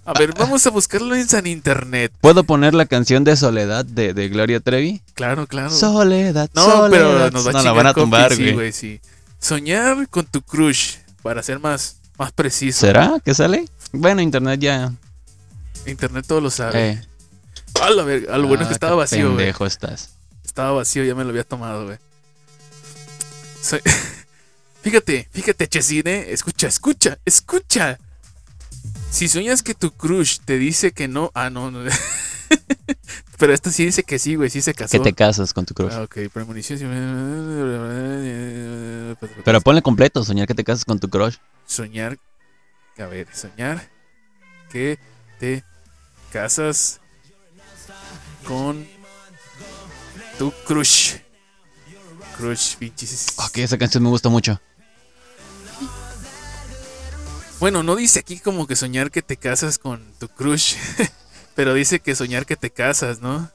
A 0.06 0.14
ver, 0.14 0.34
vamos 0.38 0.66
a 0.68 0.72
buscarlo 0.72 1.16
en 1.16 1.28
San 1.28 1.48
Internet. 1.48 2.12
¿Puedo 2.20 2.44
poner 2.44 2.74
la 2.74 2.86
canción 2.86 3.24
de 3.24 3.36
Soledad 3.38 3.86
de, 3.86 4.14
de 4.14 4.28
Gloria 4.30 4.60
Trevi? 4.60 5.02
Claro, 5.14 5.48
claro. 5.48 5.70
Soledad, 5.70 6.50
No, 6.54 6.64
soledad. 6.66 6.90
pero 6.90 7.32
nos 7.32 7.46
va 7.48 7.50
a 7.52 7.54
No, 7.54 7.64
la 7.64 7.72
van 7.72 7.88
a 7.88 7.94
tumbar, 7.94 8.36
güey. 8.36 8.72
sí. 8.74 9.00
Soñar 9.40 10.08
con 10.10 10.26
tu 10.26 10.42
crush, 10.42 10.96
para 11.22 11.42
ser 11.44 11.60
más, 11.60 11.98
más 12.18 12.32
preciso. 12.32 12.80
¿Será 12.82 13.20
que 13.24 13.34
sale? 13.34 13.66
Bueno, 13.92 14.22
internet 14.22 14.60
ya. 14.60 14.94
Internet 15.86 16.26
todo 16.28 16.42
lo 16.42 16.50
sabe. 16.50 16.90
Eh. 16.92 17.02
A 17.82 17.90
la 17.90 18.04
verga, 18.04 18.34
a 18.36 18.38
lo 18.38 18.48
bueno 18.48 18.64
es 18.64 18.68
Ah, 18.68 18.70
que 18.70 18.74
estaba 18.74 18.92
qué 18.94 18.98
vacío, 18.98 19.26
güey. 19.28 19.38
Pendejo 19.38 19.66
estás. 19.66 20.12
Estaba 20.46 20.72
vacío, 20.72 21.04
ya 21.04 21.16
me 21.16 21.24
lo 21.24 21.30
había 21.32 21.44
tomado, 21.44 21.86
güey. 21.86 21.98
Soy- 23.62 23.82
fíjate, 24.82 25.28
fíjate, 25.32 25.68
Chesine. 25.68 26.32
Escucha, 26.32 26.68
escucha, 26.68 27.18
escucha. 27.26 27.98
Si 29.14 29.30
sueñas 29.30 29.62
que 29.62 29.76
tu 29.76 29.92
crush 29.92 30.40
te 30.44 30.58
dice 30.58 30.92
que 30.92 31.08
no. 31.08 31.30
Ah, 31.36 31.52
no, 31.52 31.70
no. 31.70 31.88
Pero 33.38 33.54
esta 33.54 33.72
sí 33.72 33.86
dice 33.86 34.02
que 34.04 34.18
sí, 34.18 34.34
güey, 34.34 34.50
sí 34.50 34.60
se 34.60 34.74
casó. 34.74 34.98
Que 34.98 35.00
te 35.04 35.14
casas 35.14 35.54
con 35.54 35.68
tu 35.68 35.76
crush. 35.76 35.94
Ah, 35.94 36.02
ok, 36.02 36.18
premonición. 36.34 36.80
Pero 39.46 39.62
ponle 39.62 39.84
completo, 39.84 40.24
soñar 40.24 40.48
que 40.48 40.56
te 40.56 40.64
casas 40.64 40.84
con 40.84 41.00
tu 41.00 41.10
crush. 41.10 41.36
Soñar. 41.68 42.18
A 42.98 43.06
ver, 43.06 43.28
soñar 43.36 43.88
que 44.72 44.98
te 45.40 45.64
casas 46.32 47.00
con 48.46 48.84
tu 50.40 50.52
crush. 50.66 51.18
Crush, 52.36 52.78
pinches. 52.78 53.28
Ok, 53.38 53.60
esa 53.60 53.78
canción 53.78 54.02
me 54.02 54.10
gusta 54.10 54.30
mucho. 54.30 54.60
Bueno, 57.60 57.84
no 57.84 57.96
dice 57.96 58.20
aquí 58.20 58.40
como 58.40 58.68
que 58.68 58.76
soñar 58.76 59.12
que 59.12 59.22
te 59.22 59.38
casas 59.38 59.78
con 59.78 60.04
tu 60.20 60.28
crush, 60.28 60.76
pero 61.56 61.74
dice 61.74 62.00
que 62.00 62.16
soñar 62.16 62.46
que 62.46 62.56
te 62.56 62.70
casas, 62.70 63.22
¿no? 63.22 63.50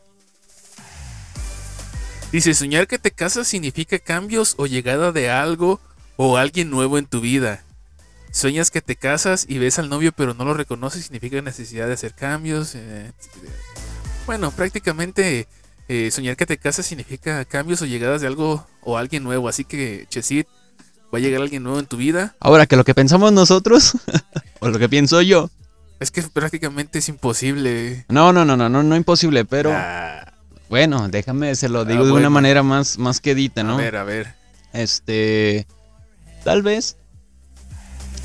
Dice, 2.32 2.52
soñar 2.52 2.86
que 2.86 2.98
te 2.98 3.10
casas 3.10 3.48
significa 3.48 3.98
cambios 3.98 4.54
o 4.58 4.66
llegada 4.66 5.12
de 5.12 5.30
algo 5.30 5.80
o 6.16 6.36
alguien 6.36 6.70
nuevo 6.70 6.98
en 6.98 7.06
tu 7.06 7.20
vida. 7.20 7.64
Sueñas 8.30 8.70
que 8.70 8.82
te 8.82 8.96
casas 8.96 9.46
y 9.48 9.58
ves 9.58 9.78
al 9.78 9.88
novio 9.88 10.12
pero 10.12 10.34
no 10.34 10.44
lo 10.44 10.52
reconoces, 10.52 11.04
significa 11.04 11.40
necesidad 11.40 11.86
de 11.86 11.94
hacer 11.94 12.14
cambios. 12.14 12.74
eh, 12.74 13.12
bueno, 14.26 14.50
prácticamente 14.50 15.48
eh, 15.88 16.10
soñar 16.10 16.36
que 16.36 16.44
te 16.44 16.58
casas 16.58 16.84
significa 16.84 17.46
cambios 17.46 17.80
o 17.80 17.86
llegadas 17.86 18.20
de 18.20 18.26
algo 18.26 18.66
o 18.82 18.98
alguien 18.98 19.24
nuevo. 19.24 19.48
Así 19.48 19.64
que, 19.64 20.06
Chesit, 20.10 20.46
va 21.12 21.18
a 21.18 21.20
llegar 21.20 21.40
alguien 21.42 21.62
nuevo 21.62 21.78
en 21.78 21.86
tu 21.86 21.96
vida. 21.96 22.34
Ahora 22.40 22.66
que 22.66 22.76
lo 22.76 22.84
que 22.84 22.94
pensamos 22.94 23.32
nosotros, 23.32 23.92
o 24.60 24.68
lo 24.68 24.78
que 24.78 24.88
pienso 24.88 25.20
yo. 25.22 25.50
Es 26.00 26.10
que 26.10 26.22
prácticamente 26.22 26.98
es 27.00 27.08
imposible. 27.08 28.04
No, 28.08 28.32
no, 28.32 28.44
no, 28.44 28.56
no, 28.56 28.68
no, 28.68 28.82
no 28.82 28.96
imposible, 28.96 29.44
pero. 29.44 29.72
Ah, 29.74 30.32
Bueno, 30.68 31.08
déjame, 31.08 31.54
se 31.56 31.68
lo 31.68 31.80
Ah, 31.80 31.84
digo 31.84 32.04
de 32.06 32.12
una 32.12 32.30
manera 32.30 32.62
más, 32.62 32.98
más 32.98 33.20
quedita, 33.20 33.62
a 33.62 33.64
¿no? 33.64 33.76
ver, 33.76 33.96
a 33.96 34.04
ver. 34.04 34.34
Este. 34.72 35.66
Tal 36.44 36.62
vez. 36.62 36.96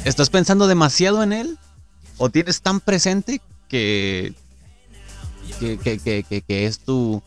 ¿Estás 0.06 0.30
pensando 0.30 0.68
demasiado 0.68 1.24
en 1.24 1.34
él? 1.34 1.58
¿O 2.18 2.30
tienes 2.30 2.62
tan 2.62 2.80
presente 2.80 3.42
que. 3.70 4.34
que, 5.60 5.78
que, 5.78 5.98
que, 6.00 6.24
que- 6.24 6.42
que 6.42 6.66
es 6.68 6.80
tu. 6.80 7.24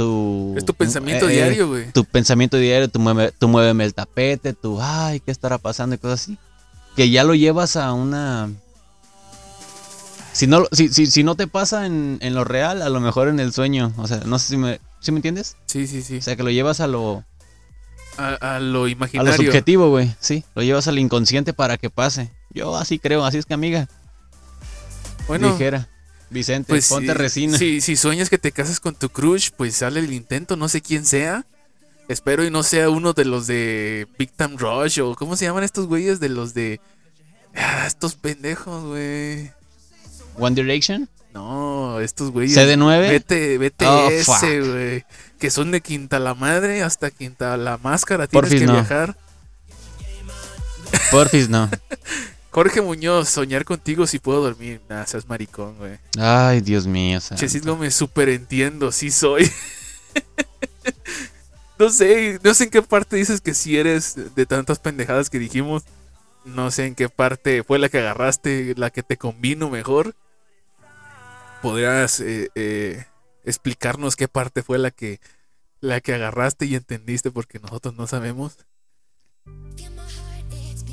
Tu 0.00 0.54
Es 0.56 0.64
tu 0.64 0.72
pensamiento 0.72 1.28
eh, 1.28 1.32
diario, 1.34 1.68
güey. 1.68 1.92
Tu 1.92 2.04
pensamiento 2.06 2.56
diario, 2.56 2.88
tu, 2.88 2.98
mueve, 2.98 3.32
tu 3.38 3.48
muéveme 3.48 3.84
el 3.84 3.92
tapete, 3.92 4.54
tu. 4.54 4.80
Ay, 4.80 5.20
¿qué 5.20 5.30
estará 5.30 5.58
pasando? 5.58 5.94
y 5.94 5.98
cosas 5.98 6.22
así. 6.22 6.38
Que 6.96 7.10
ya 7.10 7.22
lo 7.22 7.34
llevas 7.34 7.76
a 7.76 7.92
una. 7.92 8.48
Si 10.32 10.46
no, 10.46 10.64
si, 10.72 10.88
si, 10.88 11.06
si 11.06 11.22
no 11.22 11.34
te 11.34 11.46
pasa 11.46 11.84
en, 11.86 12.18
en 12.22 12.34
lo 12.34 12.44
real, 12.44 12.80
a 12.80 12.88
lo 12.88 13.00
mejor 13.00 13.28
en 13.28 13.40
el 13.40 13.52
sueño. 13.52 13.92
O 13.98 14.06
sea, 14.06 14.20
no 14.24 14.38
sé 14.38 14.48
si 14.48 14.56
me, 14.56 14.80
¿sí 15.00 15.12
me 15.12 15.18
entiendes. 15.18 15.56
Sí, 15.66 15.86
sí, 15.86 16.02
sí. 16.02 16.16
O 16.18 16.22
sea, 16.22 16.36
que 16.36 16.42
lo 16.44 16.50
llevas 16.50 16.80
a 16.80 16.86
lo, 16.86 17.24
A, 18.16 18.28
a 18.28 18.34
lo 18.34 18.56
a 18.56 18.60
lo 18.60 18.88
imaginario. 18.88 19.34
subjetivo, 19.34 19.90
güey. 19.90 20.14
Sí, 20.20 20.44
lo 20.54 20.62
llevas 20.62 20.88
al 20.88 20.98
inconsciente 20.98 21.52
para 21.52 21.76
que 21.76 21.90
pase. 21.90 22.30
Yo 22.54 22.76
así 22.76 22.98
creo, 22.98 23.24
así 23.24 23.38
es 23.38 23.44
que 23.46 23.54
amiga. 23.54 23.86
bueno, 25.28 25.52
Dijera. 25.52 25.88
Vicente, 26.30 26.68
pues 26.68 26.88
ponte 26.88 27.08
si- 27.12 27.18
resina. 27.18 27.58
Si, 27.58 27.80
si 27.80 27.96
sueñas 27.96 28.30
que 28.30 28.38
te 28.38 28.52
casas 28.52 28.78
con 28.80 28.94
tu 28.94 29.08
crush, 29.10 29.50
pues 29.56 29.74
sale 29.76 30.00
el 30.00 30.12
intento, 30.12 30.56
no 30.56 30.68
sé 30.68 30.80
quién 30.80 31.04
sea. 31.04 31.44
Espero 32.08 32.44
y 32.44 32.50
no 32.50 32.62
sea 32.62 32.90
uno 32.90 33.12
de 33.12 33.24
los 33.24 33.46
de 33.46 34.06
Big 34.18 34.30
Time 34.32 34.56
Rush 34.56 35.00
o 35.00 35.14
¿cómo 35.14 35.36
se 35.36 35.44
llaman 35.44 35.62
estos 35.64 35.86
güeyes 35.86 36.18
de 36.20 36.28
los 36.28 36.54
de... 36.54 36.80
Ah, 37.54 37.84
estos 37.86 38.14
pendejos, 38.14 38.84
güey. 38.84 39.50
One 40.36 40.54
Direction. 40.60 41.08
No, 41.34 42.00
estos 42.00 42.30
güeyes. 42.32 42.56
CD9? 42.56 43.20
BT, 43.60 43.84
Oh, 43.86 44.08
BTS, 44.08 44.24
fuck. 44.24 44.40
güey. 44.72 45.04
Que 45.38 45.50
son 45.50 45.70
de 45.70 45.80
Quinta 45.80 46.18
la 46.18 46.34
Madre 46.34 46.82
hasta 46.82 47.10
Quinta 47.12 47.56
la 47.56 47.76
Máscara. 47.78 48.26
Tienes 48.26 48.42
Porfis, 48.50 48.60
que 48.60 48.66
no. 48.66 48.72
viajar. 48.74 49.16
Porfis, 51.10 51.48
no. 51.48 51.68
Jorge 52.50 52.80
Muñoz, 52.80 53.28
soñar 53.28 53.64
contigo 53.64 54.06
si 54.06 54.18
puedo 54.18 54.42
dormir. 54.42 54.80
Nah, 54.88 55.04
seas 55.06 55.28
maricón, 55.28 55.76
güey. 55.78 55.98
Ay, 56.18 56.60
Dios 56.60 56.86
mío. 56.86 57.20
santo. 57.20 57.40
Chesit 57.40 57.64
Gómez, 57.64 57.94
súper 57.94 58.28
entiendo, 58.28 58.90
sí 58.90 59.12
soy. 59.12 59.50
no 61.78 61.90
sé, 61.90 62.40
no 62.42 62.52
sé 62.52 62.64
en 62.64 62.70
qué 62.70 62.82
parte 62.82 63.16
dices 63.16 63.40
que 63.40 63.54
sí 63.54 63.78
eres 63.78 64.34
de 64.34 64.46
tantas 64.46 64.80
pendejadas 64.80 65.30
que 65.30 65.38
dijimos. 65.38 65.84
No 66.44 66.70
sé 66.70 66.86
en 66.86 66.94
qué 66.96 67.08
parte 67.08 67.62
fue 67.62 67.78
la 67.78 67.88
que 67.88 67.98
agarraste, 67.98 68.74
la 68.76 68.90
que 68.90 69.04
te 69.04 69.16
convino 69.16 69.70
mejor. 69.70 70.16
¿Podrías 71.62 72.18
eh, 72.20 72.50
eh, 72.56 73.04
explicarnos 73.44 74.16
qué 74.16 74.26
parte 74.26 74.62
fue 74.62 74.78
la 74.78 74.90
que, 74.90 75.20
la 75.80 76.00
que 76.00 76.14
agarraste 76.14 76.66
y 76.66 76.74
entendiste? 76.74 77.30
Porque 77.30 77.60
nosotros 77.60 77.94
no 77.94 78.08
sabemos. 78.08 78.56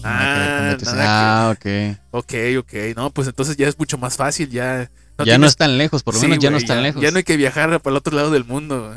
Ah, 0.04 0.74
Ok, 0.76 0.84
nada 0.84 1.48
ah, 1.48 1.52
ok. 1.52 1.60
que- 1.60 1.98
ok, 2.12 2.34
ok. 2.60 2.74
No, 2.96 3.10
pues 3.12 3.28
entonces 3.28 3.58
ya 3.58 3.68
es 3.68 3.78
mucho 3.78 3.98
más 3.98 4.16
fácil. 4.16 4.50
Ya 4.50 4.90
no, 5.18 5.26
ya 5.26 5.38
no 5.38 5.48
es 5.48 5.56
tan 5.56 5.78
lejos, 5.78 6.04
por 6.04 6.14
lo 6.14 6.20
Sí, 6.20 6.28
menos 6.28 6.44
ya 6.44 6.50
no 6.52 6.58
es 6.58 6.66
tan 6.66 6.82
lejos. 6.84 7.02
Ya 7.02 7.12
no 7.12 7.18
hay 7.18 7.24
que 7.24 7.38
viajar 7.38 7.82
para 7.82 7.92
el 7.94 7.98
otro 7.98 8.16
lado 8.16 8.32
del 8.32 8.46
mundo. 8.46 8.94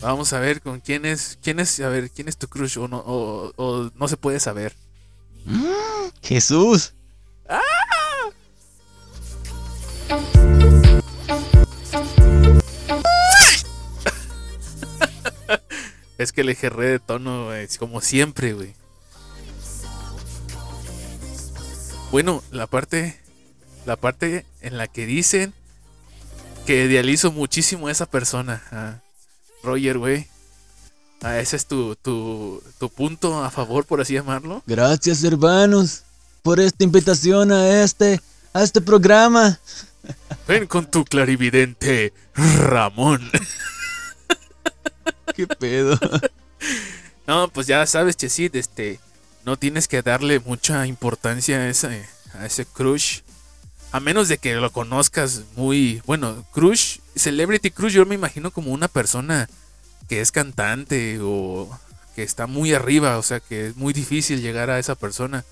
Vamos 0.00 0.32
a 0.32 0.38
ver 0.38 0.60
con 0.62 0.78
quién 0.80 1.04
es, 1.04 1.38
quién 1.42 1.58
es, 1.58 1.80
a 1.80 1.88
ver, 1.88 2.10
quién 2.10 2.28
es 2.28 2.36
tu 2.36 2.46
crush 2.46 2.78
o 2.78 2.86
no, 2.86 2.98
o, 2.98 3.52
o 3.56 3.90
no 3.96 4.06
se 4.08 4.16
puede 4.16 4.38
saber. 4.38 4.74
Jesús. 6.22 6.92
Es 16.18 16.32
que 16.32 16.42
le 16.42 16.56
gerré 16.56 16.88
de 16.88 16.98
tono, 16.98 17.46
güey, 17.46 17.64
es 17.64 17.78
como 17.78 18.00
siempre, 18.00 18.52
güey. 18.52 18.74
Bueno, 22.10 22.42
la 22.50 22.66
parte, 22.66 23.20
la 23.86 23.96
parte 23.96 24.44
en 24.60 24.76
la 24.78 24.88
que 24.88 25.06
dicen 25.06 25.54
que 26.66 26.84
idealizo 26.84 27.30
muchísimo 27.30 27.86
a 27.86 27.92
esa 27.92 28.06
persona, 28.06 28.62
a 28.72 29.00
Roger, 29.62 29.98
güey. 29.98 30.26
Ah, 31.22 31.38
ese 31.38 31.56
es 31.56 31.66
tu, 31.66 31.96
tu, 31.96 32.62
tu 32.78 32.88
punto 32.90 33.42
a 33.42 33.50
favor, 33.50 33.84
por 33.84 34.00
así 34.00 34.14
llamarlo. 34.14 34.62
Gracias, 34.66 35.22
hermanos, 35.24 36.02
por 36.42 36.60
esta 36.60 36.84
invitación 36.84 37.52
a 37.52 37.82
este, 37.82 38.20
a 38.52 38.62
este 38.62 38.80
programa. 38.80 39.60
Ven 40.46 40.66
con 40.66 40.90
tu 40.90 41.04
clarividente, 41.04 42.12
Ramón. 42.34 43.30
¿Qué 45.38 45.46
pedo? 45.46 45.98
No, 47.28 47.46
pues 47.48 47.66
ya 47.66 47.84
sabes, 47.86 48.16
Chesit, 48.16 48.56
este, 48.56 48.98
no 49.44 49.58
tienes 49.58 49.86
que 49.86 50.00
darle 50.00 50.40
mucha 50.40 50.86
importancia 50.86 51.58
a 51.58 51.68
ese, 51.68 52.08
a 52.32 52.46
ese 52.46 52.64
crush. 52.64 53.20
A 53.92 54.00
menos 54.00 54.28
de 54.28 54.38
que 54.38 54.54
lo 54.54 54.72
conozcas 54.72 55.42
muy, 55.54 56.00
bueno, 56.06 56.46
crush, 56.52 57.00
celebrity 57.14 57.70
crush, 57.70 57.92
yo 57.92 58.06
me 58.06 58.14
imagino 58.14 58.50
como 58.50 58.72
una 58.72 58.88
persona 58.88 59.46
que 60.08 60.22
es 60.22 60.32
cantante 60.32 61.18
o 61.20 61.68
que 62.16 62.22
está 62.22 62.46
muy 62.46 62.72
arriba, 62.72 63.18
o 63.18 63.22
sea, 63.22 63.40
que 63.40 63.66
es 63.66 63.76
muy 63.76 63.92
difícil 63.92 64.40
llegar 64.40 64.70
a 64.70 64.78
esa 64.78 64.94
persona. 64.94 65.44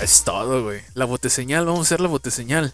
Es 0.00 0.22
todo, 0.24 0.64
güey. 0.64 0.80
La 0.94 1.04
boteseñal, 1.04 1.66
vamos 1.66 1.80
a 1.80 1.82
hacer 1.82 2.00
la 2.00 2.08
boteseñal. 2.08 2.72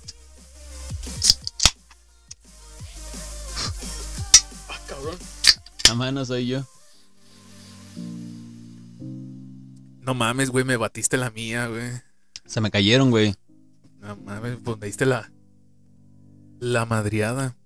A 5.90 5.94
mano 5.94 6.24
soy 6.24 6.46
yo. 6.46 6.64
No 10.00 10.14
mames, 10.14 10.50
güey, 10.50 10.64
me 10.64 10.76
batiste 10.76 11.16
la 11.16 11.30
mía, 11.30 11.66
güey. 11.66 11.90
Se 12.46 12.60
me 12.60 12.70
cayeron, 12.70 13.10
güey. 13.10 13.34
No 13.98 14.16
mames, 14.16 14.58
pues 14.62 14.78
me 14.78 14.86
diste 14.86 15.04
la. 15.04 15.32
La 16.60 16.86
madriada. 16.86 17.56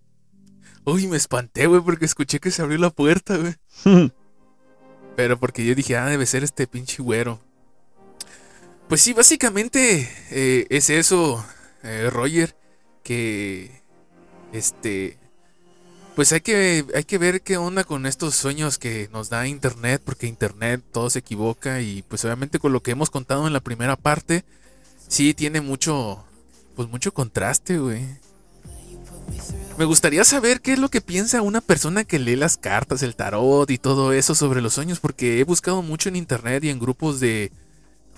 Uy, 0.84 1.06
me 1.06 1.18
espanté, 1.18 1.66
güey, 1.66 1.82
porque 1.82 2.06
escuché 2.06 2.40
que 2.40 2.50
se 2.50 2.62
abrió 2.62 2.78
la 2.78 2.88
puerta, 2.88 3.36
güey. 3.36 3.54
Pero 5.16 5.38
porque 5.38 5.66
yo 5.66 5.74
dije, 5.74 5.96
ah, 5.96 6.06
debe 6.06 6.24
ser 6.24 6.44
este 6.44 6.66
pinche 6.66 7.02
güero. 7.02 7.40
Pues 8.88 9.02
sí, 9.02 9.12
básicamente 9.12 10.08
eh, 10.30 10.66
es 10.70 10.88
eso, 10.88 11.44
eh, 11.82 12.08
Roger, 12.10 12.56
que 13.02 13.82
este, 14.52 15.18
pues 16.14 16.32
hay 16.32 16.40
que 16.40 16.84
hay 16.94 17.04
que 17.04 17.18
ver 17.18 17.42
qué 17.42 17.56
onda 17.56 17.84
con 17.84 18.06
estos 18.06 18.34
sueños 18.36 18.78
que 18.78 19.08
nos 19.12 19.30
da 19.30 19.46
Internet, 19.48 20.00
porque 20.04 20.26
Internet 20.26 20.82
todo 20.92 21.10
se 21.10 21.18
equivoca 21.20 21.80
y 21.80 22.02
pues 22.02 22.24
obviamente 22.24 22.58
con 22.58 22.72
lo 22.72 22.82
que 22.82 22.92
hemos 22.92 23.10
contado 23.10 23.46
en 23.46 23.52
la 23.52 23.60
primera 23.60 23.96
parte, 23.96 24.44
sí 25.08 25.34
tiene 25.34 25.60
mucho, 25.60 26.24
pues 26.76 26.88
mucho 26.88 27.12
contraste, 27.12 27.78
güey. 27.78 28.02
Me 29.76 29.84
gustaría 29.84 30.22
saber 30.24 30.60
qué 30.60 30.74
es 30.74 30.78
lo 30.78 30.88
que 30.88 31.00
piensa 31.00 31.42
una 31.42 31.60
persona 31.60 32.04
que 32.04 32.20
lee 32.20 32.36
las 32.36 32.56
cartas, 32.56 33.02
el 33.02 33.16
tarot 33.16 33.68
y 33.70 33.78
todo 33.78 34.12
eso 34.12 34.36
sobre 34.36 34.60
los 34.62 34.74
sueños, 34.74 35.00
porque 35.00 35.40
he 35.40 35.44
buscado 35.44 35.82
mucho 35.82 36.08
en 36.08 36.16
internet 36.16 36.62
y 36.62 36.70
en 36.70 36.78
grupos 36.78 37.18
de, 37.18 37.50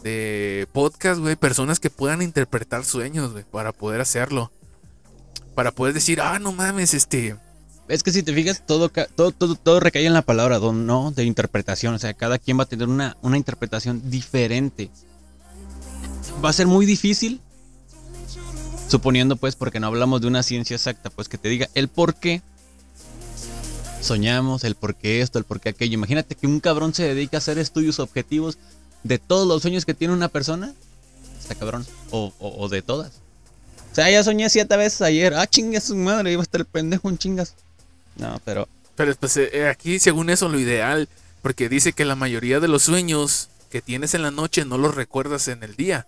de 0.02 0.68
podcast, 0.72 1.18
güey, 1.20 1.36
personas 1.36 1.80
que 1.80 1.88
puedan 1.88 2.20
interpretar 2.20 2.84
sueños, 2.84 3.32
güey, 3.32 3.44
para 3.44 3.72
poder 3.72 4.02
hacerlo. 4.02 4.52
Para 5.54 5.70
poder 5.70 5.94
decir, 5.94 6.20
ah, 6.20 6.38
no 6.38 6.52
mames, 6.52 6.92
este. 6.92 7.36
Es 7.88 8.02
que 8.02 8.10
si 8.10 8.22
te 8.22 8.34
fijas, 8.34 8.62
todo, 8.66 8.88
todo, 8.88 9.32
todo, 9.54 9.80
recae 9.80 10.06
en 10.06 10.12
la 10.12 10.22
palabra, 10.22 10.58
don, 10.58 10.86
no 10.86 11.12
de 11.12 11.24
interpretación. 11.24 11.94
O 11.94 11.98
sea, 11.98 12.14
cada 12.14 12.38
quien 12.38 12.58
va 12.58 12.64
a 12.64 12.68
tener 12.68 12.88
una, 12.88 13.16
una 13.22 13.36
interpretación 13.36 14.10
diferente. 14.10 14.90
Va 16.44 16.50
a 16.50 16.52
ser 16.52 16.66
muy 16.66 16.84
difícil, 16.84 17.40
suponiendo 18.88 19.36
pues, 19.36 19.54
porque 19.54 19.78
no 19.78 19.86
hablamos 19.86 20.20
de 20.20 20.26
una 20.26 20.42
ciencia 20.42 20.74
exacta, 20.74 21.10
pues 21.10 21.28
que 21.28 21.38
te 21.38 21.48
diga 21.48 21.68
el 21.74 21.86
por 21.88 22.14
qué 22.16 22.42
soñamos, 24.00 24.64
el 24.64 24.74
por 24.74 24.94
qué 24.96 25.20
esto, 25.20 25.38
el 25.38 25.44
por 25.44 25.60
qué 25.60 25.68
aquello. 25.70 25.94
Imagínate 25.94 26.34
que 26.34 26.46
un 26.46 26.60
cabrón 26.60 26.92
se 26.92 27.04
dedica 27.04 27.36
a 27.36 27.38
hacer 27.38 27.58
estudios 27.58 27.98
objetivos 28.00 28.58
de 29.04 29.18
todos 29.18 29.46
los 29.46 29.62
sueños 29.62 29.84
que 29.84 29.94
tiene 29.94 30.12
una 30.12 30.28
persona. 30.28 30.74
Está 31.38 31.54
cabrón. 31.54 31.86
O, 32.10 32.32
o- 32.40 32.68
de 32.68 32.82
todas. 32.82 33.12
O 33.92 33.94
sea, 33.94 34.10
ya 34.10 34.22
soñé 34.24 34.50
siete 34.50 34.76
veces 34.76 35.00
ayer. 35.02 35.34
Ah, 35.34 35.46
chinga 35.46 35.80
su 35.80 35.94
madre, 35.96 36.32
iba 36.32 36.42
a 36.42 36.44
estar 36.44 36.60
el 36.60 36.66
pendejo 36.66 37.08
en 37.08 37.16
chingas. 37.18 37.54
No, 38.18 38.40
pero 38.44 38.68
Pero 38.96 39.14
pues 39.14 39.36
eh, 39.36 39.50
eh, 39.52 39.68
aquí, 39.68 39.98
según 39.98 40.30
eso, 40.30 40.48
lo 40.48 40.58
ideal, 40.58 41.08
porque 41.42 41.68
dice 41.68 41.92
que 41.92 42.04
la 42.04 42.16
mayoría 42.16 42.60
de 42.60 42.68
los 42.68 42.82
sueños 42.82 43.48
que 43.70 43.82
tienes 43.82 44.14
en 44.14 44.22
la 44.22 44.30
noche 44.30 44.64
no 44.64 44.78
los 44.78 44.94
recuerdas 44.94 45.48
en 45.48 45.62
el 45.62 45.76
día. 45.76 46.06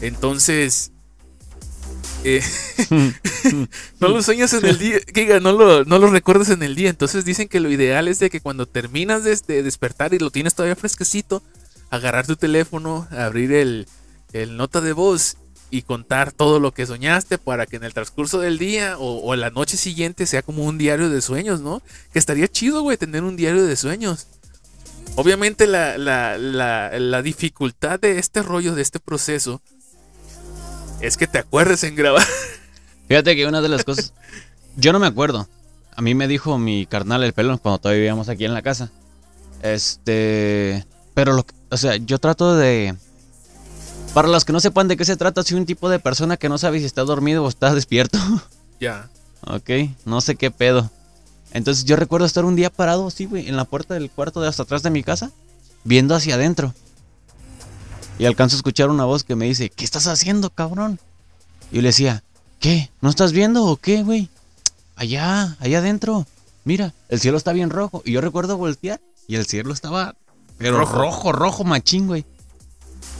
Entonces, 0.00 0.92
eh, 2.24 2.42
no 4.00 4.08
los 4.08 4.26
sueñas 4.26 4.52
en 4.52 4.66
el 4.66 4.78
día, 4.78 5.00
no 5.40 5.52
lo, 5.52 5.84
no 5.84 5.98
los 5.98 6.10
recuerdas 6.10 6.50
en 6.50 6.62
el 6.62 6.74
día. 6.74 6.90
Entonces 6.90 7.24
dicen 7.24 7.48
que 7.48 7.60
lo 7.60 7.70
ideal 7.70 8.08
es 8.08 8.18
de 8.18 8.30
que 8.30 8.40
cuando 8.40 8.66
terminas 8.66 9.24
de, 9.24 9.36
de 9.46 9.62
despertar 9.62 10.12
y 10.14 10.18
lo 10.18 10.30
tienes 10.30 10.54
todavía 10.54 10.76
fresquecito, 10.76 11.42
agarrar 11.90 12.26
tu 12.26 12.36
teléfono, 12.36 13.08
abrir 13.10 13.52
el, 13.52 13.86
el 14.32 14.56
nota 14.56 14.80
de 14.80 14.92
voz 14.92 15.36
y 15.70 15.82
contar 15.82 16.32
todo 16.32 16.60
lo 16.60 16.72
que 16.72 16.86
soñaste 16.86 17.38
para 17.38 17.66
que 17.66 17.76
en 17.76 17.84
el 17.84 17.94
transcurso 17.94 18.40
del 18.40 18.58
día 18.58 18.98
o, 18.98 19.22
o 19.24 19.36
la 19.36 19.50
noche 19.50 19.76
siguiente 19.76 20.26
sea 20.26 20.42
como 20.42 20.64
un 20.64 20.78
diario 20.78 21.10
de 21.10 21.22
sueños, 21.22 21.60
¿no? 21.60 21.82
Que 22.12 22.18
estaría 22.18 22.48
chido, 22.48 22.82
güey, 22.82 22.96
tener 22.96 23.22
un 23.22 23.36
diario 23.36 23.64
de 23.64 23.76
sueños. 23.76 24.26
Obviamente 25.16 25.66
la, 25.66 25.98
la, 25.98 26.38
la, 26.38 27.22
dificultad 27.22 28.00
de 28.00 28.18
este 28.18 28.42
rollo, 28.42 28.74
de 28.74 28.82
este 28.82 29.00
proceso, 29.00 29.60
es 31.00 31.16
que 31.16 31.26
te 31.26 31.38
acuerdes 31.38 31.82
en 31.84 31.96
grabar. 31.96 32.26
Fíjate 33.08 33.36
que 33.36 33.46
una 33.46 33.60
de 33.60 33.68
las 33.68 33.84
cosas. 33.84 34.12
Yo 34.76 34.92
no 34.92 35.00
me 35.00 35.06
acuerdo. 35.06 35.48
A 35.96 36.02
mí 36.02 36.14
me 36.14 36.28
dijo 36.28 36.58
mi 36.58 36.86
carnal 36.86 37.24
el 37.24 37.32
pelón 37.32 37.58
cuando 37.58 37.78
todavía 37.78 38.00
vivíamos 38.00 38.28
aquí 38.28 38.44
en 38.44 38.54
la 38.54 38.62
casa. 38.62 38.90
Este. 39.62 40.86
Pero 41.14 41.32
lo 41.32 41.44
O 41.70 41.76
sea, 41.76 41.96
yo 41.96 42.18
trato 42.18 42.56
de. 42.56 42.94
Para 44.14 44.28
los 44.28 44.44
que 44.44 44.52
no 44.52 44.60
sepan 44.60 44.88
de 44.88 44.96
qué 44.96 45.04
se 45.04 45.16
trata, 45.16 45.42
soy 45.42 45.56
un 45.58 45.66
tipo 45.66 45.88
de 45.88 46.00
persona 46.00 46.36
que 46.36 46.48
no 46.48 46.58
sabe 46.58 46.80
si 46.80 46.84
está 46.84 47.02
dormido 47.02 47.44
o 47.44 47.48
está 47.48 47.74
despierto. 47.74 48.18
ya. 48.80 49.08
ok, 49.46 49.70
no 50.04 50.20
sé 50.20 50.34
qué 50.36 50.50
pedo. 50.50 50.90
Entonces 51.52 51.84
yo 51.84 51.96
recuerdo 51.96 52.26
estar 52.26 52.44
un 52.44 52.56
día 52.56 52.70
parado 52.70 53.06
así, 53.06 53.26
güey, 53.26 53.48
en 53.48 53.56
la 53.56 53.64
puerta 53.64 53.94
del 53.94 54.10
cuarto 54.10 54.40
de 54.40 54.48
hasta 54.48 54.64
atrás 54.64 54.82
de 54.82 54.90
mi 54.90 55.02
casa, 55.02 55.30
viendo 55.84 56.14
hacia 56.14 56.34
adentro. 56.34 56.74
Y 58.18 58.26
alcanzo 58.26 58.56
a 58.56 58.58
escuchar 58.58 58.90
una 58.90 59.04
voz 59.04 59.24
que 59.24 59.34
me 59.36 59.46
dice, 59.46 59.70
¿qué 59.70 59.84
estás 59.84 60.06
haciendo, 60.06 60.50
cabrón? 60.50 60.98
Y 61.72 61.76
yo 61.76 61.82
le 61.82 61.88
decía, 61.88 62.22
¿qué? 62.58 62.90
¿No 63.00 63.10
estás 63.10 63.32
viendo 63.32 63.64
o 63.64 63.76
qué, 63.76 64.02
güey? 64.02 64.28
Allá, 64.96 65.56
allá 65.60 65.78
adentro. 65.78 66.26
Mira, 66.64 66.92
el 67.08 67.20
cielo 67.20 67.38
está 67.38 67.52
bien 67.52 67.70
rojo. 67.70 68.02
Y 68.04 68.12
yo 68.12 68.20
recuerdo 68.20 68.58
voltear 68.58 69.00
y 69.26 69.36
el 69.36 69.46
cielo 69.46 69.72
estaba, 69.72 70.14
pero 70.58 70.78
Rojo. 70.78 70.98
rojo, 70.98 71.32
rojo, 71.32 71.64
machín, 71.64 72.06
güey. 72.06 72.26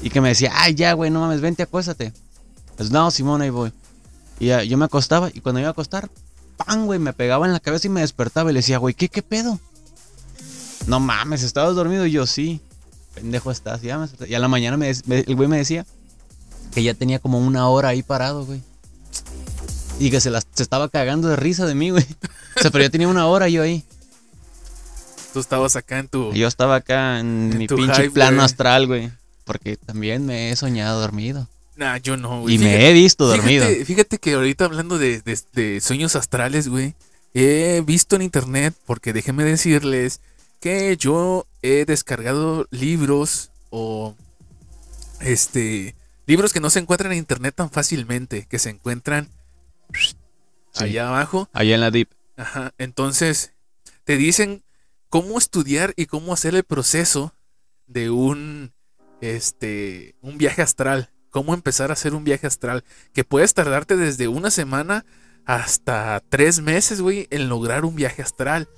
Y 0.02 0.10
que 0.10 0.20
me 0.20 0.28
decía, 0.31 0.52
ay, 0.55 0.74
ya, 0.74 0.93
güey, 0.94 1.10
no 1.10 1.20
mames, 1.20 1.40
vente, 1.40 1.62
acuéstate. 1.62 2.12
Pues 2.77 2.90
no, 2.90 3.10
Simón, 3.10 3.43
ahí 3.43 3.51
voy. 3.51 3.72
Y 4.39 4.47
ya, 4.47 4.62
yo 4.64 4.78
me 4.78 4.86
acostaba 4.86 5.31
y 5.32 5.40
cuando 5.40 5.59
iba 5.60 5.68
a 5.68 5.72
acostar, 5.72 6.09
¡pam, 6.56 6.86
güey! 6.86 6.98
Me 6.98 7.12
pegaba 7.12 7.47
en 7.47 7.52
la 7.52 7.60
cabeza 7.60 7.86
y 7.86 7.90
me 7.90 8.01
despertaba 8.01 8.51
y 8.51 8.55
le 8.55 8.60
decía, 8.60 8.78
güey, 8.78 8.94
¿qué, 8.94 9.09
qué 9.09 9.22
pedo? 9.22 9.59
no 10.86 10.98
mames, 10.98 11.43
¿estabas 11.43 11.74
dormido? 11.77 12.06
Y 12.06 12.10
yo, 12.12 12.27
sí. 12.27 12.60
Pendejo 13.14 13.51
estás. 13.51 13.82
Ya, 13.82 13.98
me- 13.98 14.09
y 14.27 14.35
a 14.35 14.39
la 14.39 14.48
mañana 14.48 14.77
me, 14.77 14.89
el 14.90 15.36
güey 15.36 15.48
me 15.48 15.59
decía 15.59 15.85
que 16.72 16.82
ya 16.82 16.94
tenía 16.94 17.18
como 17.18 17.39
una 17.39 17.68
hora 17.68 17.89
ahí 17.90 18.02
parado, 18.02 18.47
güey. 18.47 18.62
Y 19.98 20.10
que 20.10 20.20
se, 20.20 20.31
las- 20.31 20.47
se 20.55 20.62
estaba 20.62 20.89
cagando 20.89 21.28
de 21.28 21.36
risa 21.36 21.66
de 21.66 21.74
mí, 21.74 21.90
güey. 21.90 22.06
O 22.56 22.60
sea, 22.62 22.70
pero 22.70 22.82
ya 22.85 22.90
tenía 22.90 23.09
una 23.09 23.27
hora 23.27 23.48
yo 23.48 23.62
ahí. 23.62 23.85
Tú 25.35 25.40
estabas 25.40 25.77
acá 25.77 25.98
en 25.98 26.09
tu. 26.09 26.32
Yo 26.32 26.48
estaba 26.48 26.77
acá 26.77 27.20
en, 27.20 27.51
En 27.52 27.59
mi 27.59 27.68
pinche 27.68 27.94
hype, 28.05 28.10
plano 28.10 28.43
astral, 28.43 28.86
güey. 28.86 29.12
Porque 29.51 29.77
también 29.77 30.24
me 30.27 30.51
he 30.52 30.56
soñado 30.56 31.01
dormido. 31.01 31.48
Nah, 31.74 31.97
yo 31.97 32.16
no, 32.16 32.43
güey. 32.43 32.55
Y 32.55 32.59
me 32.59 32.89
he 32.89 32.93
visto 32.93 33.27
dormido. 33.27 33.66
Fíjate, 33.66 33.85
fíjate 33.85 34.18
que 34.18 34.35
ahorita 34.35 34.64
hablando 34.66 34.97
de, 34.97 35.20
de- 35.22 35.39
de 35.55 35.81
sueños 35.81 36.14
astrales, 36.14 36.68
güey, 36.68 36.94
he 37.35 37.82
visto 37.85 38.14
en 38.14 38.22
internet, 38.22 38.74
porque 38.86 39.12
déjenme 39.12 39.43
decirles 39.43 40.20
que 40.60 40.97
yo 40.97 41.47
he 41.62 41.85
descargado 41.85 42.68
libros 42.70 43.51
o 43.70 44.14
este 45.20 45.97
libros 46.27 46.52
que 46.52 46.60
no 46.60 46.70
se 46.70 46.78
encuentran 46.78 47.10
en 47.12 47.18
internet 47.18 47.55
tan 47.56 47.70
fácilmente, 47.70 48.47
que 48.48 48.59
se 48.60 48.70
encuentran 48.70 49.28
Sí. 49.93 50.14
allá 50.85 51.09
abajo. 51.09 51.48
Allá 51.52 51.74
en 51.74 51.81
la 51.81 51.90
Deep. 51.90 52.09
Ajá. 52.36 52.72
Entonces, 52.78 53.52
te 54.05 54.16
dicen 54.16 54.62
cómo 55.09 55.39
estudiar 55.39 55.93
y 55.97 56.06
cómo 56.06 56.32
hacer 56.32 56.55
el 56.55 56.62
proceso 56.62 57.35
de 57.89 58.10
un 58.10 58.72
este 59.20 60.14
un 60.20 60.38
viaje 60.38 60.62
astral. 60.62 61.10
Cómo 61.30 61.55
empezar 61.55 61.90
a 61.90 61.92
hacer 61.94 62.14
un 62.14 62.24
viaje 62.24 62.47
astral. 62.47 62.84
Que 63.12 63.24
puedes 63.24 63.55
tardarte 63.55 63.97
desde 63.97 64.28
una 64.28 64.51
semana 64.51 65.05
hasta 65.47 66.22
tres 66.28 66.60
meses, 66.60 67.01
güey, 67.01 67.26
en 67.30 67.48
lograr 67.48 67.84
un 67.84 67.94
viaje 67.94 68.22
astral. 68.22 68.68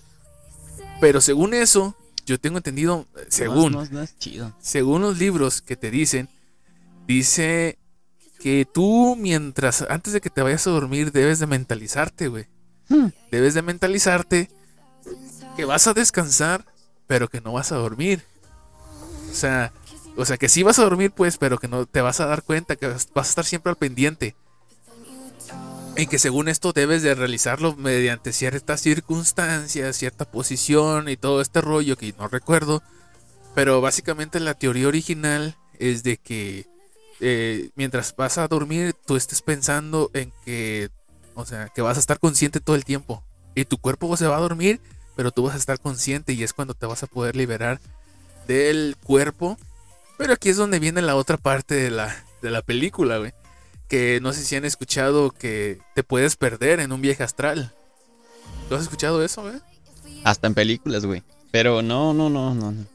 Pero 1.01 1.20
según 1.20 1.55
eso, 1.55 1.97
yo 2.27 2.39
tengo 2.39 2.59
entendido, 2.59 3.06
según, 3.28 3.73
No, 3.73 3.85
no, 3.85 3.90
no 3.90 4.02
es 4.02 4.16
chido. 4.19 4.55
según 4.60 5.02
los 5.02 5.19
libros 5.19 5.62
que 5.62 5.77
te 5.77 5.90
dicen, 5.90 6.28
dice 7.06 7.78
que 8.39 8.66
tú 8.73 9.16
mientras, 9.19 9.82
antes 9.89 10.12
de 10.12 10.20
que 10.20 10.31
te 10.31 10.43
vayas 10.43 10.66
a 10.66 10.70
dormir, 10.70 11.10
debes 11.12 11.39
de 11.39 11.47
mentalizarte, 11.47 12.28
güey. 12.28 12.47
Debes 13.31 13.55
de 13.55 13.62
mentalizarte 13.62 14.51
que 15.56 15.64
vas 15.64 15.86
a 15.86 15.94
descansar, 15.94 16.66
pero 17.06 17.28
que 17.28 17.40
no 17.40 17.52
vas 17.52 17.73
a 17.73 17.77
dormir. 17.77 18.23
O 19.31 19.35
sea, 19.35 19.73
o 20.17 20.25
sea 20.25 20.37
que 20.37 20.49
sí 20.49 20.63
vas 20.63 20.79
a 20.79 20.85
dormir, 20.85 21.11
pues, 21.11 21.39
pero 21.39 21.59
que 21.59 21.69
no 21.69 21.87
te 21.87 22.01
vas 22.01 22.21
a 22.21 22.27
dar 22.27 22.43
cuenta, 22.43 22.77
que 22.77 22.87
vas 22.87 23.09
a 23.15 23.21
estar 23.21 23.45
siempre 23.45 23.71
al 23.71 23.77
pendiente. 23.77 24.35
Y 25.97 26.07
que 26.07 26.19
según 26.19 26.49
esto 26.49 26.73
debes 26.73 27.03
de 27.03 27.15
realizarlo 27.15 27.77
mediante 27.77 28.33
ciertas 28.33 28.81
circunstancias, 28.81 29.97
cierta 29.97 30.25
posición 30.25 31.09
y 31.09 31.17
todo 31.17 31.43
este 31.43 31.61
rollo 31.61 31.97
que 31.97 32.15
no 32.19 32.29
recuerdo. 32.29 32.83
Pero 33.55 33.81
básicamente 33.83 34.41
la 34.41 34.55
teoría 34.55 34.89
original 34.89 35.57
es 35.79 36.03
de 36.03 36.17
que 36.17 36.67
eh, 37.21 37.71
mientras 37.77 38.17
vas 38.17 38.39
a 38.39 38.49
dormir, 38.49 38.95
tú 39.07 39.17
estés 39.17 39.43
pensando 39.43 40.11
en 40.15 40.33
que, 40.45 40.91
o 41.35 41.45
sea, 41.45 41.69
que 41.69 41.83
vas 41.83 41.97
a 41.99 42.01
estar 42.01 42.19
consciente 42.19 42.61
todo 42.61 42.75
el 42.75 42.85
tiempo. 42.85 43.23
Y 43.55 43.67
tu 43.67 43.77
cuerpo 43.79 44.17
se 44.17 44.27
va 44.27 44.39
a 44.39 44.41
dormir, 44.41 44.81
pero 45.15 45.31
tú 45.31 45.43
vas 45.43 45.55
a 45.55 45.59
estar 45.59 45.79
consciente 45.79 46.33
y 46.33 46.43
es 46.43 46.53
cuando 46.53 46.75
te 46.75 46.87
vas 46.87 47.03
a 47.03 47.07
poder 47.07 47.37
liberar 47.37 47.81
del 48.49 48.97
cuerpo. 49.03 49.59
Pero 50.19 50.35
aquí 50.35 50.49
es 50.49 50.57
donde 50.57 50.79
viene 50.79 51.03
la 51.03 51.17
otra 51.17 51.37
parte 51.37 51.75
de 51.75 51.91
la, 51.91 52.25
de 52.43 52.51
la 52.51 52.63
película, 52.63 53.19
güey. 53.19 53.33
Que 53.89 54.21
no 54.23 54.33
sé 54.33 54.45
si 54.45 54.57
han 54.57 54.65
escuchado 54.65 55.31
que 55.31 55.81
te 55.95 56.03
puedes 56.03 56.37
perder 56.37 56.81
en 56.81 56.93
un 56.93 57.01
viaje 57.01 57.23
astral. 57.23 57.75
¿Tú 58.69 58.75
has 58.75 58.83
escuchado 58.83 59.23
eso, 59.23 59.43
güey? 59.43 59.57
Hasta 60.25 60.47
en 60.47 60.55
películas, 60.55 61.05
güey. 61.05 61.23
Pero 61.51 61.83
no, 61.83 62.15
no, 62.15 62.31
no, 62.31 62.55
no. 62.55 62.73
no. 62.73 62.87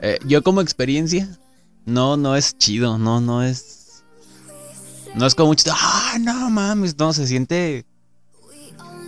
Eh, 0.00 0.18
yo 0.24 0.42
como 0.42 0.60
experiencia, 0.60 1.28
no, 1.84 2.16
no 2.16 2.36
es 2.36 2.56
chido, 2.58 2.98
no, 2.98 3.20
no 3.20 3.42
es... 3.42 4.04
No 5.14 5.26
es 5.26 5.34
como 5.34 5.48
mucho... 5.48 5.70
Ah, 5.72 6.16
no 6.20 6.50
mames, 6.50 6.96
no, 6.98 7.12
se 7.12 7.26
siente... 7.26 7.84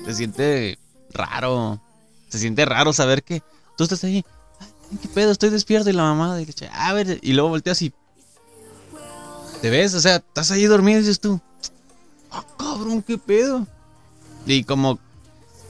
Se 0.05 0.15
siente 0.15 0.79
raro. 1.13 1.81
Se 2.29 2.39
siente 2.39 2.65
raro 2.65 2.93
saber 2.93 3.23
que 3.23 3.43
tú 3.77 3.85
estás 3.85 4.03
ahí. 4.05 4.25
"Ay, 4.91 4.99
¿Qué 5.01 5.09
pedo? 5.09 5.33
Estoy 5.33 5.51
despierto 5.51 5.91
y 5.91 5.93
la 5.93 6.03
mamá... 6.03 6.37
Le 6.37 6.43
echa, 6.43 6.71
a 6.73 6.93
ver, 6.93 7.19
y 7.23 7.33
luego 7.33 7.51
volteas 7.51 7.81
y... 7.83 7.93
¿Te 9.61 9.71
ves? 9.71 9.95
O 9.95 10.01
sea, 10.01 10.17
estás 10.17 10.51
ahí 10.51 10.65
dormido 10.65 10.99
y 10.99 11.03
dices 11.03 11.21
tú... 11.21 11.41
Ah, 12.31 12.45
cabrón, 12.57 13.03
¿qué 13.03 13.19
pedo? 13.19 13.67
Y 14.47 14.65
como 14.65 14.99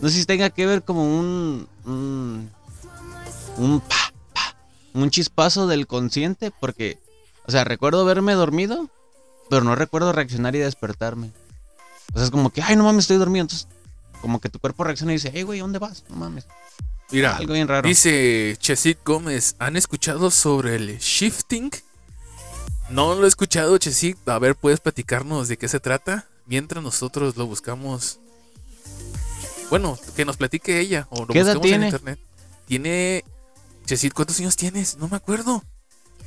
no 0.00 0.08
sé 0.08 0.20
si 0.20 0.24
tenga 0.24 0.50
que 0.50 0.66
ver 0.66 0.82
como 0.82 1.04
un. 1.04 1.68
Un. 1.84 2.50
Un. 3.58 3.80
pa, 3.80 3.96
un 4.94 5.10
chispazo 5.10 5.66
del 5.66 5.86
consciente, 5.86 6.50
porque. 6.58 6.98
O 7.46 7.50
sea, 7.50 7.64
recuerdo 7.64 8.00
haberme 8.00 8.32
dormido, 8.32 8.88
pero 9.48 9.62
no 9.62 9.74
recuerdo 9.74 10.12
reaccionar 10.12 10.54
y 10.56 10.60
despertarme. 10.60 11.32
O 12.12 12.16
sea, 12.16 12.24
es 12.24 12.30
como 12.30 12.50
que, 12.50 12.62
ay, 12.62 12.76
no 12.76 12.84
mames, 12.84 13.04
estoy 13.04 13.18
dormido. 13.18 13.42
Entonces, 13.42 13.68
como 14.20 14.40
que 14.40 14.48
tu 14.48 14.58
cuerpo 14.58 14.84
reacciona 14.84 15.12
y 15.12 15.16
dice, 15.16 15.30
hey, 15.34 15.42
güey, 15.42 15.60
¿dónde 15.60 15.78
vas? 15.78 16.04
No 16.08 16.16
mames. 16.16 16.46
Mira, 17.12 17.36
Algo 17.36 17.54
bien 17.54 17.66
raro. 17.68 17.88
Dice 17.88 18.56
Chesit 18.60 18.98
Gómez, 19.04 19.56
¿han 19.58 19.76
escuchado 19.76 20.30
sobre 20.30 20.76
el 20.76 20.98
shifting? 20.98 21.70
No 22.90 23.14
lo 23.14 23.24
he 23.24 23.28
escuchado, 23.28 23.76
Chesit. 23.78 24.28
A 24.28 24.38
ver, 24.38 24.54
¿puedes 24.56 24.80
platicarnos 24.80 25.48
de 25.48 25.56
qué 25.56 25.68
se 25.68 25.80
trata? 25.80 26.26
Mientras 26.46 26.82
nosotros 26.82 27.36
lo 27.36 27.46
buscamos. 27.46 28.18
Bueno, 29.70 29.98
que 30.16 30.24
nos 30.24 30.36
platique 30.36 30.80
ella. 30.80 31.06
O 31.10 31.20
lo 31.20 31.28
¿Qué 31.28 31.40
edad 31.40 31.58
tiene? 31.60 31.76
en 31.76 31.84
internet. 31.84 32.18
Tiene. 32.66 33.24
Chesit, 33.86 34.12
¿cuántos 34.12 34.38
años 34.40 34.56
tienes? 34.56 34.96
No 34.96 35.08
me 35.08 35.16
acuerdo. 35.16 35.62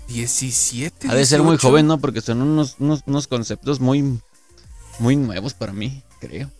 17. 0.07 1.07
Ha 1.09 1.15
de 1.15 1.25
ser 1.25 1.41
muy 1.41 1.51
18. 1.53 1.67
joven, 1.67 1.87
¿no? 1.87 1.97
Porque 1.99 2.21
son 2.21 2.41
unos, 2.41 2.75
unos, 2.79 3.01
unos 3.05 3.27
conceptos 3.27 3.79
muy. 3.79 4.19
Muy 4.99 5.15
nuevos 5.15 5.53
para 5.53 5.73
mí, 5.73 6.03
creo. 6.19 6.51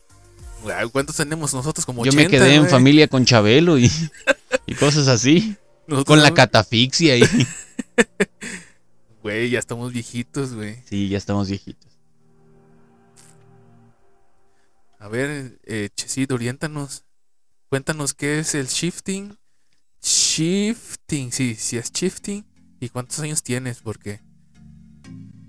¿Cuántos 0.92 1.16
tenemos 1.18 1.54
nosotros? 1.54 1.86
Como 1.86 2.06
Yo 2.06 2.12
me 2.14 2.26
80, 2.26 2.30
quedé 2.30 2.56
en 2.56 2.70
familia 2.70 3.08
con 3.08 3.26
Chabelo 3.26 3.78
y, 3.78 3.92
y 4.66 4.76
cosas 4.76 5.08
así. 5.08 5.56
Nosotros 5.88 6.06
Con 6.06 6.24
la 6.24 6.34
catafixia 6.34 7.18
y. 7.18 7.24
Güey, 9.24 9.50
ya 9.50 9.60
estamos 9.60 9.94
viejitos, 9.94 10.54
güey. 10.54 10.84
Sí, 10.84 11.08
ya 11.08 11.18
estamos 11.18 11.48
viejitos. 11.48 11.90
A 15.00 15.08
ver, 15.08 15.60
eh, 15.64 15.90
Chesit, 15.96 16.30
oriéntanos. 16.34 17.06
Cuéntanos 17.70 18.14
qué 18.14 18.40
es 18.40 18.54
el 18.54 18.68
shifting. 18.68 19.38
Shifting, 20.02 21.32
sí, 21.32 21.56
sí 21.56 21.78
es 21.78 21.92
shifting. 21.94 22.46
¿Y 22.82 22.90
cuántos 22.90 23.20
años 23.20 23.44
tienes? 23.44 23.80
Porque. 23.80 24.20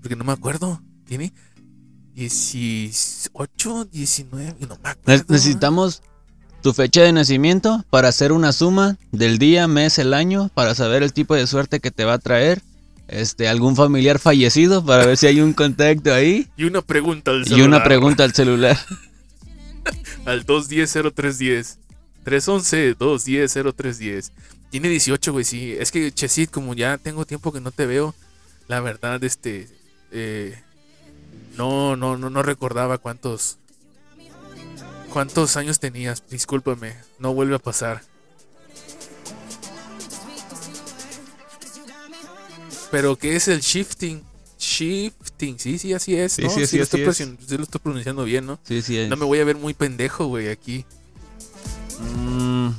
Porque 0.01 0.15
no 0.15 0.23
me 0.23 0.31
acuerdo. 0.31 0.81
¿Tiene? 1.05 1.33
18, 2.15 3.85
19, 3.91 4.55
no 4.61 4.67
me 4.67 4.67
Ne- 4.67 4.75
acuerdo. 4.89 5.25
Necesitamos 5.29 6.01
tu 6.61 6.73
fecha 6.73 7.01
de 7.03 7.11
nacimiento 7.13 7.83
para 7.89 8.07
hacer 8.07 8.31
una 8.31 8.51
suma 8.53 8.97
del 9.11 9.37
día, 9.37 9.67
mes, 9.67 9.99
el 9.99 10.13
año, 10.13 10.49
para 10.53 10.73
saber 10.75 11.03
el 11.03 11.13
tipo 11.13 11.35
de 11.35 11.45
suerte 11.47 11.79
que 11.79 11.91
te 11.91 12.05
va 12.05 12.13
a 12.13 12.19
traer. 12.19 12.61
Este, 13.07 13.47
algún 13.47 13.75
familiar 13.75 14.17
fallecido 14.17 14.83
para 14.83 15.05
ver 15.05 15.15
si 15.17 15.27
hay 15.27 15.39
un 15.39 15.53
contacto 15.53 16.11
ahí. 16.11 16.47
Y 16.57 16.63
una 16.63 16.81
pregunta 16.81 17.29
al 17.31 17.41
Y 17.41 17.45
celular. 17.45 17.67
una 17.67 17.83
pregunta 17.83 18.23
al 18.23 18.33
celular. 18.33 18.77
Al 20.25 20.43
210-0310. 20.47 21.77
311-210-0310. 22.25 24.31
Tiene 24.71 24.89
18, 24.89 25.31
güey, 25.31 25.45
sí. 25.45 25.75
Es 25.79 25.91
que, 25.91 26.11
Chesit, 26.11 26.49
como 26.49 26.73
ya 26.73 26.97
tengo 26.97 27.25
tiempo 27.25 27.53
que 27.53 27.61
no 27.61 27.69
te 27.71 27.85
veo, 27.85 28.15
la 28.67 28.79
verdad, 28.81 29.23
este. 29.23 29.67
eh, 30.11 30.59
no, 31.57 31.95
no, 31.95 32.17
no, 32.17 32.29
no 32.29 32.43
recordaba 32.43 32.97
cuántos. 32.97 33.57
¿Cuántos 35.11 35.55
años 35.55 35.79
tenías? 35.79 36.23
Discúlpame, 36.29 36.95
no 37.19 37.33
vuelve 37.33 37.55
a 37.55 37.59
pasar. 37.59 38.01
Pero, 42.91 43.17
¿qué 43.17 43.35
es 43.35 43.47
el 43.47 43.61
shifting? 43.61 44.23
Shifting, 44.57 45.59
sí, 45.59 45.77
sí, 45.79 45.93
así 45.93 46.15
es. 46.15 46.33
Sí, 46.33 46.43
¿no? 46.43 46.49
sí, 46.49 46.65
sí, 46.67 46.77
lo 46.77 46.83
estoy 46.83 47.03
así 47.05 47.23
es. 47.23 47.29
pronun- 47.29 47.37
sí 47.47 47.57
lo 47.57 47.63
estoy 47.63 47.81
pronunciando 47.81 48.23
bien, 48.23 48.45
¿no? 48.45 48.59
Sí, 48.63 48.81
sí. 48.81 48.97
es. 48.97 49.09
No 49.09 49.15
me 49.17 49.25
voy 49.25 49.39
a 49.39 49.43
ver 49.45 49.55
muy 49.57 49.73
pendejo, 49.73 50.27
güey, 50.27 50.49
aquí. 50.49 50.85
Mm, 52.17 52.69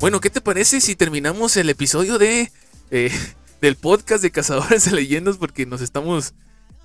Bueno, 0.00 0.20
¿qué 0.20 0.30
te 0.30 0.40
parece 0.40 0.80
si 0.80 0.94
terminamos 0.94 1.56
el 1.56 1.68
episodio 1.70 2.18
de 2.18 2.52
eh, 2.90 3.10
del 3.60 3.76
podcast 3.76 4.22
de 4.22 4.30
Cazadores 4.30 4.84
de 4.84 4.92
Leyendas? 4.92 5.36
Porque 5.36 5.66
nos 5.66 5.80
estamos 5.80 6.34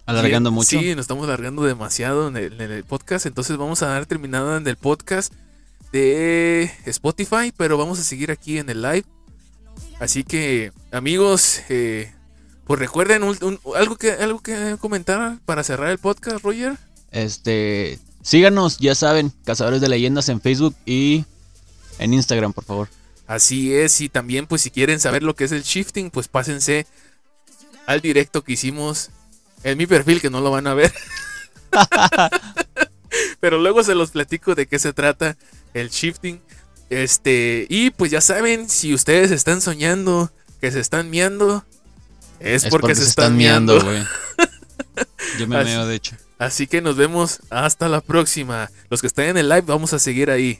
alargando 0.06 0.52
mucho. 0.52 0.80
Sí, 0.80 0.96
nos 0.96 1.04
estamos 1.04 1.26
alargando 1.26 1.64
demasiado 1.64 2.28
en 2.28 2.38
el, 2.38 2.62
en 2.62 2.72
el 2.72 2.84
podcast. 2.84 3.26
Entonces 3.26 3.58
vamos 3.58 3.82
a 3.84 3.88
dar 3.88 4.06
terminada 4.06 4.58
en 4.58 4.68
el 4.68 4.76
podcast 4.78 5.34
de 5.92 6.72
Spotify, 6.86 7.54
pero 7.56 7.78
vamos 7.78 8.00
a 8.00 8.04
seguir 8.04 8.32
aquí 8.32 8.58
en 8.58 8.70
el 8.70 8.82
live. 8.82 9.06
Así 10.00 10.24
que, 10.24 10.72
amigos, 10.92 11.62
eh, 11.70 12.12
pues 12.66 12.80
recuerden 12.80 13.24
un- 13.24 13.38
un- 13.42 13.60
algo 13.76 13.96
que 13.96 14.12
algo 14.12 14.40
que 14.40 14.76
comentar 14.80 15.38
para 15.46 15.64
cerrar 15.64 15.90
el 15.90 15.98
podcast, 16.00 16.44
Roger. 16.44 16.78
Este, 17.12 18.00
síganos, 18.24 18.80
ya 18.80 18.96
saben, 18.96 19.32
Cazadores 19.46 19.82
de 19.82 19.90
Leyendas 19.90 20.30
en 20.30 20.42
Facebook 20.42 20.76
y 20.86 21.26
en 22.00 22.14
Instagram, 22.14 22.54
por 22.54 22.64
favor. 22.64 22.90
Así 23.28 23.74
es, 23.74 24.02
y 24.02 24.10
también 24.10 24.48
pues 24.48 24.62
si 24.64 24.72
quieren 24.72 25.00
saber 25.00 25.24
lo 25.24 25.36
que 25.36 25.44
es 25.46 25.52
el 25.52 25.64
shifting, 25.64 26.10
pues 26.12 26.28
pásense 26.28 26.86
al 27.86 28.02
directo 28.02 28.44
que 28.44 28.54
hicimos 28.54 29.10
en 29.64 29.78
mi 29.78 29.86
perfil, 29.88 30.22
que 30.22 30.30
no 30.30 30.42
lo 30.42 30.52
van 30.52 30.68
a 30.68 30.74
ver. 30.74 30.94
Pero 33.40 33.58
luego 33.60 33.84
se 33.84 33.96
los 33.96 34.12
platico 34.12 34.56
de 34.56 34.68
qué 34.68 34.80
se 34.80 34.94
trata 34.94 35.38
el 35.74 35.90
shifting. 35.90 36.42
Este, 36.90 37.66
y 37.70 37.90
pues 37.92 38.12
ya 38.12 38.22
saben, 38.22 38.70
si 38.70 38.94
ustedes 38.94 39.32
están 39.32 39.62
soñando 39.62 40.32
que 40.62 40.72
se 40.72 40.80
están 40.80 41.10
miando, 41.10 41.66
es, 42.40 42.64
Es 42.66 42.70
porque, 42.70 42.96
se, 42.96 43.04
están 43.04 43.36
miando. 43.38 43.82
güey. 43.84 44.04
Yo 45.40 45.48
me 45.48 45.58
Así- 45.58 45.66
meo, 45.70 45.86
de 45.88 45.96
hecho. 45.96 46.16
Así 46.40 46.68
que 46.68 46.82
nos 46.82 46.98
vemos 46.98 47.40
hasta 47.50 47.88
la 47.88 48.02
próxima. 48.02 48.70
Los 48.90 49.00
que 49.02 49.08
están 49.08 49.26
en 49.26 49.38
el 49.38 49.48
live, 49.48 49.62
vamos 49.62 49.94
a 49.94 50.00
seguir 50.00 50.30
ahí. 50.30 50.60